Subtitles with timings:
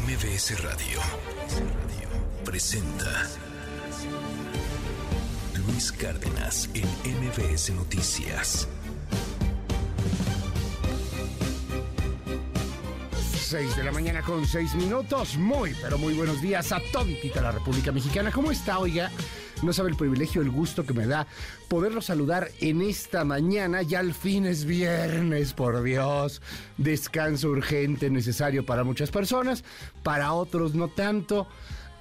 [0.00, 1.00] MBS Radio
[2.44, 3.26] presenta
[5.66, 6.86] Luis Cárdenas en
[7.18, 8.68] MBS Noticias.
[13.22, 15.38] 6 de la mañana con 6 minutos.
[15.38, 18.30] Muy, pero muy buenos días a toditita la República Mexicana.
[18.30, 19.10] ¿Cómo está, oiga?
[19.62, 21.26] No sabe el privilegio, el gusto que me da
[21.68, 23.82] poderlo saludar en esta mañana.
[23.82, 26.42] Ya al fin es viernes, por Dios.
[26.76, 29.64] Descanso urgente, necesario para muchas personas,
[30.02, 31.46] para otros no tanto.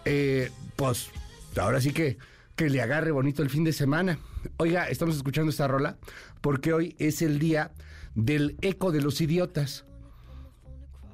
[0.03, 1.09] Eh, pues
[1.57, 2.17] ahora sí que
[2.55, 4.19] que le agarre bonito el fin de semana.
[4.57, 5.97] Oiga, estamos escuchando esta rola
[6.41, 7.71] porque hoy es el día
[8.15, 9.85] del eco de los idiotas.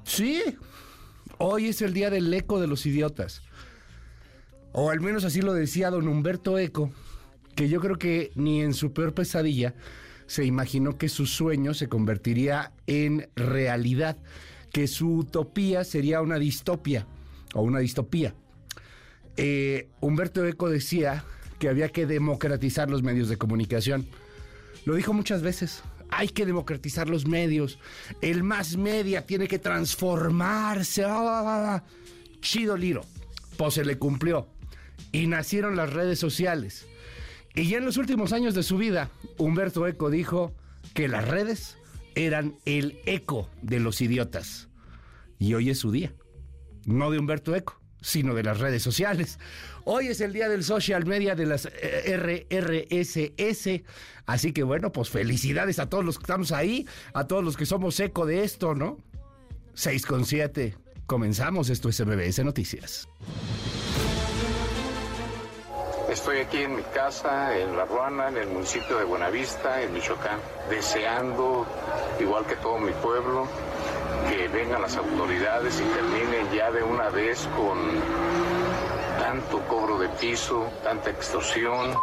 [0.04, 0.42] Sí,
[1.38, 3.42] hoy es el día del eco de los idiotas.
[4.72, 6.90] O al menos así lo decía don Humberto Eco,
[7.54, 9.74] que yo creo que ni en su peor pesadilla
[10.26, 14.16] se imaginó que su sueño se convertiría en realidad,
[14.72, 17.06] que su utopía sería una distopia
[17.54, 18.34] o una distopía.
[19.36, 21.24] Eh, Humberto Eco decía
[21.58, 24.06] que había que democratizar los medios de comunicación.
[24.84, 25.82] Lo dijo muchas veces.
[26.10, 27.78] Hay que democratizar los medios.
[28.20, 31.04] El más media tiene que transformarse.
[31.06, 31.82] Ah,
[32.40, 33.02] chido Liro.
[33.56, 34.48] Pues se le cumplió.
[35.12, 36.86] Y nacieron las redes sociales.
[37.54, 40.54] Y ya en los últimos años de su vida, Humberto Eco dijo
[40.94, 41.76] que las redes
[42.14, 44.68] eran el eco de los idiotas.
[45.38, 46.12] Y hoy es su día.
[46.86, 49.38] No de Humberto Eco, sino de las redes sociales.
[49.84, 52.16] Hoy es el día del social media de las eh,
[52.50, 53.82] RRSS.
[54.26, 57.66] Así que bueno, pues felicidades a todos los que estamos ahí, a todos los que
[57.66, 58.98] somos eco de esto, ¿no?
[59.74, 60.76] 6 con 7.
[61.06, 63.08] Comenzamos, esto es MBS Noticias.
[66.12, 70.38] Estoy aquí en mi casa, en La Ruana, en el municipio de Buenavista, en Michoacán,
[70.68, 71.66] deseando,
[72.20, 73.48] igual que todo mi pueblo,
[74.28, 77.78] que vengan las autoridades y terminen ya de una vez con
[79.18, 81.96] tanto cobro de piso, tanta extorsión.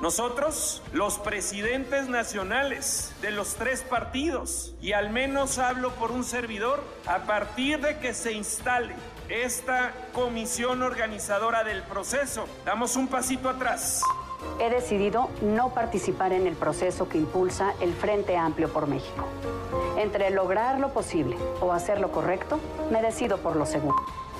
[0.00, 6.82] Nosotros, los presidentes nacionales de los tres partidos, y al menos hablo por un servidor,
[7.06, 8.94] a partir de que se instale
[9.30, 14.02] esta comisión organizadora del proceso, damos un pasito atrás.
[14.58, 19.24] He decidido no participar en el proceso que impulsa el Frente Amplio por México.
[19.96, 22.58] Entre lograr lo posible o hacer lo correcto,
[22.90, 23.96] me decido por lo seguro.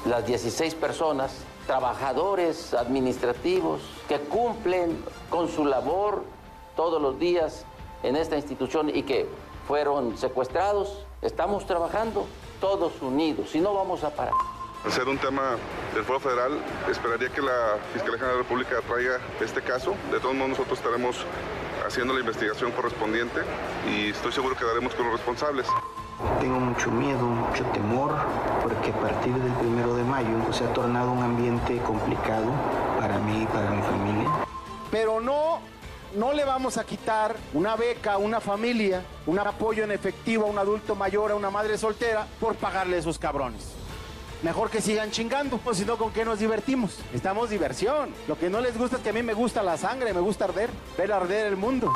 [0.06, 1.36] Las 16 personas,
[1.66, 6.24] trabajadores administrativos, que cumplen con su labor
[6.74, 7.64] todos los días
[8.02, 9.28] en esta institución y que
[9.68, 12.26] fueron secuestrados, estamos trabajando
[12.60, 14.59] todos unidos y no vamos a parar.
[14.82, 15.56] Al ser un tema
[15.94, 16.58] del Foro Federal,
[16.90, 19.94] esperaría que la Fiscalía General de la República traiga este caso.
[20.10, 21.16] De todos modos, nosotros estaremos
[21.86, 23.40] haciendo la investigación correspondiente
[23.90, 25.66] y estoy seguro que daremos con los responsables.
[26.40, 28.16] Tengo mucho miedo, mucho temor,
[28.62, 32.50] porque a partir del primero de mayo se ha tornado un ambiente complicado
[32.98, 34.30] para mí y para mi familia.
[34.90, 35.60] Pero no,
[36.14, 40.48] no le vamos a quitar una beca a una familia, un apoyo en efectivo a
[40.48, 43.79] un adulto mayor, a una madre soltera, por pagarle a esos cabrones.
[44.42, 46.92] Mejor que sigan chingando, pues si no, ¿con qué nos divertimos?
[47.12, 48.10] Estamos diversión.
[48.26, 50.46] Lo que no les gusta es que a mí me gusta la sangre, me gusta
[50.46, 51.92] arder, ver arder el mundo.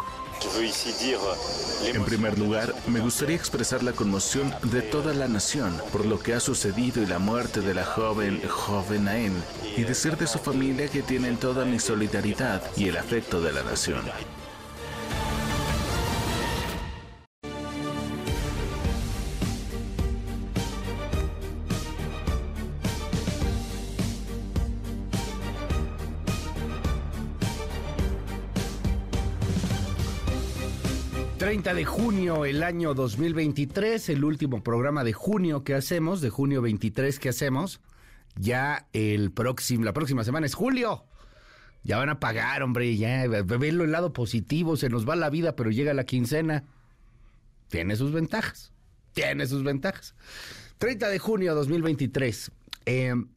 [1.87, 6.35] En primer lugar, me gustaría expresar la conmoción de toda la nación por lo que
[6.35, 9.43] ha sucedido y la muerte de la joven joven Aen
[9.77, 13.63] y decir de su familia que tienen toda mi solidaridad y el afecto de la
[13.63, 14.03] nación.
[31.45, 36.63] 30 de junio, el año 2023, el último programa de junio que hacemos, de junio
[36.63, 37.83] 23 que hacemos.
[38.35, 41.05] Ya el próximo, la próxima semana es julio.
[41.83, 45.55] Ya van a pagar, hombre, ya, verlo el lado positivo, se nos va la vida,
[45.55, 46.65] pero llega la quincena.
[47.69, 48.73] Tiene sus ventajas,
[49.13, 50.15] tiene sus ventajas.
[50.79, 52.53] 30 de junio 2023.
[52.87, 53.29] Em,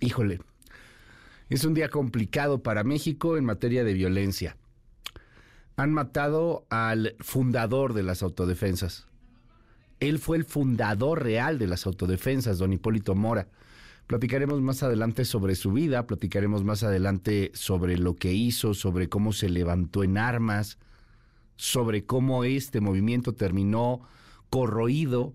[0.00, 0.40] híjole,
[1.48, 4.58] es un día complicado para México en materia de violencia
[5.76, 9.06] han matado al fundador de las autodefensas.
[10.00, 13.48] Él fue el fundador real de las autodefensas, don Hipólito Mora.
[14.06, 19.32] Platicaremos más adelante sobre su vida, platicaremos más adelante sobre lo que hizo, sobre cómo
[19.32, 20.78] se levantó en armas,
[21.56, 24.02] sobre cómo este movimiento terminó
[24.48, 25.34] corroído,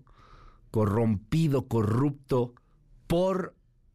[0.70, 2.54] corrompido, corrupto
[3.06, 3.54] por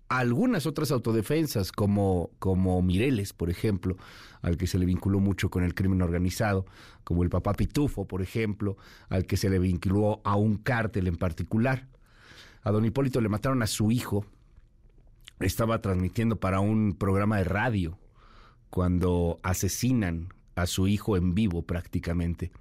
[0.09, 3.98] algunas otras autodefensas, como, como Mireles, por ejemplo,
[4.42, 6.65] al que se le vinculó mucho con el crimen organizado,
[7.04, 8.77] como el papá Pitufo, por ejemplo,
[9.09, 11.88] al que se le vinculó a un cártel en particular.
[12.63, 14.25] A don Hipólito le mataron a su hijo,
[15.39, 17.98] estaba transmitiendo para un programa de radio
[18.69, 22.51] cuando asesinan a su hijo en vivo prácticamente.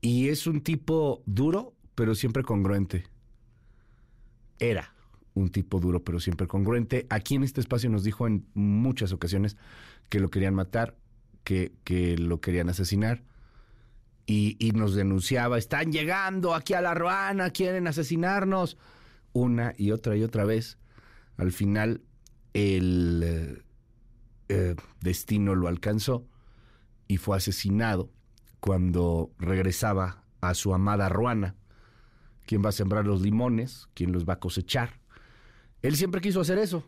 [0.00, 3.04] Y es un tipo duro, pero siempre congruente.
[4.58, 4.94] Era
[5.34, 7.06] un tipo duro, pero siempre congruente.
[7.10, 9.56] Aquí en este espacio nos dijo en muchas ocasiones
[10.08, 10.96] que lo querían matar,
[11.44, 13.22] que, que lo querían asesinar.
[14.26, 18.76] Y, y, nos denunciaba, están llegando aquí a la Ruana, quieren asesinarnos.
[19.32, 20.78] Una y otra y otra vez.
[21.36, 22.02] Al final,
[22.54, 23.62] el eh,
[24.48, 26.26] eh, destino lo alcanzó
[27.08, 28.10] y fue asesinado
[28.60, 31.56] cuando regresaba a su amada Ruana.
[32.46, 33.88] ¿Quién va a sembrar los limones?
[33.94, 34.99] ¿Quién los va a cosechar?
[35.82, 36.84] Él siempre quiso hacer eso,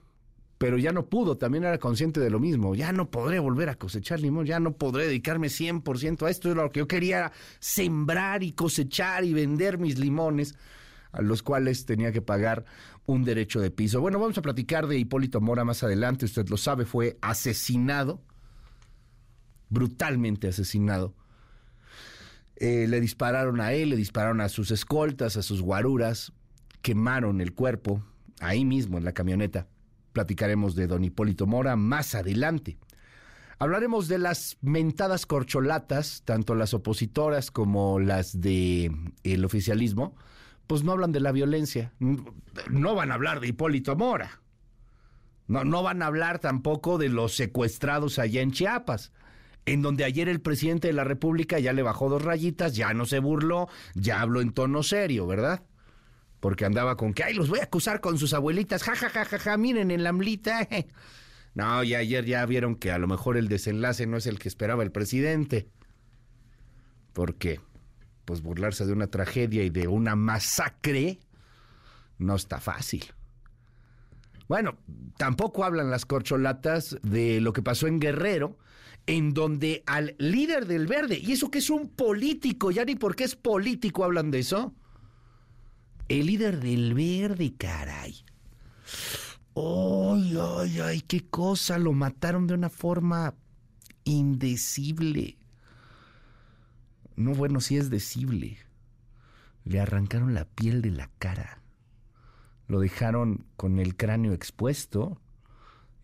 [0.63, 2.75] pero ya no pudo, también era consciente de lo mismo.
[2.75, 6.49] Ya no podré volver a cosechar limón, ya no podré dedicarme 100% a esto.
[6.51, 10.55] Es lo que yo quería, sembrar y cosechar y vender mis limones,
[11.11, 12.65] a los cuales tenía que pagar
[13.07, 14.01] un derecho de piso.
[14.01, 18.23] Bueno, vamos a platicar de Hipólito Mora más adelante, usted lo sabe, fue asesinado,
[19.69, 21.15] brutalmente asesinado.
[22.55, 26.33] Eh, le dispararon a él, le dispararon a sus escoltas, a sus guaruras,
[26.83, 28.05] quemaron el cuerpo
[28.43, 29.67] ahí mismo en la camioneta.
[30.13, 32.77] Platicaremos de don Hipólito Mora más adelante.
[33.59, 38.91] Hablaremos de las mentadas corcholatas, tanto las opositoras como las de
[39.23, 40.17] el oficialismo,
[40.67, 41.93] pues no hablan de la violencia.
[41.99, 44.41] No van a hablar de Hipólito Mora.
[45.47, 49.13] No, no van a hablar tampoco de los secuestrados allá en Chiapas,
[49.65, 53.07] en donde ayer el presidente de la República ya le bajó dos rayitas, ya no
[53.07, 55.63] se burló, ya habló en tono serio, ¿verdad?
[56.43, 59.25] Porque andaba con que, ay, los voy a acusar con sus abuelitas, ja, ja, ja,
[59.25, 60.69] ja, ja miren en la amlita.
[61.55, 64.49] No, ya ayer ya vieron que a lo mejor el desenlace no es el que
[64.49, 65.69] esperaba el presidente.
[67.13, 67.61] ¿Por qué?
[68.25, 71.21] pues burlarse de una tragedia y de una masacre
[72.19, 73.05] no está fácil.
[74.49, 74.79] Bueno,
[75.17, 78.59] tampoco hablan las corcholatas de lo que pasó en Guerrero,
[79.07, 83.17] en donde al líder del verde, y eso que es un político, ya ni por
[83.17, 84.75] qué es político hablan de eso.
[86.09, 88.25] El líder del verde, caray.
[89.55, 91.01] ¡Ay, ay, ay!
[91.03, 91.79] ¡Qué cosa!
[91.79, 93.35] Lo mataron de una forma
[94.05, 95.37] indecible.
[97.17, 98.59] No, bueno, sí es decible.
[99.65, 101.61] Le arrancaron la piel de la cara.
[102.67, 105.21] Lo dejaron con el cráneo expuesto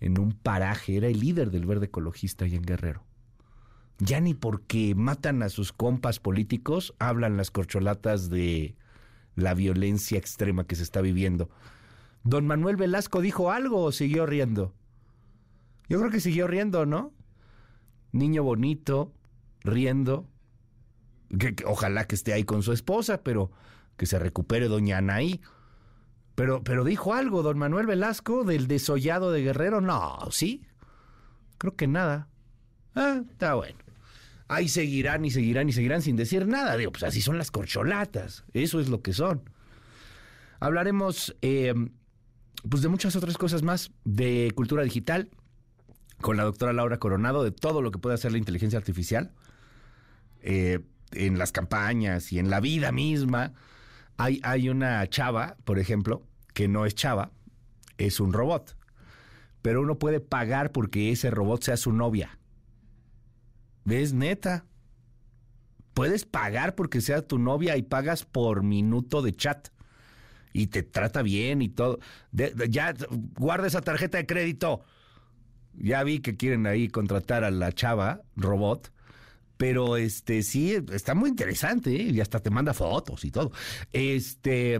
[0.00, 0.96] en un paraje.
[0.96, 3.04] Era el líder del verde ecologista en Guerrero.
[3.98, 8.76] Ya ni porque matan a sus compas políticos hablan las corcholatas de
[9.38, 11.48] la violencia extrema que se está viviendo.
[12.24, 14.74] Don Manuel Velasco dijo algo o siguió riendo.
[15.88, 17.12] Yo creo que siguió riendo, ¿no?
[18.12, 19.14] Niño bonito,
[19.62, 20.28] riendo,
[21.38, 23.50] que, ojalá que esté ahí con su esposa, pero
[23.96, 25.40] que se recupere doña Anaí.
[26.34, 29.80] Pero, pero dijo algo don Manuel Velasco del desollado de Guerrero.
[29.80, 30.66] No, ¿sí?
[31.58, 32.28] Creo que nada.
[32.94, 33.78] Ah, está bueno.
[34.48, 36.76] Ahí seguirán y seguirán y seguirán sin decir nada.
[36.76, 38.44] Digo, pues así son las corcholatas.
[38.54, 39.48] Eso es lo que son.
[40.58, 41.74] Hablaremos eh,
[42.68, 45.30] pues de muchas otras cosas más, de cultura digital,
[46.20, 49.32] con la doctora Laura Coronado, de todo lo que puede hacer la inteligencia artificial.
[50.42, 50.80] Eh,
[51.12, 53.52] en las campañas y en la vida misma.
[54.16, 56.22] Hay, hay una chava, por ejemplo,
[56.54, 57.30] que no es chava,
[57.98, 58.76] es un robot.
[59.62, 62.37] Pero uno puede pagar porque ese robot sea su novia.
[63.88, 64.66] ¿Ves, neta?
[65.94, 69.68] Puedes pagar porque sea tu novia y pagas por minuto de chat.
[70.52, 71.98] Y te trata bien y todo.
[72.68, 72.94] ya,
[73.38, 74.82] guarda esa tarjeta de crédito.
[75.72, 78.92] Ya vi que quieren ahí contratar a la chava robot
[79.56, 82.04] pero este sí, está muy interesante ¿eh?
[82.04, 83.50] y hasta te manda fotos y todo.
[83.92, 84.78] Este.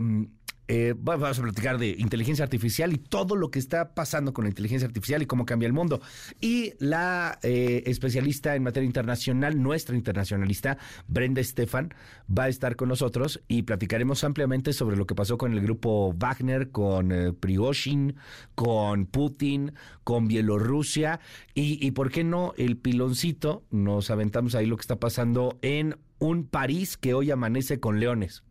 [0.71, 4.49] Eh, vamos a platicar de inteligencia artificial y todo lo que está pasando con la
[4.49, 5.99] inteligencia artificial y cómo cambia el mundo.
[6.39, 11.91] Y la eh, especialista en materia internacional, nuestra internacionalista, Brenda Estefan,
[12.29, 16.13] va a estar con nosotros y platicaremos ampliamente sobre lo que pasó con el grupo
[16.15, 18.17] Wagner, con eh, Prigozhin,
[18.53, 19.73] con Putin,
[20.03, 21.19] con Bielorrusia
[21.55, 23.63] y, y, ¿por qué no, el piloncito?
[23.71, 28.43] Nos aventamos ahí lo que está pasando en un París que hoy amanece con leones.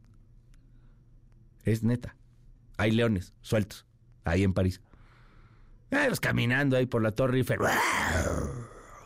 [1.69, 2.17] Es neta.
[2.79, 3.87] Hay leones sueltos
[4.25, 4.81] ahí en París.
[5.91, 7.59] Ellos caminando ahí por la Torre Eiffel.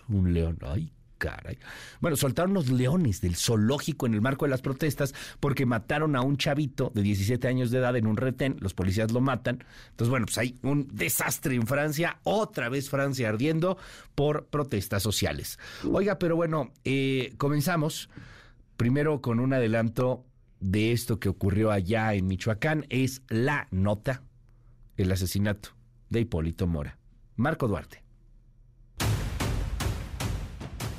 [0.08, 0.58] Un león.
[0.62, 1.58] Ay, caray.
[2.00, 6.22] Bueno, soltaron los leones del zoológico en el marco de las protestas porque mataron a
[6.22, 8.56] un chavito de 17 años de edad en un retén.
[8.60, 9.64] Los policías lo matan.
[9.90, 12.18] Entonces, bueno, pues hay un desastre en Francia.
[12.24, 13.78] Otra vez Francia ardiendo
[14.14, 15.58] por protestas sociales.
[15.90, 18.08] Oiga, pero bueno, eh, comenzamos
[18.76, 20.26] primero con un adelanto
[20.62, 24.22] de esto que ocurrió allá en Michoacán es la nota,
[24.96, 25.70] el asesinato
[26.08, 26.98] de Hipólito Mora.
[27.36, 28.01] Marco Duarte.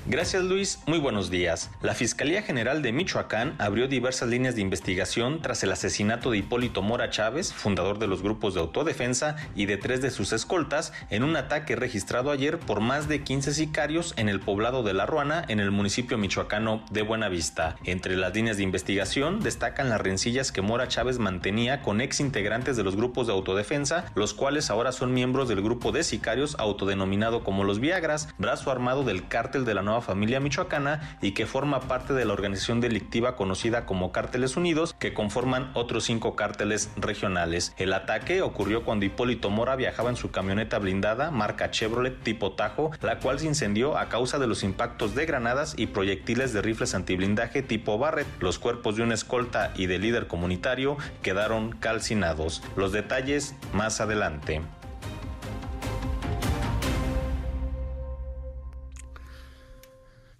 [0.05, 1.71] Gracias Luis, muy buenos días.
[1.81, 6.81] La Fiscalía General de Michoacán abrió diversas líneas de investigación tras el asesinato de Hipólito
[6.81, 11.23] Mora Chávez, fundador de los grupos de autodefensa y de tres de sus escoltas, en
[11.23, 15.45] un ataque registrado ayer por más de 15 sicarios en el poblado de La Ruana,
[15.47, 17.77] en el municipio michoacano de Buenavista.
[17.85, 22.75] Entre las líneas de investigación destacan las rencillas que Mora Chávez mantenía con ex integrantes
[22.75, 27.45] de los grupos de autodefensa, los cuales ahora son miembros del grupo de sicarios autodenominado
[27.45, 31.81] como los Viagras, brazo armado del cártel de la nueva familia michoacana y que forma
[31.81, 37.73] parte de la organización delictiva conocida como Cárteles Unidos, que conforman otros cinco cárteles regionales.
[37.77, 42.91] El ataque ocurrió cuando Hipólito Mora viajaba en su camioneta blindada marca Chevrolet tipo Tajo,
[43.01, 46.95] la cual se incendió a causa de los impactos de granadas y proyectiles de rifles
[46.95, 48.27] antiblindaje tipo Barrett.
[48.39, 52.63] Los cuerpos de una escolta y de líder comunitario quedaron calcinados.
[52.75, 54.61] Los detalles más adelante.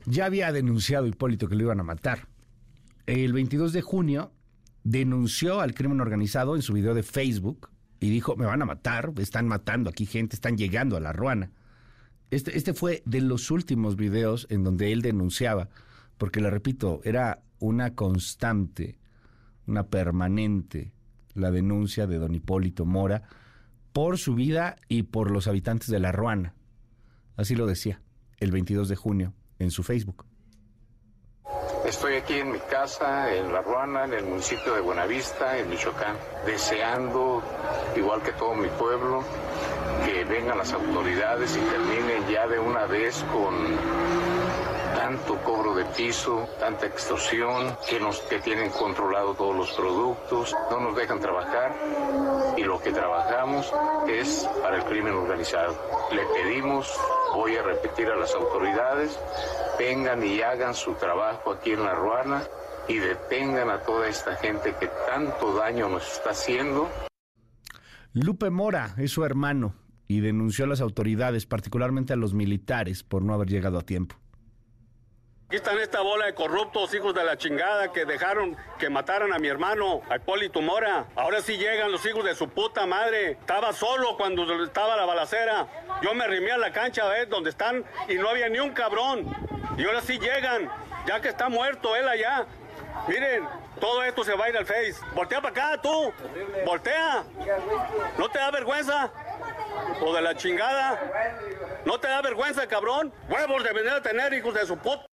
[0.06, 2.28] Ya había denunciado Hipólito que lo iban a matar.
[3.06, 4.32] El 22 de junio
[4.84, 7.70] denunció al crimen organizado en su video de Facebook
[8.00, 11.52] y dijo, me van a matar, están matando aquí gente, están llegando a la ruana.
[12.32, 15.70] Este, este fue de los últimos videos en donde él denunciaba,
[16.18, 19.00] porque le repito, era una constante,
[19.68, 20.92] una permanente,
[21.34, 23.24] la denuncia de don Hipólito Mora
[23.94, 26.56] por su vida y por los habitantes de la Ruana.
[27.38, 28.02] Así lo decía
[28.40, 29.34] el 22 de junio
[29.64, 30.26] en su Facebook.
[31.86, 36.16] Estoy aquí en mi casa, en La Ruana, en el municipio de Buenavista, en Michoacán,
[36.46, 37.44] deseando,
[37.96, 39.24] igual que todo mi pueblo,
[40.06, 43.54] que vengan las autoridades y terminen ya de una vez con
[45.14, 50.80] tanto cobro de piso, tanta extorsión, que nos que tienen controlado todos los productos, no
[50.80, 51.76] nos dejan trabajar
[52.58, 53.72] y lo que trabajamos
[54.10, 55.78] es para el crimen organizado.
[56.12, 56.92] Le pedimos,
[57.32, 59.20] voy a repetir a las autoridades,
[59.78, 62.42] vengan y hagan su trabajo aquí en La Ruana
[62.88, 66.90] y detengan a toda esta gente que tanto daño nos está haciendo.
[68.14, 69.76] Lupe Mora es su hermano
[70.08, 74.23] y denunció a las autoridades, particularmente a los militares, por no haber llegado a tiempo.
[75.54, 79.38] Aquí están esta bola de corruptos, hijos de la chingada, que dejaron que mataran a
[79.38, 81.06] mi hermano, a Hipólito Mora.
[81.16, 83.34] Ahora sí llegan los hijos de su puta madre.
[83.34, 85.68] Estaba solo cuando estaba la balacera.
[86.02, 87.30] Yo me arrimé a la cancha, ¿ves?
[87.30, 89.32] Donde están y no había ni un cabrón.
[89.78, 90.72] Y ahora sí llegan,
[91.06, 92.48] ya que está muerto él allá.
[93.08, 93.48] Miren,
[93.80, 94.96] todo esto se va a ir al Face.
[95.14, 96.12] Voltea para acá, tú.
[96.66, 97.26] Voltea.
[98.18, 99.12] ¿No te da vergüenza?
[100.02, 101.00] O de la chingada.
[101.86, 103.14] ¿No te da vergüenza, cabrón?
[103.30, 105.06] Huevos de venir a tener hijos de su puta.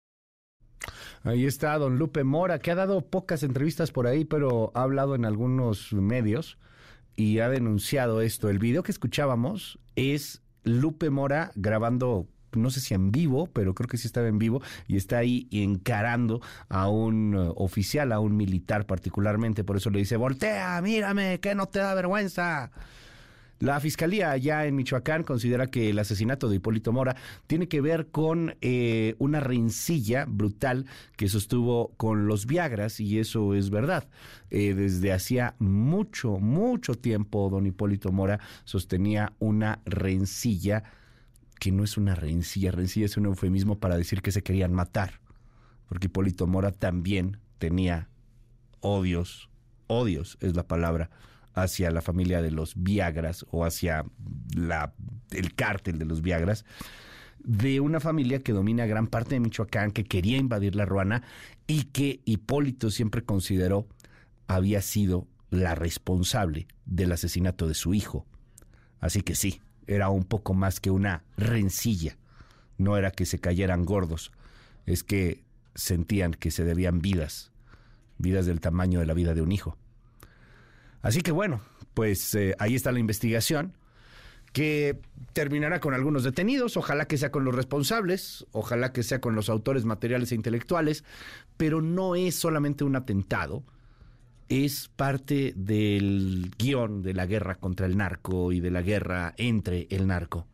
[1.23, 5.15] Ahí está don Lupe Mora, que ha dado pocas entrevistas por ahí, pero ha hablado
[5.15, 6.59] en algunos medios
[7.15, 8.49] y ha denunciado esto.
[8.49, 13.89] El video que escuchábamos es Lupe Mora grabando no sé si en vivo, pero creo
[13.89, 18.37] que sí estaba en vivo, y está ahí encarando a un uh, oficial, a un
[18.37, 22.71] militar particularmente, por eso le dice, voltea, mírame, que no te da vergüenza.
[23.61, 27.14] La fiscalía allá en Michoacán considera que el asesinato de Hipólito Mora
[27.47, 30.87] tiene que ver con eh, una rencilla brutal
[31.19, 34.09] que sostuvo con los Viagras, y eso es verdad.
[34.49, 40.83] Eh, desde hacía mucho, mucho tiempo, don Hipólito Mora sostenía una rencilla
[41.59, 45.21] que no es una rencilla, rencilla es un eufemismo para decir que se querían matar,
[45.87, 48.09] porque Hipólito Mora también tenía
[48.81, 49.50] odios,
[49.87, 51.11] odios es la palabra,
[51.54, 54.04] hacia la familia de los Viagras o hacia
[54.54, 54.95] la,
[55.30, 56.64] el cártel de los Viagras,
[57.42, 61.23] de una familia que domina gran parte de Michoacán, que quería invadir la Ruana
[61.66, 63.87] y que Hipólito siempre consideró
[64.47, 68.26] había sido la responsable del asesinato de su hijo.
[69.00, 72.16] Así que sí, era un poco más que una rencilla.
[72.78, 74.33] No era que se cayeran gordos,
[74.87, 77.52] es que sentían que se debían vidas,
[78.19, 79.76] vidas del tamaño de la vida de un hijo.
[81.02, 81.61] Así que bueno,
[81.95, 83.75] pues eh, ahí está la investigación
[84.52, 84.99] que
[85.33, 89.49] terminará con algunos detenidos, ojalá que sea con los responsables, ojalá que sea con los
[89.49, 91.04] autores materiales e intelectuales,
[91.57, 93.62] pero no es solamente un atentado,
[94.49, 99.87] es parte del guion de la guerra contra el narco y de la guerra entre
[99.90, 100.49] el narco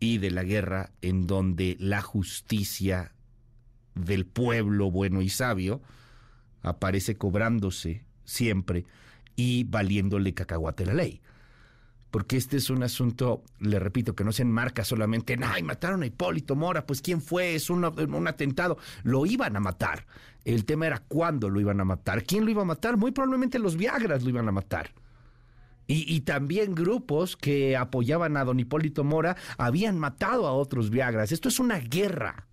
[0.00, 3.12] y de la guerra en donde la justicia
[3.94, 5.82] del pueblo bueno y sabio
[6.62, 8.86] aparece cobrándose siempre
[9.38, 11.22] y valiéndole cacahuate la ley.
[12.10, 16.02] Porque este es un asunto, le repito, que no se enmarca solamente en, ay, mataron
[16.02, 18.78] a Hipólito Mora, pues quién fue, es un, un atentado.
[19.04, 20.06] Lo iban a matar.
[20.44, 22.24] El tema era cuándo lo iban a matar.
[22.24, 22.96] ¿Quién lo iba a matar?
[22.96, 24.90] Muy probablemente los Viagras lo iban a matar.
[25.86, 31.32] Y, también grupos que apoyaban a don Hipólito Mora habían matado a otros Viagras.
[31.32, 32.47] Esto es una guerra.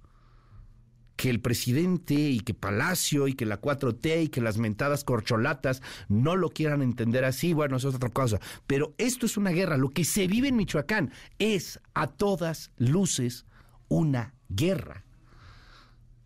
[1.16, 5.82] Que el presidente y que Palacio y que la 4T y que las mentadas corcholatas
[6.10, 8.40] no lo quieran entender así, bueno, eso es otra cosa.
[8.68, 9.78] Pero esto es una guerra.
[9.78, 13.46] Lo que se vive en Michoacán es a todas luces
[13.88, 15.06] una guerra.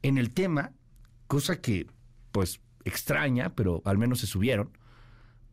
[0.02, 0.72] En el tema,
[1.28, 1.88] cosa que
[2.32, 4.72] pues extraña, pero al menos se subieron,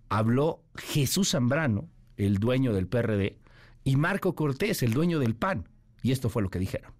[0.08, 3.38] habló Jesús Zambrano, el dueño del PRD,
[3.84, 5.68] y Marco Cortés, el dueño del PAN.
[6.02, 6.95] Y esto fue lo que dijeron.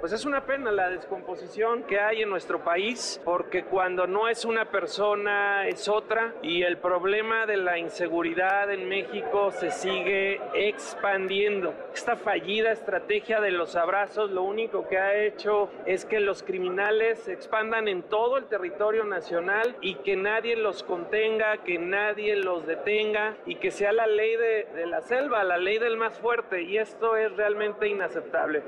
[0.00, 4.44] Pues es una pena la descomposición que hay en nuestro país, porque cuando no es
[4.44, 11.72] una persona es otra y el problema de la inseguridad en México se sigue expandiendo.
[11.94, 17.20] Esta fallida estrategia de los abrazos lo único que ha hecho es que los criminales
[17.20, 22.66] se expandan en todo el territorio nacional y que nadie los contenga, que nadie los
[22.66, 26.62] detenga y que sea la ley de, de la selva, la ley del más fuerte
[26.62, 28.64] y esto es realmente inaceptable.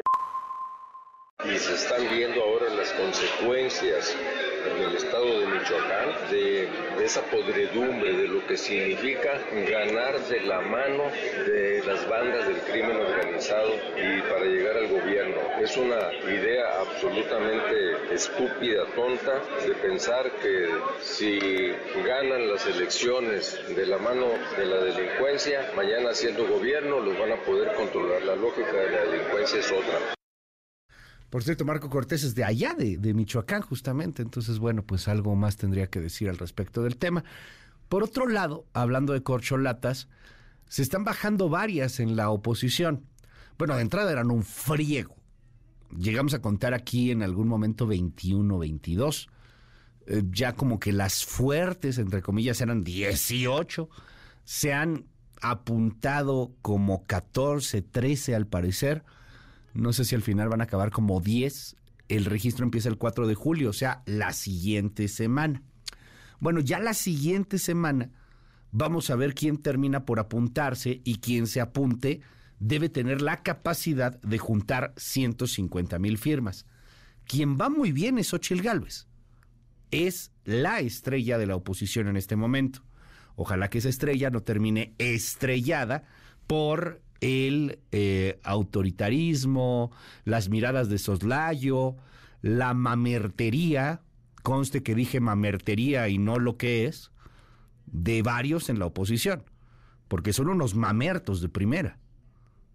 [1.45, 4.13] Y se están viendo ahora las consecuencias
[4.67, 6.69] en el estado de Michoacán de,
[7.05, 9.41] esa podredumbre, de lo que significa
[9.71, 11.05] ganar de la mano
[11.47, 15.37] de las bandas del crimen organizado y para llegar al gobierno.
[15.63, 20.69] Es una idea absolutamente estúpida, tonta, de pensar que
[21.01, 21.73] si
[22.05, 24.27] ganan las elecciones de la mano
[24.57, 28.23] de la delincuencia, mañana siendo gobierno los van a poder controlar.
[28.25, 30.18] La lógica de la delincuencia es otra.
[31.31, 34.23] Por cierto, Marco Cortés es de allá, de, de, Michoacán, justamente.
[34.23, 37.23] Entonces, bueno, pues algo más tendría que decir al respecto del tema.
[37.89, 40.09] Por otro lado, hablando de corcholatas,
[40.69, 43.05] se están bajando varias en la oposición.
[43.59, 45.17] Bueno, de entrada eran un friego.
[45.99, 49.29] Llegamos a contar aquí en algún momento 21, 22.
[50.07, 53.89] Eh, ya como que las fuertes, entre comillas, eran 18.
[54.45, 55.07] Se han
[55.41, 59.05] apuntado como 14, 13 al parecer
[59.79, 61.77] no sé si al final van a acabar como 10.
[62.09, 65.63] El registro empieza el 4 de julio, o sea, la siguiente semana.
[66.41, 68.11] Bueno, ya la siguiente semana
[68.73, 72.21] vamos a ver quién termina por apuntarse y quien se apunte
[72.59, 76.67] debe tener la capacidad de juntar 150 mil firmas.
[77.25, 79.07] Quien va muy bien es Ochil Gálvez.
[79.93, 82.83] Es la estrella de la oposición en este momento.
[83.37, 86.03] Ojalá que esa estrella no termine estrellada
[86.49, 89.91] por el eh, autoritarismo,
[90.25, 91.97] las miradas de soslayo,
[92.43, 94.03] la mamertería,
[94.43, 97.11] conste que dije mamertería y no lo que es,
[97.87, 99.45] de varios en la oposición,
[100.07, 101.99] porque son unos mamertos de primera.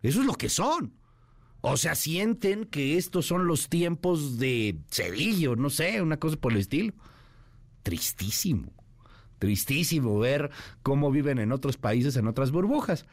[0.02, 0.94] Eso es lo que son.
[1.62, 6.52] O sea, sienten que estos son los tiempos de Cedillo, no sé, una cosa por
[6.52, 6.94] el estilo.
[7.84, 8.74] Tristísimo,
[9.40, 10.52] tristísimo ver
[10.82, 13.06] cómo viven en otros países, en otras burbujas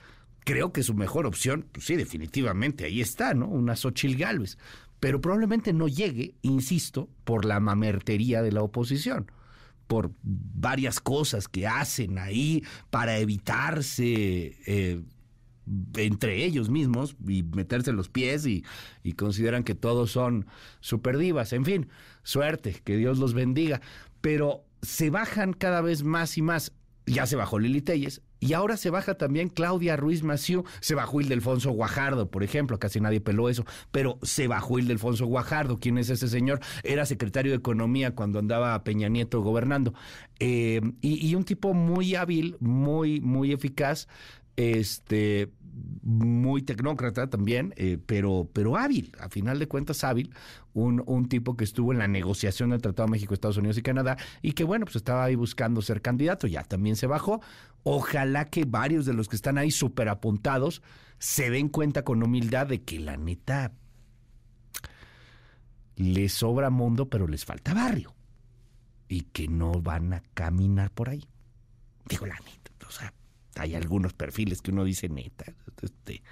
[0.45, 3.47] creo que su mejor opción, pues sí, definitivamente, ahí está, ¿no?
[3.47, 4.59] Una Xochil Gálvez.
[4.99, 9.31] Pero probablemente no llegue, insisto, por la mamertería de la oposición,
[9.87, 15.03] por varias cosas que hacen ahí para evitarse eh,
[15.97, 18.65] entre ellos mismos y meterse los pies y,
[19.03, 20.47] y consideran que todos son
[20.81, 21.53] superdivas.
[21.53, 21.89] En fin,
[22.23, 23.81] suerte, que Dios los bendiga.
[24.21, 26.73] Pero se bajan cada vez más y más.
[27.07, 31.21] Ya se bajó Lili Telles, y ahora se baja también Claudia Ruiz Maciú, se bajó
[31.21, 35.79] Ildefonso Guajardo, por ejemplo, casi nadie peló eso, pero se bajó Ildefonso Guajardo.
[35.79, 36.61] ¿Quién es ese señor?
[36.83, 39.93] Era secretario de Economía cuando andaba Peña Nieto gobernando.
[40.39, 44.09] Eh, y, y, un tipo muy hábil, muy, muy eficaz,
[44.57, 45.51] este,
[46.03, 50.35] muy tecnócrata también, eh, pero, pero hábil, a final de cuentas hábil,
[50.73, 53.83] un, un, tipo que estuvo en la negociación del Tratado de México, Estados Unidos y
[53.83, 57.41] Canadá y que bueno, pues estaba ahí buscando ser candidato, ya también se bajó.
[57.83, 60.83] Ojalá que varios de los que están ahí súper apuntados
[61.19, 63.73] se den cuenta con humildad de que la neta
[65.97, 68.15] les sobra mundo, pero les falta barrio
[69.09, 71.25] y que no van a caminar por ahí.
[72.09, 73.13] Digo la neta, o sea,
[73.61, 75.45] hay algunos perfiles que uno dice neta,
[75.83, 76.23] este,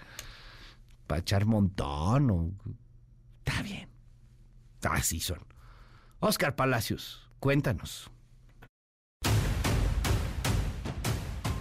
[1.07, 2.53] para echar montón o...
[3.45, 3.89] Está bien.
[4.83, 5.41] Así son.
[6.21, 8.11] Oscar Palacios, cuéntanos.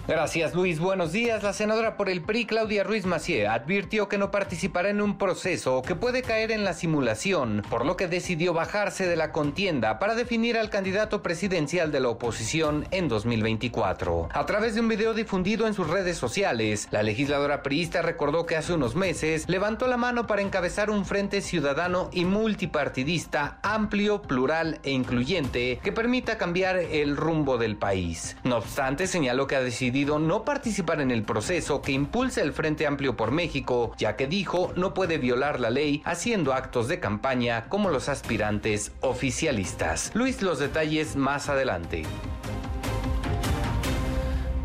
[0.07, 1.43] Gracias Luis, buenos días.
[1.43, 5.81] La senadora por el PRI, Claudia Ruiz Macié, advirtió que no participará en un proceso
[5.81, 10.15] que puede caer en la simulación, por lo que decidió bajarse de la contienda para
[10.15, 14.29] definir al candidato presidencial de la oposición en 2024.
[14.31, 18.55] A través de un video difundido en sus redes sociales, la legisladora priista recordó que
[18.55, 24.79] hace unos meses levantó la mano para encabezar un frente ciudadano y multipartidista amplio, plural
[24.83, 28.37] e incluyente que permita cambiar el rumbo del país.
[28.45, 32.53] No obstante, señaló que ha decidido decidido no participar en el proceso que impulsa el
[32.53, 36.99] Frente Amplio por México, ya que dijo no puede violar la ley haciendo actos de
[36.99, 40.11] campaña como los aspirantes oficialistas.
[40.13, 42.03] Luis, los detalles más adelante.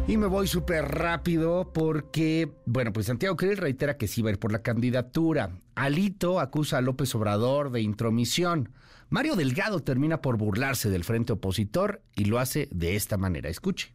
[0.07, 4.33] Y me voy súper rápido porque, bueno, pues Santiago Krill reitera que sí va a
[4.33, 5.53] ir por la candidatura.
[5.75, 8.68] Alito acusa a López Obrador de intromisión.
[9.09, 13.49] Mario Delgado termina por burlarse del frente opositor y lo hace de esta manera.
[13.49, 13.95] Escuche.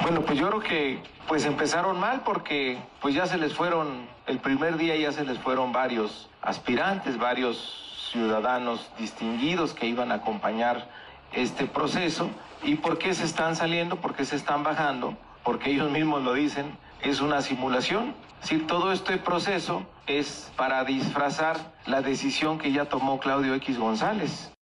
[0.00, 4.38] Bueno, pues yo creo que pues empezaron mal porque pues ya se les fueron, el
[4.38, 10.88] primer día ya se les fueron varios aspirantes, varios ciudadanos distinguidos que iban a acompañar
[11.32, 12.30] este proceso.
[12.62, 13.96] ¿Y por qué se están saliendo?
[13.96, 15.16] ¿Por qué se están bajando?
[15.46, 18.16] porque ellos mismos lo dicen, es una simulación.
[18.42, 24.52] Si todo este proceso es para disfrazar la decisión que ya tomó Claudio X González.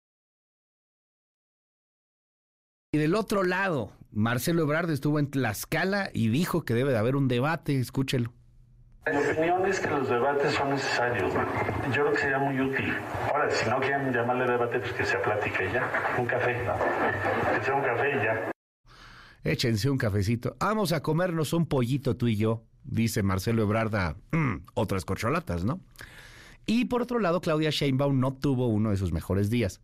[2.92, 7.16] Y del otro lado, Marcelo Ebrard estuvo en Tlaxcala y dijo que debe de haber
[7.16, 8.33] un debate, escúchelo.
[9.07, 11.33] Mi opinión es que los debates son necesarios.
[11.88, 12.94] Yo creo que sería muy útil.
[13.31, 16.16] Ahora, si no quieren llamarle debate, pues que sea plática y ya.
[16.18, 16.55] Un café.
[16.55, 18.55] Que sea un café y ya
[19.44, 20.57] échense un cafecito.
[20.59, 25.81] Vamos a comernos un pollito tú y yo, dice Marcelo Ebrarda, mm, otras corcholatas, ¿no?
[26.66, 29.83] Y por otro lado, Claudia Sheinbaum no tuvo uno de sus mejores días.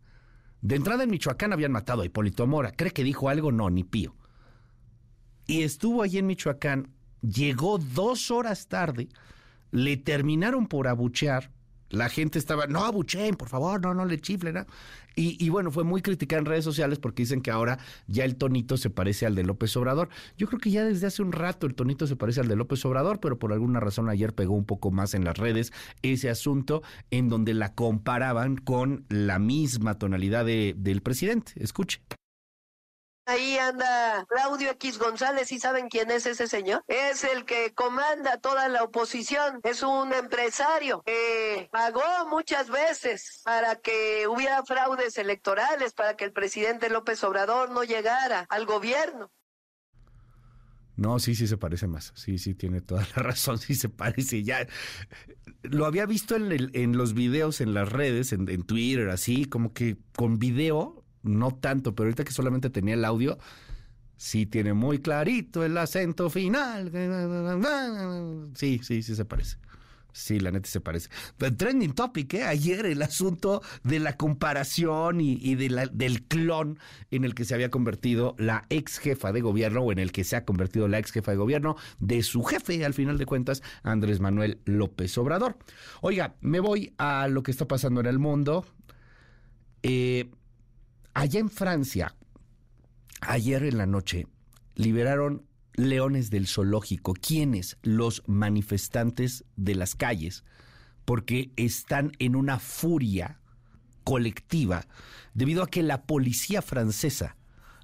[0.61, 2.71] De entrada en Michoacán habían matado a Hipólito Mora.
[2.71, 3.51] ¿Cree que dijo algo?
[3.51, 4.15] No, ni pío.
[5.51, 6.87] Y estuvo allí en Michoacán,
[7.21, 9.09] llegó dos horas tarde,
[9.71, 11.51] le terminaron por abuchear
[11.91, 14.65] la gente estaba, no abuchen, por favor, no, no le chiflen.
[15.15, 18.37] Y, y, bueno, fue muy criticada en redes sociales porque dicen que ahora ya el
[18.37, 20.07] tonito se parece al de López Obrador.
[20.37, 22.83] Yo creo que ya desde hace un rato el tonito se parece al de López
[22.85, 26.81] Obrador, pero por alguna razón ayer pegó un poco más en las redes ese asunto
[27.11, 31.51] en donde la comparaban con la misma tonalidad de, del presidente.
[31.57, 31.99] Escuche.
[33.31, 36.83] Ahí anda Claudio X González, ¿y saben quién es ese señor?
[36.89, 43.77] Es el que comanda toda la oposición, es un empresario que pagó muchas veces para
[43.77, 49.31] que hubiera fraudes electorales, para que el presidente López Obrador no llegara al gobierno.
[50.97, 52.11] No, sí, sí se parece más.
[52.17, 53.59] Sí, sí, tiene toda la razón.
[53.59, 54.43] Sí se parece.
[54.43, 54.67] Ya
[55.63, 60.37] lo había visto en, los videos en las redes, en Twitter, así, como que con
[60.37, 63.37] video no tanto, pero ahorita que solamente tenía el audio,
[64.17, 66.91] sí tiene muy clarito el acento final.
[68.55, 69.57] Sí, sí, sí se parece.
[70.13, 71.09] Sí, la neta se parece.
[71.37, 72.43] Pero trending topic, ¿eh?
[72.43, 76.79] Ayer el asunto de la comparación y, de la, del clon
[77.11, 80.23] en el que se había convertido la ex jefa de gobierno o en el que
[80.23, 83.63] se ha convertido la ex jefa de gobierno de su jefe, al final de cuentas,
[83.83, 85.57] Andrés Manuel López Obrador.
[86.01, 88.65] Oiga, me voy a lo que está pasando en el mundo.
[89.83, 90.29] Eh,
[91.13, 92.15] Allá en Francia,
[93.19, 94.27] ayer en la noche,
[94.75, 97.13] liberaron leones del zoológico.
[97.13, 97.77] ¿Quiénes?
[97.81, 100.45] Los manifestantes de las calles,
[101.03, 103.41] porque están en una furia
[104.05, 104.87] colectiva
[105.33, 107.35] debido a que la policía francesa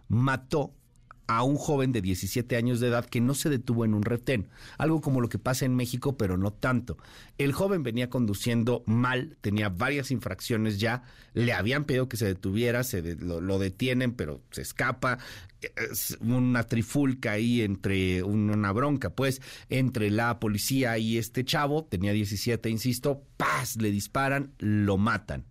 [0.08, 0.74] mató
[1.28, 4.48] a un joven de 17 años de edad que no se detuvo en un retén,
[4.78, 6.98] algo como lo que pasa en México, pero no tanto.
[7.38, 12.84] El joven venía conduciendo mal, tenía varias infracciones ya, le habían pedido que se detuviera,
[12.84, 15.20] se lo, detienen, pero se escapa,
[15.62, 22.14] es una trifulca ahí entre una bronca, pues, entre la policía y este chavo, tenía
[22.14, 25.46] 17, insisto, paz, le disparan, lo matan.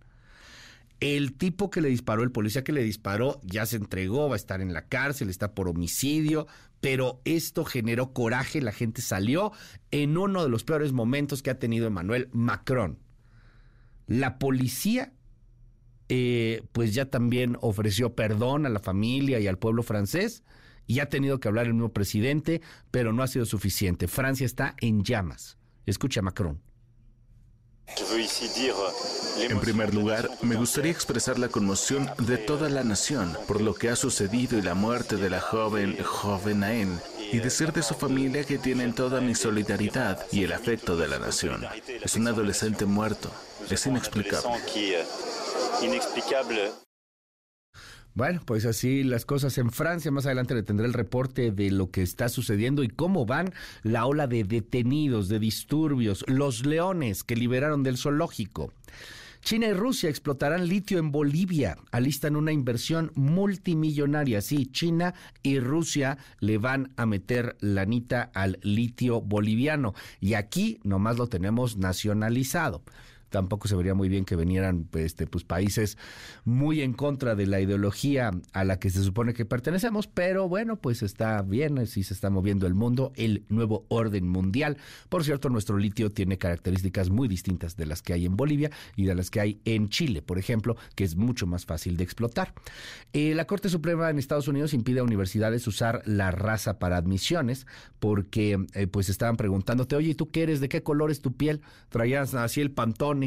[0.99, 4.37] El tipo que le disparó, el policía que le disparó, ya se entregó, va a
[4.37, 6.47] estar en la cárcel, está por homicidio,
[6.81, 9.51] pero esto generó coraje, la gente salió
[9.91, 12.97] en uno de los peores momentos que ha tenido Emmanuel Macron.
[14.07, 15.13] La policía,
[16.09, 20.43] eh, pues ya también ofreció perdón a la familia y al pueblo francés,
[20.87, 24.07] y ha tenido que hablar el nuevo presidente, pero no ha sido suficiente.
[24.07, 25.57] Francia está en llamas.
[25.85, 26.61] Escucha Macron.
[29.39, 33.89] En primer lugar, me gustaría expresar la conmoción de toda la nación por lo que
[33.89, 36.99] ha sucedido y la muerte de la joven joven Aen
[37.31, 41.19] y decir de su familia que tienen toda mi solidaridad y el afecto de la
[41.19, 41.65] nación.
[42.03, 43.31] Es un adolescente muerto.
[43.69, 44.49] Es inexplicable.
[48.17, 50.09] Bueno, pues así las cosas en Francia.
[50.09, 53.53] Más adelante le tendré el reporte de lo que está sucediendo y cómo van
[53.83, 58.73] la ola de detenidos, de disturbios, los leones que liberaron del zoológico.
[59.41, 61.77] China y Rusia explotarán litio en Bolivia.
[61.91, 64.41] Alistan una inversión multimillonaria.
[64.41, 69.93] Sí, China y Rusia le van a meter lanita al litio boliviano.
[70.19, 72.81] Y aquí nomás lo tenemos nacionalizado.
[73.29, 75.97] Tampoco se vería muy bien que vinieran este, pues, países
[76.45, 80.77] muy en contra de la ideología a la que se supone que pertenecemos, pero bueno,
[80.77, 84.77] pues está bien, así se está moviendo el mundo, el nuevo orden mundial.
[85.09, 89.05] Por cierto, nuestro litio tiene características muy distintas de las que hay en Bolivia y
[89.05, 92.53] de las que hay en Chile, por ejemplo, que es mucho más fácil de explotar.
[93.13, 97.67] Eh, la Corte Suprema en Estados Unidos impide a universidades usar la raza para admisiones
[97.99, 100.59] porque eh, pues estaban preguntándote, oye, ¿y tú qué eres?
[100.59, 101.61] ¿De qué color es tu piel?
[101.89, 103.26] Traías así el pantone.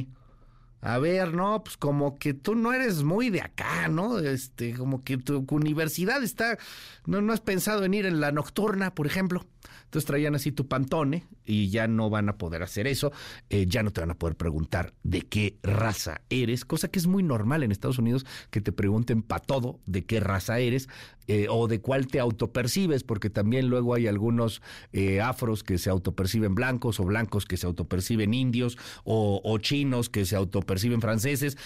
[0.83, 4.19] A ver, no, pues como que tú no eres muy de acá, ¿no?
[4.19, 6.59] Este, como que tu universidad está,
[7.05, 9.45] no, no has pensado en ir en la nocturna, por ejemplo.
[9.91, 13.11] Entonces traían así tu pantone y ya no van a poder hacer eso,
[13.49, 17.09] eh, ya no te van a poder preguntar de qué raza eres, cosa que es
[17.09, 20.89] muy normal en Estados Unidos que te pregunten para todo de qué raza eres
[21.27, 25.91] eh, o de cuál te autopercibes, porque también luego hay algunos eh, afros que se
[25.91, 31.59] autoperciben blancos o blancos que se autoperciben indios o, o chinos que se autoperciben franceses,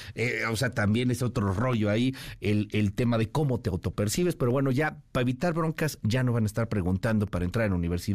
[0.50, 4.50] o sea, también es otro rollo ahí el, el tema de cómo te autopercibes, pero
[4.50, 8.13] bueno, ya para evitar broncas ya no van a estar preguntando para entrar en universidad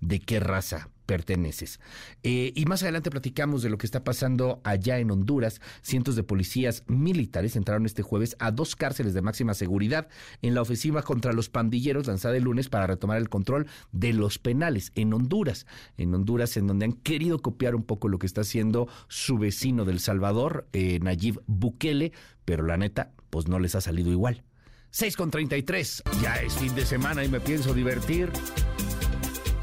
[0.00, 1.80] de qué raza perteneces.
[2.22, 5.60] Eh, y más adelante platicamos de lo que está pasando allá en Honduras.
[5.82, 10.08] Cientos de policías militares entraron este jueves a dos cárceles de máxima seguridad
[10.42, 14.38] en la ofensiva contra los pandilleros lanzada el lunes para retomar el control de los
[14.38, 15.66] penales en Honduras.
[15.96, 19.84] En Honduras, en donde han querido copiar un poco lo que está haciendo su vecino
[19.84, 22.12] del Salvador, eh, Nayib Bukele,
[22.44, 24.42] pero la neta, pues no les ha salido igual.
[24.90, 28.30] 6 con 33, ya es fin de semana y me pienso divertir.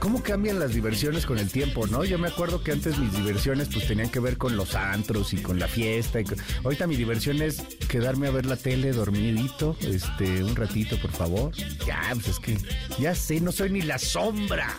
[0.01, 2.03] ¿Cómo cambian las diversiones con el tiempo, no?
[2.03, 5.37] Yo me acuerdo que antes mis diversiones pues tenían que ver con los antros y
[5.37, 6.19] con la fiesta.
[6.19, 6.25] Y
[6.63, 11.51] Ahorita mi diversión es quedarme a ver la tele dormidito, este, un ratito, por favor.
[11.85, 12.57] Ya, pues es que,
[12.97, 14.73] ya sé, no soy ni la sombra.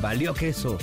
[0.00, 0.78] Valió queso.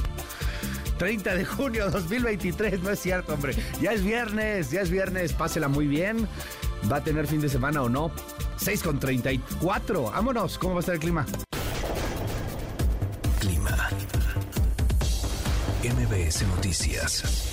[0.99, 3.55] 30 de junio 2023, no es cierto, hombre.
[3.81, 6.27] Ya es viernes, ya es viernes, pásela muy bien.
[6.91, 8.11] ¿Va a tener fin de semana o no?
[8.57, 10.03] 6 con 34.
[10.03, 11.25] Vámonos, ¿cómo va a estar el clima?
[16.13, 17.52] MBS Noticias.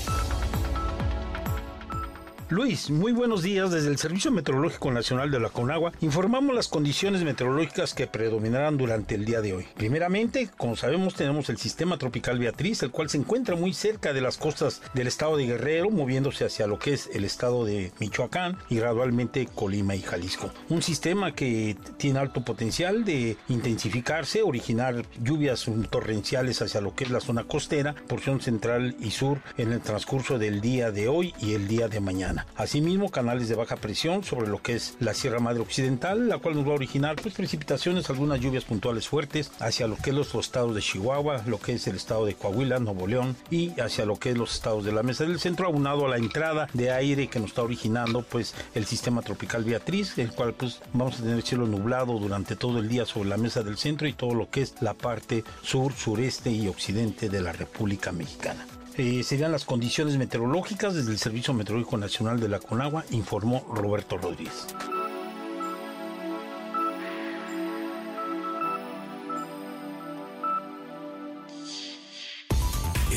[2.50, 3.70] Luis, muy buenos días.
[3.70, 9.14] Desde el Servicio Meteorológico Nacional de la Conagua informamos las condiciones meteorológicas que predominarán durante
[9.14, 9.68] el día de hoy.
[9.76, 14.20] Primeramente, como sabemos, tenemos el sistema tropical Beatriz, el cual se encuentra muy cerca de
[14.20, 18.58] las costas del estado de Guerrero, moviéndose hacia lo que es el estado de Michoacán
[18.68, 20.50] y gradualmente Colima y Jalisco.
[20.70, 27.10] Un sistema que tiene alto potencial de intensificarse, originar lluvias torrenciales hacia lo que es
[27.10, 31.54] la zona costera, porción central y sur en el transcurso del día de hoy y
[31.54, 32.39] el día de mañana.
[32.57, 36.55] Asimismo, canales de baja presión sobre lo que es la Sierra Madre Occidental, la cual
[36.55, 40.35] nos va a originar pues, precipitaciones, algunas lluvias puntuales fuertes hacia lo que es los
[40.35, 44.16] estados de Chihuahua, lo que es el estado de Coahuila, Nuevo León y hacia lo
[44.16, 47.29] que es los estados de la Mesa del Centro, aunado a la entrada de aire
[47.29, 51.42] que nos está originando pues el sistema tropical Beatriz, el cual pues vamos a tener
[51.42, 54.62] cielo nublado durante todo el día sobre la Mesa del Centro y todo lo que
[54.62, 58.66] es la parte sur, sureste y occidente de la República Mexicana.
[58.96, 64.18] Eh, serían las condiciones meteorológicas desde el Servicio Meteorológico Nacional de la Conagua, informó Roberto
[64.18, 64.66] Rodríguez.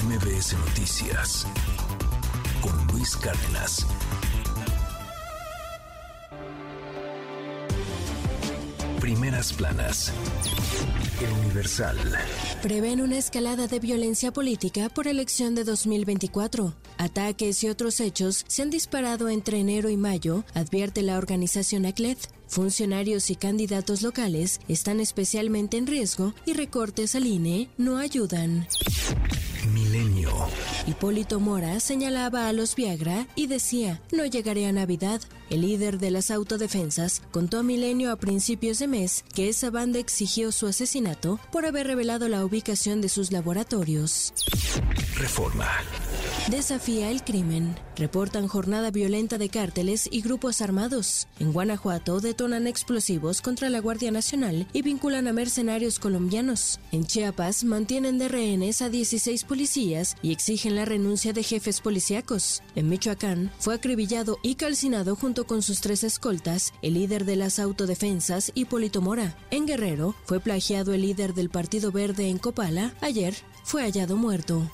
[0.03, 1.47] MBS Noticias
[2.61, 3.85] con Luis Cárdenas.
[9.03, 10.13] Primeras planas.
[11.19, 11.97] El Universal.
[12.61, 16.73] Prevén una escalada de violencia política por elección de 2024.
[16.97, 22.17] Ataques y otros hechos se han disparado entre enero y mayo, advierte la organización ACLED.
[22.47, 28.65] Funcionarios y candidatos locales están especialmente en riesgo y recortes al INE no ayudan.
[29.67, 30.31] Milenio.
[30.87, 35.21] Hipólito Mora señalaba a los Viagra y decía, no llegaré a Navidad.
[35.49, 39.99] El líder de las autodefensas contó a Milenio a principios de mes que esa banda
[39.99, 44.33] exigió su asesinato por haber revelado la ubicación de sus laboratorios.
[45.15, 45.69] Reforma.
[46.49, 47.75] Desafía el crimen.
[47.95, 51.27] Reportan jornada violenta de cárteles y grupos armados.
[51.39, 56.79] En Guanajuato detonan explosivos contra la Guardia Nacional y vinculan a mercenarios colombianos.
[56.91, 62.63] En Chiapas mantienen de rehenes a 16 policías y exigen la renuncia de jefes policíacos.
[62.75, 67.59] En Michoacán fue acribillado y calcinado junto con sus tres escoltas el líder de las
[67.59, 69.37] autodefensas Hipólito Mora.
[69.51, 72.95] En Guerrero fue plagiado el líder del Partido Verde en Copala.
[72.99, 74.69] Ayer fue hallado muerto.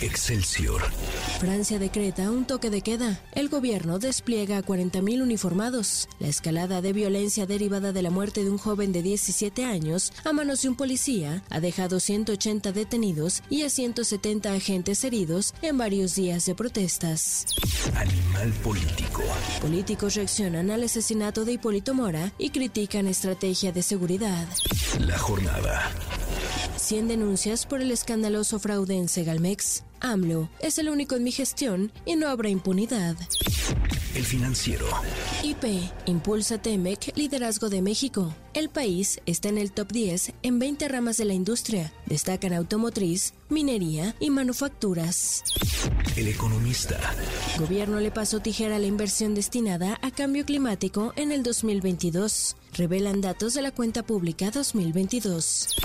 [0.00, 0.82] Excelsior.
[1.38, 3.20] Francia decreta un toque de queda.
[3.32, 6.08] El gobierno despliega a 40.000 uniformados.
[6.18, 10.32] La escalada de violencia derivada de la muerte de un joven de 17 años a
[10.32, 16.14] manos de un policía ha dejado 180 detenidos y a 170 agentes heridos en varios
[16.14, 17.44] días de protestas.
[17.94, 19.22] Animal político.
[19.60, 24.48] Políticos reaccionan al asesinato de Hipólito Mora y critican estrategia de seguridad.
[24.98, 25.92] La jornada.
[26.76, 29.84] 100 denuncias por el escandaloso fraude en Segalmex.
[30.00, 33.16] AMLO es el único en mi gestión y no habrá impunidad.
[34.14, 34.86] El financiero.
[35.42, 35.64] IP
[36.06, 38.34] impulsa Temec liderazgo de México.
[38.52, 41.92] El país está en el top 10 en 20 ramas de la industria.
[42.06, 45.44] Destacan automotriz, minería y manufacturas.
[46.16, 46.98] El economista.
[47.58, 52.56] Gobierno le pasó tijera a la inversión destinada a cambio climático en el 2022.
[52.74, 55.76] Revelan datos de la cuenta pública 2022.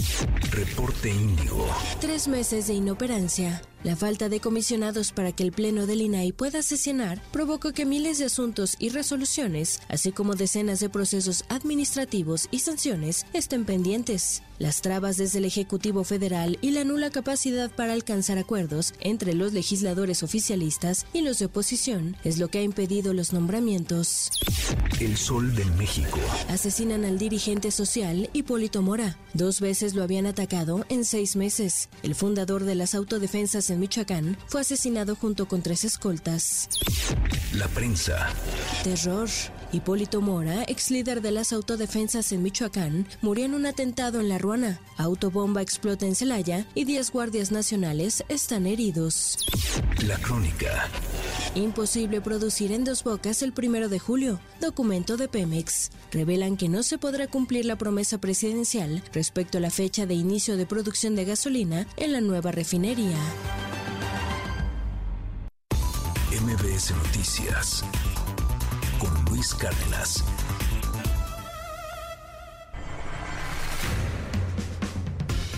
[0.51, 1.67] Reporte Índigo.
[1.99, 3.62] Tres meses de inoperancia.
[3.84, 8.17] La falta de comisionados para que el Pleno del INAI pueda sesionar provocó que miles
[8.17, 14.41] de asuntos y resoluciones, así como decenas de procesos administrativos y sanciones, estén pendientes.
[14.59, 19.53] Las trabas desde el Ejecutivo Federal y la nula capacidad para alcanzar acuerdos entre los
[19.53, 24.31] legisladores oficialistas y los de oposición es lo que ha impedido los nombramientos.
[24.99, 26.19] El Sol de México.
[26.49, 29.17] Asesinan al dirigente social Hipólito Mora.
[29.33, 31.89] Dos veces lo habían atacado en seis meses.
[32.01, 36.67] El fundador de las autodefensas en Michoacán fue asesinado junto con tres escoltas.
[37.53, 38.33] La prensa.
[38.83, 39.29] Terror.
[39.77, 44.39] Hipólito Mora, ex líder de las autodefensas en Michoacán, murió en un atentado en La
[44.39, 44.81] Ruana.
[44.97, 49.37] Autobomba explota en Celaya y 10 guardias nacionales están heridos.
[50.03, 50.89] La crónica.
[51.53, 54.39] Imposible producir en dos bocas el primero de julio.
[54.59, 55.91] Documento de Pemex.
[56.11, 60.57] Revelan que no se podrá cumplir la promesa presidencial respecto a la fecha de inicio
[60.57, 63.17] de producción de gasolina en la nueva refinería.
[66.31, 67.83] MBS Noticias.
[68.99, 70.23] Con Luis Cárdenas.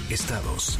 [0.09, 0.77] Estados.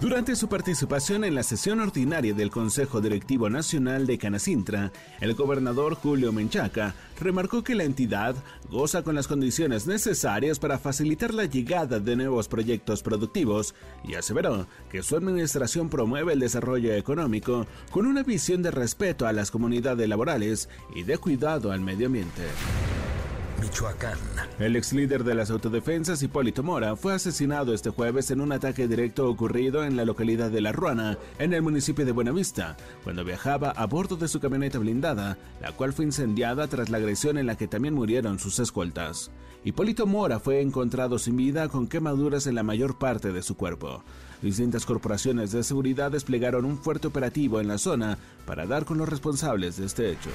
[0.00, 5.94] Durante su participación en la sesión ordinaria del Consejo Directivo Nacional de Canacintra, el gobernador
[5.94, 8.36] Julio Menchaca remarcó que la entidad
[8.70, 14.68] goza con las condiciones necesarias para facilitar la llegada de nuevos proyectos productivos y aseveró
[14.90, 20.08] que su administración promueve el desarrollo económico con una visión de respeto a las comunidades
[20.08, 22.42] laborales y de cuidado al medio ambiente.
[23.60, 24.18] Michoacán.
[24.58, 28.88] El ex líder de las autodefensas, Hipólito Mora, fue asesinado este jueves en un ataque
[28.88, 33.70] directo ocurrido en la localidad de La Ruana, en el municipio de Buenavista, cuando viajaba
[33.70, 37.56] a bordo de su camioneta blindada, la cual fue incendiada tras la agresión en la
[37.56, 39.30] que también murieron sus escoltas.
[39.64, 44.02] Hipólito Mora fue encontrado sin vida con quemaduras en la mayor parte de su cuerpo.
[44.40, 49.08] Distintas corporaciones de seguridad desplegaron un fuerte operativo en la zona para dar con los
[49.08, 50.30] responsables de este hecho.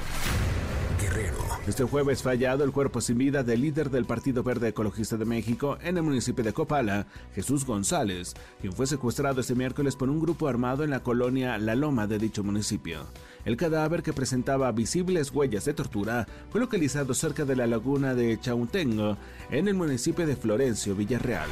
[1.68, 5.26] Este jueves fue hallado el cuerpo sin vida del líder del Partido Verde Ecologista de
[5.26, 10.20] México en el municipio de Copala, Jesús González, quien fue secuestrado este miércoles por un
[10.20, 13.06] grupo armado en la colonia La Loma de dicho municipio.
[13.46, 18.40] El cadáver, que presentaba visibles huellas de tortura, fue localizado cerca de la laguna de
[18.40, 19.18] Chautengo,
[19.50, 21.50] en el municipio de Florencio, Villarreal.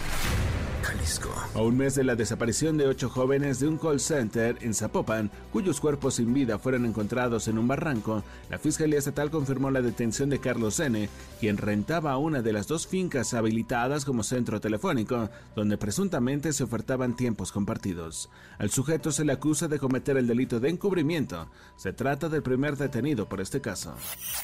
[0.82, 1.30] Jalisco.
[1.54, 5.32] A un mes de la desaparición de ocho jóvenes de un call center en Zapopan,
[5.52, 10.30] cuyos cuerpos sin vida fueron encontrados en un barranco, la Fiscalía Estatal confirmó la detención
[10.30, 15.78] de Carlos N., quien rentaba una de las dos fincas habilitadas como centro telefónico, donde
[15.78, 18.30] presuntamente se ofertaban tiempos compartidos.
[18.58, 21.50] Al sujeto se le acusa de cometer el delito de encubrimiento.
[21.76, 23.94] Se trata del primer detenido por este caso.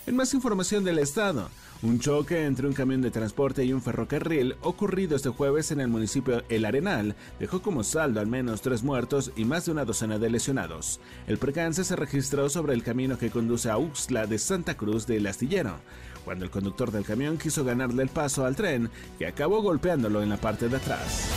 [0.06, 1.50] En más información del Estado,
[1.84, 5.88] un choque entre un camión de transporte y un ferrocarril ocurrido este jueves en el
[5.88, 10.20] municipio El Arenal dejó como saldo al menos tres muertos y más de una docena
[10.20, 11.00] de lesionados.
[11.28, 15.28] El percance se registró sobre el camino que conduce a Uxla de Santa Cruz del
[15.28, 15.80] Astillero,
[16.26, 20.30] cuando el conductor del camión quiso ganarle el paso al tren, que acabó golpeándolo en
[20.30, 21.30] la parte de atrás.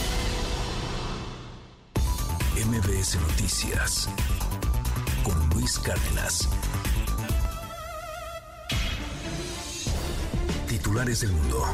[2.67, 4.09] MBS Noticias.
[5.25, 6.49] Con Luis Cárdenas.
[10.69, 11.65] Titulares del mundo.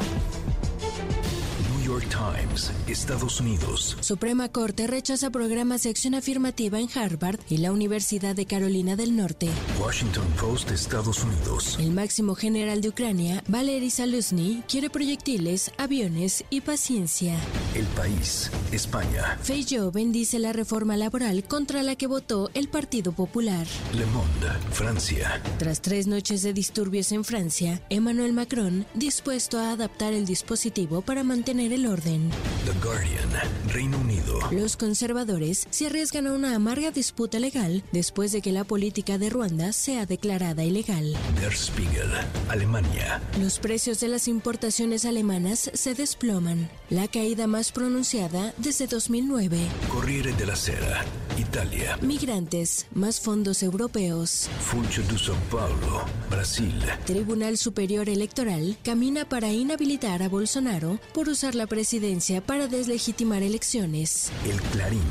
[1.87, 3.95] New York Times, Estados Unidos.
[4.01, 9.15] Suprema Corte rechaza programas de acción afirmativa en Harvard y la Universidad de Carolina del
[9.15, 9.47] Norte.
[9.79, 11.77] Washington Post, Estados Unidos.
[11.79, 17.37] El máximo general de Ucrania, Valery Saluzny, quiere proyectiles, aviones y paciencia.
[17.73, 19.37] El País, España.
[19.41, 23.65] Feijóo bendice la reforma laboral contra la que votó el Partido Popular.
[23.93, 25.41] Le Monde, Francia.
[25.57, 31.23] Tras tres noches de disturbios en Francia, Emmanuel Macron dispuesto a adaptar el dispositivo para
[31.23, 32.29] mantener orden.
[32.65, 33.29] The Guardian,
[33.71, 34.39] Reino Unido.
[34.51, 39.29] Los conservadores se arriesgan a una amarga disputa legal después de que la política de
[39.29, 41.15] Ruanda sea declarada ilegal.
[41.39, 42.09] Der Spiegel,
[42.49, 43.21] Alemania.
[43.39, 49.57] Los precios de las importaciones alemanas se desploman, la caída más pronunciada desde 2009.
[49.89, 51.03] Corriere della Sera,
[51.37, 51.97] Italia.
[52.01, 54.49] Migrantes, más fondos europeos.
[54.61, 56.73] Funcho de São Paulo, Brasil.
[57.05, 64.31] Tribunal Superior Electoral camina para inhabilitar a Bolsonaro por usar la presidencia para deslegitimar elecciones.
[64.45, 65.01] El Clarín,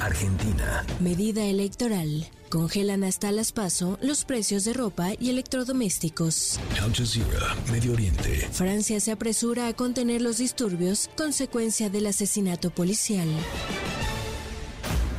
[0.00, 0.84] Argentina.
[1.00, 2.26] Medida electoral.
[2.50, 6.60] Congelan hasta las paso los precios de ropa y electrodomésticos.
[6.80, 8.48] Al Jazeera, Medio Oriente.
[8.52, 13.28] Francia se apresura a contener los disturbios consecuencia del asesinato policial.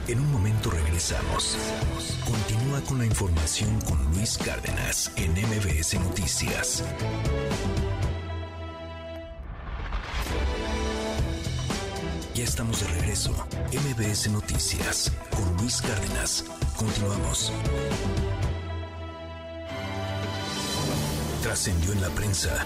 [0.08, 1.58] En un momento regresamos.
[2.24, 6.84] Continúa con la información con Luis Cárdenas en MBS Noticias.
[12.36, 13.32] Ya estamos de regreso.
[13.72, 16.44] MBS Noticias con Luis Cárdenas.
[16.76, 17.50] Continuamos.
[21.42, 22.66] Trascendió en la prensa.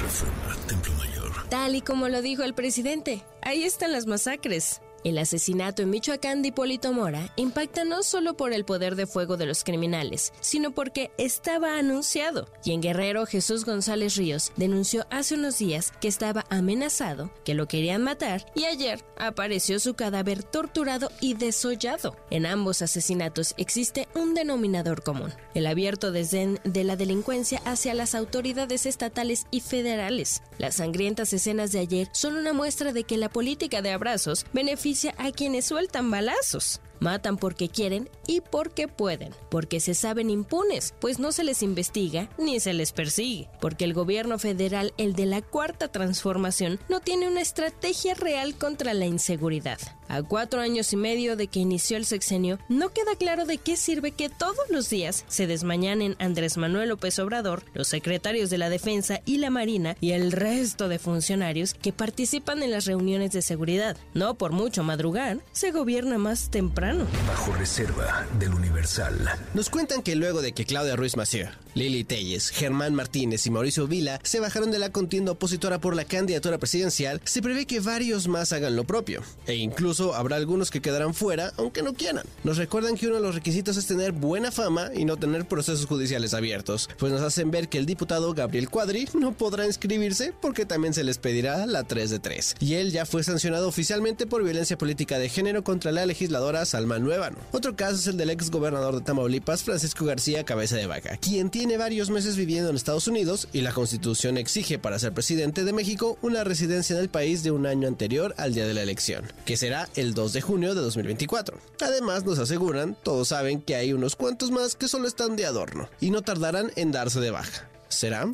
[0.00, 1.48] Reforma, Templo Mayor.
[1.48, 4.80] Tal y como lo dijo el presidente, ahí están las masacres.
[5.04, 9.36] El asesinato en Michoacán de Hipólito Mora impacta no solo por el poder de fuego
[9.36, 12.48] de los criminales, sino porque estaba anunciado.
[12.64, 17.68] Y en Guerrero, Jesús González Ríos denunció hace unos días que estaba amenazado, que lo
[17.68, 22.16] querían matar, y ayer apareció su cadáver torturado y desollado.
[22.30, 28.14] En ambos asesinatos existe un denominador común, el abierto desdén de la delincuencia hacia las
[28.14, 30.42] autoridades estatales y federales.
[30.56, 34.93] Las sangrientas escenas de ayer son una muestra de que la política de abrazos beneficia
[35.18, 36.80] a quienes sueltan balazos.
[37.00, 42.30] Matan porque quieren y porque pueden, porque se saben impunes, pues no se les investiga
[42.38, 47.28] ni se les persigue, porque el gobierno federal, el de la cuarta transformación, no tiene
[47.28, 49.78] una estrategia real contra la inseguridad.
[50.08, 53.76] A cuatro años y medio de que inició el sexenio, no queda claro de qué
[53.76, 58.70] sirve que todos los días se desmañanen Andrés Manuel López Obrador, los secretarios de la
[58.70, 63.42] Defensa y la Marina y el resto de funcionarios que participan en las reuniones de
[63.42, 63.96] seguridad.
[64.12, 67.06] No por mucho madrugar, se gobierna más temprano.
[67.26, 69.28] Bajo reserva del Universal.
[69.54, 73.88] Nos cuentan que luego de que Claudia Ruiz Massieu, Lili Telles, Germán Martínez y Mauricio
[73.88, 78.28] Vila se bajaron de la contienda opositora por la candidatura presidencial, se prevé que varios
[78.28, 79.22] más hagan lo propio.
[79.46, 82.24] E incluso habrá algunos que quedarán fuera, aunque no quieran.
[82.44, 85.86] Nos recuerdan que uno de los requisitos es tener buena fama y no tener procesos
[85.86, 90.66] judiciales abiertos, pues nos hacen ver que el diputado Gabriel Cuadri no podrá inscribirse porque
[90.66, 92.54] también se les pedirá la 3 de 3.
[92.60, 97.00] Y él ya fue sancionado oficialmente por violencia política de género contra la legisladora Salma
[97.00, 97.38] Nuevano.
[97.50, 101.50] Otro caso es el del ex gobernador de Tamaulipas, Francisco García Cabeza de Vaca, quien
[101.50, 105.72] tiene varios meses viviendo en Estados Unidos y la constitución exige para ser presidente de
[105.72, 109.24] México una residencia en el país de un año anterior al día de la elección,
[109.44, 111.58] que será el 2 de junio de 2024.
[111.80, 115.88] Además nos aseguran, todos saben que hay unos cuantos más que solo están de adorno
[116.00, 117.68] y no tardarán en darse de baja.
[117.94, 118.28] ¿Será?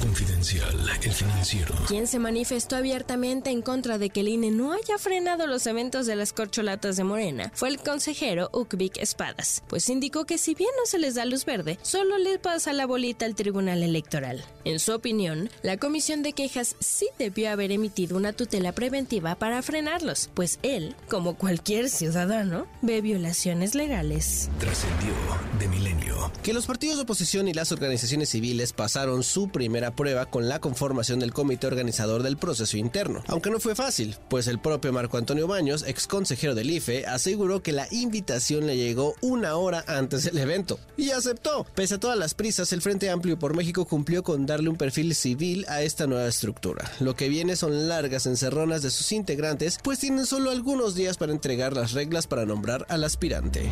[0.00, 1.74] Confidencial, el financiero.
[1.88, 6.06] Quien se manifestó abiertamente en contra de que el INE no haya frenado los eventos
[6.06, 10.70] de las corcholatas de Morena fue el consejero Ukvik Espadas, pues indicó que si bien
[10.78, 14.44] no se les da luz verde, solo le pasa la bolita al Tribunal Electoral.
[14.64, 19.60] En su opinión, la Comisión de Quejas sí debió haber emitido una tutela preventiva para
[19.62, 24.50] frenarlos, pues él, como cualquier ciudadano, ve violaciones legales.
[24.60, 25.14] Trascendió
[25.58, 26.30] de milenio.
[26.44, 30.60] Que los partidos de oposición y las organizaciones civiles pasaron su primera prueba con la
[30.60, 33.24] conformación del comité organizador del proceso interno.
[33.28, 37.62] Aunque no fue fácil, pues el propio Marco Antonio Baños, ex consejero del IFE, aseguró
[37.62, 40.78] que la invitación le llegó una hora antes del evento.
[40.98, 41.64] Y aceptó.
[41.74, 45.14] Pese a todas las prisas, el Frente Amplio por México cumplió con darle un perfil
[45.14, 46.92] civil a esta nueva estructura.
[47.00, 51.32] Lo que viene son largas encerronas de sus integrantes, pues tienen solo algunos días para
[51.32, 53.70] entregar las reglas para nombrar al aspirante.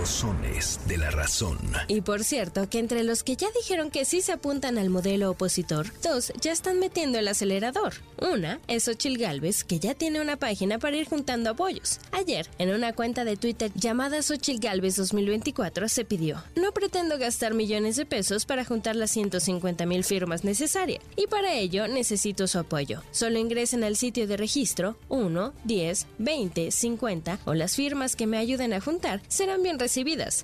[0.00, 1.58] Rosones de la razón.
[1.86, 5.30] Y por cierto, que entre los que ya dijeron que sí se apuntan al modelo
[5.30, 7.92] opositor, dos ya están metiendo el acelerador.
[8.16, 11.98] Una es Ochil Galvez, que ya tiene una página para ir juntando apoyos.
[12.12, 17.52] Ayer, en una cuenta de Twitter llamada Xochil Galvez 2024, se pidió: No pretendo gastar
[17.52, 22.58] millones de pesos para juntar las 150 mil firmas necesarias, y para ello necesito su
[22.58, 23.02] apoyo.
[23.10, 28.38] Solo ingresen al sitio de registro 1, 10, 20, 50 o las firmas que me
[28.38, 29.89] ayuden a juntar serán bien recibidas.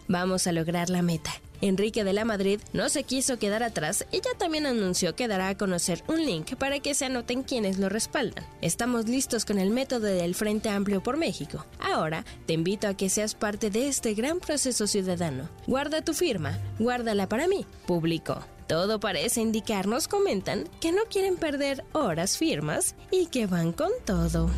[0.09, 1.31] Vamos a lograr la meta.
[1.61, 5.49] Enrique de la Madrid no se quiso quedar atrás y ya también anunció que dará
[5.49, 8.45] a conocer un link para que se anoten quienes lo respaldan.
[8.61, 11.65] Estamos listos con el método del Frente Amplio por México.
[11.79, 15.49] Ahora te invito a que seas parte de este gran proceso ciudadano.
[15.67, 18.45] Guarda tu firma, guárdala para mí, publicó.
[18.67, 24.51] Todo parece indicarnos, comentan, que no quieren perder horas firmas y que van con todo.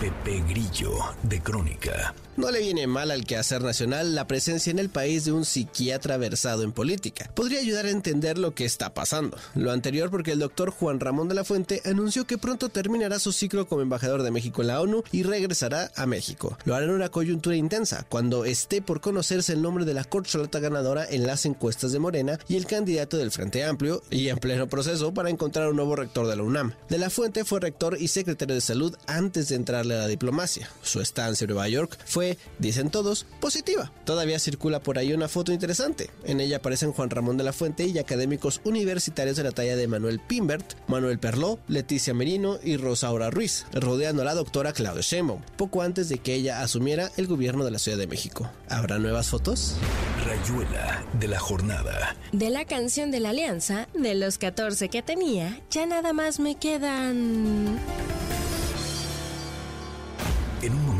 [0.00, 2.14] Pepe Grillo, de Crónica.
[2.40, 6.16] No le viene mal al quehacer nacional la presencia en el país de un psiquiatra
[6.16, 7.30] versado en política.
[7.34, 9.36] Podría ayudar a entender lo que está pasando.
[9.54, 13.32] Lo anterior porque el doctor Juan Ramón de la Fuente anunció que pronto terminará su
[13.32, 16.56] ciclo como embajador de México en la ONU y regresará a México.
[16.64, 20.60] Lo hará en una coyuntura intensa, cuando esté por conocerse el nombre de la corcholata
[20.60, 24.66] ganadora en las encuestas de Morena y el candidato del Frente Amplio, y en pleno
[24.66, 26.72] proceso para encontrar un nuevo rector de la UNAM.
[26.88, 30.70] De la Fuente fue rector y secretario de salud antes de entrarle a la diplomacia.
[30.80, 33.92] Su estancia en Nueva York fue dicen todos, positiva.
[34.04, 36.10] Todavía circula por ahí una foto interesante.
[36.24, 39.88] En ella aparecen Juan Ramón de la Fuente y académicos universitarios de la talla de
[39.88, 45.42] Manuel Pimbert, Manuel Perló, Leticia Merino y Rosaura Ruiz, rodeando a la doctora Claudia Sheinbaum,
[45.56, 48.50] poco antes de que ella asumiera el gobierno de la Ciudad de México.
[48.68, 49.76] ¿Habrá nuevas fotos?
[50.26, 52.16] Rayuela de la jornada.
[52.32, 56.56] De la canción de la Alianza, de los 14 que tenía, ya nada más me
[56.56, 57.78] quedan...
[60.62, 60.99] En un momento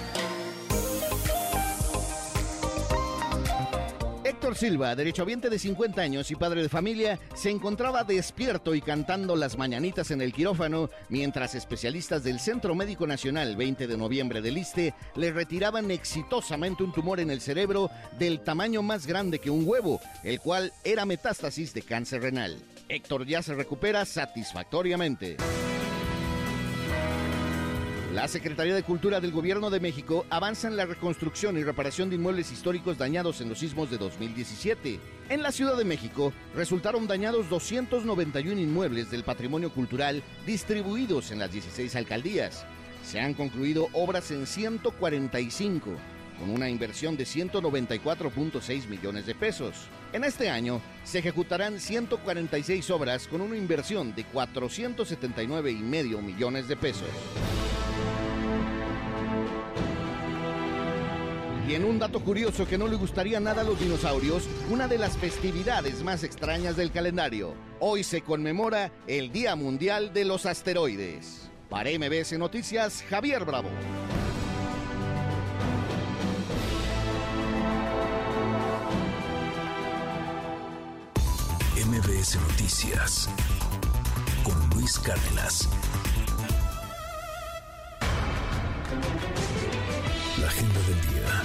[4.51, 9.37] Héctor Silva, derechohabiente de 50 años y padre de familia, se encontraba despierto y cantando
[9.37, 14.57] las mañanitas en el quirófano mientras especialistas del Centro Médico Nacional 20 de noviembre del
[14.57, 17.89] ISTE le retiraban exitosamente un tumor en el cerebro
[18.19, 22.57] del tamaño más grande que un huevo, el cual era metástasis de cáncer renal.
[22.89, 25.37] Héctor ya se recupera satisfactoriamente.
[28.13, 32.17] La Secretaría de Cultura del Gobierno de México avanza en la reconstrucción y reparación de
[32.17, 34.99] inmuebles históricos dañados en los sismos de 2017.
[35.29, 41.53] En la Ciudad de México resultaron dañados 291 inmuebles del patrimonio cultural distribuidos en las
[41.53, 42.65] 16 alcaldías.
[43.01, 45.91] Se han concluido obras en 145
[46.37, 49.87] con una inversión de 194.6 millones de pesos.
[50.11, 57.07] En este año se ejecutarán 146 obras con una inversión de 479,5 millones de pesos.
[61.67, 64.97] Y en un dato curioso que no le gustaría nada a los dinosaurios, una de
[64.97, 67.53] las festividades más extrañas del calendario.
[67.79, 71.49] Hoy se conmemora el Día Mundial de los Asteroides.
[71.69, 73.69] Para MBS Noticias, Javier Bravo.
[81.85, 83.29] MBS Noticias
[84.43, 85.69] con Luis Cárdenas.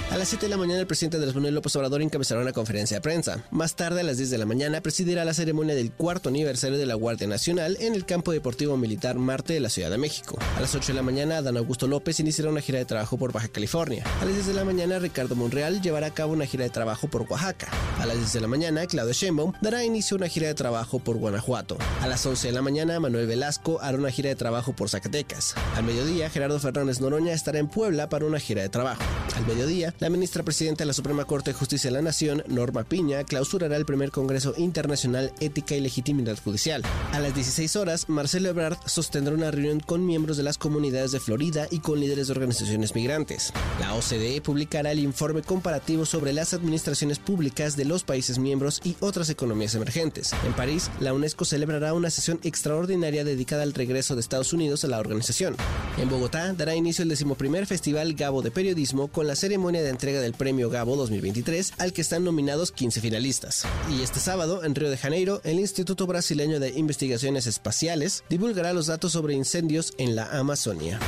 [0.09, 2.97] A las 7 de la mañana el presidente Andrés Manuel López Obrador encabezará una conferencia
[2.97, 3.43] de prensa.
[3.51, 6.85] Más tarde, a las 10 de la mañana, presidirá la ceremonia del cuarto aniversario de
[6.85, 10.39] la Guardia Nacional en el campo deportivo militar Marte de la Ciudad de México.
[10.57, 13.31] A las 8 de la mañana, Dan Augusto López iniciará una gira de trabajo por
[13.31, 14.03] Baja California.
[14.21, 17.07] A las 10 de la mañana, Ricardo Monreal llevará a cabo una gira de trabajo
[17.07, 17.67] por Oaxaca.
[17.99, 20.99] A las 10 de la mañana, Claudio Sheinbaum dará inicio a una gira de trabajo
[20.99, 21.77] por Guanajuato.
[22.01, 25.53] A las 11 de la mañana, Manuel Velasco hará una gira de trabajo por Zacatecas.
[25.75, 29.03] Al mediodía, Gerardo Fernández Noroña estará en Puebla para una gira de trabajo.
[29.35, 32.85] Al mediodía, la ministra presidenta de la Suprema Corte de Justicia de la Nación, Norma
[32.85, 36.83] Piña, clausurará el primer Congreso Internacional Ética y Legitimidad Judicial.
[37.11, 41.19] A las 16 horas, Marcelo Ebrard sostendrá una reunión con miembros de las comunidades de
[41.19, 43.51] Florida y con líderes de organizaciones migrantes.
[43.81, 48.95] La OCDE publicará el informe comparativo sobre las administraciones públicas de los países miembros y
[49.01, 50.31] otras economías emergentes.
[50.45, 54.87] En París, la UNESCO celebrará una sesión extraordinaria dedicada al regreso de Estados Unidos a
[54.87, 55.57] la organización.
[55.97, 60.21] En Bogotá, dará inicio el decimoprimer Festival Gabo de Periodismo con la ceremonia de entrega
[60.21, 63.65] del Premio Gabo 2023, al que están nominados 15 finalistas.
[63.89, 68.85] Y este sábado, en Río de Janeiro, el Instituto Brasileño de Investigaciones Espaciales divulgará los
[68.85, 70.99] datos sobre incendios en la Amazonia.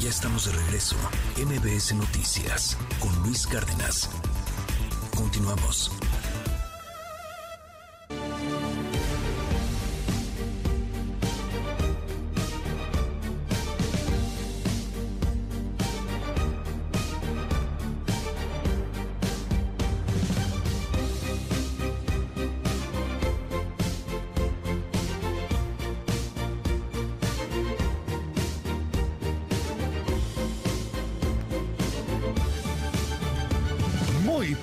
[0.00, 0.96] Ya estamos de regreso.
[1.36, 4.10] MBS Noticias con Luis Cárdenas.
[5.14, 5.92] Continuamos.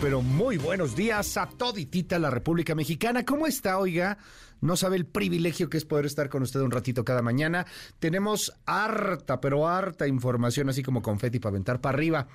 [0.04, 3.24] Pero muy buenos días a toditita la República Mexicana.
[3.24, 4.18] ¿Cómo está, oiga?
[4.60, 7.66] No sabe el privilegio que es poder estar con usted un ratito cada mañana.
[8.00, 12.28] Tenemos harta, pero harta información, así como confeti para aventar para arriba.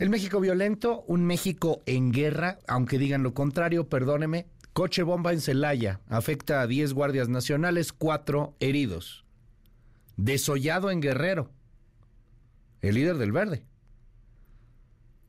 [0.00, 4.48] El México violento, un México en guerra, aunque digan lo contrario, perdóneme.
[4.72, 9.24] Coche bomba en Celaya, afecta a 10 guardias nacionales, 4 heridos.
[10.16, 11.52] Desollado en Guerrero,
[12.80, 13.62] el líder del verde.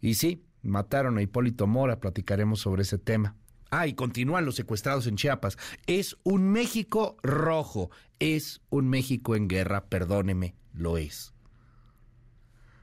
[0.02, 3.36] Y sí, mataron a Hipólito Mora, platicaremos sobre ese tema.
[3.72, 5.58] Ah, y continúan los secuestrados en Chiapas.
[5.86, 11.34] Es un México rojo, es un México en guerra, perdóneme, lo es.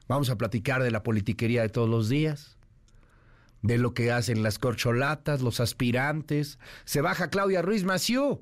[0.07, 2.57] Vamos a platicar de la politiquería de todos los días,
[3.61, 6.57] de lo que hacen las corcholatas, los aspirantes.
[6.85, 8.41] Se baja Claudia Ruiz Maciú.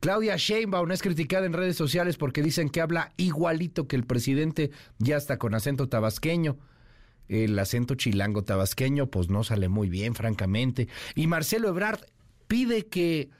[0.00, 4.72] Claudia Sheinbaum es criticada en redes sociales porque dicen que habla igualito que el presidente,
[4.98, 6.58] ya está con acento tabasqueño
[7.28, 10.88] el acento chilango tabasqueño, pues no sale muy bien, francamente.
[11.14, 12.00] Y Marcelo Ebrard
[12.46, 13.30] pide que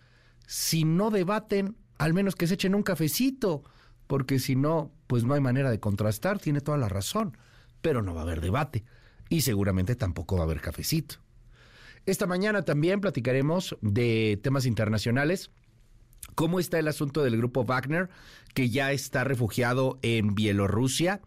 [0.46, 3.62] si no debaten, al menos que se echen un cafecito,
[4.06, 7.36] porque si no, pues no hay manera de contrastar, tiene toda la razón,
[7.80, 8.84] pero no va a haber debate
[9.28, 11.16] y seguramente tampoco va a haber cafecito.
[12.06, 15.50] Esta mañana también platicaremos de temas internacionales.
[16.34, 18.10] ¿Cómo está el asunto del grupo Wagner,
[18.54, 21.20] que ya está refugiado en Bielorrusia?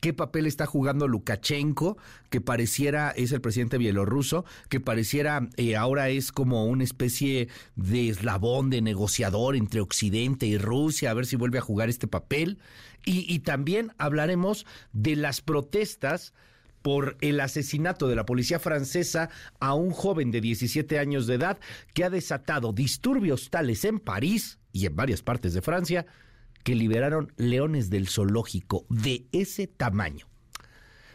[0.00, 1.96] ¿Qué papel está jugando Lukashenko,
[2.28, 8.10] que pareciera es el presidente bielorruso, que pareciera eh, ahora es como una especie de
[8.10, 12.58] eslabón de negociador entre Occidente y Rusia, a ver si vuelve a jugar este papel?
[13.06, 16.34] Y, y también hablaremos de las protestas
[16.82, 21.58] por el asesinato de la policía francesa a un joven de 17 años de edad
[21.94, 26.04] que ha desatado disturbios tales en París y en varias partes de Francia
[26.64, 30.26] que liberaron leones del zoológico de ese tamaño.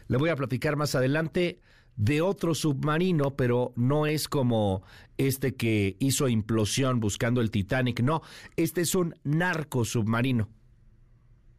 [0.06, 1.60] Le voy a platicar más adelante
[1.96, 4.82] de otro submarino, pero no es como
[5.18, 8.22] este que hizo implosión buscando el Titanic, no,
[8.56, 10.48] este es un narco submarino.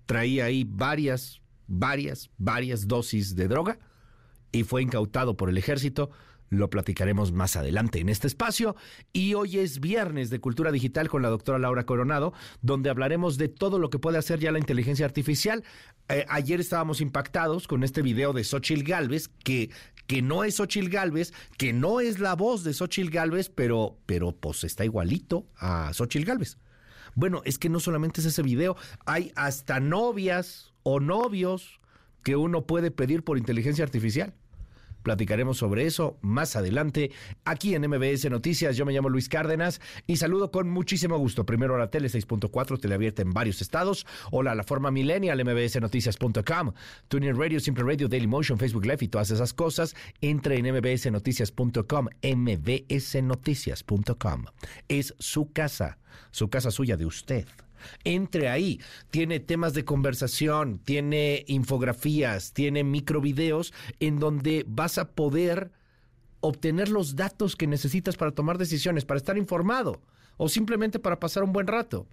[0.07, 3.77] Traía ahí varias, varias, varias dosis de droga
[4.51, 6.09] y fue incautado por el ejército.
[6.51, 8.75] Lo platicaremos más adelante en este espacio.
[9.13, 13.47] Y hoy es viernes de Cultura Digital con la doctora Laura Coronado, donde hablaremos de
[13.47, 15.63] todo lo que puede hacer ya la inteligencia artificial.
[16.09, 19.69] Eh, ayer estábamos impactados con este video de Xochil Galvez, que,
[20.07, 24.33] que no es Xochil Galvez, que no es la voz de Xochil Galvez, pero, pero
[24.33, 26.57] pues está igualito a Xochil Galvez.
[27.15, 28.75] Bueno, es que no solamente es ese video,
[29.05, 31.79] hay hasta novias o novios
[32.23, 34.33] que uno puede pedir por inteligencia artificial.
[35.03, 37.11] Platicaremos sobre eso más adelante
[37.45, 38.77] aquí en MBS Noticias.
[38.77, 41.45] Yo me llamo Luis Cárdenas y saludo con muchísimo gusto.
[41.45, 44.05] Primero a la tele 6.4, teleabierta en varios estados.
[44.31, 46.71] Hola la forma millennial, mbsnoticias.com.
[47.07, 49.95] TuneIn Radio, Simple Radio, Daily Motion, Facebook Live y todas esas cosas.
[50.21, 54.45] Entre en mbsnoticias.com, mbsnoticias.com.
[54.87, 55.97] Es su casa,
[56.31, 57.45] su casa suya de usted.
[58.03, 58.79] Entre ahí,
[59.09, 65.71] tiene temas de conversación, tiene infografías, tiene microvideos en donde vas a poder
[66.41, 70.01] obtener los datos que necesitas para tomar decisiones, para estar informado
[70.37, 72.07] o simplemente para pasar un buen rato.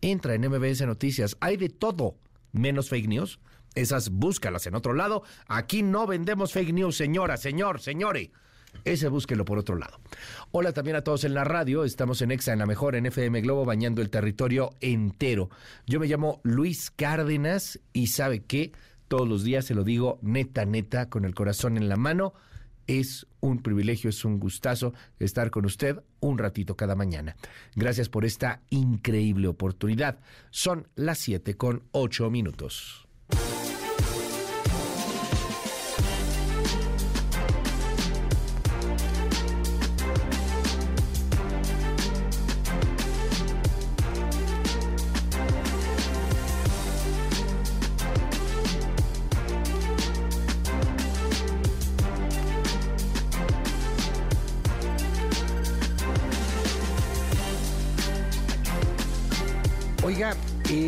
[0.00, 2.16] Entra en MBS Noticias, hay de todo,
[2.52, 3.40] menos fake news.
[3.74, 5.22] Esas búscalas en otro lado.
[5.46, 8.32] Aquí no vendemos fake news, señora, señor, señore.
[8.84, 10.00] Ese búsquelo por otro lado.
[10.52, 11.84] Hola también a todos en la radio.
[11.84, 15.50] Estamos en Exa, en la mejor, en FM Globo, bañando el territorio entero.
[15.86, 18.72] Yo me llamo Luis Cárdenas y sabe que
[19.08, 22.32] todos los días se lo digo neta, neta, con el corazón en la mano.
[22.86, 27.36] Es un privilegio, es un gustazo estar con usted un ratito cada mañana.
[27.76, 30.20] Gracias por esta increíble oportunidad.
[30.50, 33.09] Son las 7 con 8 minutos.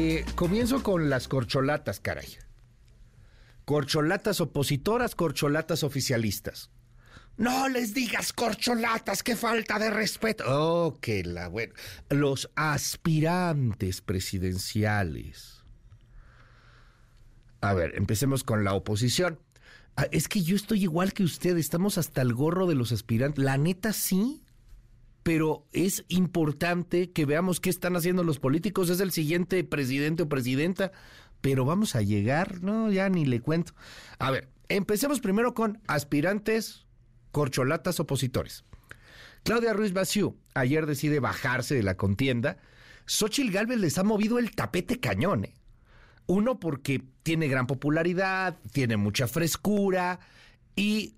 [0.03, 2.37] Eh, comienzo con las corcholatas, caray.
[3.65, 6.71] Corcholatas opositoras, corcholatas oficialistas.
[7.37, 10.45] No les digas corcholatas, qué falta de respeto.
[10.47, 11.73] Oh, que la buena.
[12.11, 15.65] Los aspirantes presidenciales.
[17.61, 19.39] A ver, empecemos con la oposición.
[19.97, 23.43] Ah, es que yo estoy igual que usted, estamos hasta el gorro de los aspirantes.
[23.43, 24.43] La neta sí
[25.23, 28.91] pero es importante que veamos qué están haciendo los políticos.
[28.91, 30.93] Es el siguiente presidente o presidenta,
[31.41, 33.75] pero vamos a llegar, no, ya ni le cuento.
[34.19, 36.87] A ver, empecemos primero con aspirantes
[37.31, 38.65] corcholatas opositores.
[39.45, 42.59] Claudia Ruiz Baciú ayer decide bajarse de la contienda.
[43.07, 45.45] Xochitl Gálvez les ha movido el tapete cañón.
[45.45, 45.55] ¿eh?
[46.27, 50.21] Uno porque tiene gran popularidad, tiene mucha frescura
[50.77, 51.17] y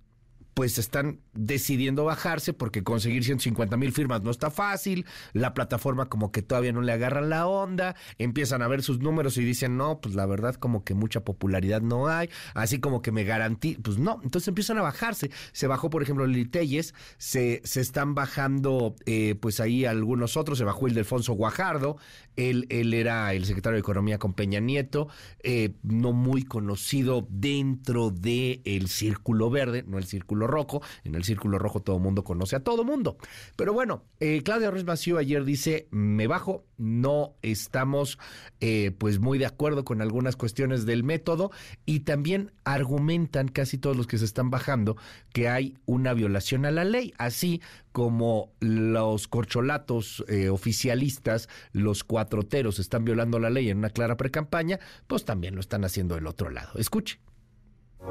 [0.55, 6.33] pues están decidiendo bajarse porque conseguir 150 mil firmas no está fácil, la plataforma como
[6.33, 10.01] que todavía no le agarran la onda, empiezan a ver sus números y dicen, no,
[10.01, 13.99] pues la verdad como que mucha popularidad no hay, así como que me garantiza, pues
[13.99, 18.95] no, entonces empiezan a bajarse, se bajó por ejemplo Lili Telles, se, se están bajando
[19.07, 21.97] eh, pues ahí algunos otros, se bajó el de Alfonso Guajardo,
[22.37, 25.09] él, él era el secretario de Economía con Peña Nieto,
[25.43, 31.25] eh, no muy conocido dentro del el Círculo Verde, no el Círculo Rojo, en el
[31.25, 33.17] Círculo Rojo todo mundo conoce a todo mundo.
[33.57, 38.19] Pero bueno, eh, Claudia Ruiz Mació ayer dice, me bajo, no estamos
[38.61, 41.51] eh, pues muy de acuerdo con algunas cuestiones del método
[41.87, 44.97] y también argumentan casi todos los que se están bajando
[45.33, 47.61] que hay una violación a la ley, así
[47.93, 54.81] como los corcholatos eh, oficialistas, los cuatroteros están violando la ley en una clara precampaña,
[55.07, 56.73] pues también lo están haciendo del otro lado.
[56.79, 57.21] Escuche.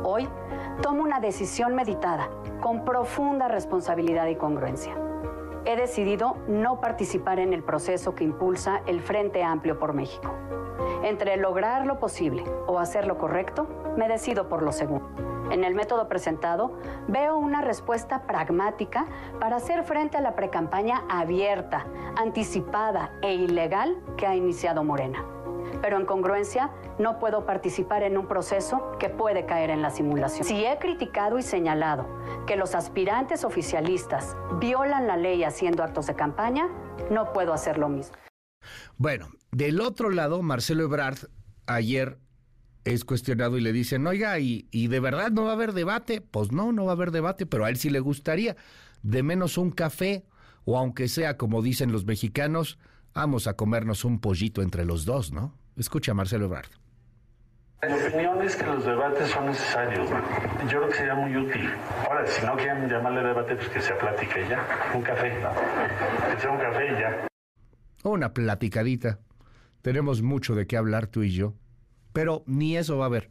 [0.03, 0.27] Hoy
[0.81, 2.29] tomo una decisión meditada,
[2.61, 4.95] con profunda responsabilidad y congruencia.
[5.65, 10.33] He decidido no participar en el proceso que impulsa el Frente Amplio por México.
[11.03, 15.07] Entre lograr lo posible o hacer lo correcto, me decido por lo segundo.
[15.51, 16.73] En el método presentado
[17.07, 19.05] veo una respuesta pragmática
[19.39, 21.85] para hacer frente a la precampaña abierta,
[22.17, 25.23] anticipada e ilegal que ha iniciado Morena
[25.83, 30.47] pero en congruencia no puedo participar en un proceso que puede caer en la simulación.
[30.47, 32.07] Si he criticado y señalado
[32.47, 36.69] que los aspirantes oficialistas violan la ley haciendo actos de campaña,
[37.11, 38.15] no puedo hacer lo mismo.
[38.95, 41.17] Bueno, del otro lado, Marcelo Ebrard
[41.67, 42.17] ayer
[42.85, 46.21] es cuestionado y le dicen, oiga, ¿y, ¿y, de verdad no va a haber debate?
[46.21, 48.55] Pues no, no va a haber debate, pero a él sí le gustaría,
[49.01, 50.23] de menos un café,
[50.63, 52.79] o aunque sea como dicen los mexicanos,
[53.13, 55.61] vamos a comernos un pollito entre los dos, ¿no?
[55.77, 56.69] Escucha a Marcelo Ebrard.
[57.85, 60.09] Mi opinión es que los debates son necesarios.
[60.69, 61.69] Yo creo que sería muy útil.
[62.07, 64.91] Ahora, si no quieren llamarle debate, pues que sea plática y ya.
[64.93, 65.29] Un café.
[65.31, 67.27] Que sea un café y ya.
[68.03, 69.19] Una platicadita.
[69.81, 71.55] Tenemos mucho de qué hablar tú y yo.
[72.13, 73.29] Pero ni eso va a haber.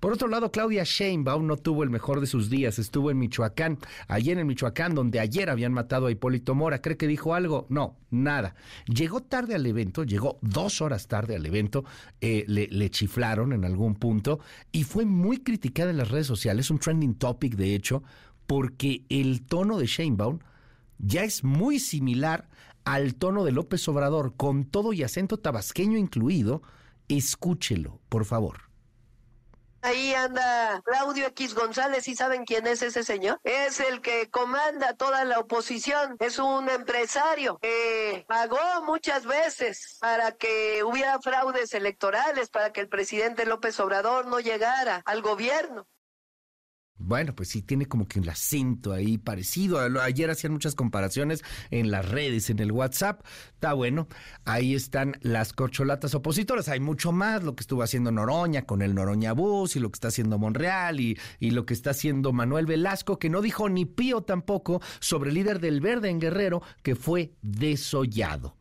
[0.00, 3.78] Por otro lado, Claudia Sheinbaum no tuvo el mejor de sus días, estuvo en Michoacán,
[4.08, 6.80] ayer en Michoacán, donde ayer habían matado a Hipólito Mora.
[6.80, 7.66] ¿Cree que dijo algo?
[7.68, 8.54] No, nada.
[8.86, 11.84] Llegó tarde al evento, llegó dos horas tarde al evento,
[12.22, 14.40] eh, le, le, chiflaron en algún punto
[14.72, 18.02] y fue muy criticada en las redes sociales, un trending topic de hecho,
[18.46, 20.38] porque el tono de Sheinbaum
[20.96, 22.48] ya es muy similar
[22.84, 26.62] al tono de López Obrador, con todo y acento tabasqueño incluido.
[27.08, 28.69] Escúchelo, por favor.
[29.82, 33.40] Ahí anda Claudio X González, ¿y saben quién es ese señor?
[33.44, 40.32] Es el que comanda toda la oposición, es un empresario que pagó muchas veces para
[40.32, 45.86] que hubiera fraudes electorales, para que el presidente López Obrador no llegara al gobierno.
[47.02, 49.80] Bueno, pues sí, tiene como que un acento ahí parecido.
[50.00, 53.24] Ayer hacían muchas comparaciones en las redes, en el WhatsApp.
[53.54, 54.06] Está bueno.
[54.44, 56.68] Ahí están las corcholatas opositoras.
[56.68, 59.96] Hay mucho más, lo que estuvo haciendo Noroña con el Noroña Bus y lo que
[59.96, 63.86] está haciendo Monreal y, y lo que está haciendo Manuel Velasco, que no dijo ni
[63.86, 68.59] pío tampoco sobre el líder del Verde en Guerrero, que fue desollado.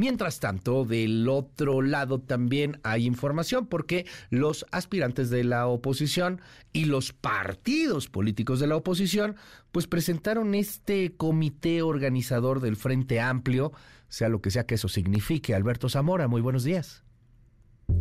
[0.00, 6.40] Mientras tanto, del otro lado también hay información porque los aspirantes de la oposición
[6.72, 9.36] y los partidos políticos de la oposición
[9.72, 13.74] pues presentaron este comité organizador del Frente Amplio,
[14.08, 15.54] sea lo que sea que eso signifique.
[15.54, 17.04] Alberto Zamora, muy buenos días.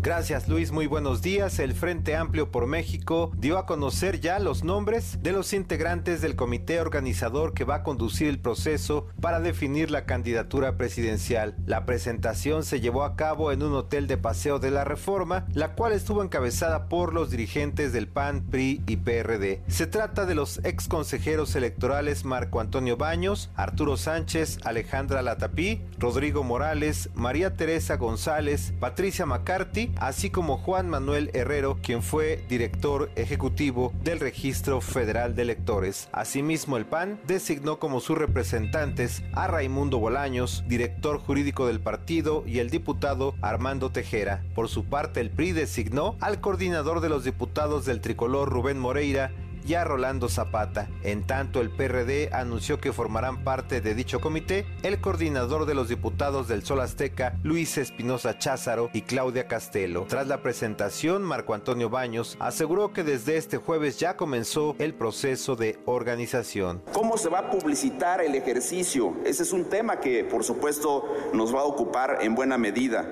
[0.02, 1.60] Gracias Luis, muy buenos días.
[1.60, 6.36] El Frente Amplio por México dio a conocer ya los nombres de los integrantes del
[6.36, 11.56] comité organizador que va a conducir el proceso para definir la candidatura presidencial.
[11.66, 15.76] La presentación se llevó a cabo en un hotel de paseo de la Reforma, la
[15.76, 19.62] cual estuvo encabezada por los dirigentes del PAN, PRI y PRD.
[19.68, 26.44] Se trata de los ex consejeros electorales Marco Antonio Baños, Arturo Sánchez, Alejandra Latapí, Rodrigo
[26.44, 33.94] Morales, María Teresa González, Patricia McCarthy, así como Juan Manuel Herrero, quien fue director ejecutivo
[34.04, 36.10] del Registro Federal de Electores.
[36.12, 42.60] Asimismo, el PAN designó como sus representantes a Raimundo Bolaños, director jurídico del partido, y
[42.60, 44.44] el diputado Armando Tejera.
[44.56, 49.32] Por su parte, el PRI designó al coordinador de los diputados del tricolor Rubén Moreira
[49.68, 50.88] y a Rolando Zapata.
[51.04, 55.90] En tanto, el PRD anunció que formarán parte de dicho comité el coordinador de los
[55.90, 60.06] diputados del Sol Azteca, Luis Espinosa Cházaro y Claudia Castelo.
[60.08, 65.56] Tras la presentación, Marco Antonio Baños aseguró que desde este jueves ya comenzó el proceso
[65.56, 66.82] de organización.
[66.94, 69.16] ¿Cómo se va a publicitar el ejercicio?
[69.26, 73.08] Ese es un tema que, por supuesto, nos va a ocupar en buena medida.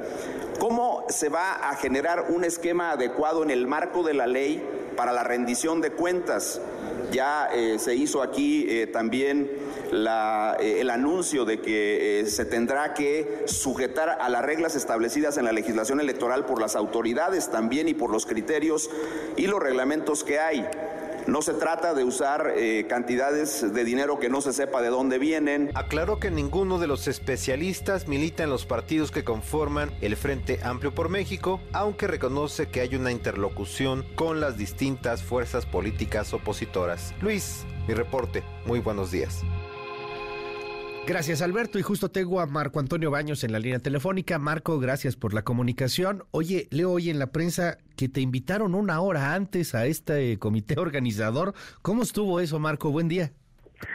[0.59, 4.63] ¿Cómo se va a generar un esquema adecuado en el marco de la ley
[4.95, 6.36] para la rendición de cuentas?
[7.11, 9.49] Ya eh, se hizo aquí eh, también
[9.91, 15.53] eh, el anuncio de que se tendrá que sujetar a las reglas establecidas en la
[15.53, 18.89] legislación electoral por las autoridades también y por los criterios
[19.37, 20.67] y los reglamentos que hay.
[21.27, 25.19] No se trata de usar eh, cantidades de dinero que no se sepa de dónde
[25.19, 25.71] vienen.
[25.75, 30.95] Aclaró que ninguno de los especialistas milita en los partidos que conforman el Frente Amplio
[30.95, 37.13] por México, aunque reconoce que hay una interlocución con las distintas fuerzas políticas opositoras.
[37.21, 38.43] Luis, mi reporte.
[38.65, 39.43] Muy buenos días.
[41.07, 41.79] Gracias, Alberto.
[41.79, 44.39] Y justo tengo a Marco Antonio Baños en la línea telefónica.
[44.39, 46.23] Marco, gracias por la comunicación.
[46.31, 50.75] Oye, leo hoy en la prensa que te invitaron una hora antes a este comité
[50.77, 51.53] organizador.
[51.81, 52.91] ¿Cómo estuvo eso, Marco?
[52.91, 53.31] Buen día.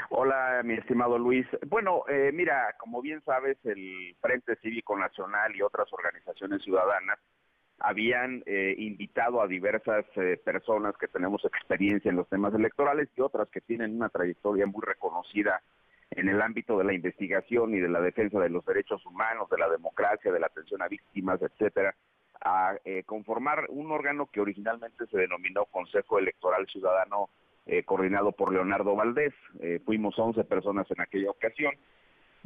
[0.09, 1.47] Hola, mi estimado Luis.
[1.67, 7.19] Bueno, eh, mira, como bien sabes, el Frente Cívico Nacional y otras organizaciones ciudadanas
[7.79, 13.21] habían eh, invitado a diversas eh, personas que tenemos experiencia en los temas electorales y
[13.21, 15.61] otras que tienen una trayectoria muy reconocida
[16.17, 19.59] en el ámbito de la investigación y de la defensa de los derechos humanos, de
[19.59, 21.95] la democracia, de la atención a víctimas, etcétera,
[22.45, 27.31] a eh, conformar un órgano que originalmente se denominó Consejo Electoral Ciudadano
[27.67, 29.33] eh, coordinado por Leonardo Valdés.
[29.61, 31.75] Eh, fuimos 11 personas en aquella ocasión,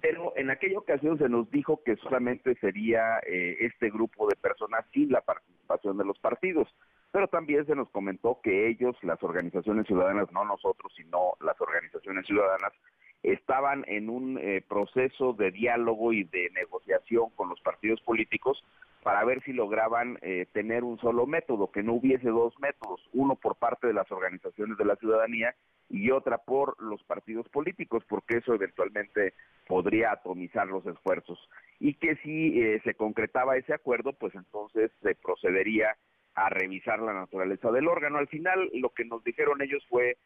[0.01, 5.11] pero en aquella ocasión se nos dijo que solamente sería este grupo de personas sin
[5.11, 6.69] la participación de los partidos,
[7.11, 12.27] pero también se nos comentó que ellos, las organizaciones ciudadanas, no nosotros, sino las organizaciones
[12.27, 12.75] ciudadanas,
[13.23, 18.63] estaban en un eh, proceso de diálogo y de negociación con los partidos políticos
[19.03, 23.37] para ver si lograban eh, tener un solo método, que no hubiese dos métodos, uno
[23.37, 25.55] por parte de las organizaciones de la ciudadanía
[25.89, 29.35] y otra por los partidos políticos, porque eso eventualmente
[29.69, 31.39] podría atomizar los esfuerzos.
[31.79, 35.97] Y que si eh, se concretaba ese acuerdo, pues entonces se procedería
[36.35, 38.19] a revisar la naturaleza del órgano.
[38.19, 40.17] Al final, lo que nos dijeron ellos fue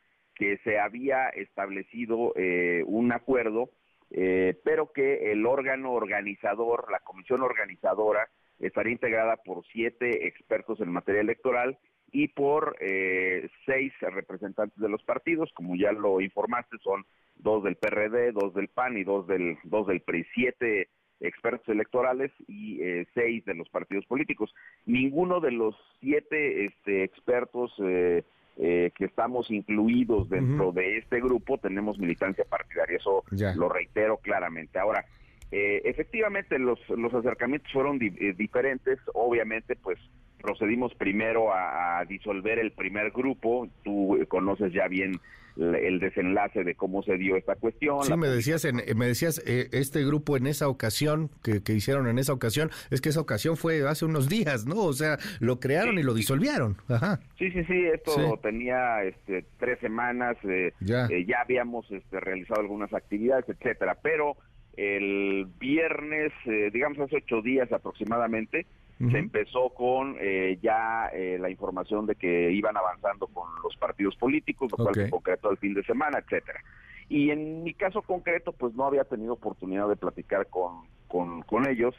[0.40, 3.68] que se había establecido eh, un acuerdo,
[4.10, 8.26] eh, pero que el órgano organizador, la comisión organizadora,
[8.58, 11.78] estaría integrada por siete expertos en materia electoral
[12.10, 17.04] y por eh, seis representantes de los partidos, como ya lo informaste, son
[17.36, 20.88] dos del PRD, dos del PAN y dos del, dos del PRI, siete
[21.20, 22.80] expertos electorales y
[23.12, 24.54] seis de los partidos políticos.
[24.86, 28.24] Ninguno de los siete este, expertos eh,
[28.62, 33.24] eh, que estamos incluidos dentro de este grupo tenemos militancia partidaria, eso
[33.56, 34.78] lo reitero claramente.
[34.78, 35.06] Ahora,
[35.50, 39.98] eh, efectivamente los, los acercamientos fueron eh, diferentes, obviamente pues
[40.40, 45.20] procedimos primero a, disolver el primer grupo, tú conoces ya bien
[45.56, 48.02] el desenlace de cómo se dio esta cuestión.
[48.04, 52.18] Sí, me decías, en, me decías eh, este grupo en esa ocasión, que, hicieron en
[52.18, 54.76] esa ocasión, es que esa ocasión fue hace unos días, ¿no?
[54.76, 56.76] O sea, lo crearon y lo disolvieron.
[56.88, 57.20] Ajá.
[57.38, 61.06] Sí, sí, sí, esto tenía este, tres semanas, eh, ya.
[61.06, 64.36] Eh, ya habíamos este, realizado algunas actividades, etcétera, pero
[64.76, 66.32] el viernes,
[66.72, 68.66] digamos hace ocho días aproximadamente,
[69.08, 74.14] se empezó con eh, ya eh, la información de que iban avanzando con los partidos
[74.16, 76.60] políticos, lo cual se concretó el fin de semana, etcétera.
[77.08, 81.94] Y en mi caso concreto, pues no había tenido oportunidad de platicar con, con, ellos,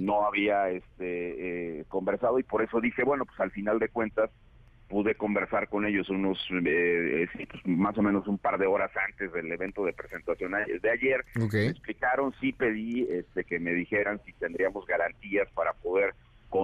[0.00, 4.30] no había este, eh, conversado y por eso dije, bueno, pues al final de cuentas
[4.88, 7.30] pude conversar con ellos unos, pues,
[7.64, 11.24] más o menos un par de horas antes del evento de presentación de ayer.
[11.34, 16.14] Me explicaron, sí pedí este, que me dijeran si tendríamos garantías para poder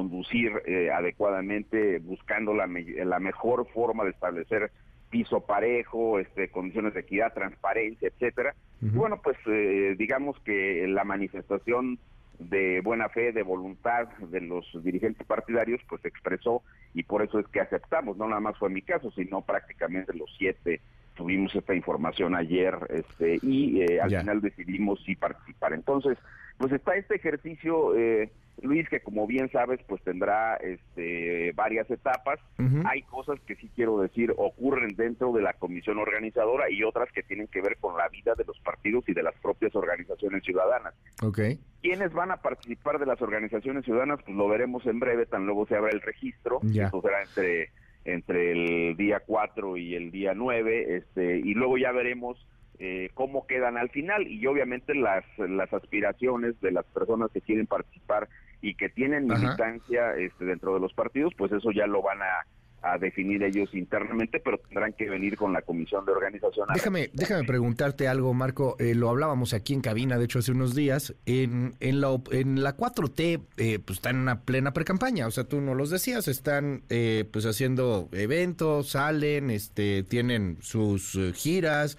[0.09, 4.71] conducir eh, adecuadamente, buscando la, la mejor forma de establecer
[5.11, 8.55] piso parejo, este, condiciones de equidad, transparencia, etcétera.
[8.81, 11.99] bueno, pues eh, digamos que la manifestación
[12.39, 16.63] de buena fe, de voluntad de los dirigentes partidarios, pues se expresó
[16.95, 18.17] y por eso es que aceptamos.
[18.17, 20.81] No nada más fue mi caso, sino prácticamente los siete
[21.15, 25.73] tuvimos esta información ayer este, y eh, al final decidimos sí participar.
[25.73, 26.17] Entonces,
[26.59, 28.31] pues está este ejercicio, eh,
[28.63, 32.41] Luis, que como bien sabes, pues tendrá este, varias etapas.
[32.85, 37.23] Hay cosas que sí quiero decir ocurren dentro de la comisión organizadora y otras que
[37.23, 40.95] tienen que ver con la vida de los partidos y de las propias organizaciones ciudadanas.
[41.23, 41.61] Okay.
[41.81, 44.21] ¿Quiénes van a participar de las organizaciones ciudadanas?
[44.25, 46.59] Pues lo veremos en breve, tan luego se abra el registro.
[46.63, 46.89] Ya.
[46.89, 47.71] Eso será entre
[48.05, 52.39] entre el día 4 y el día 9, este, y luego ya veremos
[52.79, 54.27] eh, cómo quedan al final.
[54.27, 58.29] Y obviamente las, las aspiraciones de las personas que quieren participar
[58.61, 62.47] y que tienen militancia este, dentro de los partidos, pues eso ya lo van a,
[62.83, 66.69] a definir ellos internamente, pero tendrán que venir con la comisión de organización.
[66.73, 68.77] Déjame, déjame preguntarte algo, Marco.
[68.79, 71.15] Eh, lo hablábamos aquí en cabina, de hecho, hace unos días.
[71.27, 75.27] En, en, la, en la 4T, eh, pues están en una plena precampaña.
[75.27, 81.19] O sea, tú no los decías, están eh, pues haciendo eventos, salen, este, tienen sus
[81.35, 81.99] giras,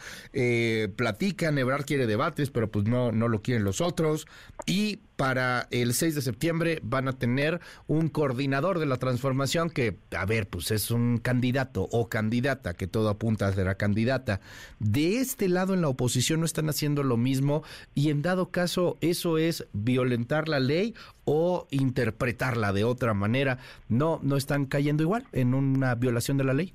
[0.96, 1.58] platican.
[1.58, 4.28] Ebrard quiere debates, pero pues no, no lo quieren los otros.
[4.66, 10.00] Y para el 6 de septiembre van a tener un coordinador de la transformación que,
[10.18, 14.40] a ver, pues es un candidato o candidata, que todo apunta a ser candidata.
[14.80, 17.64] De este lado en la oposición no están haciendo lo mismo
[17.94, 20.96] y en dado caso eso es violentar la ley
[21.26, 23.58] o interpretarla de otra manera.
[23.90, 26.74] No, no están cayendo igual en una violación de la ley.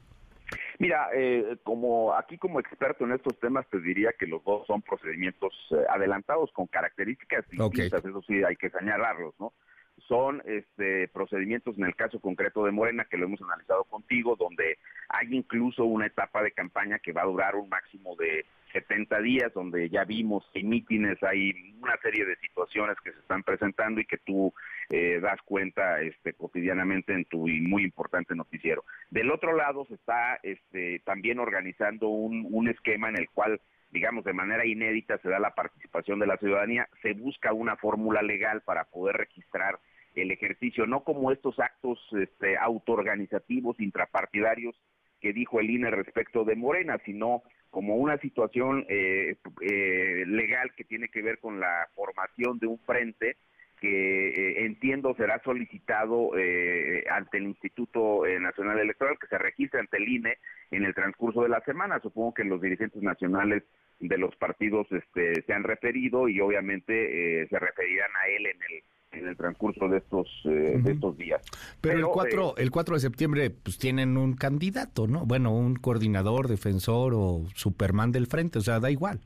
[0.79, 4.83] Mira, eh, como aquí como experto en estos temas te diría que los dos son
[4.83, 9.53] procedimientos eh, adelantados con características distintas, eso sí hay que señalarlos, ¿no?
[10.09, 14.79] Son este, procedimientos en el caso concreto de Morena que lo hemos analizado contigo, donde
[15.09, 19.55] hay incluso una etapa de campaña que va a durar un máximo de 70 días,
[19.55, 24.05] donde ya vimos que mítines, hay una serie de situaciones que se están presentando y
[24.05, 24.53] que tú
[24.91, 28.85] eh, das cuenta este, cotidianamente en tu muy importante noticiero.
[29.11, 33.61] Del otro lado se está este, también organizando un, un esquema en el cual
[33.91, 38.23] digamos, de manera inédita se da la participación de la ciudadanía, se busca una fórmula
[38.23, 39.79] legal para poder registrar
[40.17, 44.75] el ejercicio, no como estos actos este, autoorganizativos intrapartidarios
[45.21, 47.43] que dijo el INE respecto de Morena, sino
[47.75, 52.79] como una situación eh, eh, legal que tiene que ver con la formación de un
[52.79, 53.37] frente
[53.81, 56.31] que eh, entiendo será solicitado
[57.11, 60.39] ante el Instituto Nacional Electoral, que se registre ante el INE
[60.71, 61.99] en el transcurso de la semana.
[61.99, 63.65] Supongo que los dirigentes nacionales
[63.99, 68.85] de los partidos este, se han referido y obviamente se referirán a él en el
[69.17, 71.43] en el transcurso de estos eh, de estos días.
[71.81, 75.27] Pero, el 4 eh, el 4 de septiembre pues tienen un candidato, ¿no?
[75.27, 79.21] Bueno, un coordinador, defensor o Superman del frente, o sea, da igual.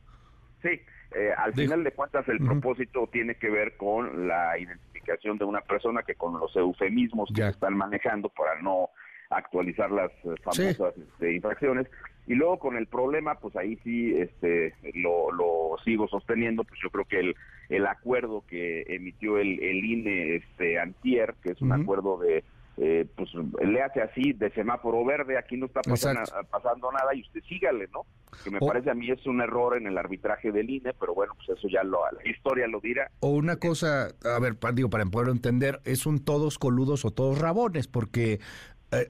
[0.62, 0.80] Sí,
[1.14, 5.60] eh, al final de cuentas el propósito tiene que ver con la identificación de una
[5.60, 8.90] persona que con los eufemismos que se están manejando para no
[9.30, 10.10] actualizar las
[10.42, 11.86] famosas este, infracciones
[12.28, 16.90] y luego con el problema, pues ahí sí este, lo, lo sigo sosteniendo, pues yo
[16.90, 17.36] creo que el,
[17.70, 22.44] el acuerdo que emitió el, el INE este, antier, que es un acuerdo de,
[22.76, 26.20] eh, pues le hace así, de semáforo verde, aquí no está pasando,
[26.50, 28.04] pasando nada y usted sígale, ¿no?
[28.44, 31.32] Que me parece a mí es un error en el arbitraje del INE, pero bueno,
[31.34, 33.10] pues eso ya lo, la historia lo dirá.
[33.20, 37.40] O una cosa, a ver, digo, para poder entender, es un todos coludos o todos
[37.40, 38.38] rabones, porque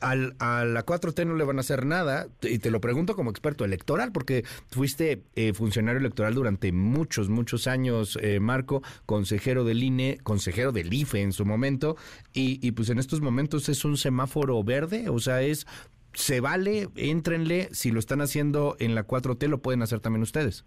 [0.00, 3.30] al, a la 4T no le van a hacer nada, y te lo pregunto como
[3.30, 9.82] experto electoral, porque fuiste eh, funcionario electoral durante muchos, muchos años, eh, Marco, consejero del
[9.82, 11.96] INE, consejero del IFE en su momento,
[12.32, 15.66] y, y pues en estos momentos es un semáforo verde, o sea, es,
[16.12, 20.66] se vale, éntrenle, si lo están haciendo en la 4T, lo pueden hacer también ustedes.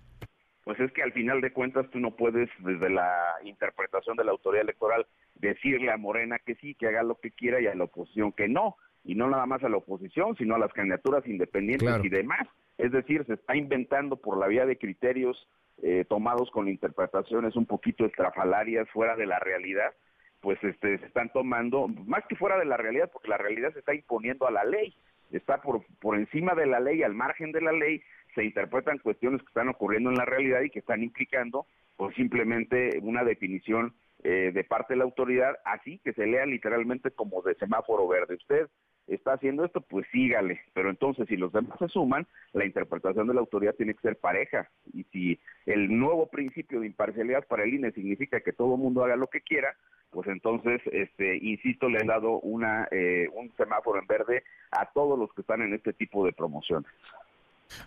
[0.63, 3.11] Pues es que al final de cuentas tú no puedes, desde la
[3.43, 7.59] interpretación de la autoridad electoral, decirle a Morena que sí, que haga lo que quiera
[7.59, 10.59] y a la oposición que no y no nada más a la oposición, sino a
[10.59, 12.47] las candidaturas independientes y demás.
[12.77, 15.47] Es decir, se está inventando por la vía de criterios
[15.81, 19.93] eh, tomados con interpretaciones un poquito estrafalarias, fuera de la realidad,
[20.39, 23.79] pues este, se están tomando, más que fuera de la realidad, porque la realidad se
[23.79, 24.95] está imponiendo a la ley,
[25.31, 28.01] está por, por encima de la ley, al margen de la ley,
[28.35, 31.65] se interpretan cuestiones que están ocurriendo en la realidad y que están implicando
[31.97, 33.93] pues simplemente una definición
[34.23, 38.35] eh, de parte de la autoridad, así que se lea literalmente como de semáforo verde.
[38.35, 38.67] Usted
[39.07, 40.61] está haciendo esto, pues sígale.
[40.73, 44.17] Pero entonces, si los demás se suman, la interpretación de la autoridad tiene que ser
[44.17, 44.69] pareja.
[44.93, 49.03] Y si el nuevo principio de imparcialidad para el INE significa que todo el mundo
[49.03, 49.75] haga lo que quiera,
[50.09, 55.17] pues entonces, este, insisto, le han dado una, eh, un semáforo en verde a todos
[55.17, 56.91] los que están en este tipo de promociones.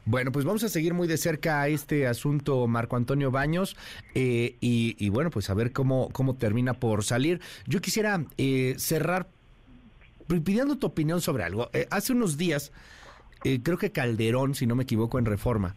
[0.07, 3.77] Bueno, pues vamos a seguir muy de cerca a este asunto, Marco Antonio Baños,
[4.15, 7.41] eh, y, bueno, pues a ver cómo, cómo termina por salir.
[7.67, 9.27] Yo quisiera eh, cerrar
[10.27, 11.70] pidiendo tu opinión sobre algo.
[11.72, 12.72] Eh, hace unos días,
[13.45, 15.77] eh, creo que Calderón, si no me equivoco, en Reforma,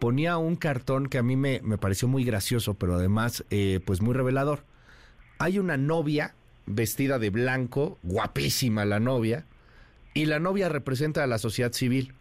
[0.00, 4.00] ponía un cartón que a mí me, me pareció muy gracioso, pero además, eh, pues
[4.00, 4.64] muy revelador.
[5.38, 6.34] Hay una novia
[6.66, 9.46] vestida de blanco, guapísima la novia,
[10.14, 12.14] y la novia representa a la sociedad civil.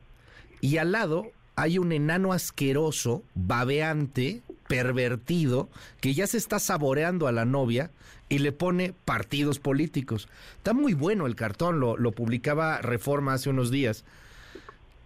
[0.61, 4.41] Y al lado hay un enano asqueroso, babeante,
[4.73, 5.69] pervertido
[6.01, 7.91] que ya se está saboreando a la novia
[8.27, 10.27] y le pone partidos políticos.
[10.57, 14.03] Está muy bueno el cartón, lo, lo publicaba Reforma hace unos días.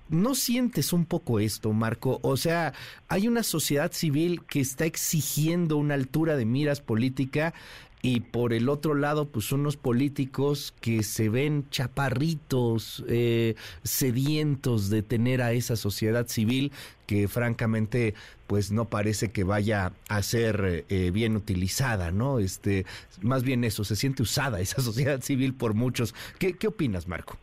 [0.08, 2.20] ¿No sientes un poco esto, Marco?
[2.24, 2.74] O sea,
[3.10, 7.54] hay una sociedad civil que está exigiendo una altura de miras política
[8.02, 15.02] y por el otro lado, pues unos políticos que se ven chaparritos, eh, sedientos de
[15.02, 16.72] tener a esa sociedad civil
[17.08, 18.14] que francamente
[18.46, 22.40] pues no parece que vaya a ser eh, bien utilizada, ¿no?
[22.40, 22.86] Este,
[23.22, 26.14] más bien eso, se siente usada esa sociedad civil por muchos.
[26.40, 27.38] ¿Qué, qué opinas, Marco?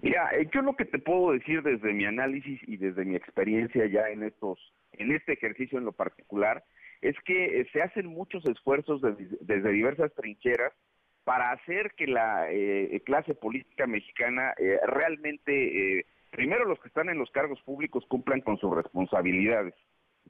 [0.00, 3.86] Mira, eh, yo lo que te puedo decir desde mi análisis y desde mi experiencia
[3.86, 4.58] ya en estos,
[4.92, 6.64] en este ejercicio en lo particular,
[7.00, 10.72] es que eh, se hacen muchos esfuerzos desde diversas trincheras
[11.24, 17.18] para hacer que la eh, clase política mexicana eh, realmente, primero los que están en
[17.18, 19.74] los cargos públicos cumplan con sus responsabilidades.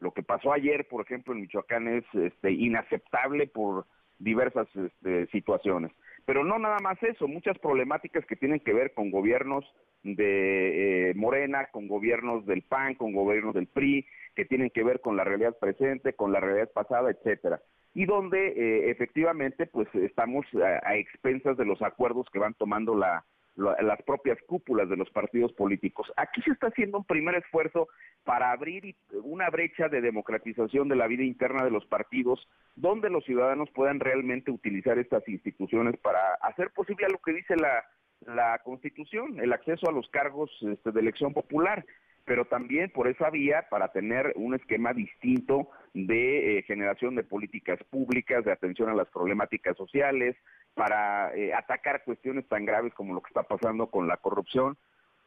[0.00, 3.86] Lo que pasó ayer, por ejemplo, en Michoacán es este, inaceptable por
[4.18, 5.92] diversas este, situaciones.
[6.28, 9.64] Pero no nada más eso, muchas problemáticas que tienen que ver con gobiernos
[10.02, 14.04] de Morena, con gobiernos del PAN, con gobiernos del PRI,
[14.36, 17.62] que tienen que ver con la realidad presente, con la realidad pasada, etcétera.
[17.94, 23.24] Y donde eh, efectivamente pues estamos a, expensas de los acuerdos que van tomando la,
[23.58, 26.12] las propias cúpulas de los partidos políticos.
[26.16, 27.88] Aquí se está haciendo un primer esfuerzo
[28.24, 28.94] para abrir
[29.24, 33.98] una brecha de democratización de la vida interna de los partidos, donde los ciudadanos puedan
[33.98, 37.84] realmente utilizar estas instituciones para hacer posible lo que dice la,
[38.64, 41.84] Constitución, el acceso a los cargos este, de elección popular
[42.28, 47.82] pero también por esa vía para tener un esquema distinto de eh, generación de políticas
[47.90, 50.36] públicas, de atención a las problemáticas sociales,
[50.78, 54.78] para eh, atacar cuestiones tan graves como lo que está pasando con la corrupción.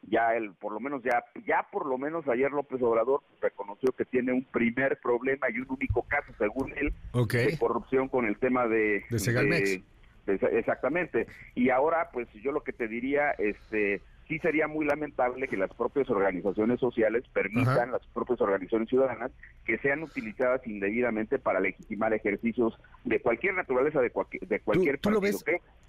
[0.04, 4.06] Ya el, por lo menos ya, ya por lo menos ayer López Obrador reconoció que
[4.06, 6.94] tiene un primer problema y un único caso, según él,
[7.28, 9.84] de corrupción con el tema de, de,
[10.26, 11.28] de exactamente.
[11.54, 14.02] Y ahora, pues yo lo que te diría, este
[14.32, 19.30] sí sería muy lamentable que las propias organizaciones sociales permitan, las propias organizaciones ciudadanas,
[19.66, 22.74] que sean utilizadas indebidamente para legitimar ejercicios
[23.04, 24.10] de cualquier naturaleza, de,
[24.48, 25.44] de cualquier ¿Tú, lo ves,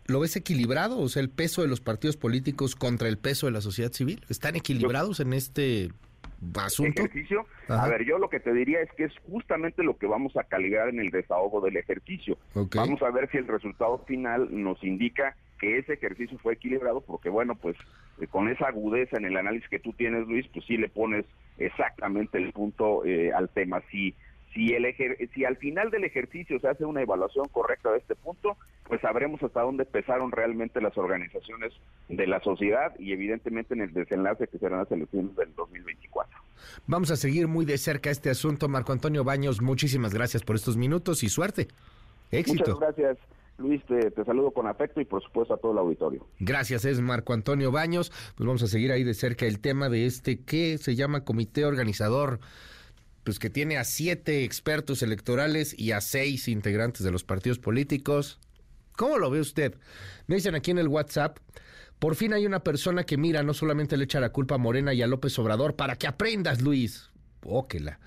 [0.06, 0.98] ¿Lo ves equilibrado?
[0.98, 4.24] O sea, el peso de los partidos políticos contra el peso de la sociedad civil.
[4.28, 5.92] ¿Están equilibrados en este
[6.56, 7.02] asunto?
[7.02, 7.46] Ejercicio.
[7.68, 10.42] A ver, yo lo que te diría es que es justamente lo que vamos a
[10.42, 12.36] calibrar en el desahogo del ejercicio.
[12.74, 17.28] Vamos a ver si el resultado final nos indica que ese ejercicio fue equilibrado, porque
[17.28, 17.76] bueno, pues
[18.20, 21.24] eh, con esa agudeza en el análisis que tú tienes, Luis, pues sí le pones
[21.56, 23.80] exactamente el punto eh, al tema.
[23.92, 24.12] Si,
[24.52, 24.84] si, el
[25.32, 28.56] si al final del ejercicio se hace una evaluación correcta de este punto,
[28.88, 31.72] pues sabremos hasta dónde pesaron realmente las organizaciones
[32.08, 36.40] de la sociedad y evidentemente en el desenlace que serán las elecciones del 2024.
[36.88, 38.68] Vamos a seguir muy de cerca este asunto.
[38.68, 41.68] Marco Antonio Baños, muchísimas gracias por estos minutos y suerte.
[42.32, 42.72] Éxito.
[42.72, 43.18] Muchas gracias.
[43.62, 46.26] Luis, te, saludo con afecto y por supuesto a todo el auditorio.
[46.40, 48.10] Gracias, es Marco Antonio Baños.
[48.36, 51.64] Pues vamos a seguir ahí de cerca el tema de este que se llama comité
[51.64, 52.40] organizador,
[53.24, 58.40] pues que tiene a siete expertos electorales y a seis integrantes de los partidos políticos.
[58.96, 59.76] ¿Cómo lo ve usted?
[60.26, 61.38] Me dicen aquí en el WhatsApp.
[61.98, 64.92] Por fin hay una persona que mira, no solamente le echa la culpa a Morena
[64.92, 67.10] y a López Obrador, para que aprendas, Luis.
[67.44, 68.00] Óquela.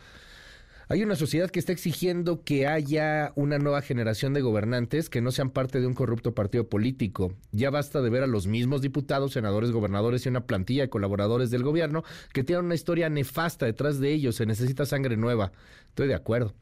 [0.87, 5.31] Hay una sociedad que está exigiendo que haya una nueva generación de gobernantes que no
[5.31, 7.33] sean parte de un corrupto partido político.
[7.51, 11.49] Ya basta de ver a los mismos diputados, senadores, gobernadores y una plantilla de colaboradores
[11.49, 14.35] del gobierno que tienen una historia nefasta detrás de ellos.
[14.35, 15.51] Se necesita sangre nueva.
[15.87, 16.53] Estoy de acuerdo.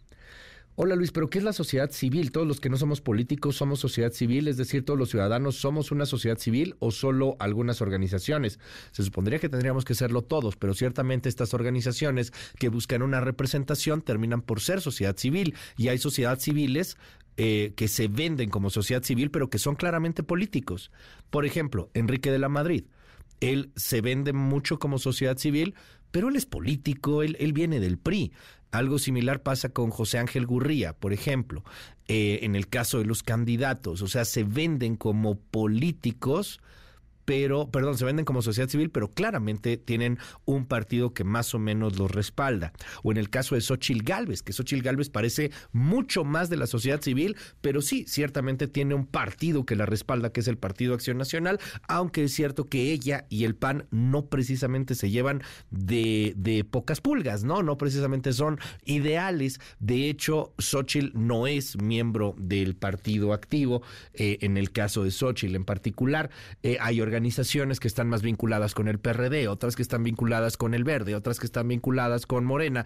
[0.75, 2.31] Hola Luis, pero ¿qué es la sociedad civil?
[2.31, 5.91] Todos los que no somos políticos somos sociedad civil, es decir, todos los ciudadanos somos
[5.91, 8.57] una sociedad civil o solo algunas organizaciones.
[8.91, 14.01] Se supondría que tendríamos que serlo todos, pero ciertamente estas organizaciones que buscan una representación
[14.01, 16.97] terminan por ser sociedad civil y hay sociedades civiles
[17.37, 20.89] eh, que se venden como sociedad civil, pero que son claramente políticos.
[21.29, 22.85] Por ejemplo, Enrique de la Madrid.
[23.41, 25.75] Él se vende mucho como sociedad civil,
[26.09, 28.31] pero él es político, él, él viene del PRI.
[28.73, 31.63] Algo similar pasa con José Ángel Gurría, por ejemplo,
[32.07, 36.59] eh, en el caso de los candidatos, o sea, se venden como políticos
[37.25, 41.59] pero, perdón, se venden como sociedad civil, pero claramente tienen un partido que más o
[41.59, 42.73] menos los respalda.
[43.03, 46.67] O en el caso de Xochil Gálvez, que Xochil Gálvez parece mucho más de la
[46.67, 50.93] sociedad civil, pero sí, ciertamente tiene un partido que la respalda, que es el Partido
[50.93, 55.41] Acción Nacional, aunque es cierto que ella y el PAN no precisamente se llevan
[55.71, 57.63] de, de pocas pulgas, ¿no?
[57.63, 59.59] No precisamente son ideales.
[59.79, 63.81] De hecho, Xochil no es miembro del partido activo,
[64.13, 66.29] eh, en el caso de Xochil en particular.
[66.63, 67.12] Eh, hay organizaciones
[67.79, 71.39] que están más vinculadas con el PRD, otras que están vinculadas con el Verde, otras
[71.39, 72.85] que están vinculadas con Morena.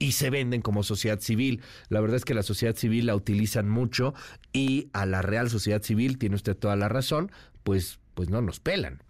[0.00, 1.60] y se venden como sociedad civil.
[1.88, 4.14] La verdad es que la sociedad civil la utilizan mucho
[4.52, 7.32] y a la Real Sociedad Civil, tiene usted toda la razón,
[7.64, 9.02] pues, pues no nos pelan.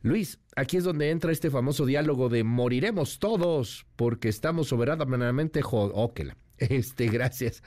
[0.00, 5.92] Luis, aquí es donde entra este famoso diálogo de moriremos todos porque estamos soberanamente jod...
[6.58, 7.62] Este, gracias.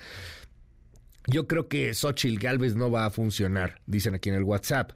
[1.27, 4.91] Yo creo que Xochitl Galvez no va a funcionar, dicen aquí en el WhatsApp.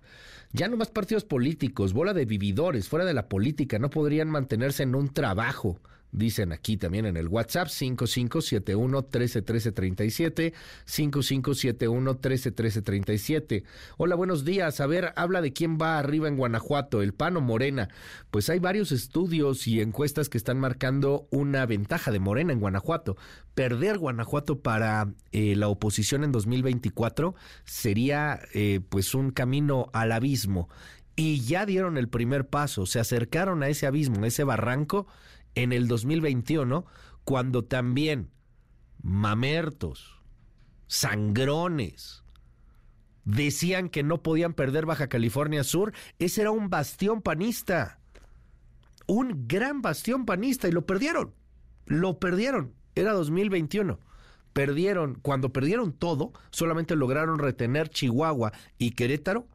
[0.54, 4.84] Ya no más partidos políticos, bola de vividores, fuera de la política, no podrían mantenerse
[4.84, 5.80] en un trabajo.
[6.12, 10.54] Dicen aquí también en el WhatsApp 5571-131337,
[10.86, 13.66] 5571-131337.
[13.98, 14.80] Hola, buenos días.
[14.80, 17.90] A ver, habla de quién va arriba en Guanajuato, el PAN o Morena.
[18.32, 23.18] Pues hay varios estudios y encuestas que están marcando una ventaja de Morena en Guanajuato.
[23.54, 27.36] Perder Guanajuato para eh, la oposición en 2024
[27.66, 30.70] sería eh, pues un camino al abismo.
[31.18, 35.08] Y ya dieron el primer paso, se acercaron a ese abismo, a ese barranco
[35.58, 36.86] en el 2021,
[37.24, 38.30] cuando también
[39.02, 40.22] mamertos,
[40.86, 42.24] sangrones,
[43.26, 48.00] decían que no podían perder Baja California Sur, ese era un bastión panista,
[49.08, 51.34] un gran bastión panista y lo perdieron,
[51.88, 54.00] lo perdieron, era 2021.
[54.54, 59.48] Perdieron, cuando perdieron todo, solamente lograron retener Chihuahua y Querétaro.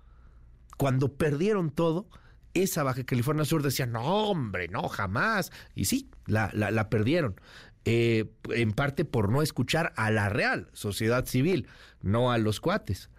[0.77, 2.09] Cuando perdieron todo,
[2.55, 5.51] esa Baja California Sur decía, no, hombre, no, jamás.
[5.75, 7.41] Y sí, la, la, perdieron.
[7.85, 11.67] Eh, en parte por no escuchar a la real sociedad civil,
[12.01, 13.11] no a los cuates.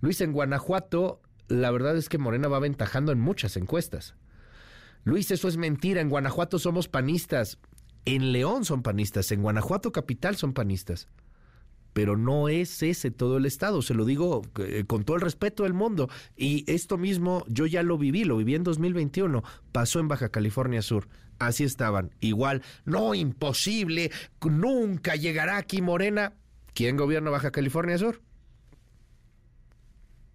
[0.00, 4.14] Luis, en Guanajuato, la verdad es que Morena va aventajando en muchas encuestas.
[5.04, 6.00] Luis, eso es mentira.
[6.00, 7.58] En Guanajuato somos panistas.
[8.04, 9.30] En León son panistas.
[9.32, 11.08] En Guanajuato Capital son panistas
[11.92, 15.64] pero no es ese todo el Estado, se lo digo eh, con todo el respeto
[15.64, 16.08] del mundo.
[16.36, 19.42] Y esto mismo yo ya lo viví, lo viví en 2021,
[19.72, 21.08] pasó en Baja California Sur.
[21.38, 24.10] Así estaban, igual, no, imposible,
[24.44, 26.34] nunca llegará aquí Morena.
[26.74, 28.20] ¿Quién gobierna Baja California Sur?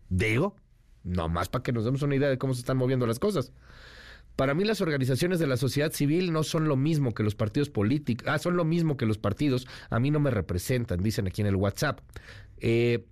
[0.10, 0.56] Digo,
[1.04, 3.52] nomás para que nos demos una idea de cómo se están moviendo las cosas.
[4.36, 7.70] Para mí las organizaciones de la sociedad civil no son lo mismo que los partidos
[7.70, 11.42] políticos, ah, son lo mismo que los partidos, a mí no me representan, dicen aquí
[11.42, 12.00] en el WhatsApp.
[12.58, 13.06] Eh,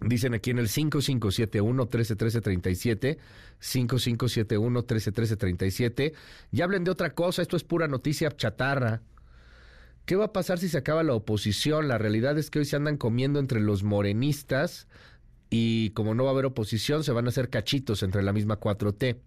[0.00, 3.18] dicen aquí en el 5571-131337,
[3.60, 6.12] 5571-131337,
[6.52, 9.02] y hablen de otra cosa, esto es pura noticia chatarra.
[10.06, 11.88] ¿Qué va a pasar si se acaba la oposición?
[11.88, 14.88] La realidad es que hoy se andan comiendo entre los morenistas
[15.50, 18.58] y como no va a haber oposición, se van a hacer cachitos entre la misma
[18.58, 19.18] 4T.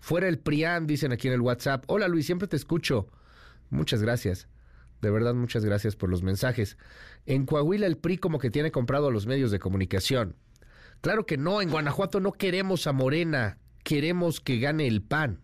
[0.00, 1.84] Fuera el PRIAN, dicen aquí en el WhatsApp.
[1.86, 3.08] Hola Luis, siempre te escucho.
[3.68, 4.48] Muchas gracias.
[5.00, 6.76] De verdad, muchas gracias por los mensajes.
[7.26, 10.36] En Coahuila el PRI como que tiene comprado a los medios de comunicación.
[11.00, 15.40] Claro que no, en Guanajuato no queremos a Morena, queremos que gane el PAN.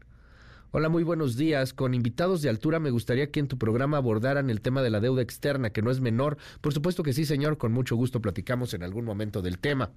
[0.78, 1.72] Hola, muy buenos días.
[1.72, 5.00] Con invitados de altura me gustaría que en tu programa abordaran el tema de la
[5.00, 6.36] deuda externa, que no es menor.
[6.60, 9.92] Por supuesto que sí, señor, con mucho gusto platicamos en algún momento del tema.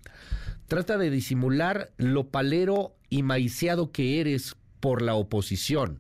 [0.70, 6.00] Trata de disimular lo palero y maiciado que eres por la oposición.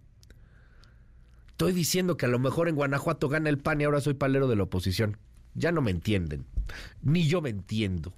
[1.50, 4.48] Estoy diciendo que a lo mejor en Guanajuato gana el PAN y ahora soy palero
[4.48, 5.18] de la oposición.
[5.56, 6.46] Ya no me entienden.
[7.02, 8.14] Ni yo me entiendo.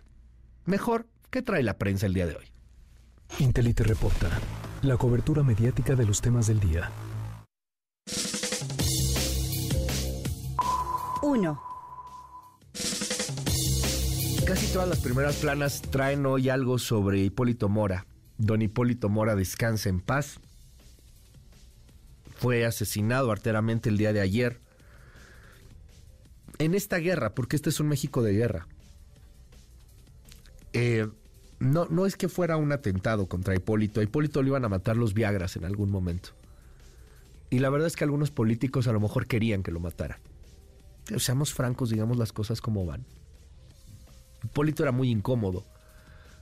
[0.66, 2.46] Mejor, ¿qué trae la prensa el día de hoy?
[3.40, 4.30] Intelite reporta
[4.84, 6.92] la cobertura mediática de los temas del día.
[11.22, 11.62] 1.
[14.46, 18.08] Casi todas las primeras planas traen hoy algo sobre Hipólito Mora.
[18.38, 20.40] Don Hipólito Mora descansa en paz.
[22.38, 24.60] Fue asesinado arteramente el día de ayer.
[26.58, 28.68] En esta guerra, porque este es un México de guerra.
[30.74, 31.08] Eh,
[31.62, 34.02] no, no es que fuera un atentado contra Hipólito.
[34.02, 36.30] A Hipólito le iban a matar los Viagras en algún momento.
[37.52, 40.18] Y la verdad es que algunos políticos a lo mejor querían que lo mataran.
[41.18, 43.06] seamos francos, digamos las cosas como van.
[44.44, 45.64] Hipólito era muy incómodo.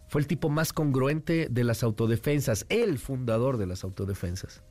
[0.08, 4.62] Fue el tipo más congruente de las autodefensas, el fundador de las autodefensas.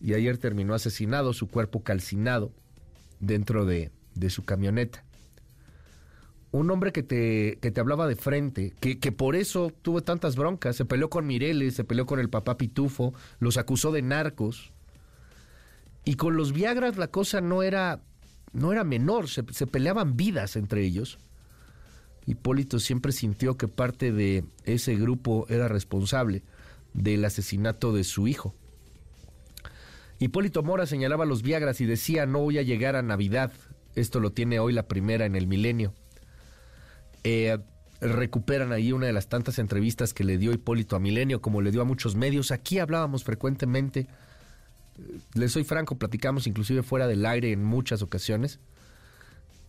[0.00, 2.50] Y ayer terminó asesinado, su cuerpo calcinado
[3.20, 5.04] dentro de, de su camioneta
[6.52, 10.36] un hombre que te, que te hablaba de frente, que, que, por eso tuvo tantas
[10.36, 14.72] broncas, se peleó con Mireles, se peleó con el papá Pitufo, los acusó de narcos.
[16.04, 18.00] Y con los Viagras la cosa no era,
[18.52, 21.18] no era menor, se, se peleaban vidas entre ellos.
[22.26, 26.42] Hipólito siempre sintió que parte de ese grupo era responsable
[26.94, 28.54] del asesinato de su hijo.
[30.18, 33.52] Hipólito Mora señalaba los Viagras y decía, no voy a llegar a Navidad.
[33.94, 35.94] Esto lo tiene hoy la primera en el milenio.
[37.24, 37.58] Eh,
[38.00, 41.70] recuperan ahí una de las tantas entrevistas que le dio Hipólito a Milenio, como le
[41.70, 42.50] dio a muchos medios.
[42.50, 44.08] Aquí hablábamos frecuentemente
[45.34, 48.58] Les soy franco, platicamos inclusive fuera del aire en muchas ocasiones.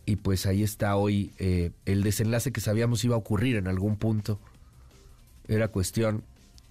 [0.04, 3.96] Y pues ahí está hoy eh, el desenlace que sabíamos iba a ocurrir en algún
[3.96, 4.40] punto.
[5.46, 6.24] Era cuestión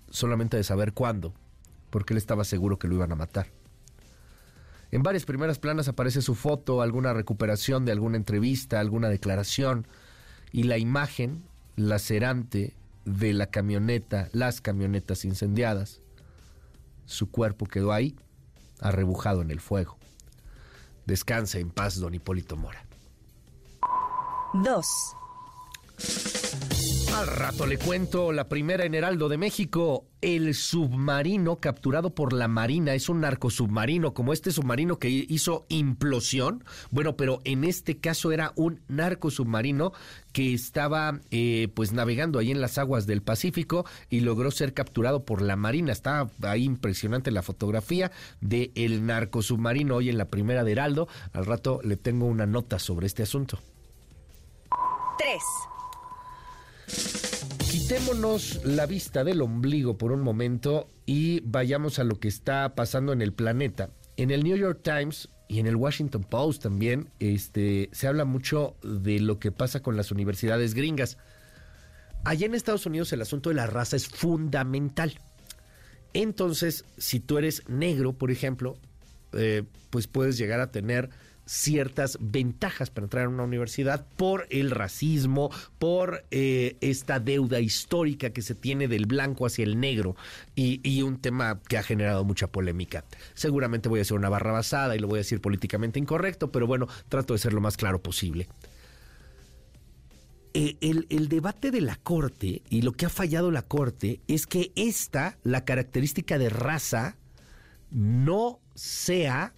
[0.09, 1.33] solamente de saber cuándo,
[1.89, 3.47] porque él estaba seguro que lo iban a matar.
[4.91, 9.87] En varias primeras planas aparece su foto, alguna recuperación de alguna entrevista, alguna declaración
[10.51, 11.43] y la imagen
[11.75, 12.73] lacerante
[13.05, 16.01] de la camioneta, las camionetas incendiadas.
[17.05, 18.15] Su cuerpo quedó ahí,
[18.79, 19.97] arrebujado en el fuego.
[21.05, 22.85] Descansa en paz, don Hipólito Mora.
[24.53, 24.85] 2.
[27.13, 30.05] Al rato le cuento la primera en Heraldo de México.
[30.21, 36.63] El submarino capturado por la Marina es un narcosubmarino, como este submarino que hizo implosión.
[36.89, 39.91] Bueno, pero en este caso era un narcosubmarino
[40.31, 45.25] que estaba eh, pues navegando ahí en las aguas del Pacífico y logró ser capturado
[45.25, 45.91] por la Marina.
[45.91, 51.09] Está ahí impresionante la fotografía de el narcosubmarino hoy en la primera de Heraldo.
[51.33, 53.59] Al rato le tengo una nota sobre este asunto.
[55.17, 55.70] 3.
[57.71, 63.13] Quitémonos la vista del ombligo por un momento y vayamos a lo que está pasando
[63.13, 63.89] en el planeta.
[64.17, 68.75] En el New York Times y en el Washington Post también este, se habla mucho
[68.83, 71.17] de lo que pasa con las universidades gringas.
[72.23, 75.19] Allá en Estados Unidos el asunto de la raza es fundamental.
[76.13, 78.77] Entonces, si tú eres negro, por ejemplo,
[79.33, 81.09] eh, pues puedes llegar a tener
[81.45, 85.49] ciertas ventajas para entrar a una universidad por el racismo,
[85.79, 90.15] por eh, esta deuda histórica que se tiene del blanco hacia el negro
[90.55, 93.03] y, un tema que ha generado mucha polémica.
[93.33, 96.67] Seguramente voy a hacer una barra basada y lo voy a decir políticamente incorrecto, pero
[96.67, 98.47] bueno, trato de ser lo más claro posible.
[100.53, 104.45] Eh, el, el, debate de la Corte y lo que ha fallado la Corte es
[104.45, 107.15] que esta, la característica de raza,
[107.91, 109.53] no sea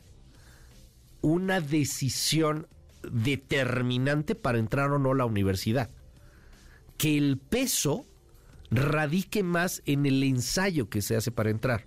[1.24, 2.68] una decisión
[3.12, 5.90] determinante para entrar o no a la universidad.
[6.98, 8.06] Que el peso
[8.70, 11.86] radique más en el ensayo que se hace para entrar.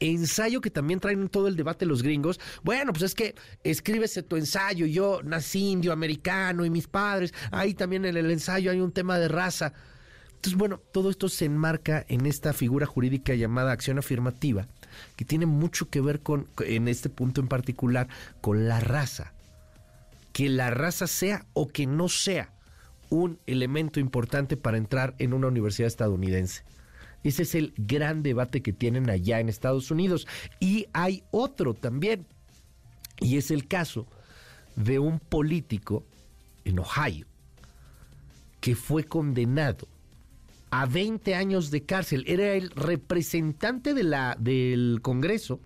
[0.00, 2.40] Ensayo que también traen todo el debate los gringos.
[2.62, 4.86] Bueno, pues es que escríbese tu ensayo.
[4.86, 7.32] Yo nací indio americano y mis padres.
[7.52, 9.72] Ahí también en el ensayo hay un tema de raza.
[10.44, 14.68] Entonces, bueno, todo esto se enmarca en esta figura jurídica llamada acción afirmativa,
[15.16, 18.08] que tiene mucho que ver con, en este punto en particular,
[18.40, 19.32] con la raza.
[20.32, 22.52] Que la raza sea o que no sea
[23.10, 26.64] un elemento importante para entrar en una universidad estadounidense.
[27.22, 30.26] Ese es el gran debate que tienen allá en Estados Unidos.
[30.60, 32.26] Y hay otro también,
[33.20, 34.06] y es el caso
[34.76, 36.04] de un político
[36.64, 37.26] en Ohio
[38.60, 39.86] que fue condenado
[40.80, 42.24] a 20 años de cárcel.
[42.26, 45.60] Era el representante de la, del Congreso,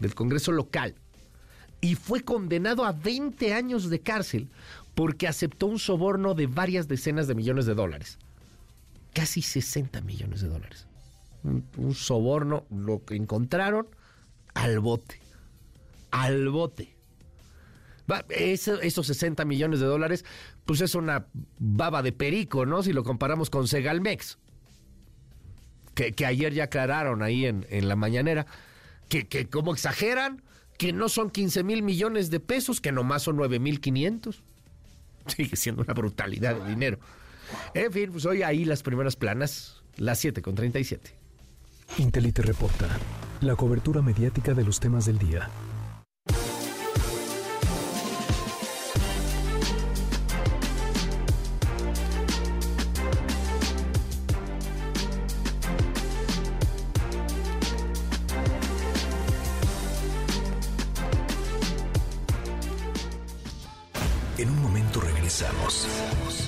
[0.00, 0.94] del Congreso local,
[1.80, 4.50] y fue condenado a 20 años de cárcel
[4.94, 8.18] porque aceptó un soborno de varias decenas de millones de dólares.
[9.14, 10.86] Casi 60 millones de dólares.
[11.42, 13.86] Un, soborno, lo que encontraron
[14.52, 15.18] al bote.
[16.10, 16.94] Al bote.
[18.28, 20.24] Esos 60 millones de dólares
[20.64, 21.26] pues es una
[21.58, 22.82] baba de perico, ¿no?
[22.82, 24.38] Si lo comparamos con Segalmex.
[25.94, 28.46] Que, que ayer ya aclararon ahí en, en la mañanera
[29.12, 30.42] que, que como exageran,
[30.78, 34.42] que no son 15 mil millones de pesos, que nomás son 9 mil 500.
[35.26, 36.98] Sigue siendo una brutalidad de dinero.
[37.74, 41.14] En fin, pues hoy ahí las primeras planas, las 7 con 37.
[41.98, 42.88] Intelite reporta
[43.42, 45.50] la cobertura mediática de los temas del día.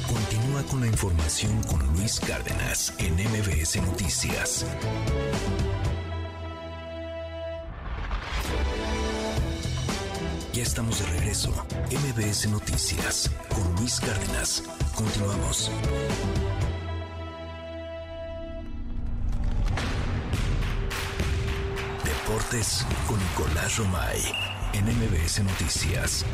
[0.07, 4.65] Continúa con la información con Luis Cárdenas en MBS Noticias.
[10.53, 11.51] Ya estamos de regreso.
[11.91, 14.63] MBS Noticias con Luis Cárdenas.
[14.95, 15.73] Continuamos.
[22.05, 24.21] Deportes con Nicolás Romay
[24.73, 26.25] en MBS Noticias.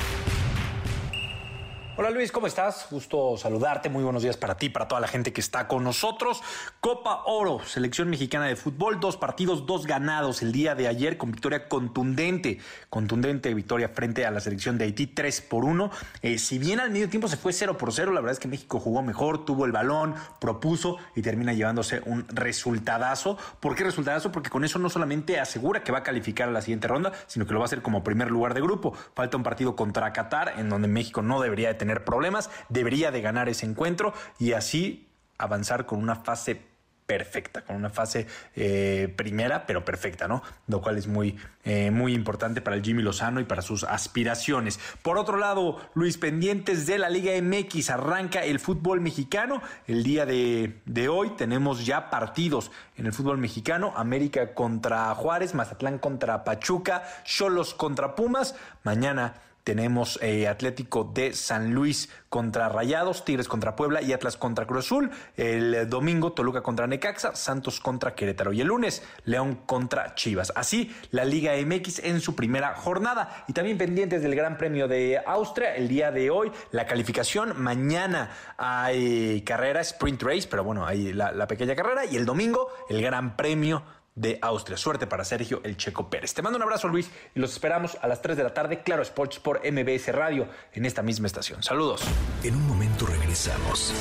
[2.00, 2.86] Hola Luis, ¿cómo estás?
[2.90, 3.90] Gusto saludarte.
[3.90, 6.42] Muy buenos días para ti, para toda la gente que está con nosotros.
[6.80, 11.30] Copa Oro, selección mexicana de fútbol, dos partidos, dos ganados el día de ayer con
[11.30, 12.56] victoria contundente,
[12.88, 15.90] contundente victoria frente a la selección de Haití, 3 por 1.
[16.22, 18.48] Eh, si bien al medio tiempo se fue 0 por 0, la verdad es que
[18.48, 23.36] México jugó mejor, tuvo el balón, propuso y termina llevándose un resultadazo.
[23.60, 24.32] ¿Por qué resultadazo?
[24.32, 27.46] Porque con eso no solamente asegura que va a calificar a la siguiente ronda, sino
[27.46, 28.94] que lo va a hacer como primer lugar de grupo.
[29.14, 33.20] Falta un partido contra Qatar, en donde México no debería de tener problemas, debería de
[33.20, 35.08] ganar ese encuentro y así
[35.38, 36.70] avanzar con una fase
[37.10, 40.44] perfecta, con una fase eh, primera, pero perfecta, ¿no?
[40.68, 44.78] Lo cual es muy, eh, muy importante para el Jimmy Lozano y para sus aspiraciones.
[45.02, 49.60] Por otro lado, Luis, pendientes de la Liga MX, arranca el fútbol mexicano.
[49.88, 55.52] El día de, de hoy tenemos ya partidos en el fútbol mexicano, América contra Juárez,
[55.52, 58.54] Mazatlán contra Pachuca, Cholos contra Pumas.
[58.84, 59.34] Mañana
[59.70, 64.86] tenemos eh, Atlético de San Luis contra Rayados, Tigres contra Puebla y Atlas contra Cruz
[64.86, 65.12] Azul.
[65.36, 68.52] El domingo Toluca contra Necaxa, Santos contra Querétaro.
[68.52, 70.52] Y el lunes León contra Chivas.
[70.56, 73.44] Así la Liga MX en su primera jornada.
[73.46, 75.76] Y también pendientes del Gran Premio de Austria.
[75.76, 77.62] El día de hoy la calificación.
[77.62, 82.06] Mañana hay carrera, sprint race, pero bueno, hay la, la pequeña carrera.
[82.06, 83.84] Y el domingo el Gran Premio
[84.14, 84.76] de Austria.
[84.76, 86.34] Suerte para Sergio El Checo Pérez.
[86.34, 89.02] Te mando un abrazo, Luis, y los esperamos a las 3 de la tarde, Claro
[89.02, 91.62] Sports por MBS Radio, en esta misma estación.
[91.62, 92.02] Saludos.
[92.42, 93.92] En un momento regresamos.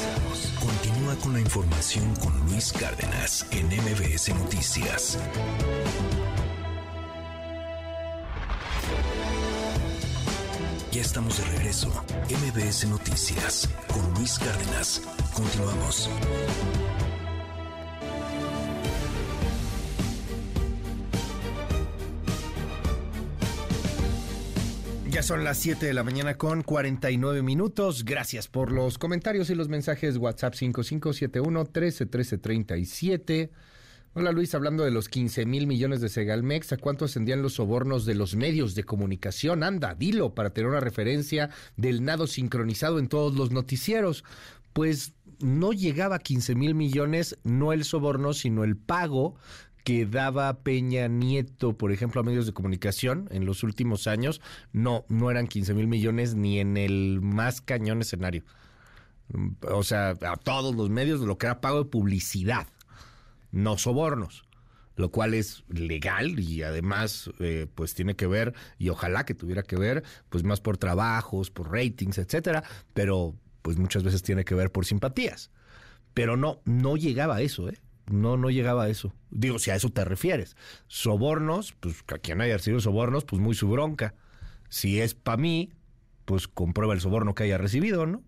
[0.59, 5.17] Continúa con la información con Luis Cárdenas en MBS Noticias.
[10.91, 11.89] Ya estamos de regreso.
[12.29, 15.01] MBS Noticias con Luis Cárdenas.
[15.33, 16.09] Continuamos.
[25.09, 28.05] Ya son las 7 de la mañana con 49 minutos.
[28.05, 30.17] Gracias por los comentarios y los mensajes.
[30.17, 33.49] WhatsApp 5571 131337.
[34.13, 38.05] Hola Luis, hablando de los 15 mil millones de Segalmex, ¿a cuánto ascendían los sobornos
[38.05, 39.63] de los medios de comunicación?
[39.63, 44.23] Anda, dilo para tener una referencia del nado sincronizado en todos los noticieros.
[44.73, 49.37] Pues no llegaba a 15 mil millones, no el soborno, sino el pago
[49.83, 54.41] que daba Peña Nieto, por ejemplo, a medios de comunicación en los últimos años,
[54.73, 58.43] no, no eran 15 mil millones ni en el más cañón escenario.
[59.61, 62.67] O sea, a todos los medios lo que era pago de publicidad,
[63.51, 64.49] no sobornos
[64.99, 69.63] lo cual es legal y además eh, pues tiene que ver y ojalá que tuviera
[69.63, 74.55] que ver pues más por trabajos, por ratings, etcétera, pero pues muchas veces tiene que
[74.55, 75.51] ver por simpatías.
[76.13, 77.79] Pero no, no llegaba a eso, ¿eh?
[78.09, 79.13] No, no llegaba a eso.
[79.29, 80.55] Digo, si a eso te refieres.
[80.87, 84.15] Sobornos, pues a quien haya recibido sobornos, pues muy su bronca.
[84.69, 85.71] Si es para mí,
[86.25, 88.23] pues comprueba el soborno que haya recibido, ¿no?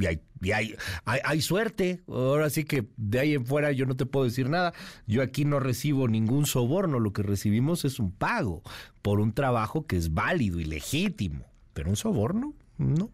[0.00, 0.74] Y, hay, hay,
[1.04, 2.02] hay, suerte.
[2.08, 4.72] Ahora sí que de ahí en fuera yo no te puedo decir nada.
[5.06, 6.98] Yo aquí no recibo ningún soborno.
[6.98, 8.62] Lo que recibimos es un pago
[9.02, 11.44] por un trabajo que es válido y legítimo.
[11.74, 13.10] Pero un soborno, no.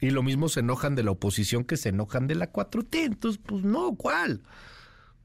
[0.00, 3.04] Y lo mismo se enojan de la oposición que se enojan de la 4T.
[3.04, 4.42] Entonces, pues no, ¿cuál?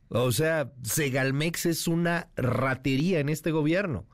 [0.09, 4.05] O sea, Segalmex es una ratería en este gobierno.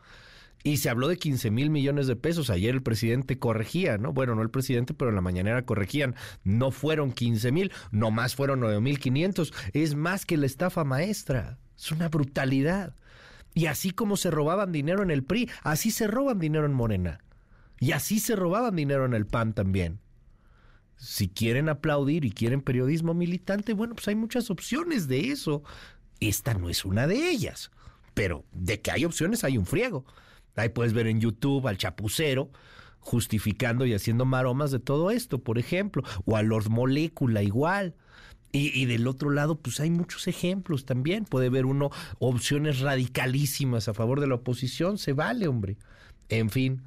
[0.64, 2.50] Y se habló de 15 mil millones de pesos.
[2.50, 4.14] Ayer el presidente corregía, ¿no?
[4.14, 6.16] Bueno, no el presidente, pero en la mañanera corregían.
[6.44, 9.54] No fueron 15 mil, nomás fueron 9 mil 500.
[9.74, 11.60] Es más que la estafa maestra.
[11.78, 12.96] Es una brutalidad.
[13.54, 17.20] Y así como se robaban dinero en el PRI, así se roban dinero en Morena.
[17.80, 20.00] Y así se robaban dinero en el PAN también.
[21.04, 25.62] Si quieren aplaudir y quieren periodismo militante, bueno, pues hay muchas opciones de eso.
[26.22, 27.72] Esta no es una de ellas.
[28.14, 30.06] Pero de que hay opciones, hay un friego.
[30.56, 32.52] Ahí puedes ver en YouTube al chapucero
[33.00, 37.96] justificando y haciendo maromas de todo esto, por ejemplo, o a Lord Molécula igual.
[38.54, 41.26] Y, y, del otro lado, pues hay muchos ejemplos también.
[41.26, 41.90] Puede ver uno
[42.20, 45.76] opciones radicalísimas a favor de la oposición, se vale, hombre.
[46.30, 46.84] En fin,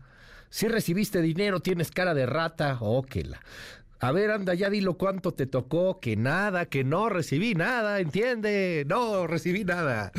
[0.48, 3.40] si recibiste dinero, tienes cara de rata, oh, que la.
[3.98, 8.85] A ver, anda, ya dilo cuánto te tocó, que nada, que no recibí nada, ¿entiende?
[8.86, 10.12] No recibí nada.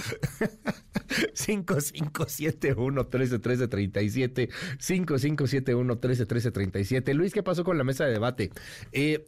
[1.33, 4.49] 5571 131337
[4.79, 8.51] 5571 131337 Luis, ¿qué pasó con la mesa de debate?
[8.91, 9.25] Eh,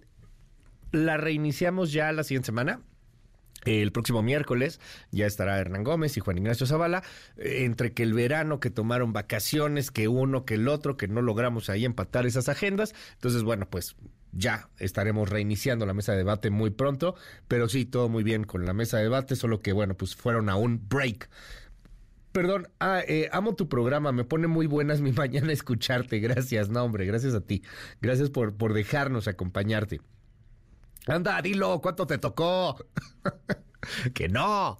[0.92, 2.82] la reiniciamos ya la siguiente semana.
[3.66, 4.80] El próximo miércoles
[5.12, 7.04] ya estará Hernán Gómez y Juan Ignacio Zavala,
[7.38, 11.70] entre que el verano, que tomaron vacaciones, que uno, que el otro, que no logramos
[11.70, 12.96] ahí empatar esas agendas.
[13.16, 13.98] Entonces, bueno, pues
[14.32, 17.16] ya estaremos reiniciando la mesa de debate muy pronto,
[17.48, 20.50] pero sí, todo muy bien con la mesa de debate, solo que bueno, pues fueron
[20.50, 21.30] a un break.
[22.32, 26.20] Perdón, ah, eh, amo tu programa, me pone muy buenas mi mañana escucharte.
[26.20, 27.64] Gracias, no hombre, gracias a ti.
[28.02, 30.02] Gracias por, por dejarnos acompañarte.
[31.08, 32.78] Anda, dilo, ¿cuánto te tocó?
[34.14, 34.78] que no.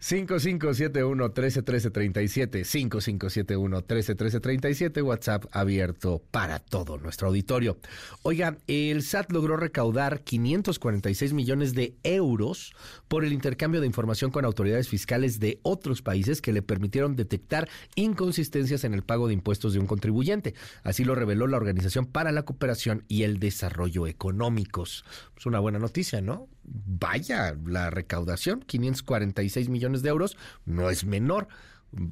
[0.00, 7.78] 5571-131337, 5571-131337, WhatsApp abierto para todo nuestro auditorio.
[8.22, 12.74] Oiga, el SAT logró recaudar 546 millones de euros
[13.08, 17.68] por el intercambio de información con autoridades fiscales de otros países que le permitieron detectar
[17.94, 20.54] inconsistencias en el pago de impuestos de un contribuyente.
[20.82, 25.04] Así lo reveló la Organización para la Cooperación y el Desarrollo Económicos.
[25.36, 26.48] Es una buena noticia, ¿no?
[26.72, 31.48] Vaya, la recaudación, 546 millones de euros, no es menor.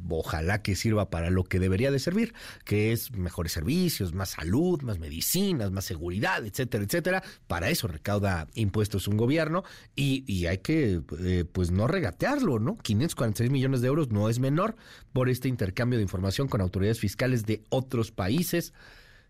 [0.09, 4.83] Ojalá que sirva para lo que debería de servir, que es mejores servicios, más salud,
[4.83, 7.23] más medicinas, más seguridad, etcétera, etcétera.
[7.47, 9.63] Para eso recauda impuestos un gobierno
[9.95, 12.77] y, hay que, eh, pues, no regatearlo, ¿no?
[12.79, 14.75] 546 millones de euros no es menor
[15.13, 18.73] por este intercambio de información con autoridades fiscales de otros países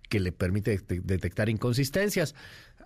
[0.09, 2.35] que le permite detectar inconsistencias.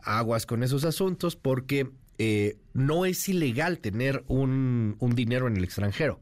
[0.03, 6.21] Aguas con esos asuntos porque eh, no es ilegal tener un, dinero en el extranjero.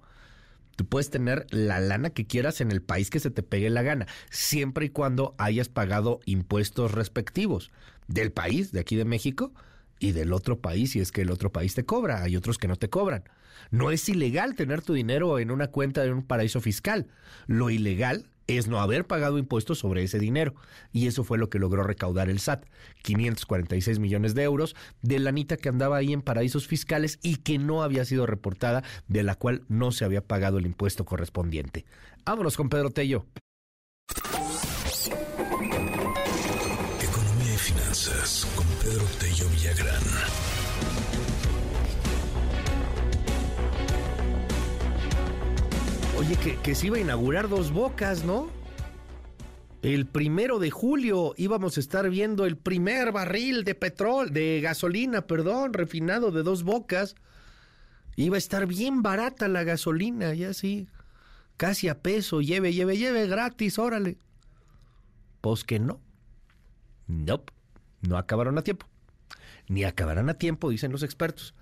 [0.77, 3.83] Tú puedes tener la lana que quieras en el país que se te pegue la
[3.83, 7.71] gana, siempre y cuando hayas pagado impuestos respectivos
[8.09, 9.53] del país, de aquí de México,
[9.99, 12.23] y del otro país, si es que el otro país te cobra.
[12.23, 13.25] Hay otros que no te cobran.
[13.71, 17.09] No es ilegal tener tu dinero en una cuenta de un paraíso fiscal.
[17.47, 20.55] Lo ilegal es no haber pagado impuestos sobre ese dinero.
[20.93, 22.65] Y eso fue lo que logró recaudar el SAT.
[23.03, 27.83] 546 millones de euros de lanita que andaba ahí en paraísos fiscales y que no
[27.83, 31.85] había sido reportada, de la cual no se había pagado el impuesto correspondiente.
[32.25, 33.27] Vámonos con Pedro Tello.
[37.01, 40.03] Economía y finanzas con Pedro Tello Villagrán.
[46.21, 48.51] Oye, que, se iba a inaugurar dos bocas, ¿no?
[49.81, 55.27] El primero de julio íbamos a estar viendo el primer barril de petróleo, de gasolina,
[55.27, 57.15] perdón, refinado de dos bocas.
[58.17, 60.89] Iba a estar bien barata la gasolina, ya sí.
[61.57, 64.19] Casi a peso, lleve, lleve, lleve, gratis, órale.
[65.41, 66.03] Pues que no.
[67.07, 67.43] No,
[68.03, 68.85] no acabaron a tiempo.
[69.69, 71.55] Ni acabarán a tiempo, dicen los expertos.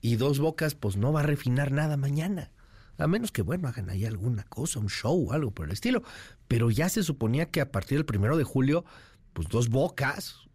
[0.00, 2.50] Y dos bocas, pues no va a refinar nada mañana.
[2.98, 6.02] A menos que, bueno, hagan ahí alguna cosa, un show algo por el estilo.
[6.48, 8.84] Pero ya se suponía que a partir del primero de julio,
[9.32, 10.46] pues dos bocas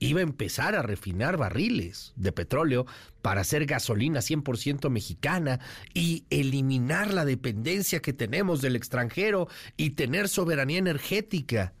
[0.00, 2.86] iba a empezar a refinar barriles de petróleo
[3.20, 5.60] para hacer gasolina 100% mexicana
[5.92, 11.74] y eliminar la dependencia que tenemos del extranjero y tener soberanía energética.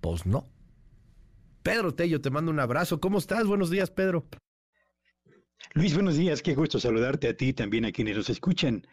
[0.00, 0.48] Pues no.
[1.62, 3.00] Pedro Tello, te mando un abrazo.
[3.00, 3.44] ¿Cómo estás?
[3.46, 4.24] Buenos días, Pedro.
[5.74, 8.86] Luis, buenos días, qué gusto saludarte a ti y también a quienes nos escuchan.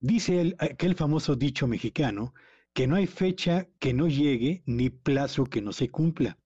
[0.00, 2.34] Dice el, aquel famoso dicho mexicano
[2.72, 6.38] que no hay fecha que no llegue ni plazo que no se cumpla.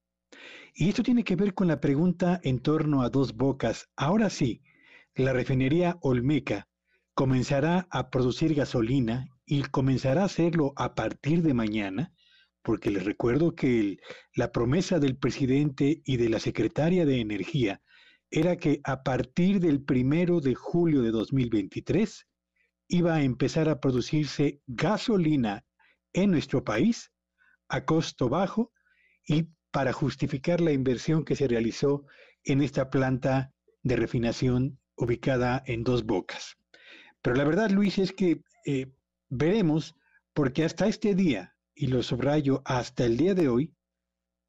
[0.75, 3.91] Y esto tiene que ver con la pregunta en torno a dos bocas.
[3.97, 4.63] Ahora sí,
[5.15, 6.69] la refinería Olmeca
[7.15, 12.13] comenzará a producir gasolina y comenzará a hacerlo a partir de mañana,
[12.63, 13.99] porque les recuerdo que
[14.35, 17.83] la promesa del presidente y de la secretaria de Energía
[18.37, 22.27] era que a partir del primero de julio de 2023
[22.89, 25.65] iba a empezar a producirse gasolina
[26.13, 27.13] en nuestro país
[27.69, 28.73] a costo bajo
[29.25, 32.07] y para justificar la inversión que se realizó
[32.43, 33.53] en esta planta
[33.85, 36.57] de refinación ubicada en dos bocas.
[37.23, 38.93] Pero la verdad, Luis, es que eh,
[39.29, 39.95] veremos,
[40.33, 43.75] porque hasta este día, y lo subrayo hasta el día de hoy,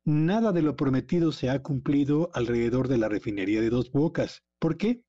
[0.06, 4.44] nada de lo prometido se ha cumplido alrededor de la refinería de Dos Bocas.
[4.60, 5.04] ¿Por qué?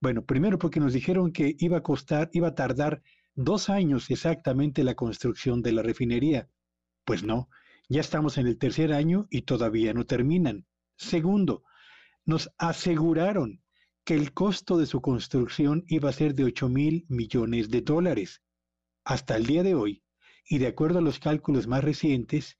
[0.00, 3.02] Bueno, primero porque nos dijeron que iba a costar, iba a tardar
[3.34, 6.50] dos años exactamente la construcción de la refinería.
[7.04, 7.48] Pues no,
[7.88, 10.66] ya estamos en el tercer año y todavía no terminan.
[10.96, 11.64] Segundo,
[12.26, 13.62] nos aseguraron
[14.04, 18.42] que el costo de su construcción iba a ser de 8 mil millones de dólares.
[19.04, 20.02] Hasta el día de hoy,
[20.44, 22.58] y de acuerdo a los cálculos más recientes,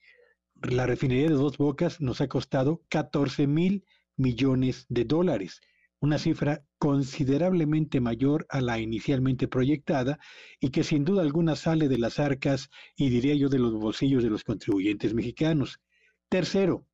[0.71, 3.85] la refinería de Dos Bocas nos ha costado 14 mil
[4.17, 5.61] millones de dólares,
[6.01, 10.19] una cifra considerablemente mayor a la inicialmente proyectada
[10.61, 14.23] y que sin duda alguna sale de las arcas y diría yo de los bolsillos
[14.23, 15.81] de los contribuyentes mexicanos.
[16.29, 16.87] Tercero,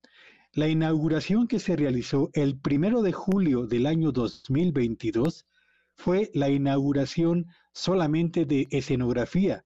[0.53, 5.47] la inauguración que se realizó el primero de julio del año 2022
[5.95, 9.65] fue la inauguración solamente de escenografía,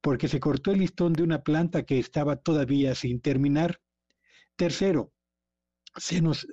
[0.00, 3.80] porque se cortó el listón de una planta que estaba todavía sin terminar.
[4.56, 5.12] Tercero,
[5.96, 6.46] se nos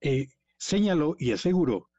[0.00, 1.90] eh, señaló y aseguró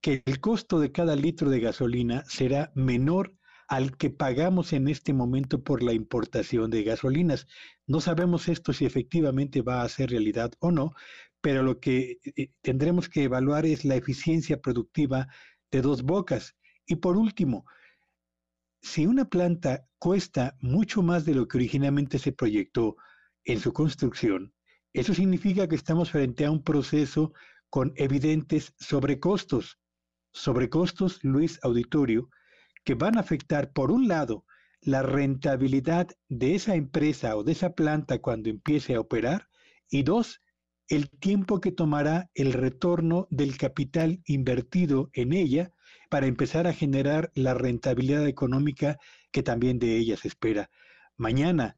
[0.00, 3.34] que el costo de cada litro de gasolina será menor
[3.68, 7.46] al que pagamos en este momento por la importación de gasolinas.
[7.86, 10.92] No sabemos esto si efectivamente va a ser realidad o no,
[11.40, 15.28] pero lo que eh, tendremos que evaluar es la eficiencia productiva
[15.70, 16.54] de dos bocas.
[16.86, 17.64] Y por último,
[18.84, 22.96] si una planta cuesta mucho más de lo que originalmente se proyectó
[23.44, 24.52] en su construcción,
[24.92, 27.32] eso significa que estamos frente a un proceso
[27.70, 29.80] con evidentes sobrecostos.
[30.34, 32.28] Sobrecostos, Luis Auditorio,
[32.84, 34.44] que van a afectar, por un lado,
[34.82, 39.48] la rentabilidad de esa empresa o de esa planta cuando empiece a operar,
[39.88, 40.42] y dos,
[40.88, 45.72] el tiempo que tomará el retorno del capital invertido en ella
[46.14, 49.00] para empezar a generar la rentabilidad económica
[49.32, 50.70] que también de ella se espera.
[51.16, 51.76] Mañana,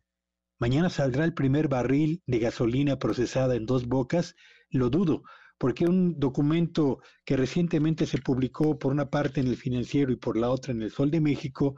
[0.59, 4.37] mañana saldrá el primer barril de gasolina procesada en dos bocas,
[4.69, 5.23] lo dudo,
[5.57, 10.37] porque un documento que recientemente se publicó por una parte en el financiero y por
[10.37, 11.77] la otra en el Sol de México,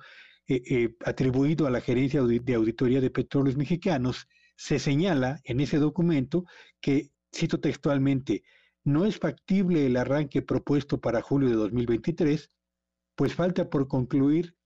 [0.48, 4.26] eh, eh, atribuido a la Gerencia de Auditoría de Petróleos Mexicanos,
[4.56, 6.44] se señala en ese documento
[6.80, 8.42] que, cito textualmente,
[8.88, 12.50] no es factible el arranque propuesto para julio de 2023,
[13.14, 14.56] pues falta por concluir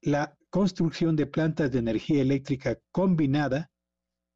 [0.00, 3.70] la construcción de plantas de energía eléctrica combinada,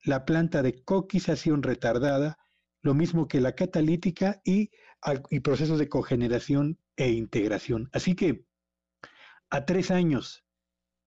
[0.04, 2.38] la planta de coquización retardada,
[2.82, 4.70] lo mismo que la catalítica y,
[5.42, 7.88] procesos de cogeneración e integración.
[7.92, 8.44] Así que
[9.48, 10.44] a tres años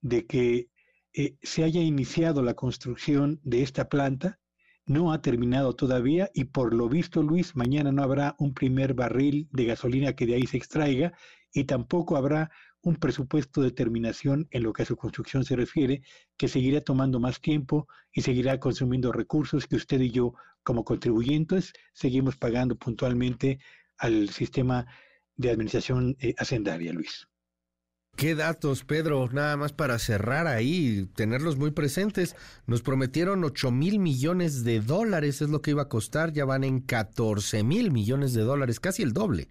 [0.00, 0.70] de que
[1.12, 4.40] eh, se haya iniciado la construcción de esta planta,
[4.86, 9.48] no ha terminado todavía y por lo visto, Luis, mañana no habrá un primer barril
[9.52, 11.12] de gasolina que de ahí se extraiga
[11.52, 12.50] y tampoco habrá
[12.82, 16.02] un presupuesto de terminación en lo que a su construcción se refiere,
[16.36, 21.72] que seguirá tomando más tiempo y seguirá consumiendo recursos que usted y yo, como contribuyentes,
[21.94, 23.58] seguimos pagando puntualmente
[23.96, 24.86] al sistema
[25.36, 27.26] de administración eh, hacendaria, Luis.
[28.16, 32.36] Qué datos, Pedro, nada más para cerrar ahí, tenerlos muy presentes.
[32.66, 36.62] Nos prometieron 8 mil millones de dólares, es lo que iba a costar, ya van
[36.62, 39.48] en 14 mil millones de dólares, casi el doble.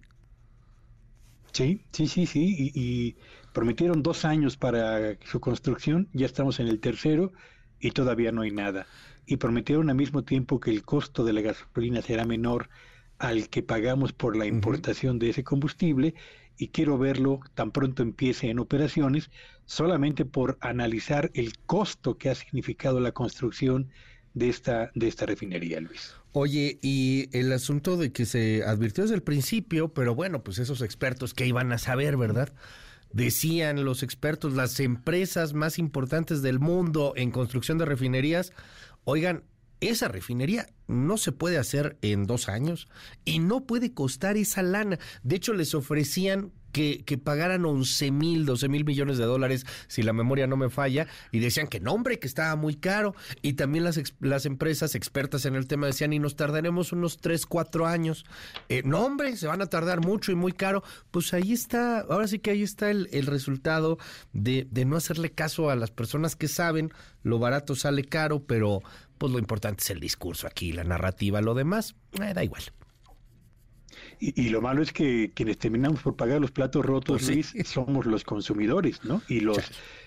[1.52, 3.16] Sí, sí, sí, sí, y,
[3.52, 7.32] prometieron dos años para su construcción, ya estamos en el tercero
[7.78, 8.86] y todavía no hay nada.
[9.26, 12.70] Y prometieron al mismo tiempo que el costo de la gasolina será menor
[13.18, 16.14] al que pagamos por la importación de ese combustible
[16.58, 19.30] y quiero verlo tan pronto empiece en operaciones,
[19.66, 23.88] solamente por analizar el costo que ha significado la construcción
[24.34, 26.14] de esta, de esta refinería, Luis.
[26.32, 30.82] Oye, y el asunto de que se advirtió desde el principio, pero bueno, pues esos
[30.82, 32.52] expertos que iban a saber, ¿verdad?
[33.12, 38.52] Decían los expertos, las empresas más importantes del mundo en construcción de refinerías,
[39.04, 39.44] oigan,
[39.88, 42.88] esa refinería no se puede hacer en dos años
[43.24, 44.98] y no puede costar esa lana.
[45.22, 50.02] De hecho, les ofrecían que, que, pagaran 11 mil, 12 mil millones de dólares, si
[50.02, 53.14] la memoria no me falla, y decían que no, hombre, que estaba muy caro.
[53.42, 57.46] Y también las, las empresas expertas en el tema decían, y nos tardaremos unos 3,
[57.46, 58.26] 4 años.
[58.68, 60.82] Eh, no, hombre, se van a tardar mucho y muy caro.
[61.12, 63.96] Pues ahí está, ahora sí que ahí está el, el resultado
[64.32, 66.90] de, de no hacerle caso a las personas que saben,
[67.22, 68.82] lo barato sale caro, pero
[69.18, 72.62] pues lo importante es el discurso aquí, la narrativa, lo demás, eh, da igual.
[74.18, 78.24] Y, lo malo es que quienes terminamos por pagar los platos rotos, pues somos los
[78.24, 79.22] consumidores, ¿no?
[79.28, 79.58] Y los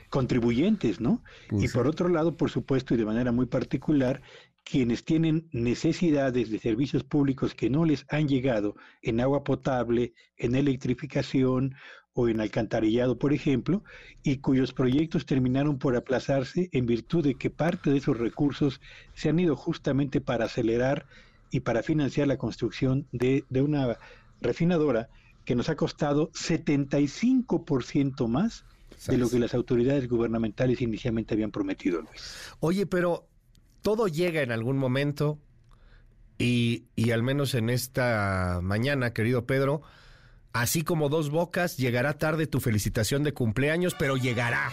[0.10, 1.24] contribuyentes, ¿no?
[1.50, 4.22] Pues y por otro lado, por supuesto, y de manera muy particular,
[4.64, 10.56] quienes tienen necesidades de servicios públicos que no les han llegado en agua potable, en
[10.56, 11.76] electrificación
[12.20, 13.84] o en alcantarillado, por ejemplo,
[14.24, 18.82] y cuyos proyectos terminaron por aplazarse en virtud de que parte de esos recursos
[19.14, 21.06] se han ido justamente para acelerar
[21.52, 24.00] y para financiar la construcción de, una
[24.42, 25.10] refinadora
[25.46, 28.66] que nos ha costado 75% más
[29.06, 32.52] de lo que las autoridades gubernamentales inicialmente habían prometido, Luis.
[32.62, 33.28] Oye, pero
[33.84, 35.38] todo llega en algún momento
[36.40, 39.84] y, y al menos en esta mañana, querido Pedro,
[40.58, 44.72] Así como dos bocas, llegará tarde tu felicitación de cumpleaños, pero llegará.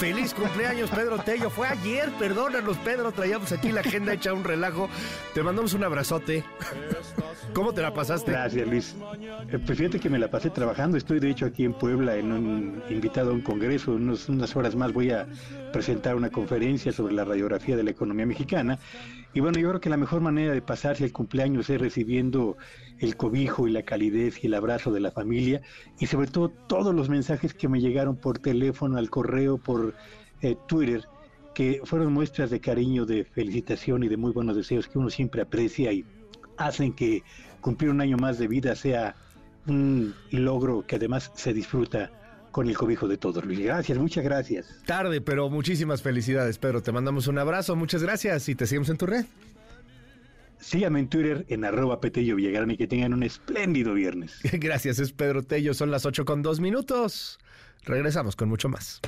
[0.00, 1.50] Feliz cumpleaños, Pedro Tello.
[1.50, 3.12] Fue ayer, perdónanos, Pedro.
[3.12, 4.88] Traíamos aquí la agenda hecha un relajo.
[5.32, 6.42] Te mandamos un abrazote.
[7.52, 8.32] ¿Cómo te la pasaste?
[8.32, 8.96] Gracias, Luis.
[9.52, 10.96] Eh, pues fíjate que me la pasé trabajando.
[10.96, 13.92] Estoy, de hecho, aquí en Puebla, en un invitado a un congreso.
[13.92, 15.28] unas horas más voy a
[15.72, 18.80] presentar una conferencia sobre la radiografía de la economía mexicana.
[19.34, 22.56] Y bueno, yo creo que la mejor manera de pasarse el cumpleaños es recibiendo
[23.00, 25.60] el cobijo y la calidez y el abrazo de la familia
[25.98, 29.94] y sobre todo todos los mensajes que me llegaron por teléfono, al correo, por
[30.40, 31.04] eh, Twitter,
[31.52, 35.42] que fueron muestras de cariño, de felicitación y de muy buenos deseos que uno siempre
[35.42, 36.04] aprecia y
[36.56, 37.24] hacen que
[37.60, 39.16] cumplir un año más de vida sea
[39.66, 42.12] un logro que además se disfruta
[42.54, 43.58] con el cobijo de todos, Luis.
[43.58, 44.68] Gracias, muchas gracias.
[44.86, 46.82] Tarde, pero muchísimas felicidades, Pedro.
[46.82, 49.26] Te mandamos un abrazo, muchas gracias y te seguimos en tu red.
[50.60, 54.38] Síganme en Twitter en arroba Petello Villagrán y que tengan un espléndido viernes.
[54.52, 55.74] Gracias, es Pedro Tello.
[55.74, 57.38] Son las 8 con 2 minutos.
[57.82, 59.00] Regresamos con mucho más.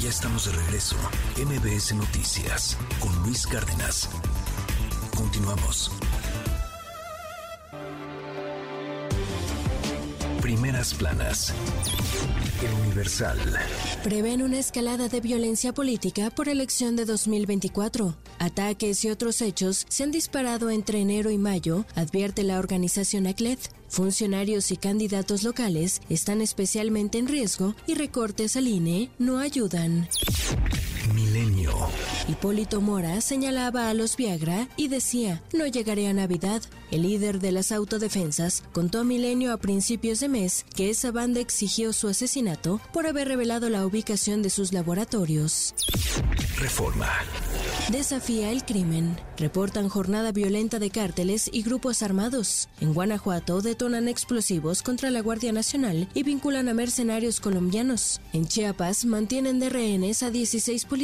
[0.00, 0.96] Ya estamos de regreso.
[1.36, 4.10] MBS Noticias con Luis Cárdenas.
[5.16, 5.90] Continuamos.
[10.48, 11.52] Primeras planas.
[12.62, 13.38] El Universal.
[14.02, 18.16] Prevén una escalada de violencia política por elección de 2024.
[18.38, 23.58] Ataques y otros hechos se han disparado entre enero y mayo, advierte la organización ACLED.
[23.90, 30.08] Funcionarios y candidatos locales están especialmente en riesgo y recortes al INE no ayudan.
[31.14, 31.72] Milenio.
[32.28, 36.62] Hipólito Mora señalaba a los Viagra y decía, no llegaré a Navidad.
[36.90, 41.40] El líder de las autodefensas contó a Milenio a principios de mes que esa banda
[41.40, 45.74] exigió su asesinato por haber revelado la ubicación de sus laboratorios.
[46.58, 47.08] Reforma.
[47.90, 49.16] Desafía el crimen.
[49.38, 52.68] Reportan jornada violenta de cárteles y grupos armados.
[52.80, 58.20] En Guanajuato detonan explosivos contra la Guardia Nacional y vinculan a mercenarios colombianos.
[58.32, 60.97] En Chiapas mantienen de rehenes a 16 policías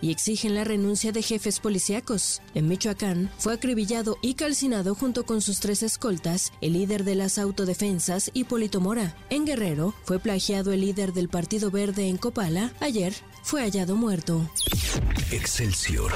[0.00, 2.40] y exigen la renuncia de jefes policíacos.
[2.54, 7.36] En Michoacán fue acribillado y calcinado junto con sus tres escoltas el líder de las
[7.36, 9.14] autodefensas, Hipólito Mora.
[9.28, 12.72] En Guerrero fue plagiado el líder del Partido Verde en Copala.
[12.80, 13.12] Ayer
[13.46, 14.50] fue hallado muerto.
[15.30, 16.12] Excelsior.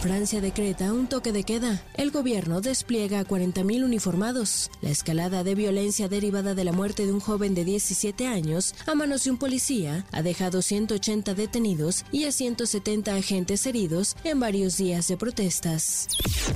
[0.00, 1.82] Francia decreta un toque de queda.
[1.94, 4.70] El gobierno despliega a 40.000 uniformados.
[4.80, 8.94] La escalada de violencia derivada de la muerte de un joven de 17 años a
[8.94, 14.76] manos de un policía ha dejado 180 detenidos y a 170 agentes heridos en varios
[14.76, 16.06] días de protestas.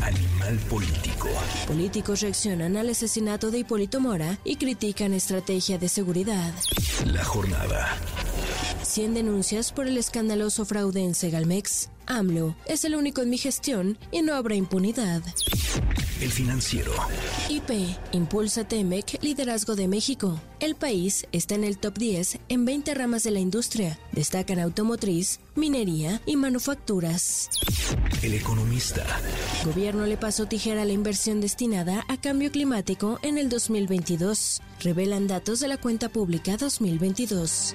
[0.03, 1.31] Animal político.
[1.67, 6.55] Políticos reaccionan al asesinato de Hipólito Mora y critican estrategia de seguridad.
[7.07, 7.99] La jornada.
[8.93, 11.89] 100 denuncias por el escandaloso fraude en Segalmex.
[12.05, 15.23] AMLO es el único en mi gestión y no habrá impunidad.
[16.21, 16.93] El financiero.
[17.49, 17.71] IP
[18.13, 20.39] impulsa Temec liderazgo de México.
[20.61, 23.99] El país está en el top 10 en 20 ramas de la industria.
[24.13, 27.49] Destacan automotriz, minería y manufacturas.
[28.21, 29.07] El economista.
[29.65, 34.61] Gobierno le pasó tijera a la inversión destinada a cambio climático en el 2022.
[34.81, 37.75] Revelan datos de la cuenta pública 2022.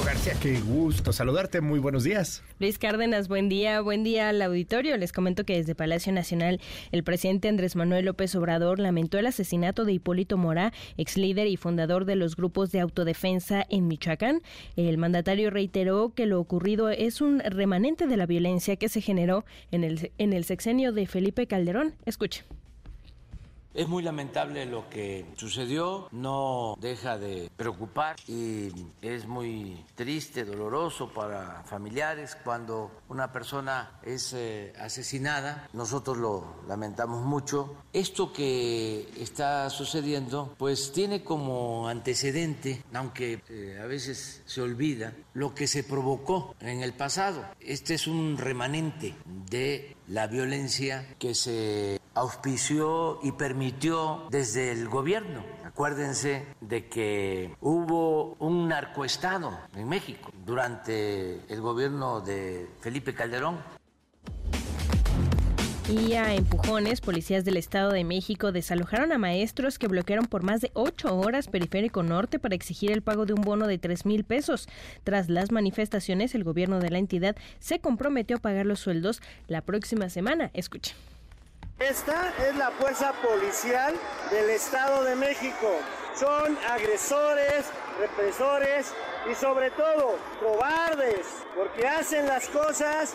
[0.00, 1.60] García, qué gusto saludarte.
[1.60, 2.42] Muy buenos días.
[2.58, 4.96] Luis Cárdenas, buen día, buen día al auditorio.
[4.96, 6.60] Les comento que desde Palacio Nacional
[6.92, 11.56] el presidente Andrés Manuel López Obrador lamentó el asesinato de Hipólito Mora, ex líder y
[11.56, 14.40] fundador de los grupos de autodefensa en Michoacán.
[14.76, 19.44] El mandatario reiteró que lo ocurrido es un remanente de la violencia que se generó
[19.70, 21.94] en el, en el sexenio de Felipe Calderón.
[22.06, 22.44] Escuche.
[23.74, 28.70] Es muy lamentable lo que sucedió, no deja de preocupar y
[29.00, 35.70] es muy triste, doloroso para familiares cuando una persona es eh, asesinada.
[35.72, 37.76] Nosotros lo lamentamos mucho.
[37.94, 45.54] Esto que está sucediendo pues tiene como antecedente, aunque eh, a veces se olvida, lo
[45.54, 47.42] que se provocó en el pasado.
[47.58, 55.44] Este es un remanente de la violencia que se auspició y permitió desde el gobierno.
[55.64, 63.58] Acuérdense de que hubo un narcoestado en México durante el gobierno de Felipe Calderón.
[65.92, 70.62] Y a empujones, policías del Estado de México desalojaron a maestros que bloquearon por más
[70.62, 74.24] de ocho horas Periférico Norte para exigir el pago de un bono de tres mil
[74.24, 74.70] pesos.
[75.04, 79.60] Tras las manifestaciones, el gobierno de la entidad se comprometió a pagar los sueldos la
[79.60, 80.50] próxima semana.
[80.54, 80.94] Escuche.
[81.78, 83.94] Esta es la fuerza policial
[84.30, 85.76] del Estado de México.
[86.18, 87.66] Son agresores,
[88.00, 88.94] represores
[89.30, 93.14] y sobre todo cobardes, porque hacen las cosas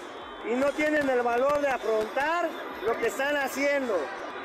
[0.51, 2.49] y no tienen el valor de afrontar
[2.85, 3.93] lo que están haciendo.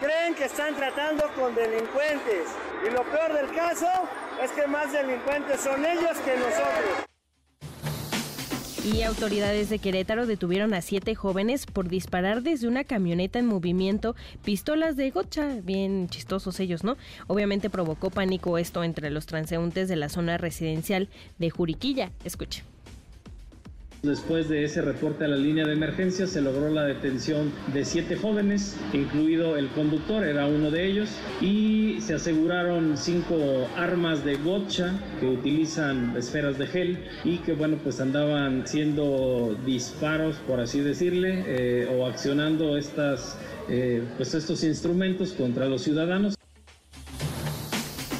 [0.00, 2.48] Creen que están tratando con delincuentes
[2.86, 3.86] y lo peor del caso
[4.42, 7.06] es que más delincuentes son ellos que nosotros.
[8.84, 14.16] Y autoridades de Querétaro detuvieron a siete jóvenes por disparar desde una camioneta en movimiento
[14.44, 16.96] pistolas de gocha, bien chistosos ellos, ¿no?
[17.28, 21.08] Obviamente provocó pánico esto entre los transeúntes de la zona residencial
[21.38, 22.10] de Juriquilla.
[22.24, 22.64] Escuche.
[24.02, 28.16] Después de ese reporte a la línea de emergencia se logró la detención de siete
[28.16, 31.08] jóvenes, incluido el conductor, era uno de ellos,
[31.40, 37.78] y se aseguraron cinco armas de gotcha que utilizan esferas de gel y que bueno
[37.80, 43.38] pues andaban siendo disparos por así decirle eh, o accionando estas
[43.68, 46.34] eh, pues estos instrumentos contra los ciudadanos.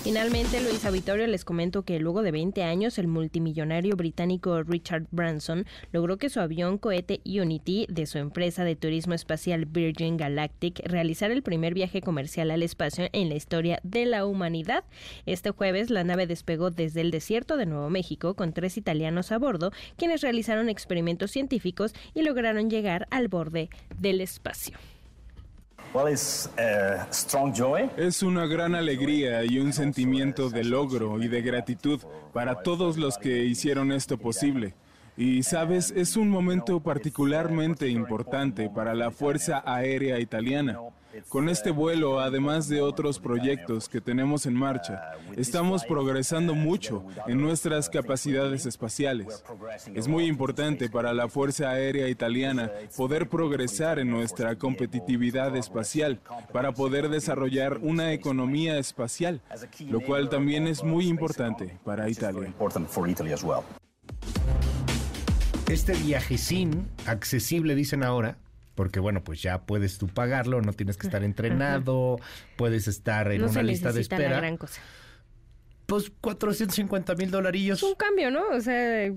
[0.03, 5.65] Finalmente, Luis Auditorio les comento que luego de 20 años, el multimillonario británico Richard Branson
[5.93, 11.33] logró que su avión cohete Unity de su empresa de turismo espacial Virgin Galactic realizara
[11.33, 14.83] el primer viaje comercial al espacio en la historia de la humanidad.
[15.25, 19.39] Este jueves, la nave despegó desde el desierto de Nuevo México con tres italianos a
[19.39, 23.71] bordo, quienes realizaron experimentos científicos y lograron llegar al borde
[24.01, 24.77] del espacio.
[27.99, 32.01] Es una gran alegría y un sentimiento de logro y de gratitud
[32.33, 34.75] para todos los que hicieron esto posible.
[35.19, 40.79] Y sabes, es un momento particularmente importante para la Fuerza Aérea Italiana.
[41.29, 47.41] Con este vuelo, además de otros proyectos que tenemos en marcha, estamos progresando mucho en
[47.41, 49.43] nuestras capacidades espaciales.
[49.95, 56.21] Es muy importante para la Fuerza Aérea Italiana poder progresar en nuestra competitividad espacial
[56.53, 59.41] para poder desarrollar una economía espacial,
[59.89, 62.53] lo cual también es muy importante para Italia.
[65.69, 68.37] Este viajecín accesible, dicen ahora,
[68.75, 72.19] porque bueno, pues ya puedes tú pagarlo, no tienes que estar entrenado,
[72.57, 74.31] puedes estar en una lista de espera.
[74.31, 74.81] La gran cosa.
[75.87, 77.83] Pues 450 mil dolarillos.
[77.83, 78.49] Un cambio, ¿no?
[78.49, 79.13] O sea,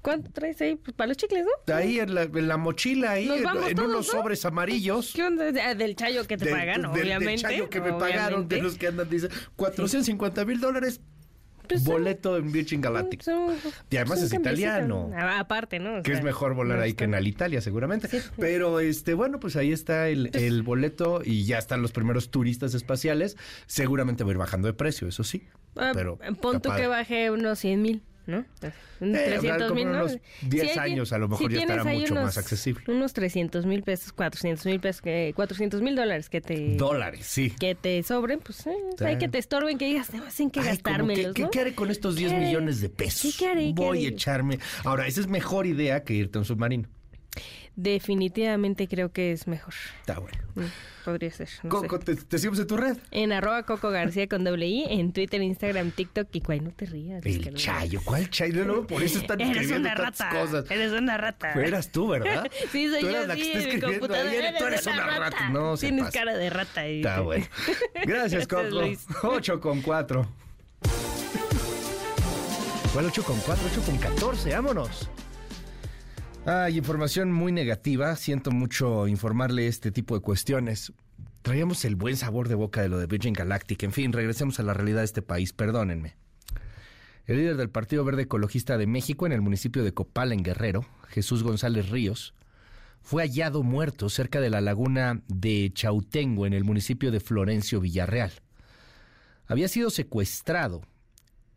[0.00, 0.76] ¿cuánto traes ahí?
[0.76, 1.74] Pues para los chicles, ¿no?
[1.74, 5.12] Ahí en la, mochila, ahí en, unos sobres amarillos.
[5.14, 5.52] ¿Qué onda?
[5.62, 7.26] Ah, del chayo que te pagan, obviamente.
[7.26, 11.00] Del chayo que me pagaron, de los que andan, dice 450 mil dólares
[11.68, 13.24] pues boleto en Virgin Galactic.
[13.90, 15.10] y además es italiano.
[15.14, 16.02] Ah, aparte, ¿no?
[16.02, 18.08] que es mejor volar ahí que en Alitalia, seguramente.
[18.38, 22.30] Pero este, bueno, pues ahí está el, pues el, boleto y ya están los primeros
[22.30, 23.36] turistas espaciales.
[23.66, 25.46] Seguramente va a ir bajando de precio, eso sí.
[25.76, 28.02] Ah, pero pon que baje unos 100 mil.
[28.28, 28.44] ¿No?
[28.98, 32.84] 300 eh, mil, Unos 10 años a lo mejor ya estará mucho más accesible.
[32.86, 35.02] Unos 300 mil pesos, 400 mil pesos,
[35.34, 36.76] 400 mil dólares que te...
[36.76, 37.50] Dólares, sí.
[37.58, 41.48] Que te sobren, pues eh, hay que te estorben, que digas, sin que gastármelos, ¿qué,
[41.50, 43.34] ¿qué, haré con estos 10 millones de pesos?
[43.38, 44.58] ¿Qué, haré, Voy a echarme...
[44.84, 46.88] Ahora, esa es mejor idea que irte a un submarino.
[47.76, 49.72] Definitivamente creo que es mejor.
[50.00, 50.38] Está bueno.
[50.56, 50.60] Mm,
[51.08, 51.48] podría ser.
[51.68, 52.96] Coco, ¿te, ¿te, en tu red?
[53.10, 56.86] En arroba Coco García con doble I, en Twitter, Instagram, TikTok y cuál no te
[56.86, 57.24] rías.
[57.24, 58.64] El chayo, ¿cuál chayo?
[58.64, 60.70] No, por eso están escribiendo tantas cosas.
[60.70, 61.52] Eres una rata.
[61.52, 62.50] Eras tú, ¿verdad?
[62.72, 64.54] sí, soy tú eras yo, la que está escribiendo ahí.
[64.58, 65.50] Tú eres una rata.
[65.50, 66.80] No, Tienes cara de rata.
[66.82, 66.98] Ahí.
[66.98, 67.46] Está bueno.
[68.06, 68.82] Gracias, Coco.
[69.22, 70.28] 8 con 4.
[72.92, 73.68] ¿Cuál 8 con 4?
[73.72, 75.10] 8 con 14, vámonos.
[76.50, 78.16] Hay información muy negativa.
[78.16, 80.94] Siento mucho informarle este tipo de cuestiones.
[81.42, 83.82] Traíamos el buen sabor de boca de lo de Virgin Galactic.
[83.82, 85.52] En fin, regresemos a la realidad de este país.
[85.52, 86.16] Perdónenme.
[87.26, 90.86] El líder del Partido Verde Ecologista de México en el municipio de Copal, en Guerrero,
[91.08, 92.32] Jesús González Ríos,
[93.02, 98.32] fue hallado muerto cerca de la laguna de Chautengo, en el municipio de Florencio Villarreal.
[99.46, 100.80] Había sido secuestrado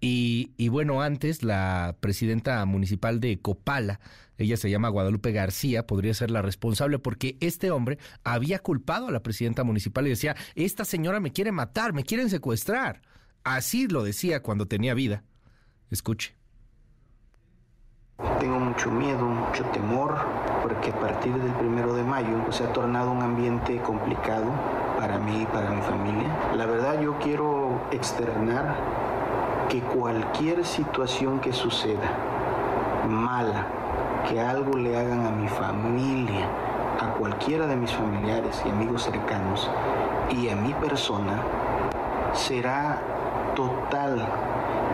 [0.04, 4.00] y, bueno, antes la presidenta municipal de Copala,
[4.40, 9.12] ella se llama Guadalupe García, podría ser la responsable porque este hombre había culpado a
[9.12, 13.04] la presidenta municipal y decía, esta señora me quiere matar, me quieren secuestrar.
[13.44, 15.24] Así lo decía cuando tenía vida.
[15.92, 16.34] Escuche.
[18.40, 20.18] Tengo mucho miedo, mucho temor,
[20.64, 24.52] porque a partir del primero de mayo se ha tornado un ambiente complicado
[24.98, 26.54] para mí y para mi familia.
[26.56, 29.11] La verdad yo quiero externar
[29.72, 32.12] que cualquier situación que suceda,
[33.08, 33.68] mala,
[34.28, 36.46] que algo le hagan a mi familia,
[37.00, 39.72] a cualquiera de mis familiares y amigos cercanos
[40.30, 41.42] y a mi persona,
[42.34, 43.00] será
[43.56, 44.28] total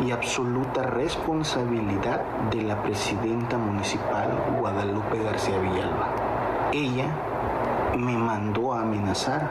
[0.06, 2.22] y absoluta responsabilidad
[2.52, 4.30] de la presidenta municipal
[4.60, 6.10] Guadalupe García Villalba.
[6.72, 7.08] Ella
[7.98, 9.50] me mandó a amenazar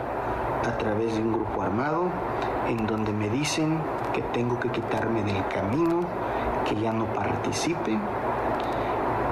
[0.65, 2.11] a través de un grupo armado
[2.69, 3.81] en donde me dicen
[4.15, 6.07] que tengo que quitarme del camino,
[6.69, 7.99] que ya no participe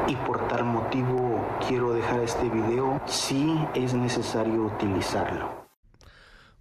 [0.06, 5.64] y por tal motivo quiero dejar este video si es necesario utilizarlo.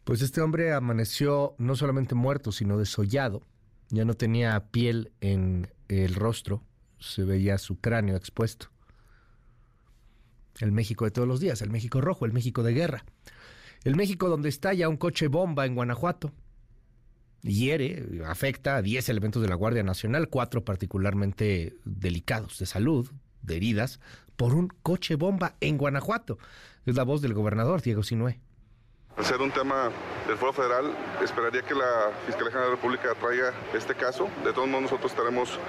[0.04, 3.42] Pues este hombre amaneció no solamente muerto, sino desollado.
[3.90, 6.64] Ya no tenía piel en el rostro,
[7.00, 8.68] se veía su cráneo expuesto.
[10.60, 13.06] El México de todos los días, el México rojo, el México de guerra.
[13.84, 16.32] El México donde estalla un coche bomba en Guanajuato.
[17.42, 23.12] Hiere, afecta a 10 elementos de la Guardia Nacional, cuatro particularmente delicados de salud,
[23.42, 24.00] de heridas
[24.38, 26.38] por un coche bomba en Guanajuato.
[26.86, 28.40] Es la voz del gobernador Diego Sinué.
[29.18, 29.92] Al ser un tema
[30.28, 30.86] del Foro Federal,
[31.22, 34.28] esperaría que la Fiscalía General de la República traiga este caso.
[34.44, 35.60] De todos modos, nosotros estaremos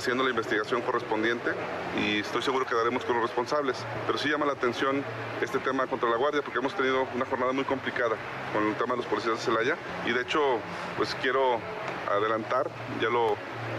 [0.00, 1.50] haciendo la investigación correspondiente
[1.98, 3.76] y estoy seguro que daremos con los responsables.
[4.06, 5.04] Pero sí llama la atención
[5.42, 8.16] este tema contra la Guardia porque hemos tenido una jornada muy complicada
[8.54, 10.40] con el tema de los policías de Celaya y de hecho
[10.96, 11.60] pues quiero
[12.10, 13.36] adelantar, ya lo,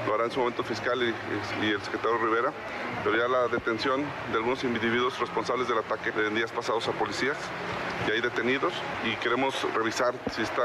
[0.08, 2.54] lo hará en su momento el fiscal y, el secretario Rivera,
[3.04, 7.38] pero ya la detención de algunos individuos responsables del ataque de días pasados a policías,
[8.08, 8.74] ya hay detenidos
[9.06, 10.62] y queremos revisar si este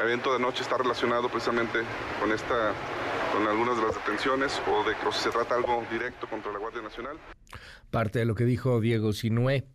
[0.00, 1.80] evento de noche está relacionado precisamente
[2.20, 2.72] con esta
[3.32, 6.82] con algunas de las detenciones o de que se trata algo directo contra la Guardia
[6.82, 7.16] Nacional.
[7.90, 9.66] Parte de lo que dijo Diego Sinué.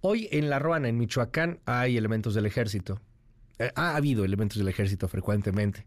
[0.00, 3.00] Hoy en La Ruana, en Michoacán, hay elementos del ejército.
[3.58, 5.86] Eh, ha habido elementos del ejército frecuentemente.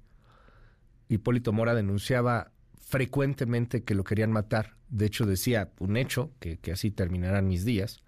[1.07, 4.75] Hipólito Mora denunciaba frecuentemente que lo querían matar.
[4.89, 8.03] De hecho, decía un hecho, que, que así terminarán mis días.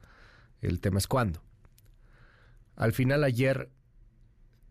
[0.61, 1.41] El tema es cuándo.
[2.75, 3.69] Al final ayer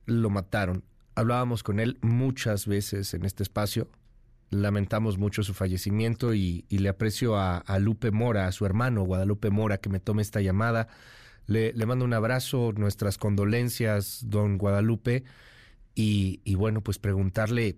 [0.07, 0.85] lo mataron.
[1.15, 3.89] Hablábamos con él muchas veces en este espacio.
[4.51, 9.03] Lamentamos mucho su fallecimiento y, y le aprecio a, a, Lupe Mora, a su hermano
[9.03, 10.89] Guadalupe Mora, que me tome esta llamada.
[11.47, 15.25] Le, le mando un abrazo, nuestras condolencias, don Guadalupe.
[15.95, 17.77] Y, y, bueno, pues preguntarle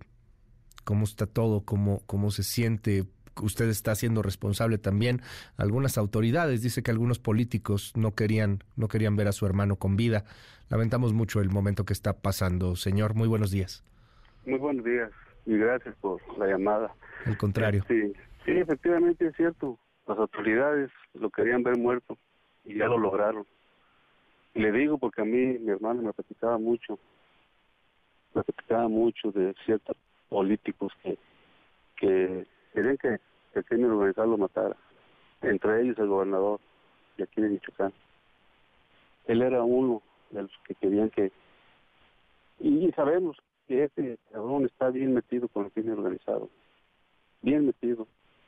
[0.83, 3.05] cómo está todo, cómo, cómo se siente.
[3.41, 5.21] Usted está siendo responsable también.
[5.57, 9.95] Algunas autoridades, dice que algunos políticos no querían, no querían ver a su hermano con
[9.95, 10.23] vida.
[10.69, 12.75] Lamentamos mucho el momento que está pasando.
[12.75, 13.83] Señor, muy buenos días.
[14.45, 15.11] Muy buenos días
[15.45, 16.93] y gracias por la llamada.
[17.25, 17.83] Al contrario.
[17.87, 18.13] Sí,
[18.45, 19.77] sí, efectivamente es cierto.
[20.07, 22.17] Las autoridades lo querían ver muerto
[22.63, 23.45] y ya lo lograron.
[24.53, 26.97] Y le digo porque a mí mi hermano me platicaba mucho,
[28.33, 29.97] me platicaba mucho de ciertos
[30.29, 31.17] políticos que,
[31.97, 33.19] que querían que
[33.53, 34.75] el crimen organizado lo matara,
[35.41, 36.59] entre ellos el gobernador
[37.17, 37.93] de aquí de Michoacán.
[39.25, 41.31] Él era uno de los que querían que...
[42.59, 43.37] Y sabemos
[43.67, 46.49] que este cabrón está bien metido con el crimen organizado,
[47.41, 48.07] bien metido.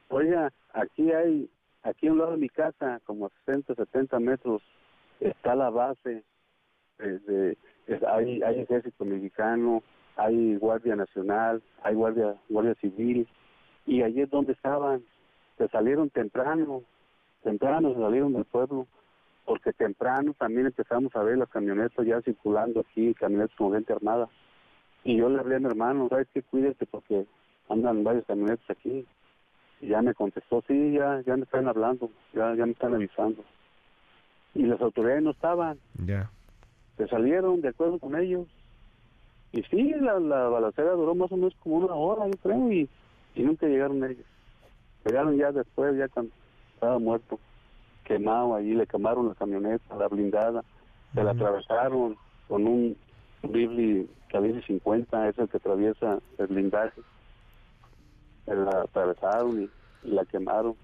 [0.10, 1.50] Oiga, aquí hay,
[1.84, 4.62] aquí a un lado de mi casa, como a 60, 70 metros,
[5.20, 6.24] está la base,
[7.00, 7.58] de, de,
[8.08, 9.82] hay, hay ejército mexicano,
[10.16, 13.28] hay guardia nacional, hay guardia, guardia civil,
[13.88, 15.02] y allí es donde estaban,
[15.58, 16.84] se salieron temprano,
[17.44, 18.86] temprano se salieron del pueblo,
[19.46, 24.28] porque temprano también empezamos a ver las camionetas ya circulando aquí, camionetas con gente armada.
[25.06, 26.42] Y yo le hablé a mi hermano, ¿sabes qué?
[26.44, 27.26] Cuídate porque
[27.70, 29.06] andan varios camionetas aquí.
[29.80, 33.44] Y ya me contestó, sí, ya, ya me están hablando, ya, ya me están avisando.
[34.54, 35.80] Y las autoridades no estaban.
[36.06, 36.30] Ya.
[36.98, 38.48] Se salieron de acuerdo con ellos.
[39.54, 42.90] Y sí, la, la balacera duró más o menos como una hora, yo creo, y,
[43.38, 44.26] y nunca llegaron ellos.
[45.06, 46.34] Llegaron ya después, ya cuando
[46.74, 47.40] estaba muerto,
[48.04, 50.64] quemado allí, le quemaron la camioneta, la blindada,
[51.14, 52.98] se la atravesaron con un
[53.44, 57.02] Ridley Calibre 50, es el que atraviesa el blindaje.
[58.46, 59.70] Se la atravesaron y,
[60.08, 60.76] y, la quemaron.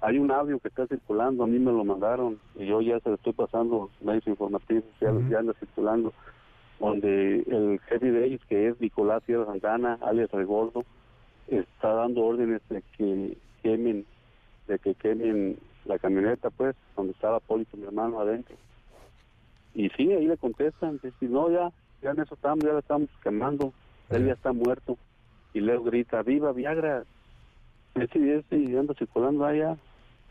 [0.00, 3.08] Hay un audio que está circulando, a mí me lo mandaron y yo ya se
[3.08, 5.28] lo estoy pasando medios informativos, ya, uh -huh.
[5.28, 6.12] ya anda circulando,
[6.80, 10.84] donde el jefe de ellos, que es Nicolás Sierra Santana, alias El Gordo,
[11.58, 14.04] está dando órdenes de que quemen,
[14.68, 18.56] de que quemen la camioneta, pues, donde estaba Polito, mi hermano, adentro.
[19.74, 21.72] Y sí, ahí le contestan, si no, ya,
[22.02, 23.72] ya en eso estamos, ya la estamos quemando,
[24.10, 24.98] él ya está muerto.
[25.54, 27.04] Y luego grita, viva Viagra.
[27.94, 29.76] Ese y ese y anda circulando allá.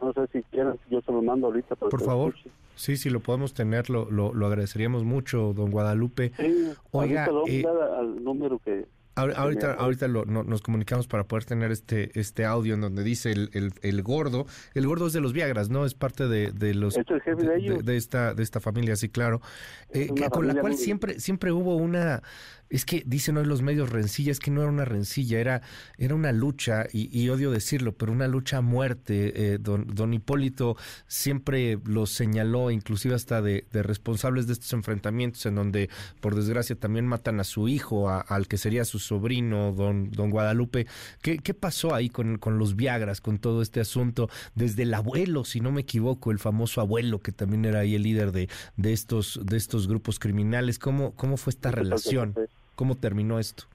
[0.01, 1.75] No sé si quieran, yo se lo mando ahorita.
[1.75, 2.33] Para Por favor.
[2.35, 2.49] Escuche.
[2.75, 6.31] Sí, si lo podemos tener, lo, lo, lo, agradeceríamos mucho, don Guadalupe.
[6.37, 7.63] Sí, Oiga, eh,
[7.97, 8.85] al número que...
[9.15, 13.31] Ahorita, ahorita lo, no, nos comunicamos para poder tener este este audio en donde dice
[13.31, 14.45] el, el, el, gordo.
[14.73, 15.85] El gordo es de los Viagras, ¿no?
[15.85, 17.77] Es parte de, de los ¿Es el jefe de, ellos?
[17.79, 19.41] de, de, esta de esta familia, sí, claro.
[19.89, 22.23] Eh, que, con la cual siempre siempre hubo una
[22.71, 25.61] es que dicen hoy los medios rencilla, es que no era una rencilla, era,
[25.97, 29.53] era una lucha, y, y odio decirlo, pero una lucha a muerte.
[29.53, 35.45] Eh, don, don Hipólito siempre lo señaló, inclusive hasta de, de, responsables de estos enfrentamientos,
[35.45, 35.89] en donde,
[36.21, 40.29] por desgracia, también matan a su hijo, a, al que sería su sobrino, don, don
[40.29, 40.87] Guadalupe.
[41.21, 44.29] ¿Qué, qué pasó ahí con, con los Viagras, con todo este asunto?
[44.55, 48.03] Desde el abuelo, si no me equivoco, el famoso abuelo, que también era ahí el
[48.03, 50.79] líder de, de, estos, de estos grupos criminales.
[50.79, 52.33] ¿Cómo, cómo fue esta relación?
[52.75, 53.65] ¿Cómo terminó esto?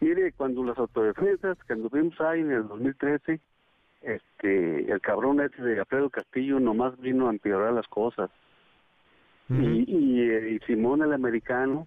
[0.00, 3.40] Mire, cuando las autodefensas, que anduvimos ahí en el 2013,
[4.02, 8.30] este, el cabrón ese de Alfredo Castillo nomás vino a empeorar las cosas.
[9.48, 9.84] Uh -huh.
[9.86, 11.86] y, y, y, Simón el americano,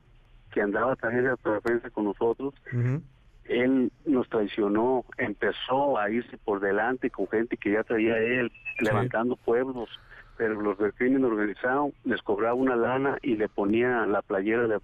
[0.51, 3.01] que andaba también de autodefensa con nosotros, uh -huh.
[3.45, 9.35] él nos traicionó, empezó a irse por delante con gente que ya traía él, levantando
[9.35, 9.89] pueblos,
[10.37, 14.75] pero los del crimen organizado les cobraba una lana y le ponía la playera de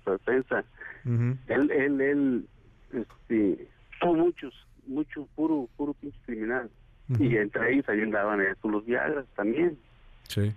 [1.48, 2.46] Él, él, él,
[2.94, 3.68] este,
[4.02, 6.70] tuvo muchos, mucho puro, puro pinche criminal.
[7.20, 9.78] Y entre ellos ahí andaban estos, los Viagras también.
[10.24, 10.52] Sí.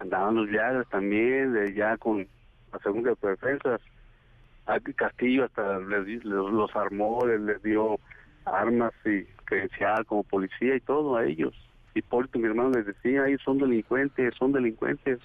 [0.00, 2.26] Andaban los Viagras también, de ya con
[2.72, 3.80] la segunda de defensas.
[4.96, 7.98] Castillo hasta les, di- los, armó, les, les dio
[8.44, 11.54] armas y credencial como policía y todo a ellos.
[11.94, 15.20] Hipólito, mi hermano, les decía, ahí son delincuentes, son delincuentes.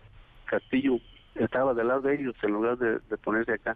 [0.45, 0.99] Castillo
[1.35, 3.75] estaba del lado de ellos en lugar de, de ponerse acá.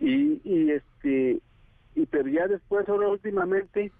[0.00, 1.40] Y, y este,
[1.94, 3.92] y pero ya después, ahora últimamente,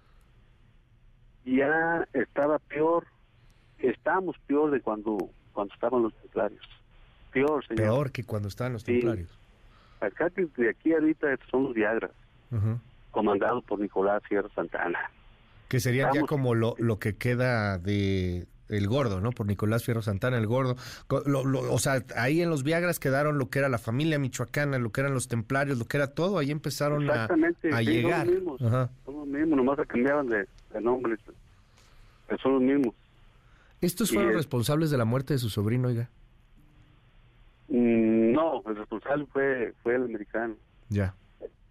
[1.45, 3.05] ya estaba peor,
[3.79, 5.17] estábamos peor de cuando,
[5.53, 6.65] cuando estaban los templarios.
[7.31, 7.83] Peor, señor.
[7.83, 8.93] Peor que cuando estaban los Sí.
[8.93, 9.29] templarios.
[9.99, 12.11] Acá que de aquí ahorita son los Viagras,
[13.11, 14.99] comandados por Nicolás Sierra Santana.
[15.69, 19.31] Que sería ya como lo, lo que queda de el gordo, ¿no?
[19.31, 20.75] Por Nicolás Fierro Santana, el gordo.
[21.07, 24.17] Co- lo- lo- o sea, ahí en los Viagras quedaron lo que era la familia
[24.17, 26.37] michoacana, lo que eran los templarios, lo que era todo.
[26.39, 28.25] Ahí empezaron a, Exactamente, a sí, son llegar.
[28.27, 28.61] los mismos.
[28.61, 28.89] Ajá.
[29.05, 31.19] Son los mismos, nomás se cambiaban de, de nombres.
[32.41, 32.95] Son los mismos.
[33.81, 36.09] ¿Estos fueron es- responsables de la muerte de su sobrino, oiga?
[37.67, 40.55] Mm, No, el responsable fue, fue el americano.
[40.89, 41.13] Ya.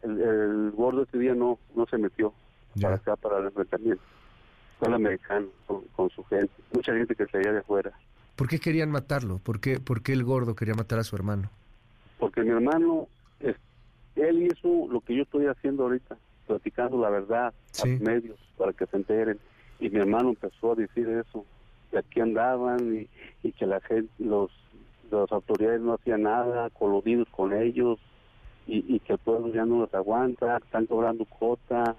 [0.03, 2.33] El, el gordo ese día no, no se metió
[2.81, 4.03] para acá, para el enfrentamiento.
[4.87, 6.51] El americano con, con su gente.
[6.73, 7.93] Mucha gente que traía de afuera.
[8.37, 9.39] ¿Por qué querían matarlo?
[9.39, 11.51] ¿Por qué, por qué el gordo quería matar a su hermano?
[12.19, 13.07] Porque mi hermano,
[13.41, 13.57] es-
[14.17, 16.17] él hizo lo que yo estoy haciendo ahorita,
[16.47, 17.53] platicando la verdad
[17.83, 19.39] a los medios para que se enteren.
[19.79, 21.45] Y mi hermano empezó a decir eso,
[21.91, 23.09] que aquí andaban y,
[23.47, 24.51] y que la gente, los,
[25.11, 27.99] las autoridades no hacían nada, coludidos con ellos,
[28.67, 31.97] y, y que el pueblo ya no los aguanta, están cobrando cuota,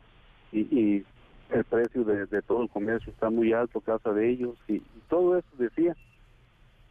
[0.51, 1.05] y, y
[1.52, 4.76] el precio de, de todo el comercio está muy alto a causa de ellos, y,
[4.76, 5.95] y todo eso decía.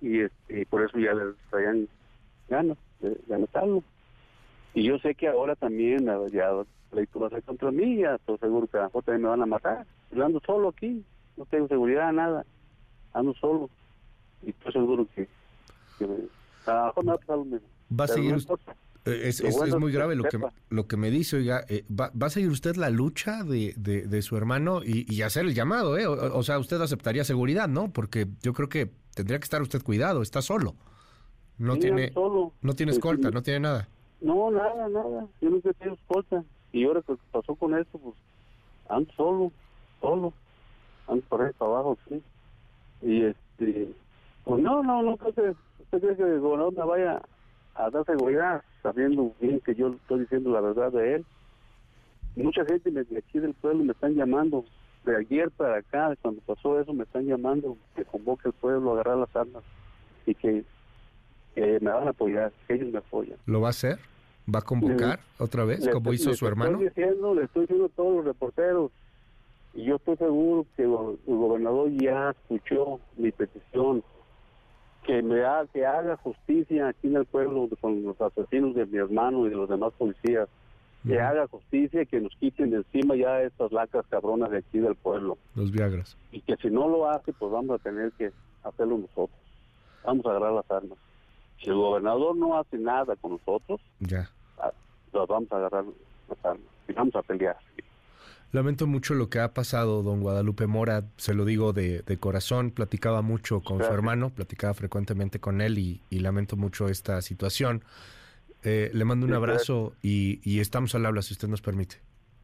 [0.01, 1.89] Y, este, y por eso ya les traían
[2.49, 3.83] ganas de, de matarlo.
[4.75, 6.51] Y yo sé que ahora también ya
[6.91, 9.47] pleito va a ser contra mí, ya estoy seguro que a también me van a
[9.47, 9.87] matar.
[10.11, 11.05] Yo ando solo aquí,
[11.37, 12.45] no tengo seguridad, nada,
[13.13, 13.71] ando solo.
[14.43, 15.29] Y estoy seguro que,
[16.67, 17.69] a lo mejor me va a pasar lo mismo.
[17.99, 18.59] Va a seguir no
[19.05, 21.65] Es, Lo es- bueno es muy grave lo que, lo que me dice, oiga.
[21.69, 25.23] eh, va, va a seguir usted la lucha de, de- de su hermano y, y
[25.23, 26.07] hacer el llamado, ¿eh?
[26.07, 27.91] O, o sea, usted aceptaría seguridad, ¿no?
[27.93, 30.75] Porque yo creo que tendría que estar usted cuidado, está solo.
[31.59, 32.53] No Sí, tiene solo.
[32.63, 33.35] no tiene escolta, sí.
[33.35, 33.89] no tiene nada.
[34.21, 35.27] No, nada, nada.
[35.41, 36.45] Yo nunca he tenido escolta.
[36.73, 38.15] Y ahora que pasó con esto, pues
[38.89, 39.53] ando solo,
[40.01, 40.33] solo.
[41.09, 42.23] Ando por ahí para abajo, sí.
[43.03, 43.89] Y este,
[44.45, 47.23] pues no, no, no creo que, ¿usted cree que el gobernador me vaya
[47.75, 51.27] a dar seguridad, sabiendo bien que yo estoy diciendo la verdad de él?
[52.37, 54.65] Mucha gente me- de aquí del pueblo me están llamando,
[55.05, 58.95] de ayer para acá, cuando pasó eso, me están llamando que convoque al pueblo a
[58.95, 59.63] agarrar las armas
[60.27, 60.65] y que,
[61.55, 63.37] que me van a apoyar, que ellos me apoyan.
[63.47, 63.99] ¿Lo va a hacer?
[64.53, 66.73] ¿Va a convocar otra vez, Le- como hizo le su hermano?
[66.83, 68.91] Estoy diciendo, le estoy diciendo a todos los reporteros,
[69.75, 70.91] y yo estoy seguro que el
[71.27, 74.03] gobernador ya escuchó mi petición,
[75.07, 78.99] que me haga, que haga justicia aquí en el pueblo con los asesinos de mi
[78.99, 80.49] hermano y de los demás policías,
[81.07, 84.79] que haga justicia y que nos quiten de encima ya estas lacas cabronas de aquí
[84.79, 86.17] del pueblo, Los Viagras.
[86.31, 88.31] y que si no lo hace, pues vamos a tener que
[88.63, 89.39] hacerlo nosotros,
[90.05, 90.99] vamos a agarrar las armas.
[91.63, 94.29] Si el gobernador no hace nada con nosotros, Ya.
[94.59, 94.71] ah,
[95.15, 95.85] los vamos a agarrar
[96.29, 97.57] las armas y vamos a pelear.
[98.53, 102.73] Lamento mucho lo que ha pasado, don Guadalupe Mora, se lo digo de, de corazón,
[102.73, 107.85] platicaba mucho con su hermano, platicaba frecuentemente con él y, y lamento mucho esta situación.
[108.65, 111.97] Eh, le mando un Sí, abrazo y, y estamos al habla, si usted nos permite.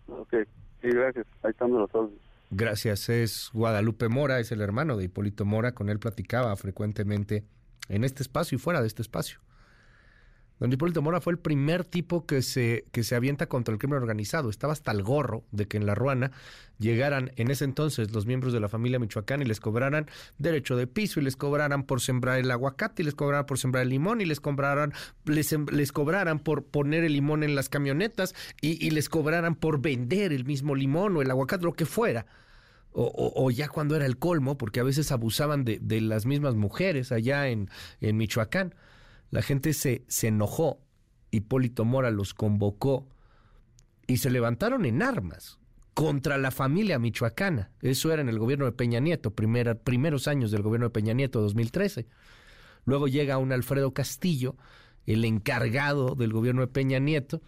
[0.06, 0.32] Ok,
[0.80, 1.26] sí, gracias.
[1.42, 2.10] Ahí estamos los dos.
[2.50, 7.44] Gracias, es Guadalupe Mora, es el hermano de Hipólito Mora, con él platicaba frecuentemente
[7.88, 9.40] en este espacio y fuera de este espacio.
[10.58, 13.98] Don Hipólito Mora fue el primer tipo que se, que se avienta contra el crimen
[13.98, 14.48] organizado.
[14.48, 16.30] Estaba hasta el gorro de que en la Ruana
[16.78, 20.06] llegaran en ese entonces los miembros de la familia Michoacán y les cobraran
[20.38, 23.82] derecho de piso y les cobraran por sembrar el aguacate y les cobraran por sembrar
[23.82, 24.94] el limón y les cobraran,
[25.26, 29.82] les, les cobraran por poner el limón en las camionetas y, y les cobraran por
[29.82, 32.24] vender el mismo limón o el aguacate, lo que fuera.
[32.92, 36.24] O, o- o ya cuando era el colmo, porque a veces abusaban de, de las
[36.24, 37.68] mismas mujeres allá en,
[38.00, 38.74] en Michoacán.
[39.30, 40.80] La gente se, se enojó,
[41.30, 43.08] Hipólito Mora los convocó
[44.06, 45.58] y se levantaron en armas
[45.94, 47.70] contra la familia michoacana.
[47.80, 51.14] Eso era en el gobierno de Peña Nieto, primera- primeros años del gobierno de Peña
[51.14, 52.06] Nieto, 2013.
[52.84, 54.56] Luego llega un Alfredo Castillo,
[55.06, 57.42] el encargado del gobierno de Peña Nieto,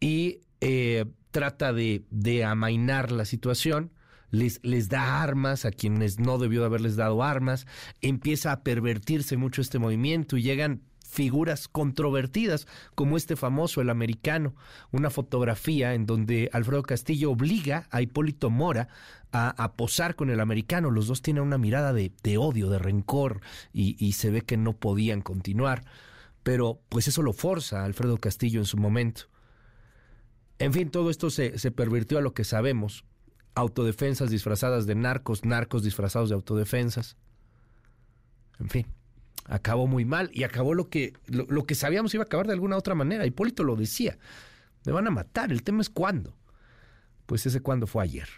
[0.00, 3.92] y eh, trata de, de amainar la situación,
[4.30, 7.66] les, les da armas a quienes no debió de haberles dado armas,
[8.02, 14.54] empieza a pervertirse mucho este movimiento y llegan figuras controvertidas como este famoso, el americano,
[14.92, 18.88] una fotografía en donde Alfredo Castillo obliga a Hipólito Mora
[19.32, 20.90] a, posar con el americano.
[20.90, 23.40] Los dos tienen una mirada de, odio, de rencor
[23.72, 25.84] y, se ve que no podían continuar.
[26.42, 29.22] Pero pues eso lo forza a Alfredo Castillo en su momento.
[30.58, 33.04] En fin, todo esto se, se pervirtió a lo que sabemos.
[33.54, 37.16] Autodefensas disfrazadas de narcos, narcos disfrazados de autodefensas.
[38.58, 38.97] En fin
[39.48, 42.76] acabó muy mal y acabó lo que, lo, que sabíamos iba a acabar de alguna
[42.76, 43.26] otra manera.
[43.26, 44.18] Hipólito lo decía,
[44.84, 46.36] me van a matar, el tema es cuándo.
[47.26, 48.28] Pues ese cuándo fue ayer.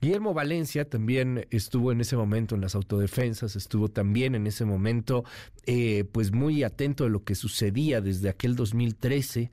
[0.00, 5.24] Guillermo Valencia también estuvo en ese momento en las autodefensas, estuvo también en ese momento
[5.64, 9.50] eh, pues muy atento de lo que sucedía desde aquel 2013.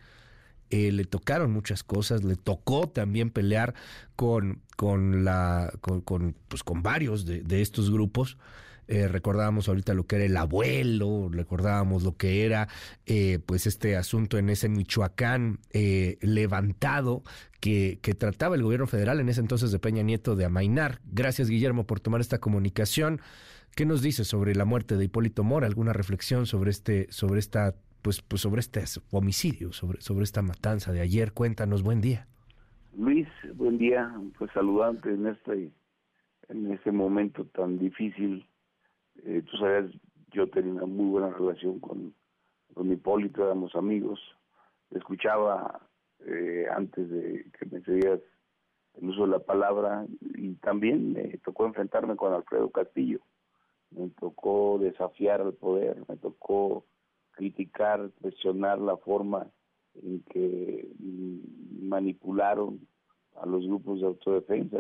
[0.70, 3.76] Eh, le tocaron muchas cosas, le tocó también pelear
[4.16, 8.38] con, con, la, con, pues con varios de, de estos grupos.
[8.88, 12.68] Eh, recordábamos ahorita lo que era el abuelo, recordábamos lo que era
[13.06, 17.24] eh, pues este asunto en ese Michoacán eh, levantado
[17.60, 21.00] que, que, trataba el gobierno federal en ese entonces de Peña Nieto de amainar.
[21.06, 23.22] Gracias Guillermo por tomar esta comunicación.
[23.76, 25.66] ¿Qué nos dice sobre la muerte de Hipólito Mora?
[25.66, 27.74] ¿Alguna reflexión sobre este, sobre esta,
[28.04, 31.34] pues, pues sobre este homicidio, sobre, sobre esta matanza de ayer?
[31.34, 32.28] Cuéntanos, buen día.
[32.96, 35.72] Luis, buen día, pues saludante en este,
[36.50, 38.46] en este momento tan difícil
[39.26, 39.92] eh, tú sabes,
[40.32, 42.14] yo tenía una muy buena relación con,
[42.74, 44.20] con Hipólito, éramos amigos.
[44.92, 45.82] Escuchaba
[46.26, 48.20] eh, antes de que me cedías
[48.96, 50.06] el uso de la palabra
[50.36, 53.20] y también me tocó enfrentarme con Alfredo Castillo.
[53.92, 56.86] Me tocó desafiar al poder, me tocó
[57.32, 59.48] criticar, cuestionar la forma
[59.96, 60.88] en que
[61.82, 62.88] manipularon
[63.36, 64.78] a los grupos de autodefensa.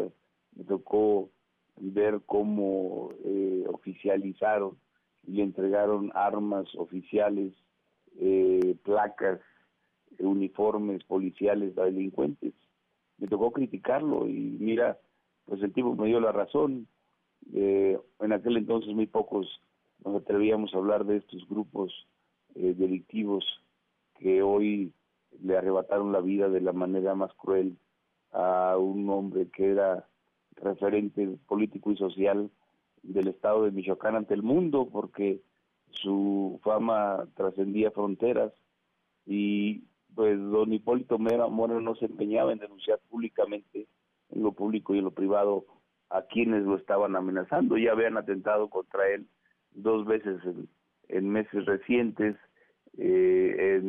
[0.56, 1.30] Me tocó
[1.78, 4.78] ver cómo eh, oficializaron
[5.26, 7.54] y entregaron armas oficiales,
[8.20, 9.40] eh, placas,
[10.20, 12.54] uniformes policiales a delincuentes.
[13.18, 15.00] Me tocó criticarlo y mira,
[15.46, 16.88] pues el tipo me dio la razón.
[17.54, 19.48] Eh, en aquel entonces muy pocos
[20.04, 21.94] nos atrevíamos a hablar de estos grupos
[22.56, 23.44] delictivos
[24.20, 24.94] que hoy
[25.42, 27.78] le arrebataron la vida de la manera más cruel
[28.32, 30.08] a un hombre que era
[30.58, 32.50] referente político y social
[33.02, 35.42] del estado de Michoacán ante el mundo, porque
[35.92, 38.52] su fama trascendía fronteras
[39.26, 39.84] y
[40.16, 43.88] pues don Hipólito Mora no se empeñaba en denunciar públicamente
[44.30, 45.66] en lo público y en lo privado
[46.10, 47.78] a quienes lo estaban amenazando.
[47.78, 49.28] Ya habían atentado contra él
[49.72, 50.40] dos veces
[51.08, 52.36] en, meses recientes,
[52.98, 53.82] eh,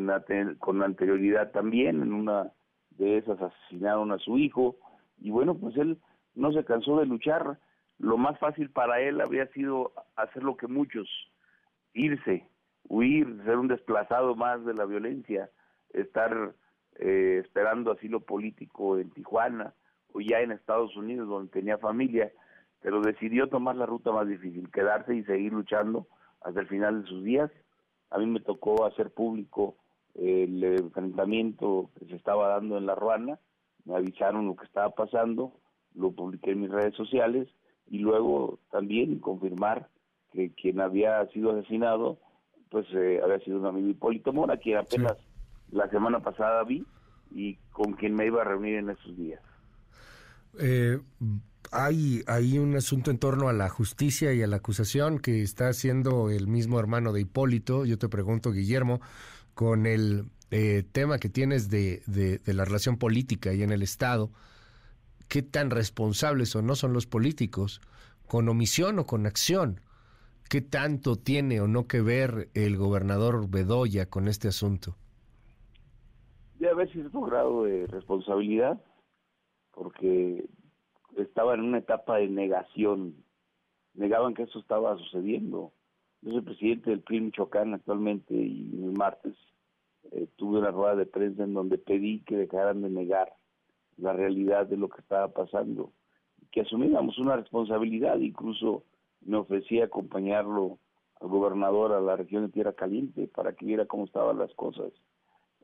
[0.59, 2.53] con anterioridad también, en una
[2.91, 4.77] de esas asesinaron a su hijo,
[5.21, 5.99] y bueno, pues él
[6.35, 7.59] no se cansó de luchar.
[7.99, 11.09] Lo más fácil para él habría sido hacer lo que muchos,
[11.93, 12.47] irse,
[12.89, 15.51] huir, ser un desplazado más de la violencia,
[15.93, 16.55] estar
[16.97, 19.75] eh, esperando asilo político en Tijuana
[20.13, 22.33] o ya en Estados Unidos donde tenía familia,
[22.81, 26.07] pero decidió tomar la ruta más difícil, quedarse y seguir luchando
[26.43, 27.51] hasta el final de sus días.
[28.11, 29.77] A mí me tocó hacer público
[30.15, 33.39] el enfrentamiento que se estaba dando en La Ruana,
[33.85, 35.53] me avisaron lo que estaba pasando,
[35.95, 37.49] lo publiqué en mis redes sociales
[37.89, 39.89] y luego también confirmar
[40.33, 42.19] que quien había sido asesinado
[42.71, 45.17] pues eh, había sido un amigo Hipólito Mora, quien apenas
[45.71, 46.85] la semana pasada vi
[47.31, 49.41] y con quien me iba a reunir en esos días.
[50.59, 50.99] Eh,
[51.71, 55.69] hay, hay un asunto en torno a la justicia y a la acusación que está
[55.69, 57.85] haciendo el mismo hermano de Hipólito.
[57.85, 59.01] Yo te pregunto, Guillermo,
[59.55, 63.83] con el eh, tema que tienes de, de, de la relación política y en el
[63.83, 64.31] Estado,
[65.29, 67.81] qué tan responsables o no son los políticos,
[68.27, 69.81] con omisión o con acción.
[70.49, 74.97] ¿Qué tanto tiene o no que ver el gobernador Bedoya con este asunto?
[76.71, 78.83] A veces un grado de responsabilidad,
[79.73, 80.49] porque
[81.17, 83.15] estaba en una etapa de negación.
[83.95, 85.73] Negaban que eso estaba sucediendo.
[86.23, 89.35] Yo soy presidente del PRI Michoacán actualmente y el martes
[90.11, 93.35] eh, tuve una rueda de prensa en donde pedí que dejaran de negar
[93.99, 95.93] la realidad de lo que estaba pasando,
[96.51, 98.85] que asumiéramos una responsabilidad, incluso
[99.23, 100.79] me ofrecí acompañarlo
[101.21, 104.93] al gobernador a la región de Tierra Caliente para que viera cómo estaban las cosas.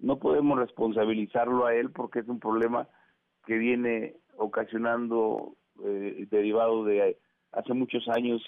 [0.01, 2.89] No podemos responsabilizarlo a él porque es un problema
[3.47, 5.55] que viene ocasionando,
[5.85, 7.19] eh, derivado de
[7.53, 8.43] hace muchos años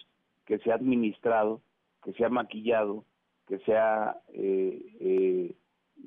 [0.47, 1.61] que se ha administrado,
[2.03, 3.05] que se ha maquillado,
[3.47, 5.55] que se ha eh, eh,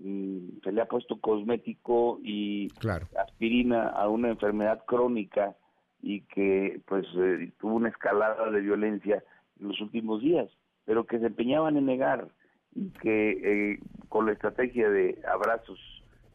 [0.02, 3.08] mm, se le ha puesto cosmético y Claro.
[3.18, 5.56] aspirina a una enfermedad crónica
[6.02, 9.24] y que pues eh, tuvo una escalada de violencia
[9.60, 10.50] en los últimos días,
[10.86, 12.28] pero que se empeñaban en negar
[12.76, 13.32] y que
[13.74, 15.80] eh, con la estrategia de abrazos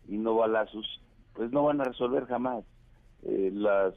[0.09, 1.01] y no balazos,
[1.35, 2.65] pues no van a resolver jamás.
[3.23, 3.95] Eh, las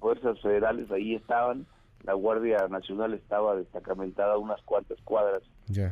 [0.00, 1.66] fuerzas federales ahí estaban,
[2.02, 5.42] la Guardia Nacional estaba destacamentada a unas cuantas cuadras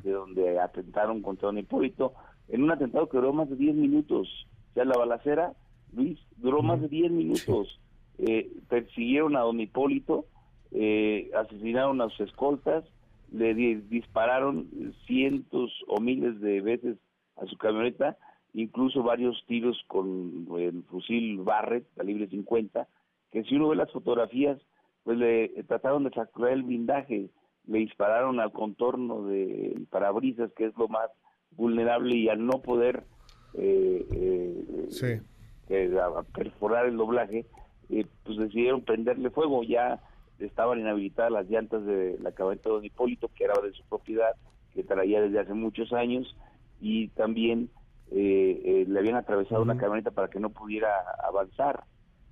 [0.03, 2.13] de donde atentaron contra don Hipólito,
[2.49, 4.29] en un atentado que duró más de 10 minutos.
[4.71, 5.53] O sea, la balacera,
[5.93, 7.79] Luis, duró más de 10 minutos.
[8.19, 10.27] Eh, persiguieron a don Hipólito,
[10.71, 12.85] eh, asesinaron a sus escoltas,
[13.31, 14.69] le di- dispararon
[15.07, 16.99] cientos o miles de veces
[17.37, 18.17] a su camioneta,
[18.55, 22.87] incluso varios tiros con el fusil Barrett, calibre 50,
[23.31, 24.61] que si uno ve las fotografías,
[25.05, 27.31] pues le trataron de fracturar el blindaje,
[27.67, 31.09] le dispararon al contorno del parabrisas, que es lo más
[31.57, 33.05] vulnerable, y al no poder
[33.55, 34.89] eh, eh,
[35.69, 37.47] eh, a perforar el doblaje,
[37.91, 39.63] eh, pues decidieron prenderle fuego.
[39.63, 40.01] Ya
[40.39, 44.35] estaban inhabilitadas las llantas de la camioneta de Don Hipólito, que era de su propiedad,
[44.75, 46.37] que traía desde hace muchos años,
[46.81, 47.69] y también
[48.11, 50.91] eh, eh, le habían atravesado una camioneta para que no pudiera
[51.23, 51.85] avanzar.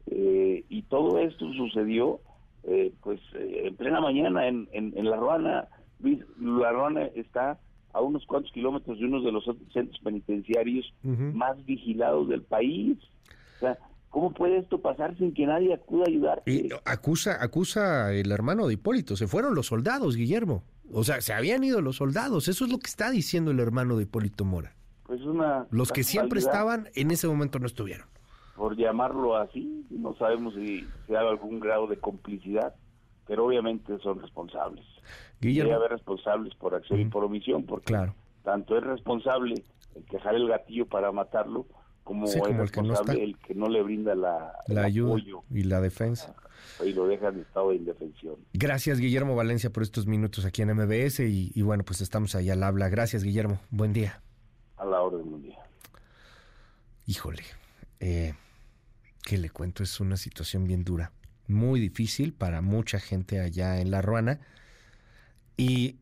[0.06, 2.20] Eh, y todo esto sucedió
[2.64, 5.68] eh, pues en plena mañana en, en, en La Ruana.
[6.00, 7.60] Luis, La Ruana está
[7.92, 12.98] a unos cuantos kilómetros de uno de los centros penitenciarios más vigilados del país.
[13.56, 16.50] O sea, ¿cómo puede esto pasar sin que nadie acuda a ayudarte?
[16.50, 19.16] Y acusa, acusa el hermano de Hipólito.
[19.16, 20.62] Se fueron los soldados, Guillermo.
[20.92, 22.48] O sea, se habían ido los soldados.
[22.48, 24.74] Eso es lo que está diciendo el hermano de Hipólito Mora.
[25.04, 28.06] Pues una Los que siempre estaban, en ese momento no estuvieron.
[28.56, 32.74] por llamarlo así, no sabemos si se haga algún grado de complicidad,
[33.30, 34.84] pero obviamente son responsables.
[35.40, 35.70] Guillermo.
[35.70, 38.12] Debe haber responsables por acción y por omisión, porque Claro.
[38.42, 39.62] tanto es responsable
[39.94, 41.64] el que jale el gatillo para matarlo,
[42.02, 44.52] como Sí, es como el que no responsable el que no le brinda la,
[44.82, 46.34] ayuda apoyo y la defensa.
[46.84, 48.34] y lo deja en estado de indefensión.
[48.52, 51.20] Gracias, Guillermo Valencia, por estos minutos aquí en MBS.
[51.20, 52.88] Y, y bueno, pues estamos ahí al habla.
[52.88, 53.60] Gracias, Guillermo.
[53.70, 54.22] Buen día.
[54.76, 55.58] A la orden del día.
[57.06, 57.42] Híjole,
[58.00, 58.34] eh,
[59.24, 59.84] ¿qué le cuento?
[59.84, 61.12] Es una situación bien dura,
[61.50, 64.40] muy difícil para mucha gente allá en La Ruana.
[65.56, 65.96] Y,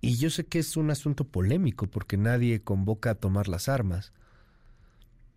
[0.00, 4.12] y yo sé que es un asunto polémico porque nadie convoca a tomar las armas.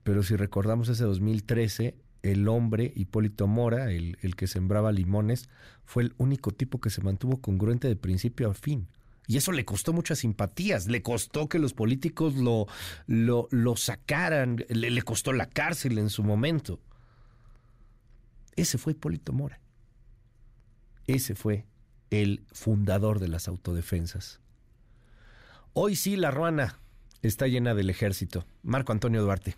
[0.03, 5.49] Pero si recordamos ese 2013, el hombre, Hipólito Mora, el, el que sembraba limones,
[5.83, 8.87] fue el único tipo que se mantuvo congruente de principio a fin.
[9.27, 12.67] Y eso le costó muchas simpatías, le costó que los políticos lo,
[13.07, 16.79] lo, lo sacaran, le, le costó la cárcel en su momento.
[18.55, 19.59] Ese fue Hipólito Mora.
[21.07, 21.65] Ese fue
[22.09, 24.39] el fundador de las autodefensas.
[25.73, 26.79] Hoy sí, la ruana
[27.21, 28.45] está llena del ejército.
[28.63, 29.55] Marco Antonio Duarte.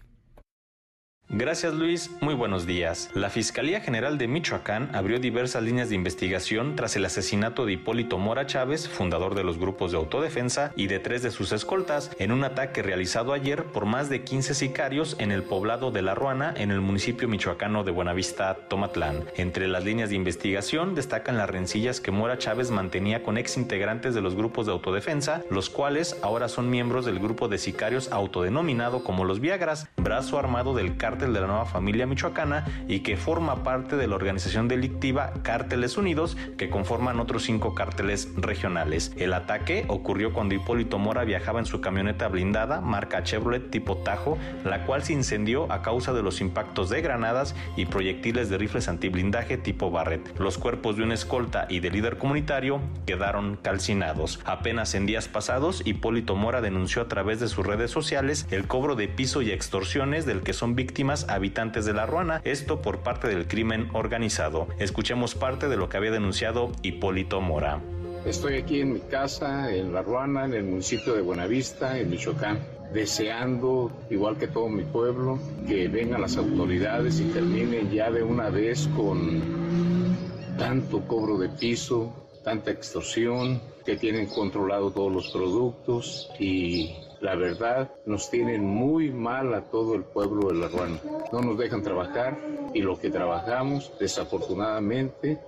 [1.30, 3.10] Gracias Luis, muy buenos días.
[3.14, 8.18] La Fiscalía General de Michoacán abrió diversas líneas de investigación tras el asesinato de Hipólito
[8.18, 12.32] Mora Chávez, fundador de los grupos de autodefensa, y de tres de sus escoltas, en
[12.32, 16.54] un ataque realizado ayer por más de 15 sicarios en el poblado de La Ruana,
[16.56, 19.26] en el municipio michoacano de Buenavista, Tomatlán.
[19.36, 24.16] Entre las líneas de investigación destacan las rencillas que Mora Chávez mantenía con ex integrantes
[24.16, 29.04] de los grupos de autodefensa, los cuales ahora son miembros del grupo de sicarios autodenominado
[29.04, 33.64] como los Viagras, brazo armado del cártel de la nueva familia michoacana y que forma
[33.64, 39.14] parte de la organización delictiva Cárteles Unidos que conforman otros cinco cárteles regionales.
[39.18, 44.38] El ataque ocurrió cuando Hipólito Mora viajaba en su camioneta blindada marca Chevrolet tipo Tajo,
[44.64, 48.88] la cual se incendió a causa de los impactos de granadas y proyectiles de rifles
[48.88, 50.38] antiblindaje tipo Barrett.
[50.40, 54.40] Los cuerpos de un escolta y de líder comunitario quedaron calcinados.
[54.46, 58.96] Apenas en días pasados, Hipólito Mora denunció a través de sus redes sociales el cobro
[58.96, 63.28] de piso y extorsiones del que son víctimas habitantes de La Ruana, esto por parte
[63.28, 64.68] del crimen organizado.
[64.78, 67.80] Escuchemos parte de lo que había denunciado Hipólito Mora.
[68.26, 72.60] Estoy aquí en mi casa, en La Ruana, en el municipio de Buenavista, en Michoacán,
[72.94, 78.50] deseando, igual que todo mi pueblo, que vengan las autoridades y terminen ya de una
[78.50, 79.42] vez con
[80.58, 87.92] tanto cobro de piso, tanta extorsión, que tienen controlado todos los productos y la verdad
[88.06, 91.00] nos tienen muy mal a todo el pueblo de La Ruana.
[91.32, 92.38] No nos dejan trabajar
[92.74, 95.40] y lo que trabajamos desafortunadamente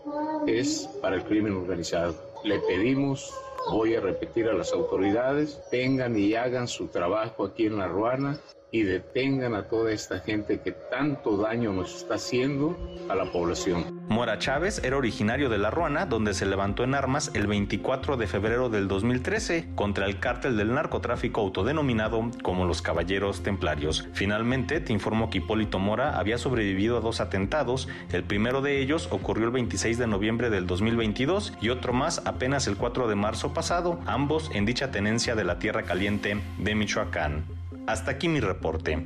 [0.48, 2.16] es para el crimen organizado.
[2.44, 3.34] Le pedimos,
[3.72, 8.40] voy a repetir a las autoridades, vengan y hagan su trabajo aquí en La Ruana
[8.72, 12.78] y detengan a toda esta gente que tanto daño nos está haciendo
[13.10, 14.00] a la población.
[14.10, 18.28] Mora Chávez era originario de La Ruana, donde se levantó en armas el 24 de
[18.28, 24.08] febrero del 2013 contra el cártel del narcotráfico autodenominado como los Caballeros Templarios.
[24.14, 27.88] Finalmente, te informo que Hipólito Mora había sobrevivido a dos atentados.
[28.12, 32.68] El primero de ellos ocurrió el 26 de noviembre del 2022 y otro más apenas
[32.68, 37.59] el 4 de marzo pasado, ambos en dicha tenencia de la Tierra Caliente de Michoacán.
[37.90, 39.04] Hasta aquí mi reporte.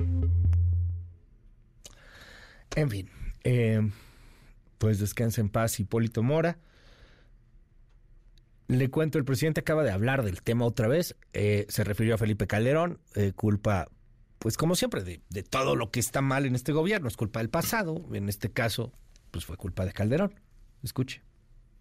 [2.75, 3.09] En fin,
[3.45, 3.89] eh,
[4.77, 6.57] pues descansa en paz Hipólito Mora.
[8.67, 11.15] Le cuento, el presidente acaba de hablar del tema otra vez.
[11.31, 13.87] Eh, se refirió a Felipe Calderón, eh, culpa,
[14.37, 17.07] pues como siempre, de, de, todo lo que está mal en este gobierno.
[17.07, 18.05] Es culpa del pasado.
[18.11, 18.91] En este caso,
[19.31, 20.41] pues fue culpa de Calderón.
[20.83, 21.21] Escuche.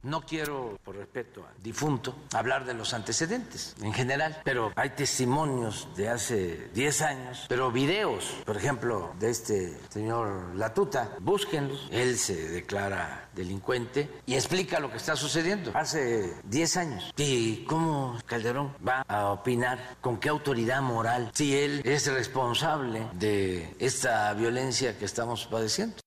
[0.02, 5.88] No quiero, por respeto al difunto, hablar de los antecedentes en general, pero hay testimonios
[5.96, 11.88] de hace 10 años, pero videos, por ejemplo, de este señor Latuta, búsquenlos.
[11.92, 17.12] Él se declara delincuente y explica lo que está sucediendo hace 10 años.
[17.16, 23.74] ¿Y cómo Calderón va a opinar con qué autoridad moral si él es responsable de
[23.78, 26.01] esta violencia que estamos padeciendo?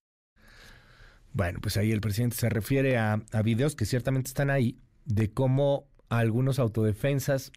[1.36, 5.34] Bueno, pues ahí el presidente se refiere a, a, videos que ciertamente están ahí de
[5.34, 7.52] cómo algunos autodefensas,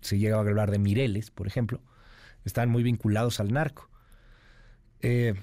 [0.00, 1.82] se llega a hablar de Mireles, por ejemplo,
[2.46, 3.90] están muy vinculados al narco.
[5.00, 5.34] Eh,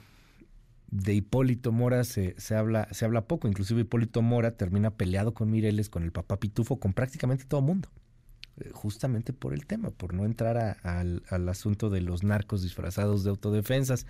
[0.89, 5.51] de Hipólito Mora se, se, habla, se habla poco, inclusive Hipólito Mora termina peleado con
[5.51, 7.89] Mireles, con el papá Pitufo, con prácticamente todo mundo,
[8.57, 13.23] eh, justamente por el tema, por no entrar al, al asunto de los narcos disfrazados
[13.23, 14.07] de autodefensas,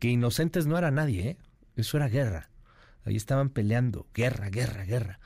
[0.00, 1.36] que inocentes no era nadie, ¿eh?
[1.76, 2.50] Eso era guerra.
[3.04, 5.20] Ahí estaban peleando, guerra, guerra, guerra.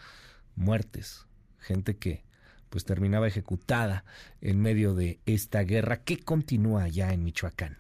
[0.56, 1.27] Muertes,
[1.59, 2.24] gente que
[2.68, 4.05] pues terminaba ejecutada
[4.40, 7.78] en medio de esta guerra que continúa allá en Michoacán.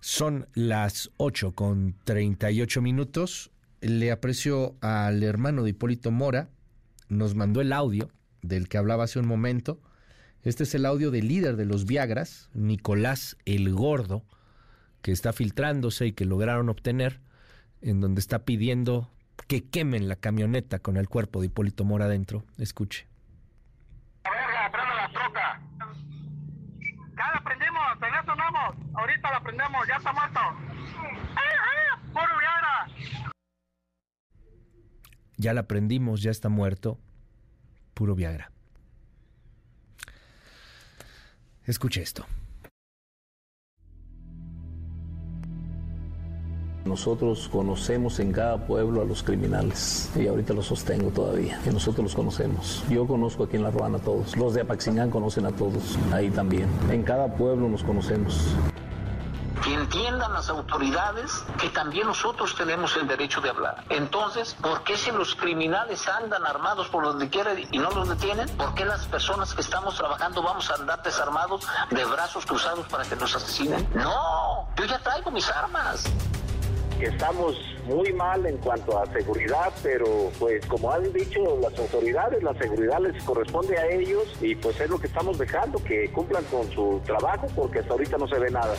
[0.00, 3.50] Son las 8 con 38 minutos.
[3.80, 6.48] Le aprecio al hermano de Hipólito Mora.
[7.08, 8.10] Nos mandó el audio
[8.42, 9.80] del que hablaba hace un momento.
[10.42, 14.24] Este es el audio del líder de los Viagras, Nicolás el Gordo,
[15.02, 17.20] que está filtrándose y que lograron obtener
[17.82, 19.10] en donde está pidiendo
[19.48, 22.44] que quemen la camioneta con el cuerpo de Hipólito Mora adentro.
[22.58, 23.06] Escuche.
[24.24, 25.60] Verga, prende la troca.
[27.16, 27.80] Ya la prendimos.
[28.94, 30.40] Ahorita la prendemos, ya está muerto.
[32.12, 33.32] ¡Puro Viagra!
[35.36, 36.98] Ya la prendimos, ya está muerto.
[37.94, 38.50] Puro Viagra.
[41.64, 42.26] Escuche esto.
[46.84, 52.04] Nosotros conocemos en cada pueblo a los criminales y ahorita los sostengo todavía, que nosotros
[52.04, 52.82] los conocemos.
[52.88, 56.30] Yo conozco aquí en La Ruana a todos, los de Apaxingán conocen a todos, ahí
[56.30, 56.68] también.
[56.90, 58.54] En cada pueblo nos conocemos.
[59.62, 63.84] Que entiendan las autoridades que también nosotros tenemos el derecho de hablar.
[63.90, 68.48] Entonces, ¿por qué si los criminales andan armados por donde quiera y no los detienen?
[68.56, 73.04] ¿Por qué las personas que estamos trabajando vamos a andar desarmados de brazos cruzados para
[73.04, 73.86] que nos asesinen?
[73.94, 76.10] No, yo ya traigo mis armas
[77.06, 77.56] estamos
[77.86, 83.00] muy mal en cuanto a seguridad, pero pues como han dicho las autoridades, la seguridad
[83.00, 87.00] les corresponde a ellos y pues es lo que estamos dejando, que cumplan con su
[87.04, 88.74] trabajo porque hasta ahorita no se ve nada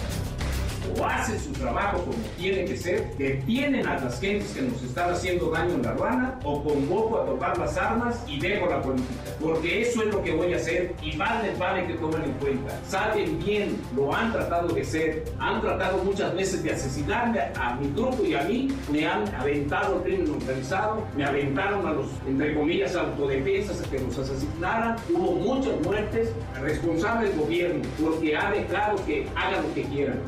[0.98, 5.12] o hacen su trabajo como tiene que ser, detienen a las gentes que nos están
[5.12, 9.10] haciendo daño en la ruana, o convoco a tocar las armas y dejo la política.
[9.40, 12.80] Porque eso es lo que voy a hacer y vale, vale que tomen en cuenta.
[12.88, 17.90] Saben bien, lo han tratado de ser, han tratado muchas veces de asesinarme a, mi
[17.94, 22.54] grupo y a mí, me han aventado el crimen organizado, me aventaron a los, entre
[22.54, 26.30] comillas, autodefensas a que nos asesinaran, hubo muchas muertes,
[26.62, 30.20] responsable el gobierno, porque ha dejado que hagan lo que quieran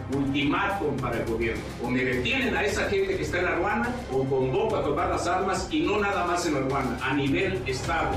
[1.02, 1.64] para el gobierno.
[1.84, 5.10] O me detienen a esa gente que está en la aduana o convoco a tomar
[5.10, 8.12] las armas y no nada más en la aduana, a nivel Estado.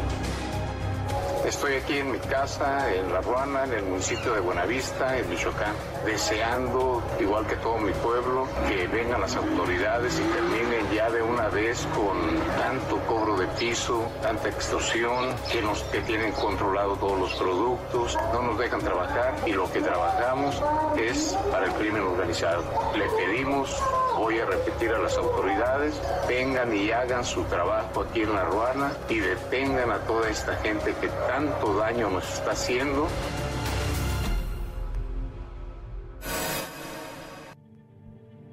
[1.47, 5.77] Estoy aquí en mi casa, en La Ruana, en el municipio de Buenavista, en Michoacán,
[6.05, 11.49] deseando, igual que todo mi pueblo, que vengan las autoridades y terminen ya de una
[11.51, 12.19] vez con
[12.59, 18.43] tanto cobro de piso, tanta extorsión, que nos que tienen controlado todos los productos, no
[18.43, 20.61] nos dejan trabajar y lo que trabajamos
[20.97, 22.65] es para el crimen organizado.
[22.97, 23.81] Le pedimos,
[24.17, 25.95] voy a repetir a las autoridades,
[26.27, 30.93] vengan y hagan su trabajo aquí en La Ruana y detengan a toda esta gente
[31.01, 33.09] que tanto daño nos está haciendo.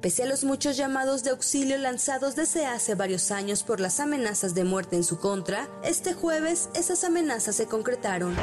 [0.02, 4.54] Pese a los muchos llamados de auxilio lanzados desde hace varios años por las amenazas
[4.54, 8.36] de muerte en su contra, este jueves esas amenazas se concretaron.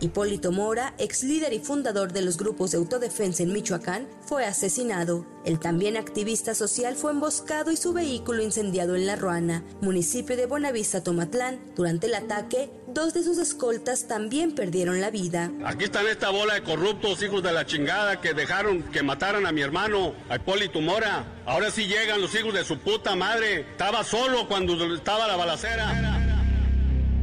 [0.00, 5.26] Hipólito Mora, ex líder y fundador de los grupos de autodefensa en Michoacán, fue asesinado.
[5.44, 10.46] El también activista social fue emboscado y su vehículo incendiado en La Ruana, municipio de
[10.46, 11.58] Buenavista, Tomatlán.
[11.74, 15.50] Durante el ataque, dos de sus escoltas también perdieron la vida.
[15.64, 19.52] Aquí están esta bola de corruptos, hijos de la chingada, que dejaron que mataran a
[19.52, 21.24] mi hermano, a Hipólito Mora.
[21.44, 23.62] Ahora sí llegan los hijos de su puta madre.
[23.62, 26.27] Estaba solo cuando estaba la balacera.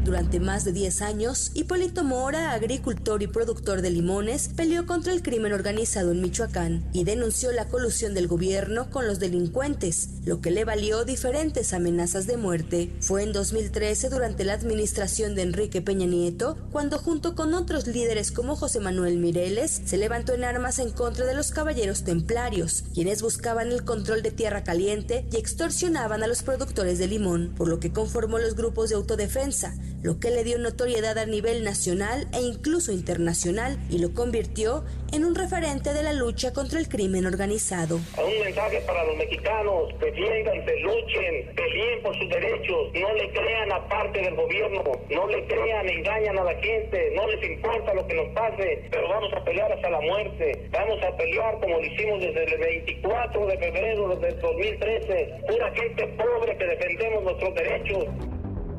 [0.05, 5.23] Durante más de 10 años, Hipólito Mora, agricultor y productor de limones, peleó contra el
[5.23, 10.51] crimen organizado en Michoacán y denunció la colusión del gobierno con los delincuentes, lo que
[10.51, 12.95] le valió diferentes amenazas de muerte.
[12.99, 18.31] Fue en 2013, durante la administración de Enrique Peña Nieto, cuando junto con otros líderes
[18.31, 23.23] como José Manuel Mireles, se levantó en armas en contra de los caballeros templarios, quienes
[23.23, 27.79] buscaban el control de tierra caliente y extorsionaban a los productores de limón, por lo
[27.79, 29.73] que conformó los grupos de autodefensa,
[30.05, 35.25] lo que le dio notoriedad a nivel nacional e incluso internacional y lo convirtió en
[35.25, 37.95] un referente de la lucha contra el crimen organizado.
[37.95, 43.87] Un mensaje para los mexicanos, defiéndanse, luchen, peleen por sus derechos, no le crean a
[43.89, 48.13] parte del gobierno, no le crean, engañan a la gente, no les importa lo que
[48.13, 52.19] nos pase, pero vamos a pelear hasta la muerte, vamos a pelear como lo hicimos
[52.19, 58.05] desde el 24 de febrero del 2013, pura gente pobre que defendemos nuestros derechos.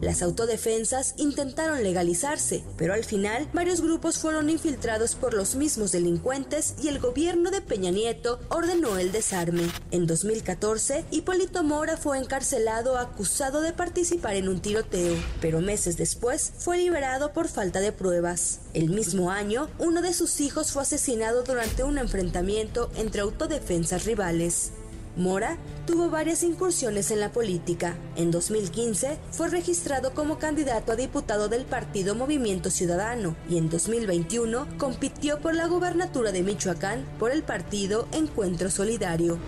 [0.01, 6.75] Las autodefensas intentaron legalizarse, pero al final varios grupos fueron infiltrados por los mismos delincuentes
[6.83, 9.63] y el gobierno de Peña Nieto ordenó el desarme.
[9.91, 16.53] En 2014, Hipólito Mora fue encarcelado acusado de participar en un tiroteo, pero meses después
[16.59, 18.61] fue liberado por falta de pruebas.
[18.75, 24.73] El mismo año, uno de sus hijos fue asesinado durante un enfrentamiento entre autodefensas rivales.
[25.17, 25.57] Mora
[25.87, 27.97] tuvo varias incursiones en la política.
[28.17, 34.69] En 2015 fue registrado como candidato a diputado del partido Movimiento Ciudadano y en 2021
[34.79, 39.39] compitió por la gubernatura de Michoacán por el partido Encuentro Solidario.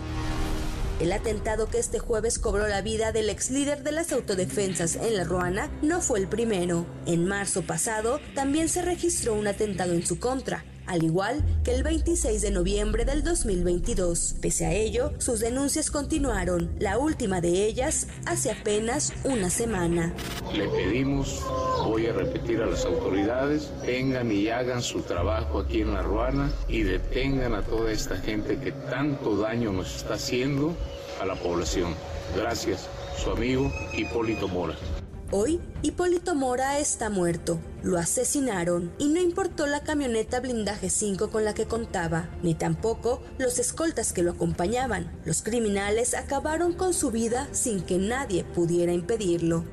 [1.01, 5.17] El atentado que este jueves cobró la vida del ex líder de las autodefensas en
[5.17, 6.87] La Ruana no fue el primero.
[7.07, 11.83] En marzo pasado también se registró un atentado en su contra, al igual que el
[11.83, 14.37] 26 de noviembre del 2022.
[14.41, 20.13] Pese a ello, sus denuncias continuaron, la última de ellas hace apenas una semana.
[20.53, 21.43] Le pedimos,
[21.85, 26.51] voy a repetir a las autoridades, vengan y hagan su trabajo aquí en La Ruana
[26.69, 30.75] y detengan a toda esta gente que tanto daño nos está haciendo
[31.21, 31.95] a la población.
[32.37, 32.89] Gracias,
[33.23, 34.75] su amigo Hipólito Mora.
[35.31, 37.59] Hoy, Hipólito Mora está muerto.
[37.83, 43.23] Lo asesinaron y no importó la camioneta blindaje 5 con la que contaba, ni tampoco
[43.37, 45.13] los escoltas que lo acompañaban.
[45.27, 49.65] Los criminales acabaron con su vida sin que nadie pudiera impedirlo.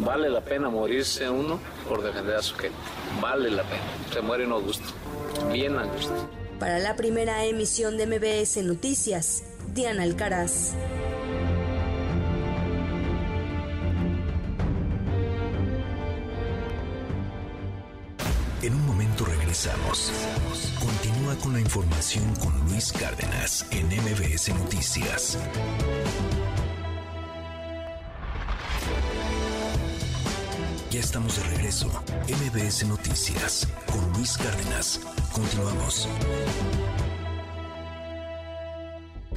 [0.00, 2.76] Vale la pena morirse uno por defender a su gente.
[3.22, 3.84] Vale la pena.
[4.12, 4.92] Se muere a gusto.
[5.52, 6.14] Bien a gusto.
[6.58, 10.72] Para la primera emisión de MBS Noticias, Diana Alcaraz.
[19.56, 20.12] Regresamos.
[20.78, 25.38] Continúa con la información con Luis Cárdenas en MBS Noticias.
[30.90, 31.88] Ya estamos de regreso.
[32.28, 35.00] MBS Noticias con Luis Cárdenas.
[35.32, 36.08] Continuamos.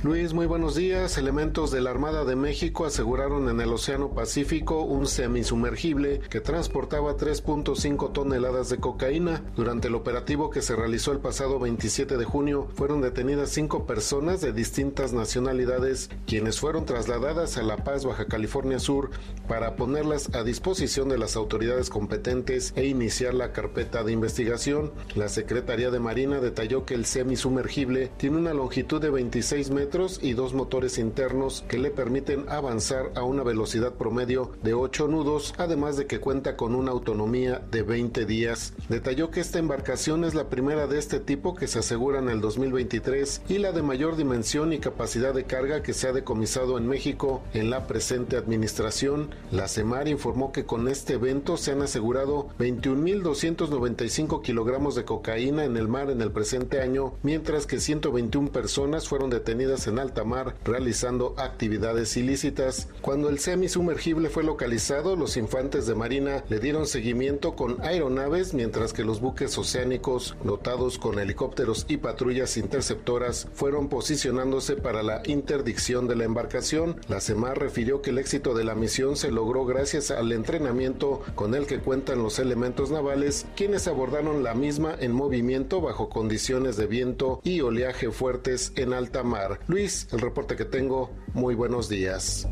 [0.01, 1.17] Luis, muy buenos días.
[1.17, 7.17] Elementos de la Armada de México aseguraron en el Océano Pacífico un semisumergible que transportaba
[7.17, 9.43] 3.5 toneladas de cocaína.
[9.57, 14.39] Durante el operativo que se realizó el pasado 27 de junio, fueron detenidas cinco personas
[14.39, 19.09] de distintas nacionalidades, quienes fueron trasladadas a La Paz, Baja California Sur,
[19.49, 24.93] para ponerlas a disposición de las autoridades competentes e iniciar la carpeta de investigación.
[25.13, 29.88] La Secretaría de Marina detalló que el semisumergible tiene una longitud de 26 metros
[30.21, 35.55] y dos motores internos que le permiten avanzar a una velocidad promedio de 8 nudos,
[35.57, 38.73] además de que cuenta con una autonomía de 20 días.
[38.87, 42.39] Detalló que esta embarcación es la primera de este tipo que se asegura en el
[42.39, 46.87] 2023 y la de mayor dimensión y capacidad de carga que se ha decomisado en
[46.87, 49.31] México en la presente administración.
[49.51, 55.77] La CEMAR informó que con este evento se han asegurado 21.295 kilogramos de cocaína en
[55.77, 60.55] el mar en el presente año, mientras que 121 personas fueron detenidas en alta mar
[60.63, 62.87] realizando actividades ilícitas.
[63.01, 68.93] Cuando el semisumergible fue localizado, los infantes de Marina le dieron seguimiento con aeronaves, mientras
[68.93, 76.07] que los buques oceánicos, dotados con helicópteros y patrullas interceptoras, fueron posicionándose para la interdicción
[76.07, 76.99] de la embarcación.
[77.07, 81.55] La CEMAR refirió que el éxito de la misión se logró gracias al entrenamiento con
[81.55, 86.87] el que cuentan los elementos navales, quienes abordaron la misma en movimiento bajo condiciones de
[86.87, 89.59] viento y oleaje fuertes en alta mar.
[89.69, 92.47] Luis, el reporte que tengo, muy buenos días.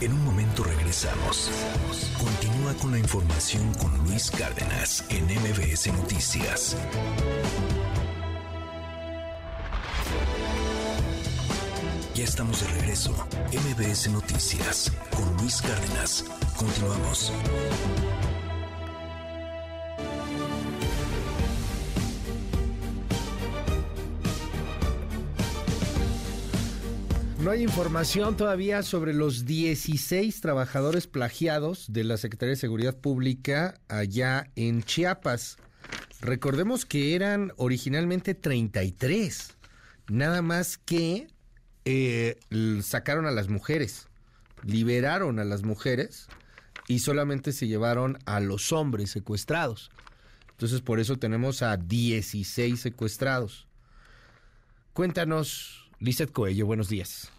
[0.00, 1.50] En un momento regresamos.
[2.16, 6.76] Continúa con la información con Luis Cárdenas en MBS Noticias.
[12.14, 13.10] Ya estamos de regreso.
[13.50, 16.24] MBS Noticias con Luis Cárdenas.
[16.56, 17.32] Continuamos.
[27.46, 33.80] No hay información todavía sobre los 16 trabajadores plagiados de la Secretaría de Seguridad Pública
[33.86, 35.56] allá en Chiapas.
[36.20, 39.56] Recordemos que eran originalmente 33,
[40.08, 41.28] nada más que
[41.84, 42.36] eh,
[42.82, 44.08] sacaron a las mujeres,
[44.64, 46.26] liberaron a las mujeres
[46.88, 49.92] y solamente se llevaron a los hombres secuestrados.
[50.50, 53.68] Entonces por eso tenemos a 16 secuestrados.
[54.94, 57.30] Cuéntanos, Lizeth Coello, buenos días.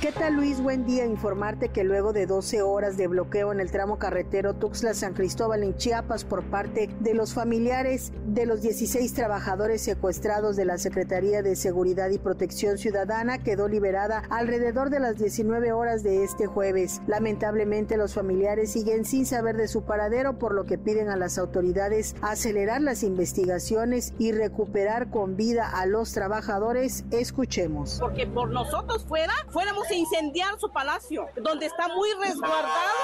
[0.00, 0.60] ¿Qué tal Luis?
[0.60, 1.06] Buen día.
[1.06, 5.76] Informarte que luego de 12 horas de bloqueo en el tramo carretero Tuxtla-San Cristóbal en
[5.76, 11.56] Chiapas por parte de los familiares de los 16 trabajadores secuestrados de la Secretaría de
[11.56, 17.00] Seguridad y Protección Ciudadana, quedó liberada alrededor de las 19 horas de este jueves.
[17.06, 21.38] Lamentablemente los familiares siguen sin saber de su paradero, por lo que piden a las
[21.38, 27.04] autoridades acelerar las investigaciones y recuperar con vida a los trabajadores.
[27.10, 27.98] Escuchemos.
[28.00, 32.94] Porque por nosotros fuera, fuéramos a incendiar su palacio, donde está muy resguardado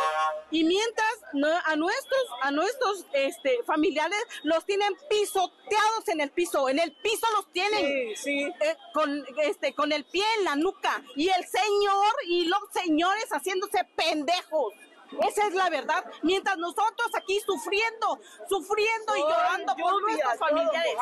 [0.50, 1.10] y mientras
[1.66, 7.26] a nuestros a nuestros este, familiares los tienen pisoteados en el piso, en el piso
[7.36, 12.44] los tienen eh, con este con el pie en la nuca y el señor y
[12.46, 14.74] los señores haciéndose pendejos.
[15.12, 16.04] Esa es la verdad.
[16.22, 20.92] Mientras nosotros aquí sufriendo, sufriendo y llorando por nuestros familiares.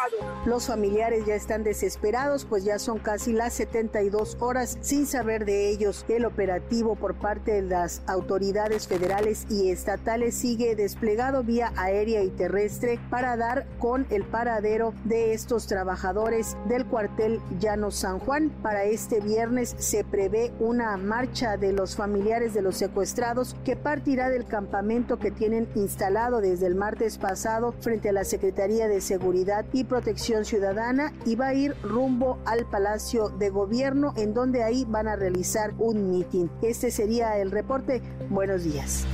[0.46, 5.70] Los familiares ya están desesperados, pues ya son casi las 72 horas sin saber de
[5.70, 6.04] ellos.
[6.08, 12.30] El operativo por parte de las autoridades federales y estatales sigue desplegado vía aérea y
[12.30, 18.50] terrestre para dar con el paradero de estos trabajadores del cuartel Llano San Juan.
[18.62, 24.30] Para este viernes se prevé una marcha de los familiares de los secuestrados que partirá
[24.30, 29.66] del campamento que tienen instalado desde el martes pasado frente a la Secretaría de Seguridad
[29.72, 34.84] y Protección Ciudadana y va a ir rumbo al Palacio de Gobierno en donde ahí
[34.86, 36.48] van a realizar un mitin.
[36.62, 38.00] Este sería el reporte.
[38.30, 39.04] Buenos días.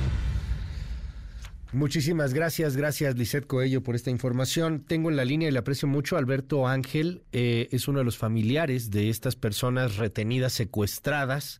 [1.73, 4.83] Muchísimas gracias, gracias Lisette Coello por esta información.
[4.87, 8.19] Tengo en la línea y le aprecio mucho Alberto Ángel, eh, es uno de los
[8.19, 11.59] familiares de estas personas retenidas, secuestradas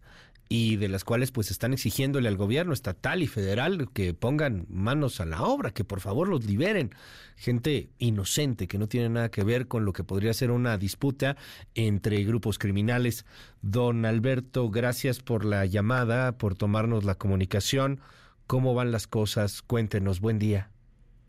[0.58, 5.20] y de las cuales pues están exigiéndole al gobierno estatal y federal que pongan manos
[5.20, 6.92] a la obra, que por favor los liberen.
[7.36, 11.36] Gente inocente que no tiene nada que ver con lo que podría ser una disputa
[11.74, 13.26] entre grupos criminales.
[13.62, 18.00] Don Alberto, gracias por la llamada, por tomarnos la comunicación.
[18.48, 19.62] ¿Cómo van las cosas?
[19.62, 20.70] Cuéntenos, buen día.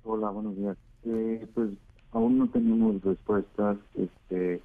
[0.04, 0.76] Hola, buenos días.
[1.04, 1.70] Eh, pues
[2.12, 3.76] aún no tenemos respuestas.
[3.96, 4.60] Este,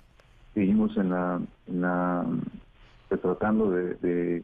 [0.54, 2.26] seguimos en la, en la
[3.18, 4.44] tratando de,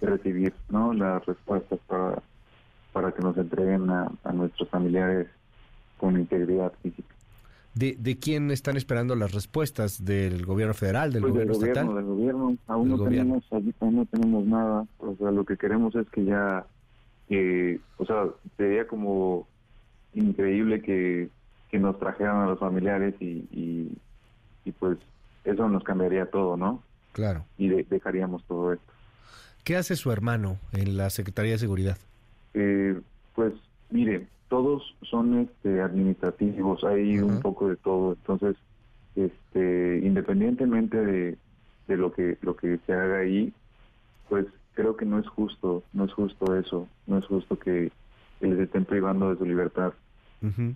[0.00, 0.92] recibir ¿no?
[0.92, 2.22] las respuestas para,
[2.92, 5.28] para que nos entreguen a, nuestros familiares
[5.98, 7.14] con integridad física.
[7.74, 10.04] ¿De, ¿De quién están esperando las respuestas?
[10.04, 11.86] ¿Del gobierno federal, del pues gobierno del estatal?
[11.86, 12.56] Gobierno, del gobierno.
[12.66, 14.86] Aún no tenemos, aún no tenemos nada.
[14.98, 16.64] O sea, lo que queremos es que ya,
[17.28, 19.46] que, o sea, sería como
[20.14, 21.28] increíble que,
[21.70, 23.98] que nos trajeran a los familiares y, y,
[24.64, 24.96] y pues
[25.44, 26.82] eso nos cambiaría todo, ¿no?
[27.12, 27.44] Claro.
[27.56, 28.92] Y dejaríamos todo esto.
[29.66, 31.98] ¿Qué hace su hermano en la Secretaría de Seguridad?
[32.54, 33.00] Eh,
[33.34, 33.52] pues,
[33.90, 38.12] mire, todos son este, administrativos, hay un poco de todo.
[38.12, 38.54] Entonces,
[39.16, 41.36] este, independientemente de,
[41.88, 43.52] de lo que lo que se haga ahí,
[44.28, 47.90] pues creo que no es justo, no es justo eso, no es justo que,
[48.38, 49.92] que les estén privando de su libertad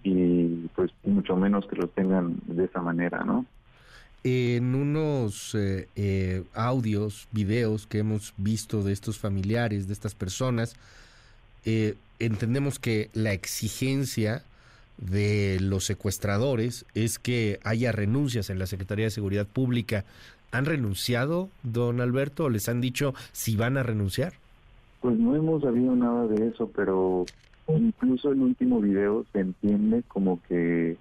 [0.02, 3.46] y pues mucho menos que los tengan de esa manera, ¿no?
[4.22, 10.76] En unos eh, eh, audios, videos que hemos visto de estos familiares, de estas personas,
[11.64, 14.42] eh, entendemos que la exigencia
[14.98, 20.04] de los secuestradores es que haya renuncias en la Secretaría de Seguridad Pública.
[20.52, 24.34] ¿Han renunciado, don Alberto, les han dicho si van a renunciar?
[25.00, 27.24] Pues no hemos sabido nada de eso, pero
[27.68, 30.98] incluso el último video se entiende como que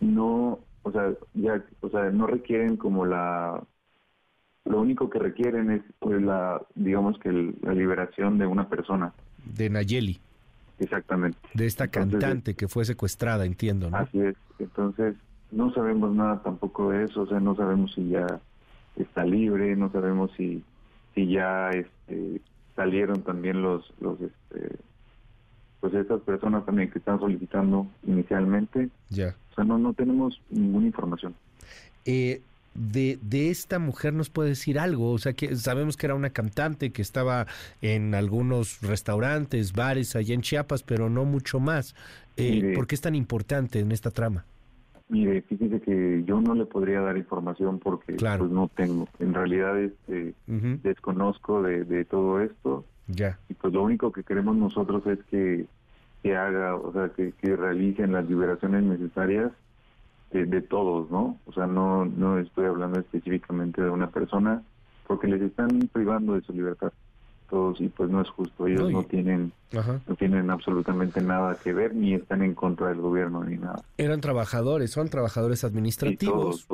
[0.00, 3.60] no, o sea, ya, o sea, no requieren como la,
[4.64, 9.12] lo único que requieren es pues, la, digamos que la liberación de una persona.
[9.44, 10.20] De Nayeli.
[10.78, 11.38] Exactamente.
[11.54, 13.96] De esta cantante que fue secuestrada, entiendo, ¿no?
[13.96, 14.36] Así es.
[14.60, 15.16] Entonces,
[15.50, 18.26] no sabemos nada tampoco de eso, o sea, no sabemos si ya
[18.94, 20.62] está libre, no sabemos si
[21.16, 22.40] si ya este,
[22.76, 24.76] salieron también los los este,
[25.90, 28.88] pues estas personas también que están solicitando inicialmente.
[29.08, 29.36] Ya.
[29.52, 31.34] O sea, no no tenemos ninguna información.
[32.04, 32.42] Eh,
[32.74, 36.30] de, de esta mujer nos puede decir algo, o sea que sabemos que era una
[36.30, 37.46] cantante que estaba
[37.80, 41.94] en algunos restaurantes, bares allá en Chiapas, pero no mucho más.
[42.36, 44.44] Eh, ¿Por qué es tan importante en esta trama?
[45.08, 49.08] Mire, fíjese que yo no le podría dar información porque pues no tengo.
[49.20, 50.34] En realidad este,
[50.82, 52.84] desconozco de, de, todo esto.
[53.06, 53.38] Ya.
[53.48, 55.66] Y pues lo único que queremos nosotros es que,
[56.26, 59.52] que haga, o sea, que, que realicen las liberaciones necesarias
[60.32, 61.38] de, de, todos, ¿no?
[61.46, 64.60] O sea, no, no estoy hablando específicamente de una persona
[65.06, 66.92] porque les están privando de su libertad
[67.46, 68.66] todos y pues no es justo.
[68.66, 73.44] Ellos no, tienen no tienen absolutamente nada que ver ni están en contra del gobierno
[73.44, 73.82] ni nada.
[73.98, 76.66] Eran trabajadores son trabajadores administrativos.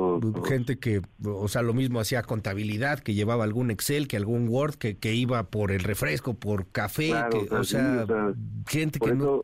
[0.45, 4.75] Gente que o sea lo mismo hacía contabilidad que llevaba algún Excel que algún Word
[4.75, 8.05] que, que iba por el refresco por café que, o, sea,
[8.67, 9.43] gente que no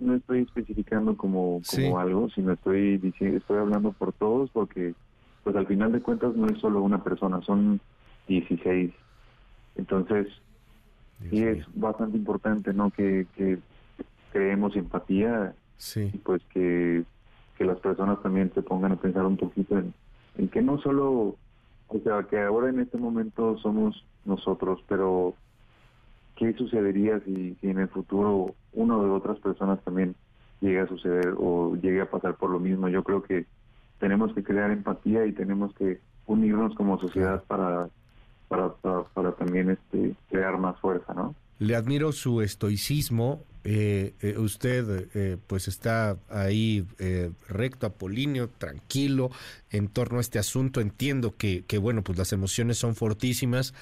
[0.00, 4.94] no estoy especificando como como algo sino estoy diciendo estoy hablando por todos porque
[5.44, 7.80] pues al final de cuentas no es solo una persona son
[8.28, 8.92] 16
[9.76, 10.28] entonces
[11.30, 12.90] y es bastante importante, ¿no?
[12.90, 13.58] Que, que
[14.32, 15.54] creemos empatía
[15.96, 17.04] y pues que,
[17.56, 19.94] que las personas también se pongan a pensar un poquito en,
[20.36, 21.36] en que no solo,
[21.88, 25.34] o sea, que ahora en este momento somos nosotros, pero
[26.36, 30.14] ¿qué sucedería si, si en el futuro uno de otras personas también
[30.60, 32.88] llegue a suceder o llegue a pasar por lo mismo?
[32.88, 33.46] Yo creo que
[33.98, 37.88] tenemos que crear empatía y tenemos que unirnos como sociedad para
[38.48, 38.72] para,
[39.14, 41.34] para, también este, crear más fuerza, ¿no?
[41.58, 43.42] Le admiro su estoicismo.
[43.64, 46.86] Eh, eh, usted eh, pues está ahí
[47.48, 49.30] recto, apolíneo, tranquilo
[49.70, 50.80] en torno a este asunto.
[50.80, 53.74] Entiendo que, que bueno, pues las emociones son fortísimas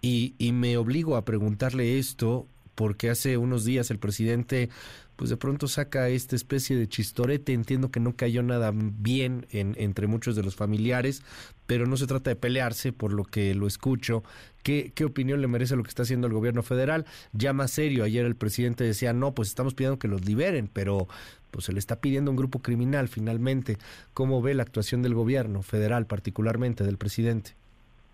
[0.00, 4.70] y, y me obligo a preguntarle esto porque hace unos días el presidente
[5.16, 7.52] pues de pronto saca esta especie de chistorete.
[7.52, 11.22] Entiendo que no cayó nada bien en, entre muchos de los familiares,
[11.66, 14.22] pero no se trata de pelearse, por lo que lo escucho.
[14.62, 17.04] ¿Qué, ¿Qué opinión le merece lo que está haciendo el gobierno federal?
[17.32, 21.08] Ya más serio, ayer el presidente decía, no, pues estamos pidiendo que los liberen, pero
[21.52, 23.76] pues se le está pidiendo un grupo criminal finalmente.
[24.14, 27.52] ¿Cómo ve la actuación del gobierno federal, particularmente del presidente?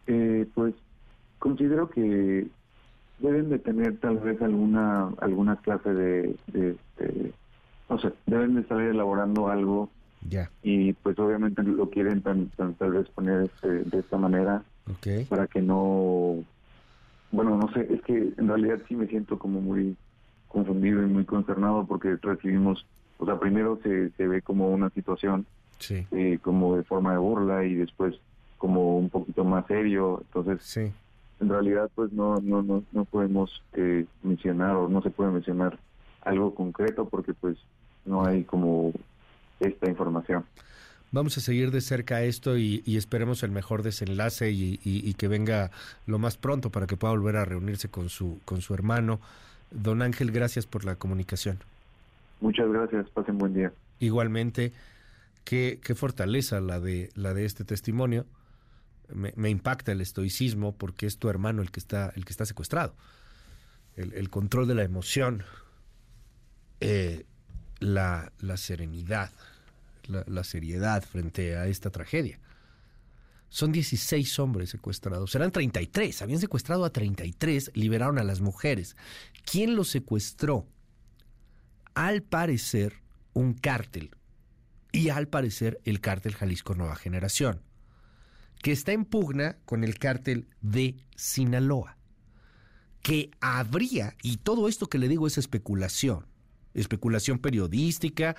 [0.07, 0.75] Eh, pues
[1.39, 2.49] considero que
[3.21, 6.37] deben de tener tal vez alguna alguna clase de,
[7.89, 9.91] no sé, deben de estar elaborando algo
[10.29, 10.51] ya.
[10.63, 14.63] y pues obviamente lo quieren tan, tal vez poner este, de esta manera
[15.29, 16.37] para que no
[17.31, 19.97] bueno no sé es que en realidad sí me siento como muy
[20.49, 22.87] confundido y muy consternado porque recibimos
[23.19, 25.45] o sea primero se, se ve como una situación
[25.91, 28.15] eh, como de forma de burla y después
[28.57, 30.93] como un poquito más serio entonces sí
[31.41, 35.79] en realidad pues no no no, no podemos eh, mencionar o no se puede mencionar
[36.23, 37.57] algo concreto porque pues
[38.05, 38.93] no hay como
[39.61, 40.45] esta información.
[41.11, 45.71] Vamos a seguir de cerca esto y, esperemos el mejor desenlace y, que venga
[46.07, 49.21] lo más pronto para que pueda volver a reunirse con su con su hermano.
[49.71, 51.59] Don Ángel, gracias por la comunicación.
[52.41, 53.73] Muchas gracias, pasen buen día.
[54.01, 54.73] Igualmente,
[55.45, 58.27] qué, qué fortaleza la de la de este testimonio
[59.13, 62.95] me, impacta el estoicismo porque es tu hermano el que está, el que está secuestrado.
[63.97, 65.43] El, control de la emoción,
[66.81, 67.27] eh,
[67.81, 69.33] la, la, serenidad,
[70.07, 72.39] la, la, seriedad frente a esta tragedia.
[73.49, 78.97] Son 16 hombres secuestrados, serán 33, habían secuestrado a 33, liberaron a las mujeres.
[79.45, 80.69] ¿Quién los secuestró?
[81.95, 83.01] Al parecer,
[83.33, 84.11] un cártel.
[84.93, 87.63] Y al parecer, el cártel Jalisco Nueva Generación
[88.63, 91.97] que está en pugna con el cártel de Sinaloa,
[93.03, 96.27] que habría, y todo esto que le digo es especulación,
[96.75, 98.37] especulación periodística,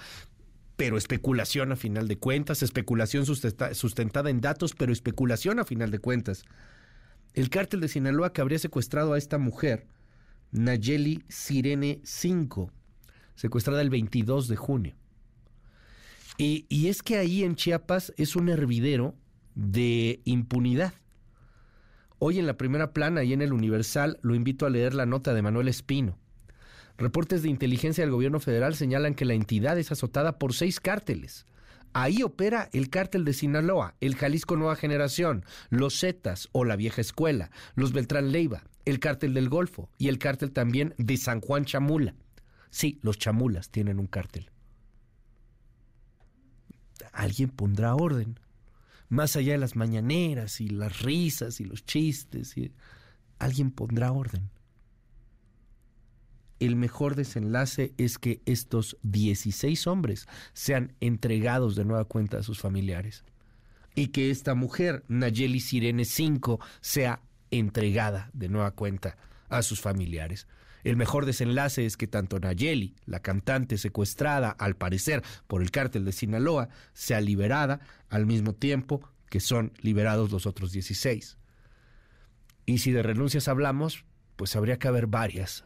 [0.75, 5.99] pero especulación a final de cuentas, especulación sustentada en datos, pero especulación a final de
[5.99, 6.43] cuentas.
[7.33, 9.88] El cártel de Sinaloa que habría secuestrado a esta mujer,
[10.51, 12.72] Nayeli Sirene 5,
[13.35, 14.95] secuestrada el 22 de junio.
[16.38, 19.15] Y, y es que ahí en Chiapas es un hervidero
[19.56, 20.94] de impunidad.
[22.18, 25.34] Hoy en la primera plana y en el Universal lo invito a leer la nota
[25.34, 26.18] de Manuel Espino.
[26.98, 31.45] Reportes de inteligencia del gobierno federal señalan que la entidad es azotada por seis cárteles.
[31.94, 37.02] Ahí opera el cártel de Sinaloa, el Jalisco Nueva Generación, los Zetas o la Vieja
[37.02, 41.66] Escuela, los Beltrán Leiva, el cártel del Golfo y el cártel también de San Juan
[41.66, 42.16] Chamula.
[42.69, 44.52] Sí, los chamulas tienen un cártel.
[47.14, 48.40] Alguien pondrá orden.
[49.09, 52.71] Más allá de las mañaneras y las risas y los chistes, y...
[53.39, 54.49] alguien pondrá orden.
[56.59, 62.59] El mejor desenlace es que estos 16 hombres sean entregados de nueva cuenta a sus
[62.59, 63.23] familiares.
[63.95, 70.47] Y que esta mujer, Nayeli Sirene 5, sea entregada de nueva cuenta a sus familiares.
[70.83, 76.06] El mejor desenlace es que tanto Nayeli, la cantante secuestrada al parecer por el cártel
[76.06, 81.38] de Sinaloa, sea liberada al mismo tiempo que son liberados los otros 16.
[82.66, 85.66] Y si de renuncias hablamos, pues habría que haber varias.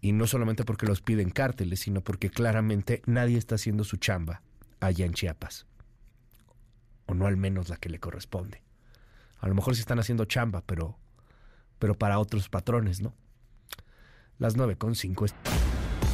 [0.00, 4.42] Y no solamente porque los piden cárteles, sino porque claramente nadie está haciendo su chamba
[4.80, 5.66] allá en Chiapas.
[7.06, 8.62] O no al menos la que le corresponde.
[9.38, 10.98] A lo mejor sí están haciendo chamba, pero,
[11.78, 13.14] pero para otros patrones, ¿no?
[14.38, 15.26] Las 9 con 5.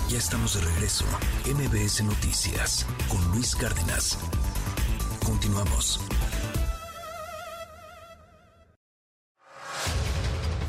[0.08, 1.04] Ya estamos de regreso.
[1.44, 4.16] MBS Noticias con Luis Cárdenas.
[5.24, 5.98] Continuamos.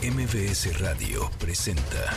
[0.02, 2.14] MBS Radio presenta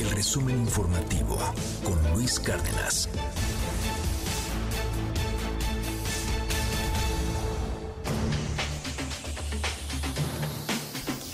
[0.00, 1.38] el resumen informativo
[1.84, 3.08] con Luis Cárdenas.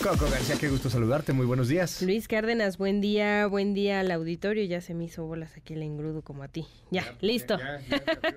[0.02, 2.02] Coco García, qué gusto saludarte, muy buenos días.
[2.02, 5.82] Luis Cárdenas, buen día, buen día al auditorio, ya se me hizo bolas aquí el
[5.82, 6.66] engrudo como a ti.
[6.90, 7.56] Ya, listo.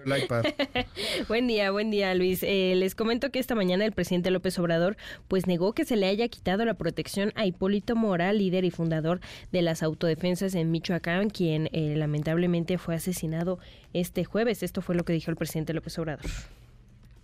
[1.27, 2.43] buen día, buen día Luis.
[2.43, 4.95] Eh, les comento que esta mañana el presidente López Obrador
[5.27, 9.19] pues negó que se le haya quitado la protección a Hipólito Mora, líder y fundador
[9.51, 13.57] de las autodefensas en Michoacán, quien eh, lamentablemente fue asesinado
[13.91, 14.61] este jueves.
[14.61, 16.29] Esto fue lo que dijo el presidente López Obrador.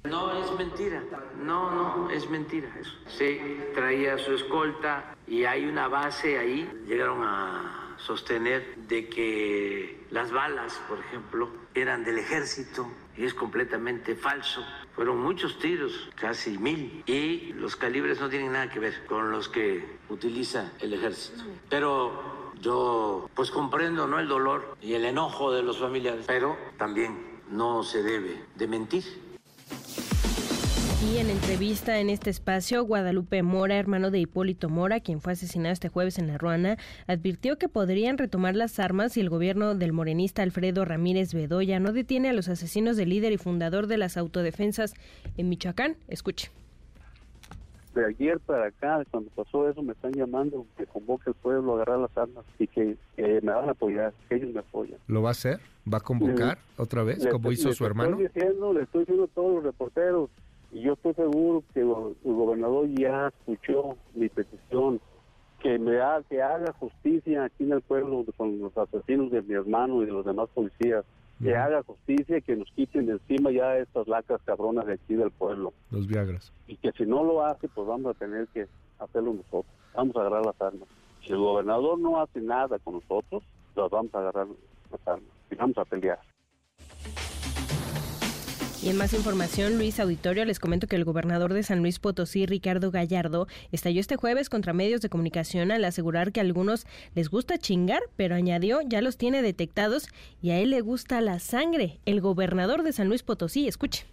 [0.03, 1.03] No es mentira,
[1.43, 2.91] no, no, es mentira eso.
[3.07, 6.67] Se traía su escolta y hay una base ahí.
[6.87, 14.15] Llegaron a sostener de que las balas, por ejemplo, eran del ejército y es completamente
[14.15, 14.65] falso.
[14.95, 19.49] Fueron muchos tiros, casi mil, y los calibres no tienen nada que ver con los
[19.49, 21.43] que utiliza el ejército.
[21.69, 27.39] Pero yo pues comprendo no el dolor y el enojo de los familiares, pero también
[27.51, 29.30] no se debe de mentir.
[31.11, 35.73] Y en entrevista en este espacio, Guadalupe Mora, hermano de Hipólito Mora, quien fue asesinado
[35.73, 36.77] este jueves en La Ruana,
[37.07, 41.91] advirtió que podrían retomar las armas si el gobierno del morenista Alfredo Ramírez Bedoya no
[41.91, 44.93] detiene a los asesinos del líder y fundador de las autodefensas
[45.37, 45.97] en Michoacán.
[46.07, 46.51] Escuche.
[47.93, 51.75] De ayer para acá, cuando pasó eso, me están llamando que convoque al pueblo a
[51.75, 54.97] agarrar las armas y que me van a apoyar, que ellos me apoyan.
[55.07, 55.59] ¿Lo va a hacer?
[55.91, 58.11] ¿Va a convocar otra vez, como hizo su hermano?
[58.11, 60.29] Estoy diciendo, le estoy diciendo a todos los reporteros,
[60.71, 65.01] y yo estoy seguro que el gobernador ya escuchó mi petición,
[65.59, 69.53] que me haga, que haga justicia aquí en el pueblo con los asesinos de mi
[69.53, 71.03] hermano y de los demás policías.
[71.41, 75.15] Que haga justicia y que nos quiten de encima ya estas lacas cabronas de aquí
[75.15, 75.73] del pueblo.
[75.89, 76.51] Los Viagras.
[76.67, 78.67] Y que si no lo hace, pues vamos a tener que
[78.99, 79.65] hacerlo nosotros.
[79.95, 80.87] Vamos a agarrar las armas.
[81.25, 83.43] Si el gobernador no hace nada con nosotros,
[83.75, 84.47] las vamos a agarrar
[84.91, 86.19] las armas y vamos a pelear.
[88.83, 92.47] Y en más información, Luis Auditorio, les comento que el gobernador de San Luis Potosí,
[92.47, 97.29] Ricardo Gallardo, estalló este jueves contra medios de comunicación al asegurar que a algunos les
[97.29, 100.07] gusta chingar, pero añadió ya los tiene detectados
[100.41, 101.99] y a él le gusta la sangre.
[102.07, 104.07] El gobernador de San Luis Potosí, escuche.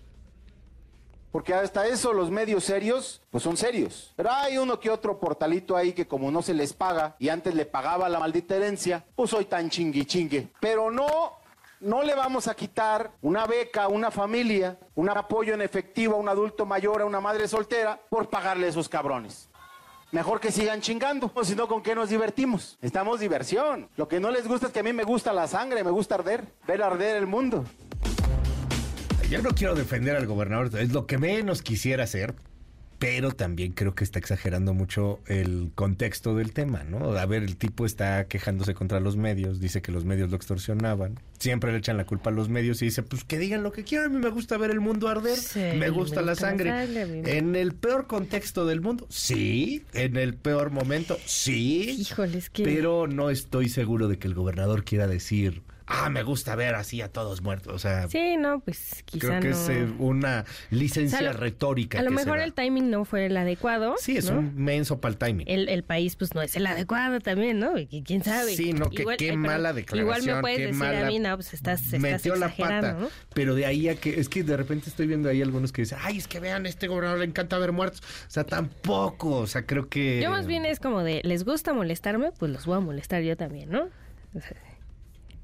[1.32, 4.12] Porque hasta eso los medios serios, pues son serios.
[4.16, 7.54] Pero hay uno que otro portalito ahí que como no se les paga y antes
[7.54, 10.48] le pagaba la maldita herencia, pues soy tan chingui chingue.
[10.60, 11.37] Pero no
[11.80, 16.18] no le vamos a quitar una beca a una familia, un apoyo en efectivo a
[16.18, 19.48] un adulto mayor, a una madre soltera, por pagarle a esos cabrones.
[20.10, 22.78] Mejor que sigan chingando, o si no, ¿con qué nos divertimos?
[22.80, 23.90] Estamos diversión.
[23.96, 26.14] Lo que no les gusta es que a mí me gusta la sangre, me gusta
[26.14, 27.64] arder, ver arder el mundo.
[29.28, 32.34] Yo no quiero defender al gobernador, es lo que menos quisiera hacer,
[32.98, 37.12] pero también creo que está exagerando mucho el contexto del tema, ¿no?
[37.12, 41.20] A ver, el tipo está quejándose contra los medios, dice que los medios lo extorsionaban,
[41.38, 43.84] siempre le echan la culpa a los medios y dice, pues que digan lo que
[43.84, 45.38] quieran, a mí me gusta ver el mundo arder,
[45.76, 46.70] me, gusta la sangre.
[47.36, 51.90] en el peor contexto del mundo, sí, en el peor momento, sí.
[52.00, 52.64] Híjoles, que...
[52.64, 57.00] Pero no estoy seguro de que el gobernador quiera decir, ah, me gusta ver así
[57.00, 57.74] a todos muertos.
[57.74, 61.98] O sea, sí, no, pues quizá creo que es eh, una licencia retórica.
[61.98, 63.94] A lo mejor el timing no fue el adecuado.
[63.98, 65.46] Sí, es un menso para el timing.
[65.48, 67.74] El, país, pues no es el adecuado también, ¿no?
[68.04, 68.54] ¿Quién sabe?
[68.54, 70.22] Sí, no, que, qué mala declaración.
[70.22, 72.92] Igual me puedes decir a mí, no, pues estás, estás metió la pata.
[72.92, 73.08] ¿no?
[73.32, 75.98] Pero de ahí a que, es que de repente estoy viendo ahí algunos que dicen,
[76.02, 78.00] ay, es que vean, este gobernador le encanta ver muertos.
[78.00, 80.20] O sea, tampoco, o sea, creo que.
[80.20, 82.32] Yo más bien es como de, ¿les gusta molestarme?
[82.32, 83.88] Pues los voy a molestar yo también, ¿no?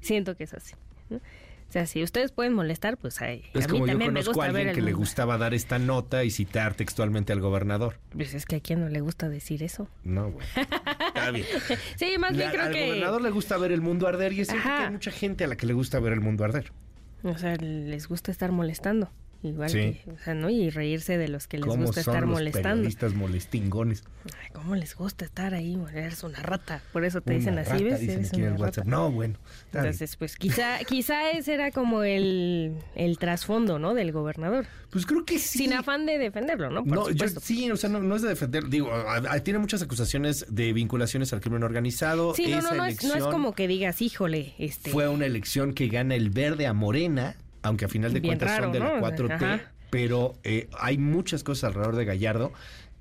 [0.05, 0.73] Siento que es así.
[1.11, 3.43] O sea, si ustedes pueden molestar, pues hay.
[3.53, 5.37] Es a como mí yo también conozco me gusta a alguien ver que le gustaba
[5.37, 7.99] dar esta nota y citar textualmente al gobernador.
[8.11, 9.89] Pues es que a quién no le gusta decir eso.
[10.03, 10.45] No, güey.
[10.55, 11.45] Está bien.
[11.97, 12.85] sí, más bien La- creo al que.
[12.85, 15.47] gobernador le gusta ver el mundo arder y es cierto que hay mucha gente a
[15.47, 16.71] la que le gusta ver el mundo arder.
[17.23, 19.09] O sea, les gusta estar molestando.
[19.45, 19.77] Igual Sí.
[20.03, 20.49] que, o sea, ¿no?
[20.49, 22.69] Y reírse de los que les ¿Cómo gusta son estar los molestando.
[22.77, 24.03] periodistas molestingones?
[24.25, 25.77] Ay, ¿Cómo les gusta estar ahí?
[25.93, 26.81] Eres una rata.
[26.91, 27.99] Por eso te Una dicen así, rata, ¿ves?
[27.99, 28.85] dicen Eres aquí en una el WhatsApp.
[28.85, 28.89] rata.
[28.97, 29.37] No, bueno.
[29.73, 33.93] Entonces, pues quizá, quizá ese era como el, el trasfondo, ¿no?
[33.93, 34.65] Del gobernador.
[34.89, 35.59] Pues creo que sí.
[35.59, 36.83] Sin afán de defenderlo, ¿no?
[36.85, 38.69] Por no, yo, sí, o sea, no, no es de defender.
[38.69, 42.33] Digo, a- a- tiene muchas acusaciones de vinculaciones al crimen organizado.
[42.33, 44.89] Sí, no, no, no es, no es elección como que digas, híjole, este...
[44.91, 47.35] Fue una elección que gana el verde a Morena,
[47.65, 49.07] aunque a final de Bien cuentas raro, son de la ¿no?
[49.07, 49.61] 4T, Ajá.
[49.89, 52.51] pero eh, hay muchas cosas alrededor de Gallardo.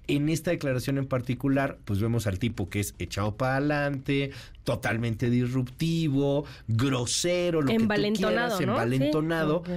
[0.06, 4.30] En esta declaración en particular, pues vemos al tipo que es echado para adelante,
[4.64, 8.72] totalmente disruptivo, grosero, lo que tú quieras, ¿no?
[8.72, 9.62] envalentonado.
[9.66, 9.72] Sí,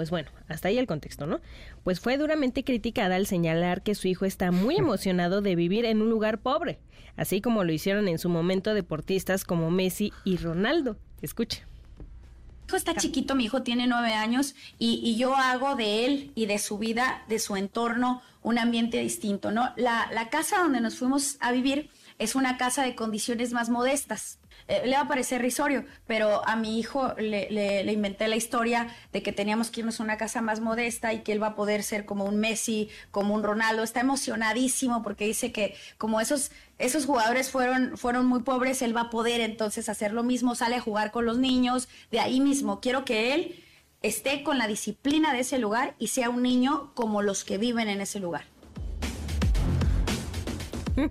[0.00, 1.42] Pues bueno, hasta ahí el contexto, ¿no?
[1.84, 6.00] Pues fue duramente criticada al señalar que su hijo está muy emocionado de vivir en
[6.00, 6.78] un lugar pobre,
[7.16, 10.96] así como lo hicieron en su momento deportistas como Messi y Ronaldo.
[11.20, 11.66] Escuche.
[11.98, 16.32] Mi hijo está chiquito, mi hijo tiene nueve años y, y yo hago de él
[16.34, 19.74] y de su vida, de su entorno, un ambiente distinto, ¿no?
[19.76, 24.39] La, la casa donde nos fuimos a vivir es una casa de condiciones más modestas.
[24.72, 28.36] Eh, le va a parecer risorio, pero a mi hijo le, le- le inventé la
[28.36, 31.48] historia de que teníamos que irnos a una casa más modesta y que él va
[31.48, 33.82] a poder ser como un Messi, como un Ronaldo.
[33.82, 39.02] Está emocionadísimo porque dice que como esos, esos jugadores fueron, fueron muy pobres, él va
[39.02, 42.80] a poder entonces hacer lo mismo, sale a jugar con los niños, de ahí mismo.
[42.80, 43.64] Quiero que él
[44.02, 47.88] esté con la disciplina de ese lugar y sea un niño como los que viven
[47.88, 48.44] en ese lugar.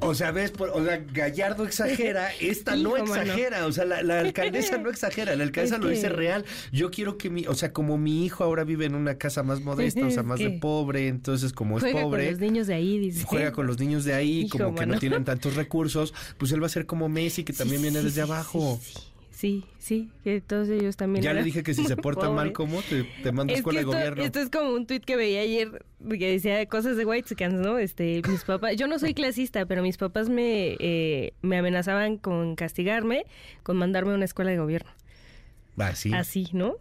[0.02, 4.20] O sea, ves, por- o sea, Gallardo exagera, esta no exagera, o sea, la, la
[4.20, 6.46] alcaldesa no exagera, la alcaldesa Es lo dice real.
[6.72, 9.62] Yo quiero que mi, o sea, como mi hijo ahora vive en una casa más
[9.62, 12.74] modesta, o sea, más de pobre, entonces como es Juega pobre, con los niños de
[12.74, 13.24] ahí, dice.
[13.26, 16.62] juega con los niños de ahí, Hijo, como que no tienen tantos recursos, pues él
[16.62, 18.80] va a ser como Messi, que también viene desde sí, abajo.
[18.82, 18.94] Sí,
[19.78, 21.24] sí, que todos ellos también.
[21.24, 22.54] Ya le dije que si se porta mal, pobres.
[22.54, 22.82] ¿cómo?
[22.82, 24.22] Te, te mando a Es escuela de gobierno.
[24.22, 27.78] esto es como un tuit que veía ayer que decía cosas de White ¿no?
[27.78, 32.56] Este, mis papás, yo no soy clasista, pero mis papás me, eh, me amenazaban con
[32.58, 33.26] castigarme,
[33.64, 34.92] con mandarme a una escuela de gobierno.
[35.78, 36.14] Así.
[36.14, 36.76] Así, ¿no?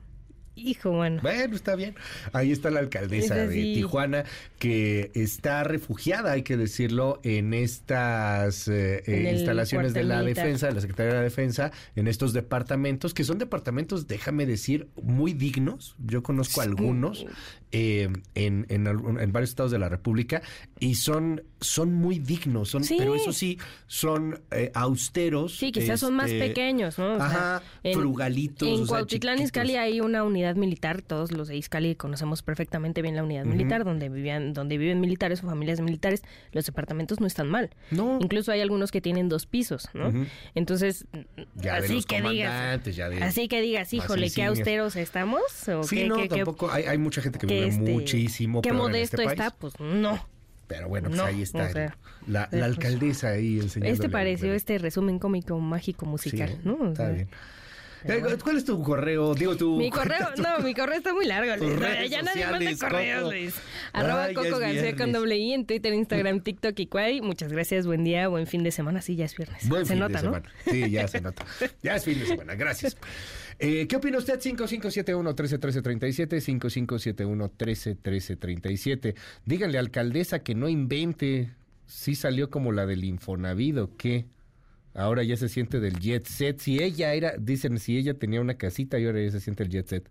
[0.59, 1.21] Hijo, bueno.
[1.23, 1.95] Bueno, está bien.
[2.33, 3.55] Ahí está la alcaldesa Es de.
[3.55, 4.25] Tijuana
[4.59, 10.67] que está refugiada, hay que decirlo, en estas eh, En eh, instalaciones de la defensa,
[10.67, 15.33] de la Secretaría de la Defensa, en estos departamentos, que son departamentos, déjame decir, muy
[15.33, 15.95] dignos.
[15.99, 17.27] Yo conozco algunos
[17.73, 20.41] eh, en, en, en varios estados de la República
[20.81, 22.97] y son, son muy dignos, son, Sí.
[22.99, 25.57] pero eso sí, son eh, austeros.
[25.57, 27.15] Sí, quizás son más este, pequeños, ¿no?
[27.15, 29.41] O sea, Ajá, frugalitos, o En sea, Cuautitlán.
[29.43, 33.85] Izcalli hay una unidad militar, todos los de Izcalli conocemos perfectamente bien la unidad militar,
[33.85, 36.23] donde vivían, donde viven militares o familias militares,
[36.53, 37.71] los departamentos no están mal.
[37.91, 38.19] No.
[38.21, 40.13] Incluso hay algunos que tienen dos pisos, ¿no?
[40.55, 41.07] Entonces,
[41.57, 45.41] Ya de así los que digas, ya de así que digas, híjole, qué austeros estamos,
[45.69, 46.71] o Sí, qué, no, qué- qué- tampoco.
[46.71, 50.25] Hay, hay mucha gente que que este, muchísimo qué modesto este está, pues no.
[50.67, 51.97] Pero bueno, pues No, ahí está o sea,
[52.27, 53.95] la, la pues, alcaldesa ahí enseñando.
[53.95, 56.75] Este pareció este resumen cómico, mágico, musical, Sí, ¿no?
[56.75, 57.29] O está sea, bien.
[58.05, 59.35] Eh, ¿Cuál es tu correo?
[59.35, 59.77] Digo, tu.
[59.77, 61.57] Mi correo, no, mi correo está muy largo.
[61.57, 62.11] Luis.
[62.11, 63.33] Ya nadie manda correos, Coco.
[63.33, 63.55] Luis.
[63.93, 67.21] Arroba Ay, Coco García con doble I en Twitter, Instagram, TikTok y Quay.
[67.23, 69.03] Muchas gracias, buen día, buen fin de semana.
[69.03, 69.69] Sí, ya es viernes.
[69.69, 70.35] Buen Se fin nota, de ¿no?
[70.35, 70.53] semana.
[70.71, 71.45] Sí, ya se nota.
[71.83, 72.97] Ya es fin de semana, gracias.
[73.61, 74.41] Eh, ¿Qué opina usted?
[74.41, 76.41] 5571-131337,
[77.57, 79.17] 5571-131337.
[79.45, 81.51] Díganle, alcaldesa, que no invente.
[81.87, 84.27] Sí salió como la del Infonavit o qué.
[84.95, 86.61] Ahora ya se siente del jet set.
[86.61, 89.71] Si ella era, dicen, si ella tenía una casita y ahora ya se siente el
[89.71, 90.09] jet set.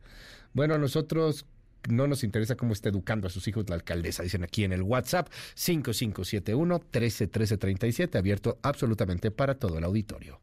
[0.53, 1.45] Bueno, a nosotros
[1.90, 4.82] no nos interesa cómo está educando a sus hijos la alcaldesa, dicen aquí en el
[4.82, 10.42] WhatsApp 5571-131337, abierto absolutamente para todo el auditorio.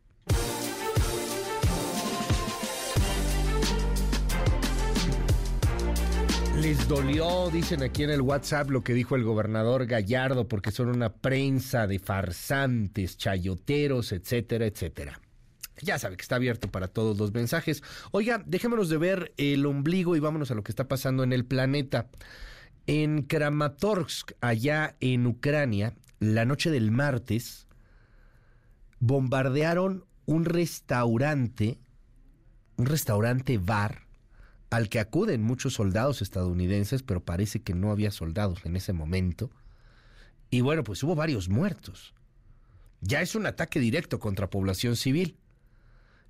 [6.65, 10.89] Les dolió, dicen aquí en el WhatsApp, lo que dijo el gobernador Gallardo, porque son
[10.89, 15.21] una prensa de farsantes, chayoteros, etcétera, etcétera.
[15.83, 17.83] Ya sabe que está abierto para todos los mensajes.
[18.13, 21.45] Oiga, dejémonos de ver el ombligo y vámonos a lo que está pasando en el
[21.45, 22.09] planeta.
[22.87, 27.67] En Kramatorsk, allá en Ucrania, la noche del martes,
[29.01, 31.79] bombardearon un restaurante,
[32.77, 34.04] un restaurante bar,
[34.75, 39.49] al que acuden muchos soldados estadounidenses, pero parece que no había soldados en ese momento.
[40.51, 42.13] Y bueno, pues hubo varios muertos.
[43.01, 45.37] Ya es un ataque directo contra población civil.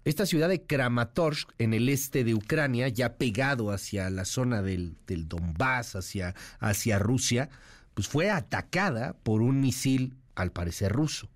[0.04, 4.98] Esta ciudad de Kramatorsk, en el este de Ucrania, ya pegado hacia la zona del,
[5.06, 7.48] del Donbass, hacia, hacia Rusia,
[7.94, 11.30] pues fue atacada por un misil, al parecer ruso.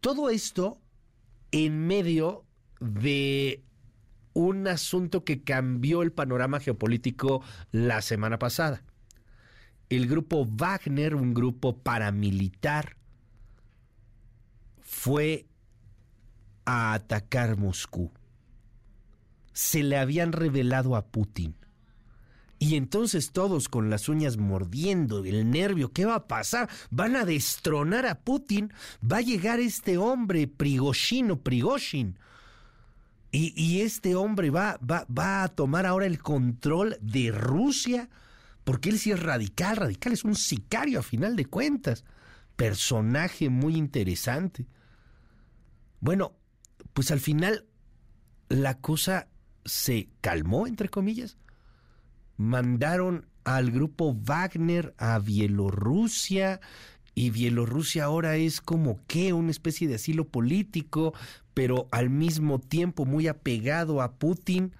[0.00, 0.78] Todo esto
[1.50, 2.44] en medio
[2.78, 3.64] de
[4.32, 7.42] un asunto que cambió el panorama geopolítico
[7.72, 8.82] la semana pasada.
[9.88, 12.96] El grupo Wagner, un grupo paramilitar,
[14.80, 15.46] fue
[16.64, 18.12] a atacar Moscú.
[19.52, 21.56] Se le habían revelado a Putin.
[22.58, 26.68] Y entonces todos con las uñas mordiendo, el nervio, ¿qué va a pasar?
[26.90, 31.40] Van a destronar a Putin, va a llegar este hombre, Prigozhin o.
[33.32, 38.08] Y, este hombre va, va, va a tomar ahora el control de Rusia,
[38.64, 42.04] porque él sí es radical, radical es un sicario a final de cuentas.
[42.56, 44.66] Personaje muy interesante.
[46.00, 46.32] Bueno,
[46.92, 47.66] pues al final
[48.48, 49.28] la cosa
[49.64, 51.36] se calmó, entre comillas.
[52.36, 56.60] Mandaron al grupo Wagner a Bielorrusia
[57.14, 61.14] y Bielorrusia ahora es como que una especie de asilo político,
[61.54, 64.74] pero al mismo tiempo muy apegado a Putin.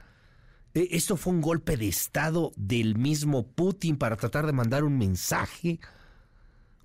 [0.74, 4.98] E- Esto fue un golpe de Estado del mismo Putin para tratar de mandar un
[4.98, 5.80] mensaje.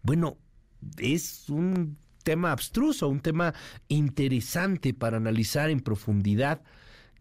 [0.01, 0.37] Bueno,
[0.97, 3.53] es un tema abstruso, un tema
[3.87, 6.61] interesante para analizar en profundidad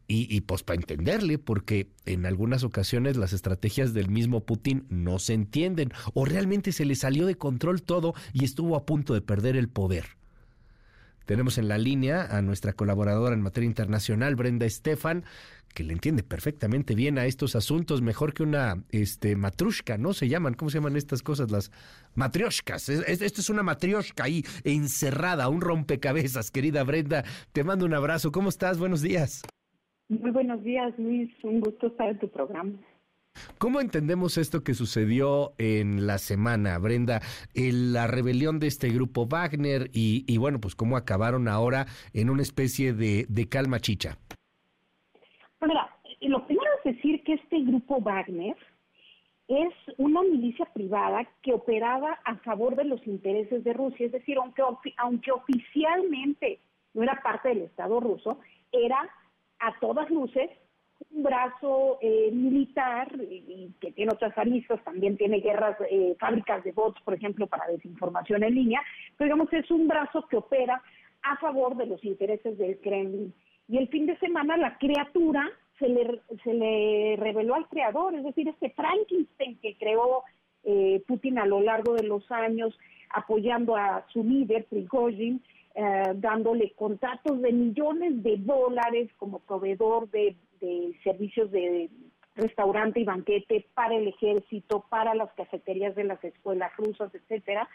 [0.07, 5.33] y, pues para entenderle, porque en algunas ocasiones las estrategias del mismo Putin no se
[5.33, 9.57] entienden o realmente se le salió de control todo y estuvo a punto de perder
[9.57, 10.05] el poder.
[11.27, 15.25] Tenemos en la línea a nuestra colaboradora en materia internacional, Brenda Estefan,
[15.75, 20.12] que le entiende perfectamente bien a estos asuntos, mejor que una este, matrushka, ¿no?
[20.12, 21.51] Se llaman, ¿cómo se llaman estas cosas?
[21.51, 21.73] Las
[22.15, 22.89] matrioshkas.
[22.89, 27.25] Es- es- Esto es una matrioshka ahí encerrada, un rompecabezas, querida Brenda.
[27.53, 28.31] Te mando un abrazo.
[28.31, 28.78] ¿Cómo estás?
[28.78, 29.43] Buenos días.
[30.09, 31.31] Muy buenos días, Luis.
[31.43, 32.73] Un gusto estar en tu programa.
[33.59, 37.21] ¿Cómo entendemos esto que sucedió en la semana, Brenda?
[37.55, 42.31] El- la rebelión de este grupo Wagner y, y bueno, pues cómo acabaron ahora en
[42.31, 44.19] una especie de, calma chicha.
[45.61, 45.89] Mira,
[46.21, 48.57] lo primero es decir que este grupo Wagner
[49.49, 54.39] es una milicia privada que operaba a favor de los intereses de Rusia, es decir,
[54.39, 54.63] aunque,
[54.97, 56.61] aunque oficialmente
[56.95, 58.39] no era parte del Estado ruso,
[58.73, 58.99] era
[59.59, 60.51] a todas luces
[61.12, 66.73] un brazo eh, militar y, que tiene otras aristas, también tiene guerras, eh, fábricas de
[66.73, 68.83] bots, por ejemplo, para desinformación en línea,
[69.16, 70.83] pero digamos es un brazo que opera
[71.23, 73.33] a favor de los intereses del Kremlin.
[73.68, 78.24] Y el fin de semana la criatura se le, se le reveló al creador, es
[78.24, 80.23] decir, este Frankenstein que creó
[80.65, 82.78] eh, Putin a lo largo de los años,
[83.10, 85.42] apoyando a su líder, Prigozhin,
[85.74, 91.91] eh, dándole contratos de millones de dólares como proveedor de, de servicios de
[92.36, 97.68] restaurante y banquete para el ejército, para las cafeterías de las escuelas rusas, etcétera,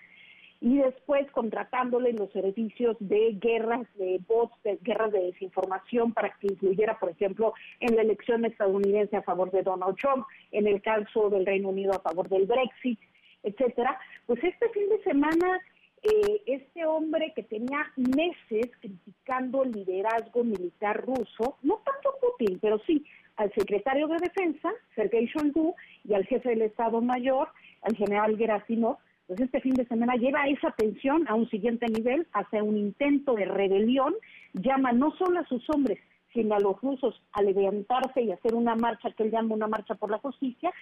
[0.61, 6.48] y después contratándole los servicios de guerras de bots, de guerras de desinformación para que
[6.48, 11.30] incluyera, por ejemplo, en la elección estadounidense a favor de Donald Trump, en el caso
[11.30, 13.00] del Reino Unido a favor del Brexit,
[13.43, 13.98] etcétera.
[14.26, 15.61] Pues este fin de semana
[16.03, 22.80] eh, este hombre que tenía meses criticando el liderazgo militar ruso, no tanto Putin, pero
[22.86, 23.03] sí
[23.36, 27.48] al secretario de Defensa, Sergei Shoigu, y al jefe del Estado Mayor,
[27.84, 28.98] al general Gerasimov,
[29.28, 33.36] pues este fin de semana lleva esa tensión a un siguiente nivel, hacia un intento
[33.36, 34.14] de rebelión,
[34.53, 36.00] llama no solo a sus hombres,
[36.34, 39.95] sino a los rusos a levantarse y hacer una marcha que él llama una marcha
[39.95, 40.74] por la justicia,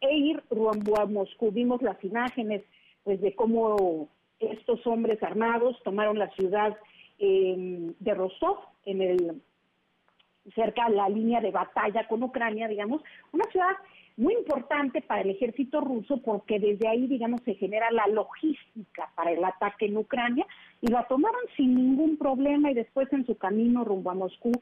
[0.00, 1.50] e ir rumbo a Moscú.
[1.50, 2.62] Vimos las imágenes
[3.02, 4.08] pues, de cómo
[4.52, 6.76] estos hombres armados tomaron la ciudad
[7.18, 9.42] eh, de Rostov, en el
[10.54, 13.76] cerca de la línea de batalla con Ucrania, digamos, una ciudad
[14.16, 19.32] muy importante para el ejército ruso porque desde ahí, digamos, se genera la logística para
[19.32, 20.46] el ataque en Ucrania
[20.80, 24.52] y la tomaron sin ningún problema y después en su camino rumbo a Moscú,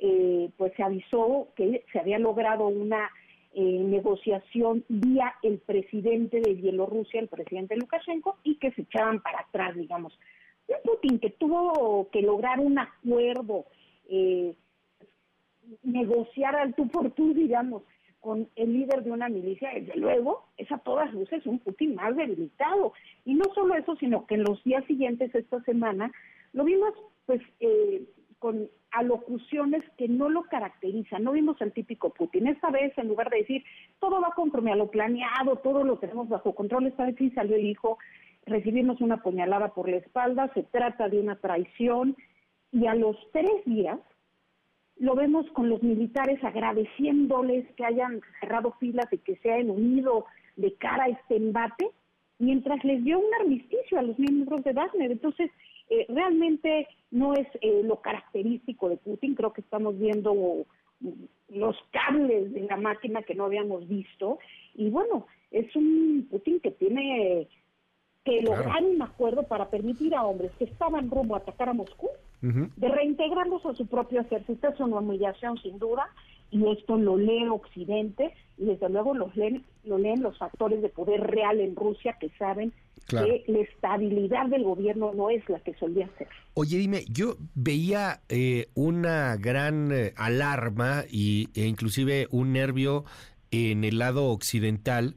[0.00, 3.10] eh, pues se avisó que se había logrado una
[3.54, 9.40] eh, negociación vía el presidente de Bielorrusia, el presidente Lukashenko, y que se echaban para
[9.40, 10.18] atrás, digamos.
[10.68, 13.64] Un Putin que tuvo que lograr un acuerdo,
[14.08, 14.54] eh,
[15.82, 17.82] negociar al tú por tú, digamos,
[18.20, 22.14] con el líder de una milicia, desde luego, es a todas luces un Putin más
[22.16, 22.92] debilitado.
[23.24, 26.12] Y no solo eso, sino que en los días siguientes, esta semana,
[26.52, 26.92] lo vimos
[27.26, 28.04] pues eh,
[28.38, 31.24] con alocuciones que no lo caracterizan.
[31.24, 32.46] No vimos el típico Putin.
[32.46, 33.64] Esta vez, en lugar de decir,
[33.98, 37.56] todo va conforme a lo planeado, todo lo tenemos bajo control, esta vez sí salió
[37.56, 37.98] el hijo,
[38.46, 42.16] recibimos una puñalada por la espalda, se trata de una traición,
[42.72, 43.98] y a los tres días
[44.96, 50.26] lo vemos con los militares agradeciéndoles que hayan cerrado filas y que se hayan unido
[50.56, 51.90] de cara a este embate,
[52.38, 55.12] mientras les dio un armisticio a los miembros de Wagner.
[55.12, 55.50] Entonces,
[55.90, 60.66] eh, realmente no es eh, lo característico de Putin, creo que estamos viendo
[61.48, 64.38] los cables de la máquina que no habíamos visto.
[64.74, 67.48] Y bueno, es un Putin que tiene
[68.24, 72.08] que lograr un acuerdo para permitir a hombres que estaban rumbo a atacar a Moscú
[72.40, 74.68] de reintegrarlos a su propio ejército.
[74.68, 76.08] Es una humillación sin duda
[76.50, 80.88] y esto lo lee Occidente y desde luego los leen, lo leen los factores de
[80.88, 82.72] poder real en Rusia que saben
[83.06, 86.28] que la estabilidad del gobierno no es la que solía ser.
[86.54, 93.04] Oye, dime, yo veía eh, una gran eh, alarma y, e inclusive un nervio
[93.50, 95.16] en el lado occidental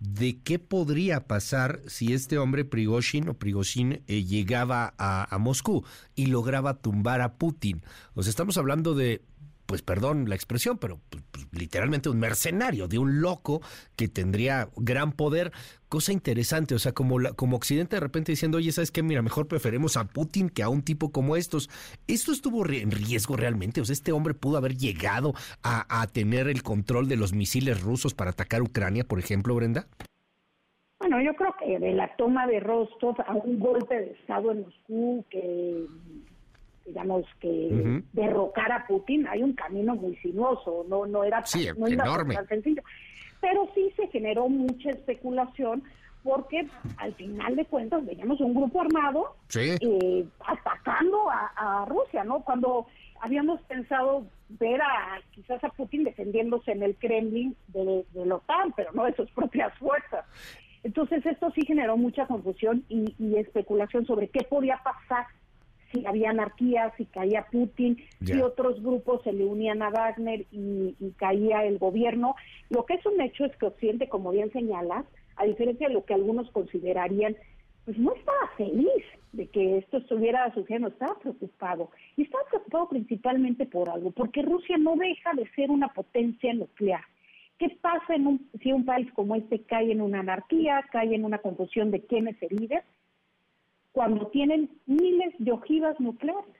[0.00, 5.84] de qué podría pasar si este hombre Prigozhin o Prigozhin eh, llegaba a, a, Moscú
[6.14, 7.82] y lograba tumbar a Putin.
[8.14, 9.22] O sea, estamos hablando de
[9.68, 13.60] pues perdón la expresión, pero pues, pues, literalmente un mercenario, de un loco
[13.96, 15.52] que tendría gran poder.
[15.90, 19.02] Cosa interesante, o sea, como, como Occidente de repente diciendo, oye, ¿sabes qué?
[19.02, 21.68] Mira, mejor preferemos a Putin que a un tipo como estos.
[22.06, 23.82] ¿Esto estuvo en riesgo realmente?
[23.82, 27.82] O sea, este hombre pudo haber llegado a, a tener el control de los misiles
[27.82, 29.86] rusos para atacar Ucrania, por ejemplo, Brenda.
[30.98, 34.62] Bueno, yo creo que de la toma de Rostov a un golpe de Estado en
[34.62, 35.86] Moscú que
[36.88, 41.44] digamos que derrocar a Putin hay un camino muy sinuoso, no no era
[41.76, 42.34] no enorme.
[42.34, 42.82] tan sencillo,
[43.40, 45.82] pero sí se generó mucha especulación
[46.22, 52.40] porque al final de cuentas veíamos un grupo armado eh, atacando a, Rusia, ¿no?
[52.40, 52.86] Cuando
[53.20, 58.72] habíamos pensado ver a quizás a Putin defendiéndose en el Kremlin de, de la OTAN,
[58.76, 60.24] pero no de sus propias fuerzas.
[60.82, 65.26] Entonces esto sí generó mucha confusión y, y especulación sobre qué podía pasar
[65.92, 70.94] si había anarquía, si caía Putin, si otros grupos se le unían a Wagner y,
[71.16, 72.34] caía el gobierno.
[72.70, 76.04] Lo que es un hecho es que Occidente, como bien señalas, a diferencia de lo
[76.04, 77.36] que algunos considerarían,
[77.84, 79.02] pues no estaba feliz
[79.32, 81.90] de que esto estuviera sucediendo, estaba preocupado.
[82.16, 87.02] Y estaba preocupado principalmente por algo, porque Rusia no deja de ser una potencia nuclear.
[87.58, 91.24] ¿Qué pasa en un, si un país como este cae en una anarquía, cae en
[91.24, 92.84] una confusión de quién es el líder?
[93.98, 96.54] Cuando tienen miles de ojivas nucleares.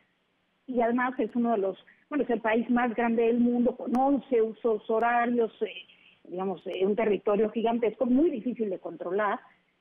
[0.67, 3.97] Y además es uno de los, bueno, es el país más grande del mundo con
[3.97, 5.86] 11 usos horarios, eh,
[6.25, 9.39] digamos, eh, un territorio gigantesco, muy difícil de controlar.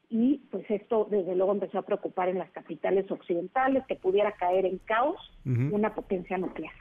[0.07, 4.67] Y pues esto desde luego empezó a preocupar en las capitales occidentales, que pudiera caer
[4.67, 6.73] en caos una potencia nuclear.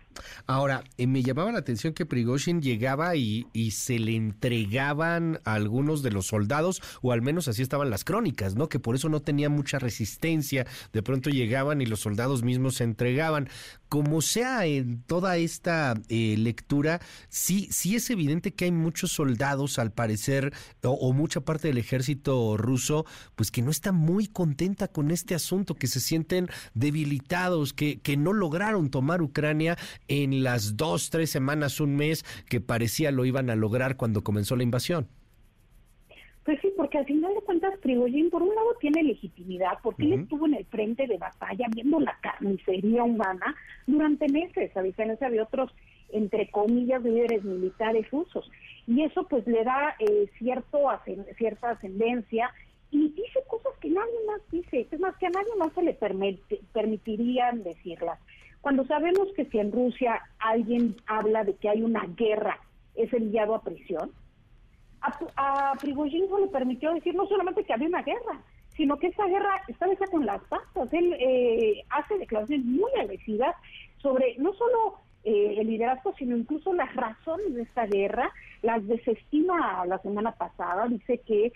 [0.47, 5.55] Ahora, eh, me llamaba la atención que Prigozhin llegaba y, y, se le entregaban a
[5.55, 8.69] algunos de los soldados, o al menos así estaban las crónicas, ¿no?
[8.69, 10.67] Que por eso no tenía mucha resistencia.
[10.93, 13.49] De pronto llegaban y los soldados mismos se entregaban.
[13.89, 19.79] Como sea en toda esta eh, lectura, sí, sí es evidente que hay muchos soldados,
[19.79, 24.89] al parecer, o, o mucha parte del ejército ruso, pues que no está muy contenta
[24.89, 30.77] con este asunto, que se sienten debilitados, que, que no lograron tomar Ucrania en las
[30.77, 35.09] dos, tres semanas, un mes que parecía lo iban a lograr cuando comenzó la invasión?
[36.47, 40.13] Pues sí, porque al final de cuentas Prigozhin por un lado tiene legitimidad porque él
[40.13, 45.41] estuvo en el frente de batalla viendo la carnicería humana durante meses, a diferencia de
[45.41, 45.75] otros,
[46.11, 48.49] entre comillas, líderes militares rusos.
[48.87, 50.89] Y eso pues le da eh, cierto
[51.37, 52.53] cierta ascendencia
[52.93, 55.95] y dice cosas que nadie más dice, es más que a nadie más se le
[55.95, 58.21] permite, permitirían decirlas.
[58.61, 62.61] Cuando sabemos que si en Rusia alguien habla de que hay una guerra,
[62.95, 64.13] es enviado a prisión,
[65.01, 68.41] a, a le permitió decir no solamente que había una guerra,
[68.77, 70.93] sino que esa guerra está hecha con las patas.
[70.93, 73.57] Él eh, hace declaraciones muy agresivas
[73.99, 78.31] sobre no solo eh, el liderazgo, sino incluso las razones de esta guerra.
[78.63, 81.53] Las desestima la semana pasada, dice que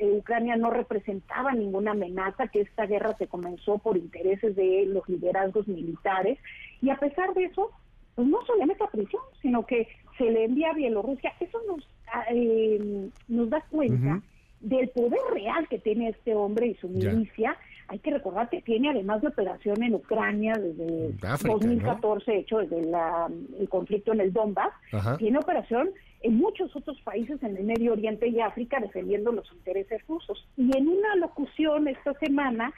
[0.00, 5.68] Ucrania no representaba ninguna amenaza, que esta guerra se comenzó por intereses de los liderazgos
[5.68, 6.38] militares
[6.80, 7.70] y a pesar de eso,
[8.14, 9.88] pues no solo en esta prisión, sino que
[10.18, 11.32] se le envía a Bielorrusia.
[11.40, 11.88] Eso nos,
[12.30, 14.20] eh, nos da cuenta
[14.60, 17.56] del poder real que tiene este hombre y su milicia.
[17.88, 21.12] Hay que recordar que tiene además de operación en Ucrania desde
[21.46, 24.72] 2014, hecho desde el conflicto en el Donbass,
[25.18, 25.90] tiene operación
[26.22, 30.46] en muchos otros países en el Medio Oriente y África defendiendo los intereses rusos.
[30.56, 32.72] Y en una locución esta semana,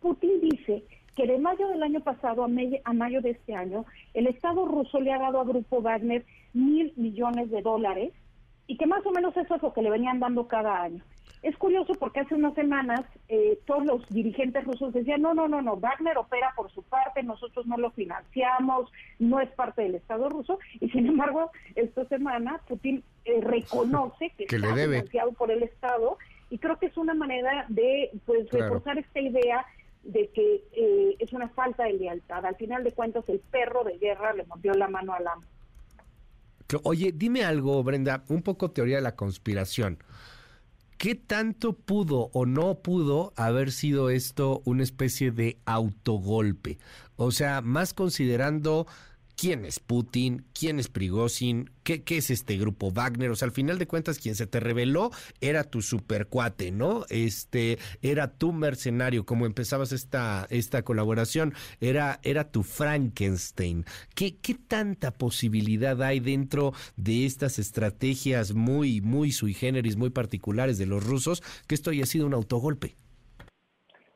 [0.00, 0.84] Putin dice
[1.16, 2.48] que de mayo del año pasado a,
[2.84, 6.92] a mayo de este año, el Estado ruso le ha dado a Grupo Wagner mil
[6.96, 8.12] millones de dólares
[8.72, 11.04] y que más o menos eso es lo que le venían dando cada año.
[11.42, 15.60] Es curioso porque hace unas semanas eh, todos los dirigentes rusos decían, no, no, no,
[15.60, 20.30] no, Wagner opera por su parte, nosotros no lo financiamos, no es parte del Estado
[20.30, 26.16] ruso, y sin embargo, esta semana Putin eh, reconoce que, está financiado por el Estado,
[26.48, 29.66] y creo que es una manera de pues reforzar esta idea
[30.02, 32.46] de que eh, es una falta de lealtad.
[32.46, 35.42] Al final de cuentas, el perro de guerra le mordió la mano al amo.
[36.84, 39.98] Oye, dime algo, Brenda, un poco teoría de la conspiración.
[40.98, 46.78] ¿Qué tanto pudo o no pudo haber sido esto una especie de autogolpe?
[47.16, 48.86] O sea, más considerando
[49.42, 53.28] quién es Putin, quién es Prigozhin, ¿Qué, es este grupo Wagner.
[53.32, 57.04] O sea, al final de cuentas, quien se te reveló era tu supercuate, ¿no?
[57.08, 63.84] Este, era tu mercenario, como empezabas esta, esta colaboración, era, era tu Frankenstein.
[64.14, 70.78] ¿Qué, ¿Qué tanta posibilidad hay dentro de estas estrategias muy, muy sui generis, muy particulares
[70.78, 72.94] de los rusos, que esto haya sido un autogolpe?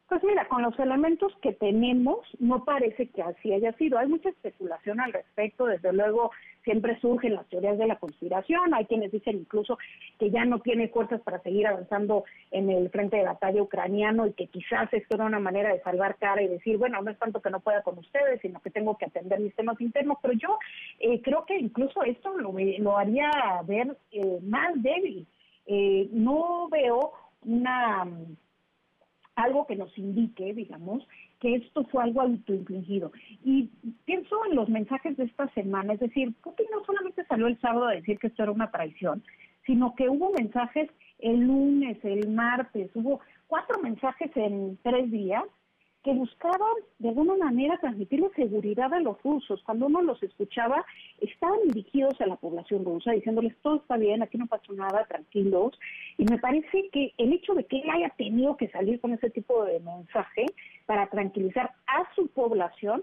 [0.08, 3.98] Pues mira, con los elementos que tenemos, no parece que así haya sido.
[3.98, 6.30] Hay mucha especulación al respecto, desde luego
[6.62, 9.78] siempre surgen las teorías de la conspiración, hay quienes dicen incluso
[10.18, 14.32] que ya no tiene fuerzas para seguir avanzando en el frente de batalla ucraniano y
[14.32, 17.40] que quizás esto era una manera de salvar cara y decir, bueno, no es tanto
[17.40, 20.58] que no pueda con ustedes, sino que tengo que atender mis temas internos, pero yo
[21.00, 23.30] eh, creo que incluso esto lo, lo haría
[23.64, 25.26] ver eh, más débil.
[25.66, 27.12] Eh, no veo
[27.44, 28.06] una
[29.36, 31.06] algo que nos indique, digamos,
[31.40, 33.12] que esto fue algo autoinfligido.
[33.44, 33.70] Y
[34.04, 37.86] pienso en los mensajes de esta semana, es decir, Putin no solamente salió el sábado
[37.86, 39.22] a decir que esto era una traición,
[39.64, 45.44] sino que hubo mensajes el lunes, el martes, hubo cuatro mensajes en tres días
[46.06, 49.60] que buscaban de alguna manera transmitir seguridad a los rusos.
[49.64, 50.86] Cuando uno los escuchaba,
[51.20, 55.76] estaban dirigidos a la población rusa, diciéndoles todo está bien, aquí no pasó nada, tranquilos.
[56.16, 59.30] Y me parece que el hecho de que él haya tenido que salir con ese
[59.30, 60.46] tipo de mensaje
[60.86, 63.02] para tranquilizar a su población,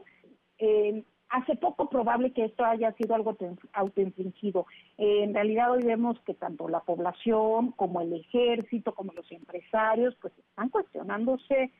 [0.59, 3.35] eh, hace poco probable que esto haya sido algo
[3.73, 4.65] autoinfligido.
[4.97, 10.15] Eh, en realidad hoy vemos que tanto la población como el ejército, como los empresarios,
[10.21, 11.71] pues están cuestionándose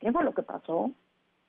[0.00, 0.92] qué fue lo que pasó,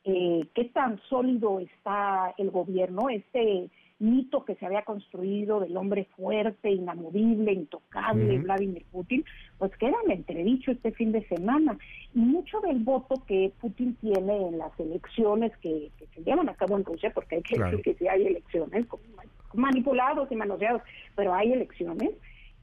[0.03, 3.69] eh, qué tan sólido está el gobierno, este
[3.99, 9.25] mito que se había construido del hombre fuerte, inamovible, intocable, Vladimir Putin,
[9.57, 11.77] pues queda en entredicho este fin de semana.
[12.15, 16.77] Y mucho del voto que Putin tiene en las elecciones que, se llevan a cabo
[16.77, 18.85] en Rusia, porque hay que decir que sí hay elecciones,
[19.53, 20.81] manipulados y manoseados,
[21.15, 22.11] pero hay elecciones,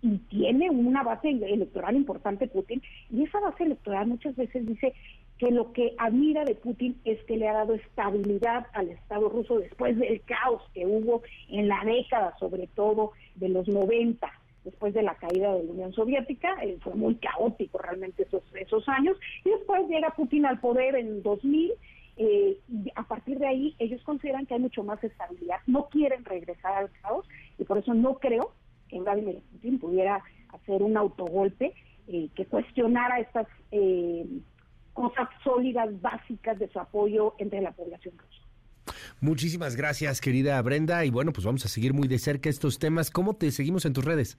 [0.02, 4.94] y tiene una base electoral importante Putin, y esa base electoral muchas veces dice,
[5.39, 9.58] que lo que admira de Putin es que le ha dado estabilidad al Estado ruso
[9.58, 14.31] después del caos que hubo en la década, sobre todo de los 90,
[14.65, 18.89] después de la caída de la Unión Soviética, eh, fue muy caótico realmente esos, esos
[18.89, 21.73] años, y después llega Putin al poder en 2000,
[22.18, 26.24] eh, y a partir de ahí ellos consideran que hay mucho más estabilidad, no quieren
[26.24, 28.52] regresar al caos, y por eso no creo
[28.89, 31.74] que Vladimir Putin pudiera hacer un autogolpe
[32.08, 33.47] eh, que cuestionara estas...
[33.70, 34.26] Eh,
[34.97, 38.97] cosas sólidas, básicas de su apoyo entre la población rusa.
[39.20, 41.05] Muchísimas gracias, querida Brenda.
[41.05, 43.10] Y bueno, pues vamos a seguir muy de cerca estos temas.
[43.10, 44.39] ¿Cómo te seguimos en tus redes?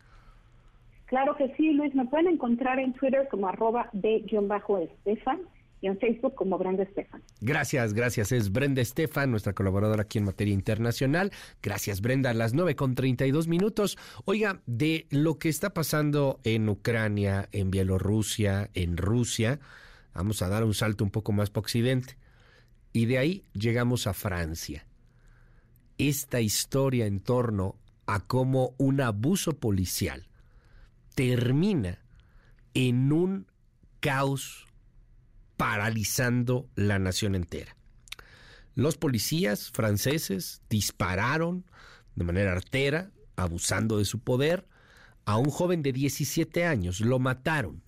[1.05, 1.93] Claro que sí, Luis.
[1.95, 5.41] Me pueden encontrar en Twitter como arroba de-estefan
[5.81, 7.21] y en Facebook como Brenda Estefan.
[7.39, 8.31] Gracias, gracias.
[8.31, 11.31] Es Brenda Estefan, nuestra colaboradora aquí en materia internacional.
[11.61, 12.31] Gracias, Brenda.
[12.31, 13.97] A las 9 con 32 minutos.
[14.25, 19.59] Oiga, de lo que está pasando en Ucrania, en Bielorrusia, en Rusia,
[20.17, 22.17] vamos a dar un salto un poco más para Occidente.
[22.91, 24.85] Y de ahí llegamos a Francia.
[25.97, 30.27] Esta historia en torno a cómo un abuso policial
[31.15, 31.99] termina
[32.73, 33.47] en un
[33.99, 34.67] caos
[35.55, 37.75] paralizando la nación entera.
[38.75, 41.65] Los policías franceses dispararon
[42.15, 44.67] de manera artera, abusando de su poder,
[45.25, 47.83] a un joven de 17 años, lo mataron.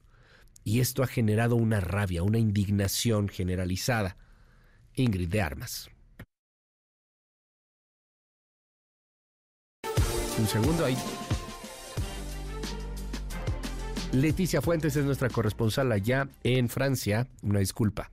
[0.69, 4.17] Y esto ha generado una rabia, una indignación generalizada.
[4.93, 5.89] Ingrid de Armas.
[10.37, 10.95] Un segundo ahí.
[14.11, 17.25] Leticia Fuentes es nuestra corresponsal allá en Francia.
[17.41, 18.11] Una disculpa.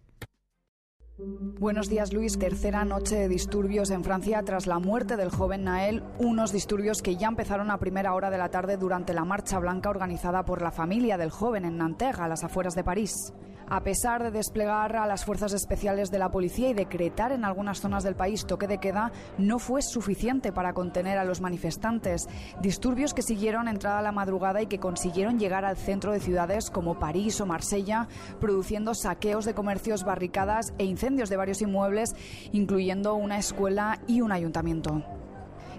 [1.18, 6.02] Buenos días Luis, tercera noche de disturbios en Francia tras la muerte del joven Nael,
[6.18, 9.88] unos disturbios que ya empezaron a primera hora de la tarde durante la marcha blanca
[9.88, 13.32] organizada por la familia del joven en Nanterre, a las afueras de París.
[13.68, 17.80] A pesar de desplegar a las fuerzas especiales de la policía y decretar en algunas
[17.80, 22.28] zonas del país toque de queda, no fue suficiente para contener a los manifestantes.
[22.60, 27.00] Disturbios que siguieron entrada la madrugada y que consiguieron llegar al centro de ciudades como
[27.00, 28.06] París o Marsella,
[28.38, 32.14] produciendo saqueos de comercios, barricadas e incendios de varios inmuebles,
[32.52, 35.02] incluyendo una escuela y un ayuntamiento.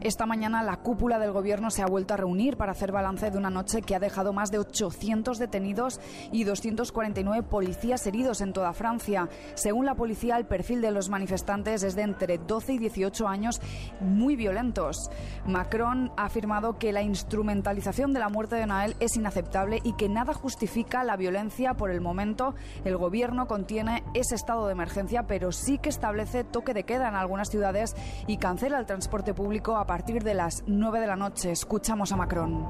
[0.02, 3.38] Esta mañana la cúpula del gobierno se ha vuelto a reunir para hacer balance de
[3.38, 6.00] una noche que ha dejado más de 800 detenidos
[6.32, 9.28] y 249 policías heridos en toda Francia.
[9.56, 13.60] Según la policía, el perfil de los manifestantes es de entre 12 y 18 años
[14.00, 15.10] muy violentos.
[15.48, 20.10] Macron ha afirmado que la instrumentalización de la muerte de Nael es inaceptable y que
[20.10, 22.54] nada justifica la violencia por el momento.
[22.86, 27.16] El gobierno contiene ese estado de emergencia, pero sí que establece toque de queda en
[27.16, 27.96] algunas ciudades
[28.28, 31.52] y cancela el transporte público partir de las 9 de la noche.
[31.52, 32.68] Escuchamos a Macron.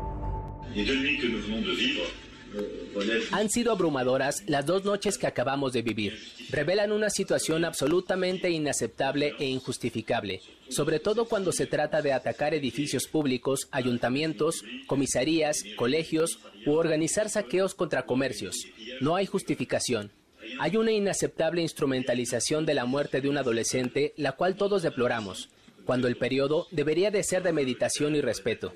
[3.31, 6.17] Han sido abrumadoras las dos noches que acabamos de vivir.
[6.49, 13.07] Revelan una situación absolutamente inaceptable e injustificable, sobre todo cuando se trata de atacar edificios
[13.07, 18.55] públicos, ayuntamientos, comisarías, colegios u organizar saqueos contra comercios.
[19.01, 20.11] No hay justificación.
[20.59, 25.49] Hay una inaceptable instrumentalización de la muerte de un adolescente, la cual todos deploramos
[25.87, 28.73] cuando el periodo debería de ser de meditación y respeto.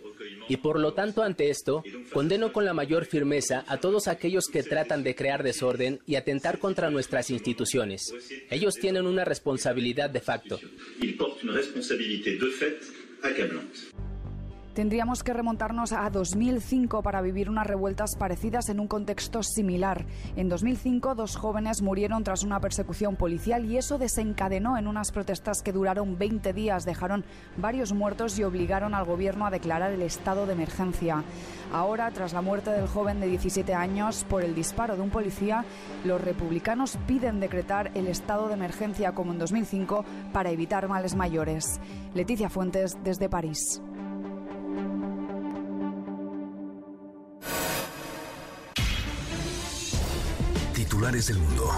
[0.48, 4.64] Y por lo tanto ante esto, condeno con la mayor firmeza a todos aquellos que
[4.64, 8.14] tratan de crear desorden y atentar contra nuestras instituciones.
[8.50, 10.60] Ellos tienen una responsabilidad de facto.
[14.74, 20.06] Tendríamos que remontarnos a 2005 para vivir unas revueltas parecidas en un contexto similar.
[20.38, 25.62] En 2005 dos jóvenes murieron tras una persecución policial y eso desencadenó en unas protestas
[25.62, 27.26] que duraron 20 días, dejaron
[27.58, 31.24] varios muertos y obligaron al gobierno a declarar el estado de emergencia.
[31.74, 35.66] Ahora, tras la muerte del joven de 17 años por el disparo de un policía,
[36.06, 41.82] los republicanos piden decretar el estado de emergencia como en 2005 para evitar males mayores.
[42.14, 43.82] Leticia Fuentes desde París.
[51.02, 51.72] Titulares del mundo.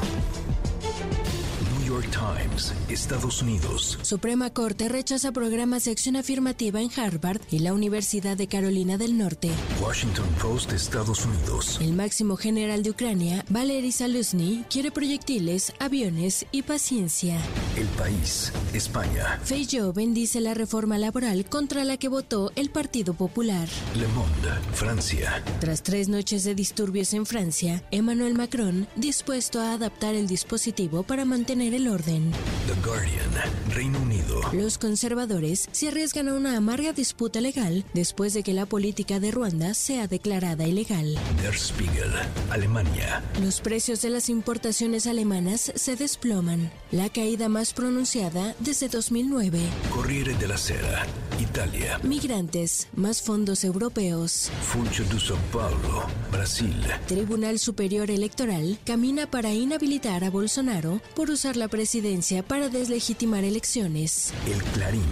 [1.84, 4.00] New York Times, Estados Unidos.
[4.04, 9.18] Suprema Corte rechaza programas de acción afirmativa en Harvard y la Universidad de Carolina del
[9.18, 9.50] Norte.
[9.82, 11.80] Washington Post, Estados Unidos.
[11.82, 17.38] El máximo general de Ucrania, Valery Saluzny, quiere proyectiles, aviones y paciencia.
[17.76, 19.40] El país, España.
[19.44, 23.68] Feijóo bendice la reforma laboral contra la que votó el Partido Popular.
[23.96, 25.44] Le Monde, Francia.
[25.60, 31.26] Tras tres noches de disturbios en Francia, Emmanuel Macron dispuesto a adaptar el dispositivo para
[31.26, 32.32] mantener el orden.
[32.68, 33.32] The Guardian,
[33.70, 34.42] Reino Unido.
[34.54, 39.32] Los conservadores se arriesgan a una amarga disputa legal después de que la política de
[39.32, 41.18] Ruanda sea declarada ilegal.
[41.42, 42.12] Der Spiegel,
[42.50, 43.22] Alemania.
[43.42, 49.60] Los precios de las importaciones alemanas se desploman, la caída más pronunciada desde 2009.
[49.92, 51.06] Corriere della Sera,
[51.40, 52.00] Italia.
[52.04, 54.50] Migrantes, más fondos europeos.
[54.62, 56.74] Funcho de São Paulo, Brasil.
[57.08, 64.34] Tribunal Superior Electoral camina para inhabilitar a Bolsonaro por usar la presidencia para deslegitimar elecciones.
[64.46, 65.04] El Clarín,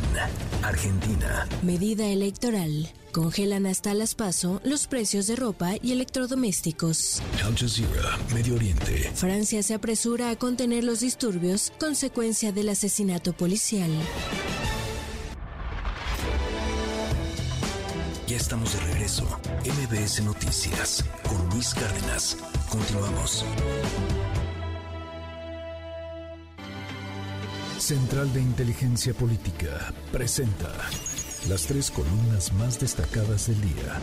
[0.63, 1.47] Argentina.
[1.61, 2.89] Medida electoral.
[3.11, 7.21] Congelan hasta las paso los precios de ropa y electrodomésticos.
[7.43, 9.11] Al Jazeera, Medio Oriente.
[9.13, 13.91] Francia se apresura a contener los disturbios consecuencia del asesinato policial.
[18.31, 19.25] Ya estamos de regreso.
[19.65, 22.38] MBS Noticias con Luis Cárdenas.
[22.69, 23.43] Continuamos.
[27.81, 30.71] Central de Inteligencia Política presenta
[31.49, 33.99] las tres columnas más destacadas del día.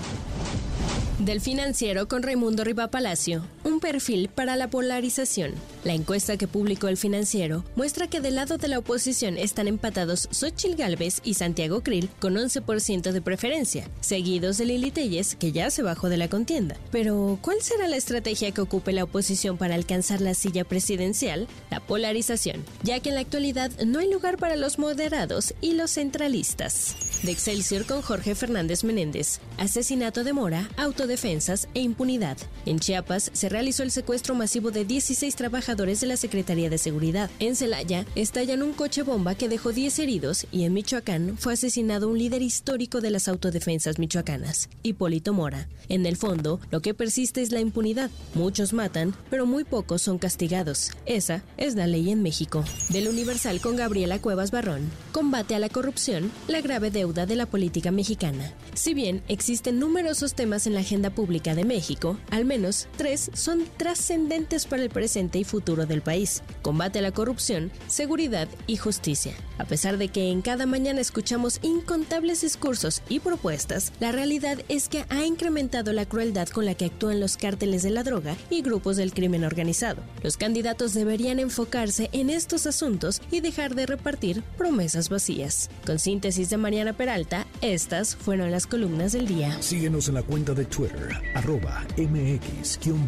[1.18, 5.52] Del financiero con Raimundo Riva Palacio, un perfil para la polarización.
[5.84, 10.28] La encuesta que publicó el financiero muestra que del lado de la oposición están empatados
[10.30, 15.70] Xochil Gálvez y Santiago Krill con 11% de preferencia, seguidos de Lili Telles, que ya
[15.70, 16.76] se bajó de la contienda.
[16.92, 21.48] Pero, ¿cuál será la estrategia que ocupe la oposición para alcanzar la silla presidencial?
[21.70, 25.92] La polarización, ya que en la actualidad no hay lugar para los moderados y los
[25.92, 26.96] centralistas.
[27.30, 29.40] Excelsior con Jorge Fernández Menéndez.
[29.56, 32.36] Asesinato de Mora, autodefensas e impunidad.
[32.66, 37.30] En Chiapas se realizó el secuestro masivo de 16 trabajadores de la Secretaría de Seguridad.
[37.38, 42.08] En Celaya estallan un coche bomba que dejó 10 heridos y en Michoacán fue asesinado
[42.08, 45.68] un líder histórico de las autodefensas michoacanas, Hipólito Mora.
[45.88, 48.10] En el fondo, lo que persiste es la impunidad.
[48.34, 50.90] Muchos matan, pero muy pocos son castigados.
[51.06, 52.64] Esa es la ley en México.
[52.90, 54.90] Del Universal con Gabriela Cuevas Barrón.
[55.12, 58.52] Combate a la corrupción, la grave deuda de la política mexicana.
[58.74, 63.64] Si bien existen numerosos temas en la agenda pública de México, al menos tres son
[63.76, 66.42] trascendentes para el presente y futuro del país.
[66.62, 69.34] Combate a la corrupción, seguridad y justicia.
[69.58, 74.88] A pesar de que en cada mañana escuchamos incontables discursos y propuestas, la realidad es
[74.88, 78.62] que ha incrementado la crueldad con la que actúan los cárteles de la droga y
[78.62, 80.02] grupos del crimen organizado.
[80.22, 85.70] Los candidatos deberían enfocarse en estos asuntos y dejar de repartir promesas vacías.
[85.84, 89.62] Con síntesis de Mariana Peralta, estas fueron las columnas del día.
[89.62, 93.06] Síguenos en la cuenta de Twitter, arroba mx-arma.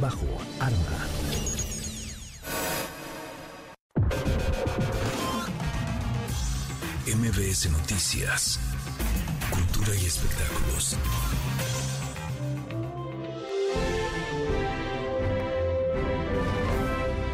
[7.15, 8.59] MBS Noticias,
[9.51, 10.97] Cultura y Espectáculos.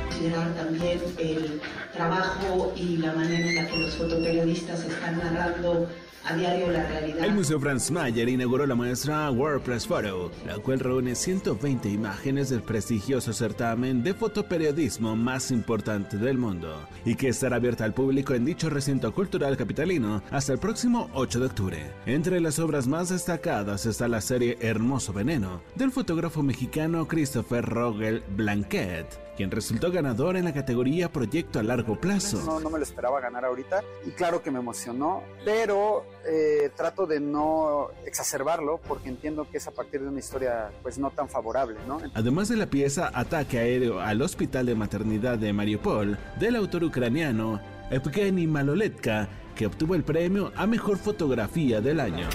[0.09, 1.61] Considerar también el
[1.93, 5.89] trabajo y la manera en la que los fotoperiodistas están narrando
[6.27, 7.25] a diario la realidad.
[7.25, 12.63] El Museo Franz Mayer inauguró la muestra WordPress Photo, la cual reúne 120 imágenes del
[12.63, 18.45] prestigioso certamen de fotoperiodismo más importante del mundo y que estará abierta al público en
[18.45, 21.91] dicho recinto cultural capitalino hasta el próximo 8 de octubre.
[22.07, 28.23] Entre las obras más destacadas está la serie Hermoso Veneno del fotógrafo mexicano Christopher Rogel
[28.37, 32.43] Blanquet quien resultó ganador en la categoría Proyecto a Largo Plazo.
[32.45, 37.07] No, no me lo esperaba ganar ahorita y claro que me emocionó, pero eh, trato
[37.07, 41.29] de no exacerbarlo porque entiendo que es a partir de una historia pues no tan
[41.29, 42.01] favorable, ¿no?
[42.15, 47.61] Además de la pieza Ataque aéreo al Hospital de Maternidad de Mariupol del autor ucraniano
[47.90, 52.28] Evgeny Maloletka, que obtuvo el premio a Mejor Fotografía del año.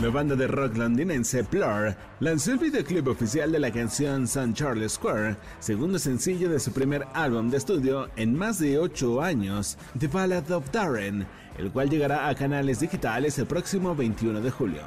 [0.00, 4.52] La banda de rock londinense Blur lanzó el videoclip oficial de la canción St.
[4.54, 9.76] Charles Square, segundo sencillo de su primer álbum de estudio en más de 8 años,
[9.98, 11.26] The Ballad of Darren,
[11.58, 14.82] el cual llegará a canales digitales el próximo 21 de julio.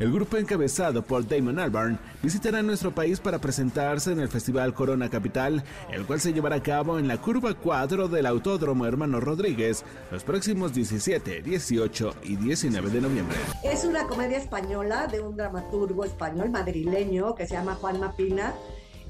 [0.00, 5.10] El grupo encabezado por Damon Albarn visitará nuestro país para presentarse en el Festival Corona
[5.10, 5.62] Capital,
[5.92, 10.24] el cual se llevará a cabo en la curva 4 del Autódromo Hermano Rodríguez los
[10.24, 13.36] próximos 17, 18 y 19 de noviembre.
[13.62, 18.54] Es una comedia española de un dramaturgo español madrileño que se llama Juan Mapina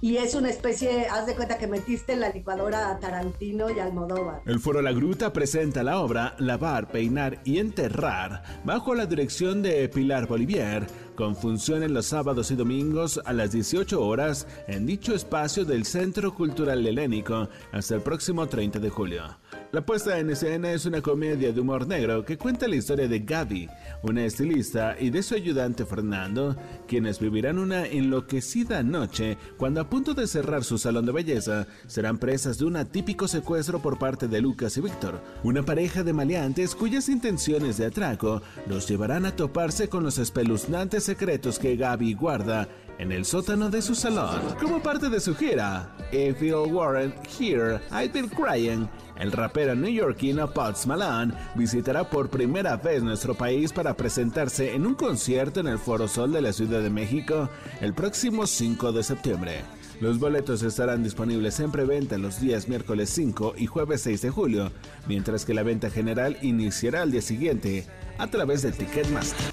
[0.00, 4.42] y es una especie, haz de cuenta que metiste en la licuadora Tarantino y Almodóvar.
[4.46, 9.88] El Foro La Gruta presenta la obra Lavar, Peinar y Enterrar bajo la dirección de
[9.88, 15.64] Pilar Bolivier, con funciones los sábados y domingos a las 18 horas en dicho espacio
[15.66, 19.24] del Centro Cultural Helénico hasta el próximo 30 de julio.
[19.72, 23.20] La puesta en escena es una comedia de humor negro que cuenta la historia de
[23.20, 23.68] Gaby,
[24.02, 26.56] una estilista, y de su ayudante Fernando,
[26.88, 32.18] quienes vivirán una enloquecida noche cuando a punto de cerrar su salón de belleza serán
[32.18, 36.74] presas de un atípico secuestro por parte de Lucas y Víctor, una pareja de maleantes
[36.74, 42.68] cuyas intenciones de atraco los llevarán a toparse con los espeluznantes secretos que Gaby guarda
[42.98, 44.40] en el sótano de su salón.
[44.60, 48.88] Como parte de su gira, If Warren Here, I've Been Crying,
[49.18, 54.94] el rapero neoyorquino Pots Malone visitará por primera vez nuestro país para presentarse en un
[54.94, 57.48] concierto en el Foro Sol de la Ciudad de México
[57.80, 59.60] el próximo 5 de septiembre.
[60.00, 64.72] Los boletos estarán disponibles en preventa los días miércoles 5 y jueves 6 de julio,
[65.06, 67.86] mientras que la venta general iniciará al día siguiente
[68.16, 69.52] a través del Ticketmaster.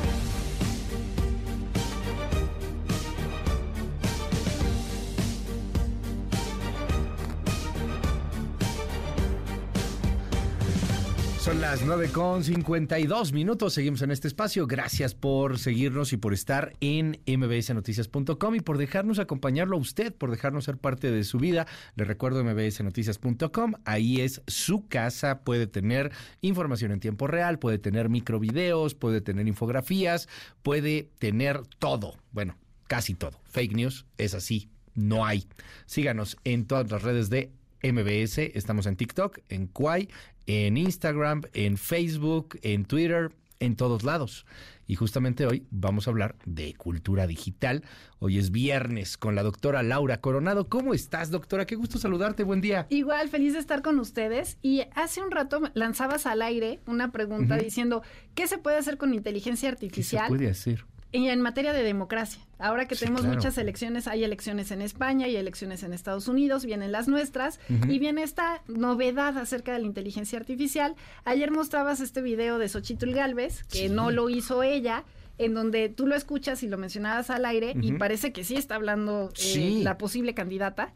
[11.51, 13.73] Son las 9 con 52 minutos.
[13.73, 14.67] Seguimos en este espacio.
[14.67, 20.31] Gracias por seguirnos y por estar en mbsnoticias.com y por dejarnos acompañarlo a usted, por
[20.31, 21.67] dejarnos ser parte de su vida.
[21.95, 23.73] Le recuerdo mbsnoticias.com.
[23.83, 25.41] Ahí es su casa.
[25.41, 30.29] Puede tener información en tiempo real, puede tener microvideos, puede tener infografías,
[30.63, 32.15] puede tener todo.
[32.31, 32.55] Bueno,
[32.87, 33.41] casi todo.
[33.43, 34.69] Fake news es así.
[34.95, 35.49] No hay.
[35.85, 37.51] Síganos en todas las redes de
[37.83, 38.37] MBS.
[38.55, 40.09] Estamos en TikTok, en Kwai,
[40.47, 44.45] en Instagram, en Facebook, en Twitter, en todos lados.
[44.87, 47.83] Y justamente hoy vamos a hablar de cultura digital.
[48.19, 50.67] Hoy es viernes con la doctora Laura Coronado.
[50.67, 51.65] ¿Cómo estás, doctora?
[51.65, 52.43] Qué gusto saludarte.
[52.43, 52.87] Buen día.
[52.89, 54.57] Igual, feliz de estar con ustedes.
[54.61, 58.03] Y hace un rato lanzabas al aire una pregunta diciendo,
[58.35, 60.23] ¿qué se puede hacer con inteligencia artificial?
[60.23, 60.85] ¿Qué se puede hacer?
[61.13, 62.41] En materia de democracia.
[62.57, 66.91] Ahora que tenemos muchas elecciones, hay elecciones en España, hay elecciones en Estados Unidos, vienen
[66.91, 70.95] las nuestras y viene esta novedad acerca de la inteligencia artificial.
[71.25, 75.03] Ayer mostrabas este video de Xochitl Galvez, que no lo hizo ella,
[75.37, 78.75] en donde tú lo escuchas y lo mencionabas al aire y parece que sí está
[78.75, 80.93] hablando eh, la posible candidata.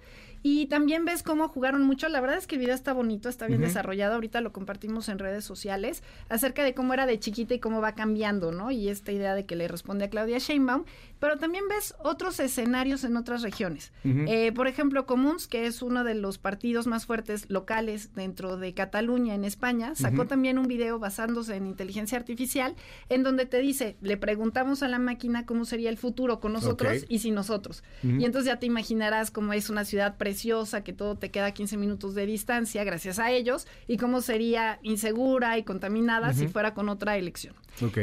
[0.48, 2.08] Y también ves cómo jugaron mucho.
[2.08, 4.14] La verdad es que el video está bonito, está bien desarrollado.
[4.14, 7.96] Ahorita lo compartimos en redes sociales acerca de cómo era de chiquita y cómo va
[7.96, 8.70] cambiando, ¿no?
[8.70, 10.86] Y esta idea de que le responde a Claudia Sheinbaum.
[11.26, 13.92] Pero también ves otros escenarios en otras regiones.
[14.04, 18.76] Eh, por ejemplo, Comuns, que es uno de los partidos más fuertes locales dentro de
[18.76, 22.76] Cataluña en España, sacó también un video basándose en inteligencia artificial
[23.10, 27.06] en donde te dice, le preguntamos a la máquina cómo sería el futuro con nosotros
[27.10, 27.84] y sin nosotros.
[28.04, 31.76] Y entonces ya te imaginarás cómo es una ciudad preciosa que todo te queda 15
[31.78, 36.88] minutos de distancia gracias a ellos, y cómo sería insegura y contaminada si fuera con
[36.88, 37.56] otra elección.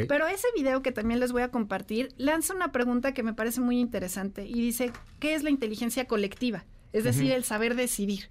[0.07, 3.61] Pero ese video que también les voy a compartir lanza una pregunta que me parece
[3.61, 6.65] muy interesante y dice, ¿qué es la inteligencia colectiva?
[6.91, 8.29] Es decir, el saber decidir.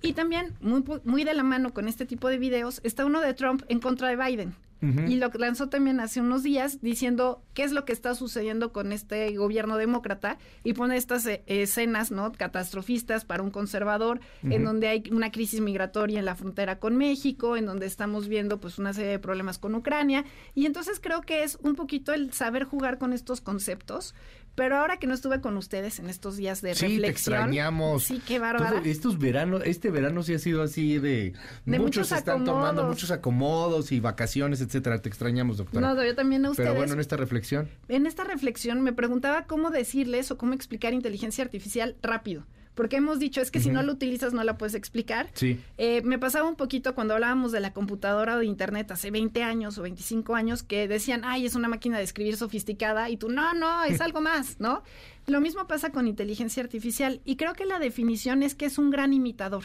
[0.00, 3.34] Y también, muy, muy de la mano con este tipo de videos, está uno de
[3.34, 4.54] Trump en contra de Biden.
[4.82, 8.92] Y lo lanzó también hace unos días diciendo qué es lo que está sucediendo con
[8.92, 14.88] este gobierno demócrata y pone estas eh, escenas no catastrofistas para un conservador en donde
[14.88, 18.94] hay una crisis migratoria en la frontera con México en donde estamos viendo pues una
[18.94, 20.24] serie de problemas con Ucrania.
[20.54, 24.14] Y entonces creo que es un poquito el saber jugar con estos conceptos
[24.54, 27.00] pero ahora que no estuve con ustedes en estos días de reflexión.
[27.00, 28.04] Sí, te extrañamos.
[28.04, 28.78] Sí, qué bárbaro.
[28.84, 34.00] estos veranos, este verano sí ha sido así de, muchos, están tomando muchos acomodos y
[34.00, 35.00] vacaciones, etcétera.
[35.00, 35.94] Te extrañamos, doctora.
[35.94, 36.68] No, yo también a ustedes.
[36.68, 37.68] Pero bueno, en esta reflexión.
[37.88, 42.44] En esta reflexión me preguntaba cómo decirles o cómo explicar inteligencia artificial rápido
[42.80, 45.28] porque hemos dicho es que si no la utilizas no la puedes explicar.
[45.34, 45.60] Sí.
[45.76, 49.42] Eh, me pasaba un poquito cuando hablábamos de la computadora o de internet hace 20
[49.42, 53.28] años o 25 años que decían, ay, es una máquina de escribir sofisticada y tú,
[53.28, 54.82] no, no, es algo más, ¿no?
[55.26, 58.88] Lo mismo pasa con inteligencia artificial y creo que la definición es que es un
[58.88, 59.64] gran imitador,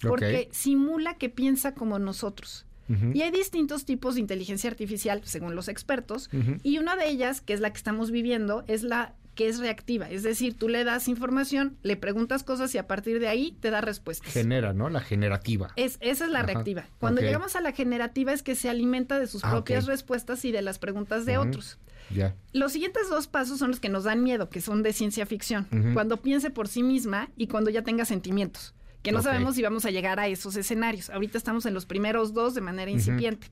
[0.00, 2.64] porque simula que piensa como nosotros.
[3.12, 6.30] Y hay distintos tipos de inteligencia artificial, según los expertos,
[6.62, 10.10] y una de ellas, que es la que estamos viviendo, es la que es reactiva.
[10.10, 13.70] Es decir, tú le das información, le preguntas cosas y a partir de ahí te
[13.70, 14.32] da respuestas.
[14.32, 14.90] Genera, ¿no?
[14.90, 15.70] La generativa.
[15.76, 16.86] Es, esa es la reactiva.
[16.98, 20.50] Cuando llegamos a la generativa es que se alimenta de sus ah, propias respuestas y
[20.50, 21.78] de las preguntas de otros.
[22.10, 22.34] Ya.
[22.52, 25.68] Los siguientes dos pasos son los que nos dan miedo, que son de ciencia ficción.
[25.94, 29.84] Cuando piense por sí misma y cuando ya tenga sentimientos que no sabemos si vamos
[29.84, 31.10] a llegar a esos escenarios.
[31.10, 33.46] Ahorita estamos en los primeros dos de manera incipiente,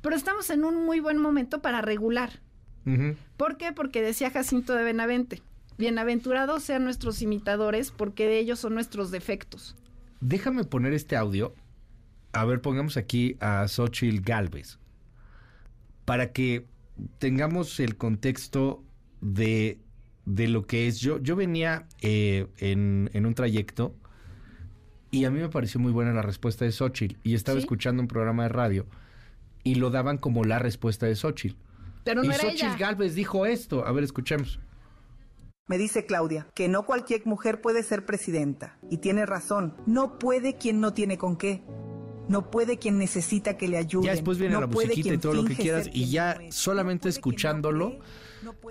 [0.00, 2.40] pero estamos en un muy buen momento para regular.
[3.36, 3.72] ¿Por qué?
[3.72, 5.42] Porque decía Jacinto de Benavente,
[5.76, 9.74] bienaventurados sean nuestros imitadores porque de ellos son nuestros defectos.
[10.20, 11.52] Déjame poner este audio.
[12.32, 14.78] A ver, pongamos aquí a Xochitl Galvez.
[16.04, 16.66] Para que
[17.18, 18.84] tengamos el contexto
[19.20, 19.80] de,
[20.24, 21.00] de lo que es.
[21.00, 23.94] Yo, yo venía eh, en, en, un trayecto
[25.10, 27.16] y a mí me pareció muy buena la respuesta de Xochitl.
[27.24, 28.86] Y estaba escuchando un programa de radio
[29.64, 31.56] y lo daban como la respuesta de Xochitl.
[32.06, 33.84] Pero no y Xochitl Galvez dijo esto.
[33.84, 34.60] A ver, escuchemos.
[35.66, 38.78] Me dice Claudia que no cualquier mujer puede ser presidenta.
[38.88, 39.76] Y tiene razón.
[39.86, 41.64] No puede quien no tiene con qué.
[42.28, 44.06] No puede quien necesita que le ayude.
[44.06, 45.90] Ya después viene la musiquita y todo lo que quieras.
[45.92, 47.98] Y ya solamente escuchándolo,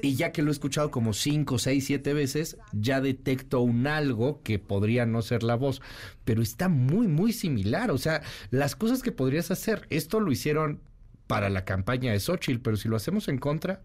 [0.01, 4.41] y ya que lo he escuchado como cinco, seis, siete veces, ya detecto un algo
[4.43, 5.81] que podría no ser la voz.
[6.23, 7.91] Pero está muy, muy similar.
[7.91, 10.81] O sea, las cosas que podrías hacer, esto lo hicieron
[11.27, 13.81] para la campaña de Xochitl, pero si lo hacemos en contra.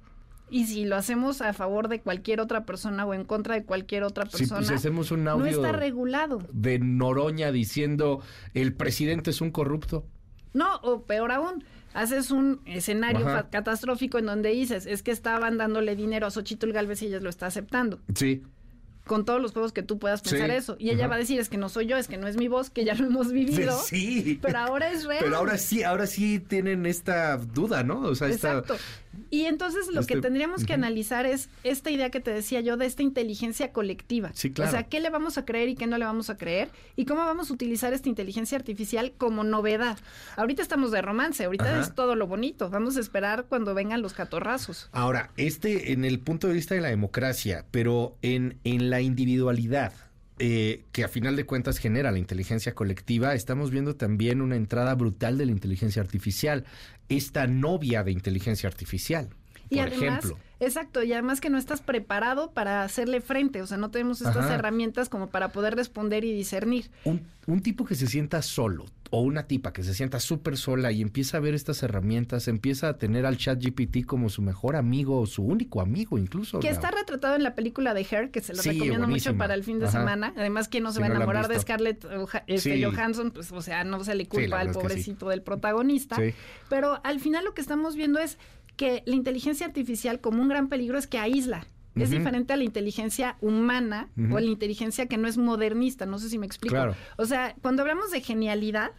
[0.53, 4.03] y si lo hacemos a favor de cualquier otra persona o en contra de cualquier
[4.03, 6.43] otra persona, si hacemos un audio no está regulado.
[6.53, 8.21] de Noroña diciendo
[8.53, 10.05] el presidente es un corrupto.
[10.53, 11.63] No, o peor aún,
[11.95, 13.49] haces un escenario Ajá.
[13.51, 17.31] catastrófico en donde dices, es que estaban dándole dinero a Xochitl Galvez y ella lo
[17.31, 18.01] está aceptando.
[18.17, 18.43] Sí.
[19.11, 20.55] Con todos los juegos que tú puedas pensar Sí.
[20.55, 20.77] eso.
[20.79, 22.47] Y ella va a decir, es que no soy yo, es que no es mi
[22.47, 23.77] voz, que ya lo hemos vivido.
[23.83, 24.39] Sí.
[24.41, 25.25] Pero ahora es real.
[25.25, 28.03] Pero ahora sí, ahora sí tienen esta duda, ¿no?
[28.03, 28.63] O sea, esta...
[29.31, 32.77] Y entonces lo que Este- tendríamos que analizar es esta idea que te decía yo
[32.77, 34.31] de esta inteligencia colectiva.
[34.35, 34.69] Sí, claro.
[34.69, 36.71] O sea, ¿qué le vamos a creer y qué no le vamos a creer?
[36.97, 39.99] Y cómo vamos a utilizar esta inteligencia artificial como novedad.
[40.37, 41.81] Ahorita estamos de romance, ahorita Ajá.
[41.81, 42.71] es todo lo bonito.
[42.71, 44.89] Vamos a esperar cuando vengan los catorrazos.
[44.93, 49.93] Ahora, este en el punto de vista de la democracia, pero en, en la individualidad,
[50.43, 54.95] eh, que a final de cuentas genera la inteligencia colectiva, estamos viendo también una entrada
[54.95, 56.65] brutal de la inteligencia artificial,
[57.11, 59.29] esta novia de inteligencia artificial,
[59.71, 60.39] Y por además, ejemplo.
[60.61, 64.37] exacto, y además que no estás preparado para hacerle frente, o sea, no tenemos estas
[64.45, 64.55] Ajá.
[64.57, 66.91] herramientas como para poder responder y discernir.
[67.05, 70.93] Un, un tipo que se sienta solo o una tipa que se sienta súper sola
[70.93, 74.77] y empieza a ver estas herramientas, empieza a tener al chat GPT como su mejor
[74.77, 76.61] amigo o su único amigo incluso.
[76.61, 79.33] Que está retratado en la película de Her, que se lo Sí, recomiendo buenísima.
[79.33, 79.99] mucho para el fin de Ajá.
[79.99, 80.33] semana.
[80.37, 81.59] Además, ¿quién no se Si va a no enamorar de.
[81.59, 82.07] Scarlett
[82.47, 82.85] este, Sí.
[82.85, 83.33] Johansson?
[83.33, 86.17] Pues, o sea, no se le culpa al pobrecito del protagonista.
[86.69, 88.39] Pero al final lo que estamos viendo es
[88.81, 91.67] que la inteligencia artificial como un gran peligro es que aísla.
[91.97, 96.19] Es diferente a la inteligencia humana o a la inteligencia que no es modernista, no
[96.19, 96.75] sé si me explico.
[96.75, 96.95] Claro.
[97.19, 98.93] O sea, cuando hablamos de genialidad.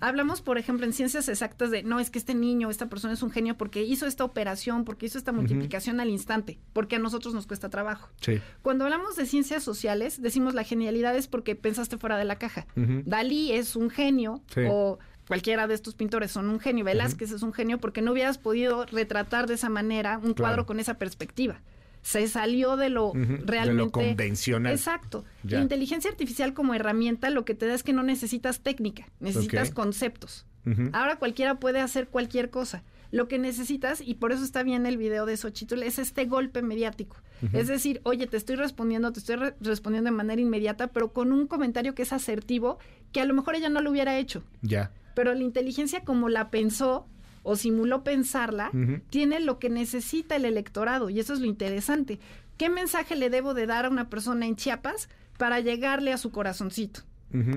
[0.00, 3.22] Hablamos, por ejemplo, en ciencias exactas de, no, es que este niño, esta persona es
[3.22, 7.32] un genio porque hizo esta operación, porque hizo esta multiplicación al instante, porque a nosotros
[7.32, 8.10] nos cuesta trabajo.
[8.20, 8.38] Sí.
[8.60, 12.66] Cuando hablamos de ciencias sociales, decimos la genialidad es porque pensaste fuera de la caja.
[12.76, 14.60] Dalí es un genio Sí.
[14.68, 16.84] o cualquiera de estos pintores son un genio.
[16.84, 20.36] Velázquez es un genio porque no hubieras podido retratar de esa manera un Claro.
[20.36, 21.60] cuadro con esa perspectiva.
[22.02, 24.72] Se salió de lo Ujú, de lo realmente convencional.
[24.72, 25.24] Exacto.
[25.44, 29.70] La inteligencia artificial como herramienta lo que te da es que no necesitas técnica, necesitas
[29.70, 30.44] conceptos.
[30.92, 32.82] Ahora cualquiera puede hacer cualquier cosa.
[33.12, 36.62] Lo que necesitas, y por eso está bien el video de Xochitl, es este golpe
[36.62, 37.16] mediático.
[37.52, 41.30] Es decir, oye, te estoy respondiendo, te estoy re- respondiendo de manera inmediata, pero con
[41.32, 42.78] un comentario que es asertivo,
[43.12, 44.42] que a lo mejor ella no lo hubiera hecho.
[44.62, 44.90] Ya.
[45.14, 47.06] Pero la inteligencia como la pensó
[47.42, 48.70] o simuló pensarla,
[49.10, 52.20] tiene lo que necesita el electorado, y eso es lo interesante.
[52.56, 55.08] ¿Qué mensaje le debo de dar a una persona en Chiapas
[55.38, 57.00] para llegarle a su corazoncito?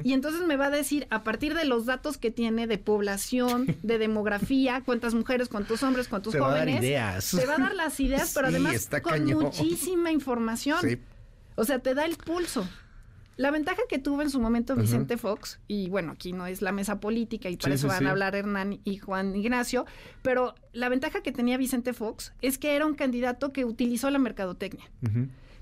[0.05, 3.75] Y entonces me va a decir, a partir de los datos que tiene de población,
[3.83, 6.81] de demografía, cuántas mujeres, cuántos hombres, cuántos Te va a dar jóvenes.
[6.81, 7.31] ideas.
[7.37, 9.43] Te va a dar las ideas, pero Sí, además con cañón.
[9.43, 10.77] muchísima información.
[10.81, 10.97] Sí.
[11.55, 12.65] O sea, te da el pulso.
[13.37, 14.75] La ventaja que tuvo en su momento.
[14.75, 18.05] Vicente Fox, y bueno, aquí no es la mesa política y Sí, eso van sí.
[18.05, 19.85] a hablar Hernán y Juan Ignacio,
[20.21, 24.19] pero la ventaja que tenía Vicente Fox es que era un candidato que utilizó la
[24.19, 24.85] mercadotecnia.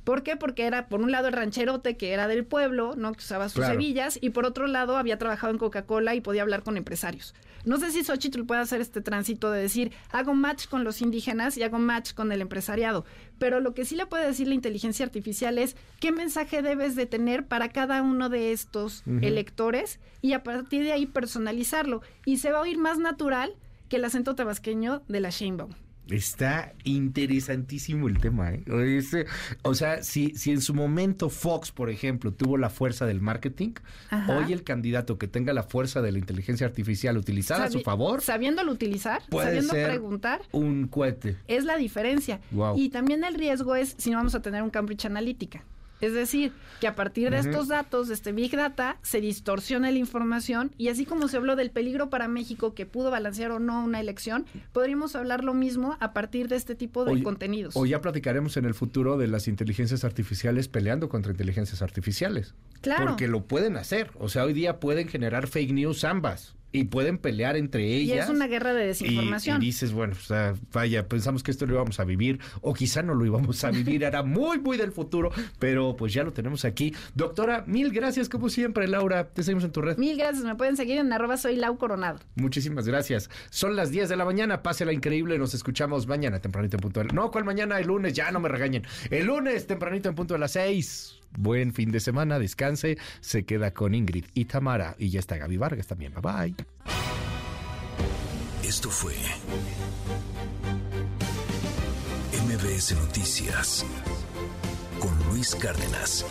[0.03, 0.35] ¿Por qué?
[0.35, 3.13] Porque era, por un lado, el rancherote que era del pueblo, ¿no?
[3.13, 3.73] Que usaba sus Claro.
[3.75, 7.33] hebillas, y por otro lado, había trabajado en Coca-Cola y podía hablar con empresarios.
[7.65, 11.57] No sé si Xochitl puede hacer este tránsito de decir, hago match con los indígenas
[11.57, 13.05] y hago match con el empresariado.
[13.39, 17.05] Pero lo que sí le puede decir la inteligencia artificial es qué mensaje debes de
[17.05, 22.01] tener para cada uno de estos electores y a partir de ahí personalizarlo.
[22.25, 23.55] Y se va a oír más natural
[23.89, 25.71] que el acento tabasqueño de la Sheinbaum.
[26.09, 28.63] Está interesantísimo el tema, ¿eh?
[29.63, 33.71] O sea, si, si en su momento Fox, por ejemplo, tuvo la fuerza del marketing,
[34.09, 34.37] Ajá.
[34.37, 38.21] hoy el candidato que tenga la fuerza de la inteligencia artificial utilizada a su favor
[38.21, 41.37] Sabiéndolo utilizar, puede sabiendo ser preguntar, un cohete.
[41.47, 42.41] es la diferencia.
[42.75, 45.63] Y también el riesgo es si no vamos a tener un Cambridge Analytica.
[46.03, 46.51] Es decir,
[46.81, 50.89] que a partir de estos datos, de este Big Data, se distorsiona la información y
[50.89, 54.45] así como se habló del peligro para México que pudo balancear o no una elección,
[54.73, 57.77] podríamos hablar lo mismo a partir de este tipo de contenidos.
[57.77, 62.53] O ya platicaremos en el futuro de las inteligencias artificiales peleando contra inteligencias artificiales.
[62.81, 63.05] Claro.
[63.05, 64.11] Porque lo pueden hacer.
[64.19, 66.53] O sea, hoy día pueden generar fake news ambas.
[66.73, 68.25] Y pueden pelear entre y ellas.
[68.27, 69.61] es una guerra de Y- desinformación.
[69.61, 73.01] Y, dices, bueno, o sea, vaya, pensamos que esto lo íbamos a vivir, o quizá
[73.03, 76.65] no lo íbamos a vivir, era muy, muy del futuro, pero pues ya lo tenemos
[76.65, 76.93] aquí.
[77.13, 79.29] Doctora, mil gracias, como siempre, Laura.
[79.29, 79.97] Te seguimos en tu red.
[79.97, 82.19] Mil gracias, me pueden seguir en arroba soy Lau Coronado.
[82.35, 83.29] Muchísimas gracias.
[83.51, 87.05] Son las 10 de la mañana, pásela increíble, nos escuchamos mañana tempranito en punto de...
[87.13, 87.77] No, ¿cuál mañana?
[87.79, 88.83] El lunes, ya no me regañen.
[89.11, 91.19] El lunes tempranito en punto de las 6.
[91.37, 95.57] Buen fin de semana, descanse, se queda con Ingrid y Tamara, y ya está Gaby
[95.57, 96.13] Vargas también.
[96.13, 96.55] Bye bye.
[98.63, 99.13] Esto fue
[102.47, 103.85] MBS Noticias
[104.99, 106.25] con Luis Cárdenas.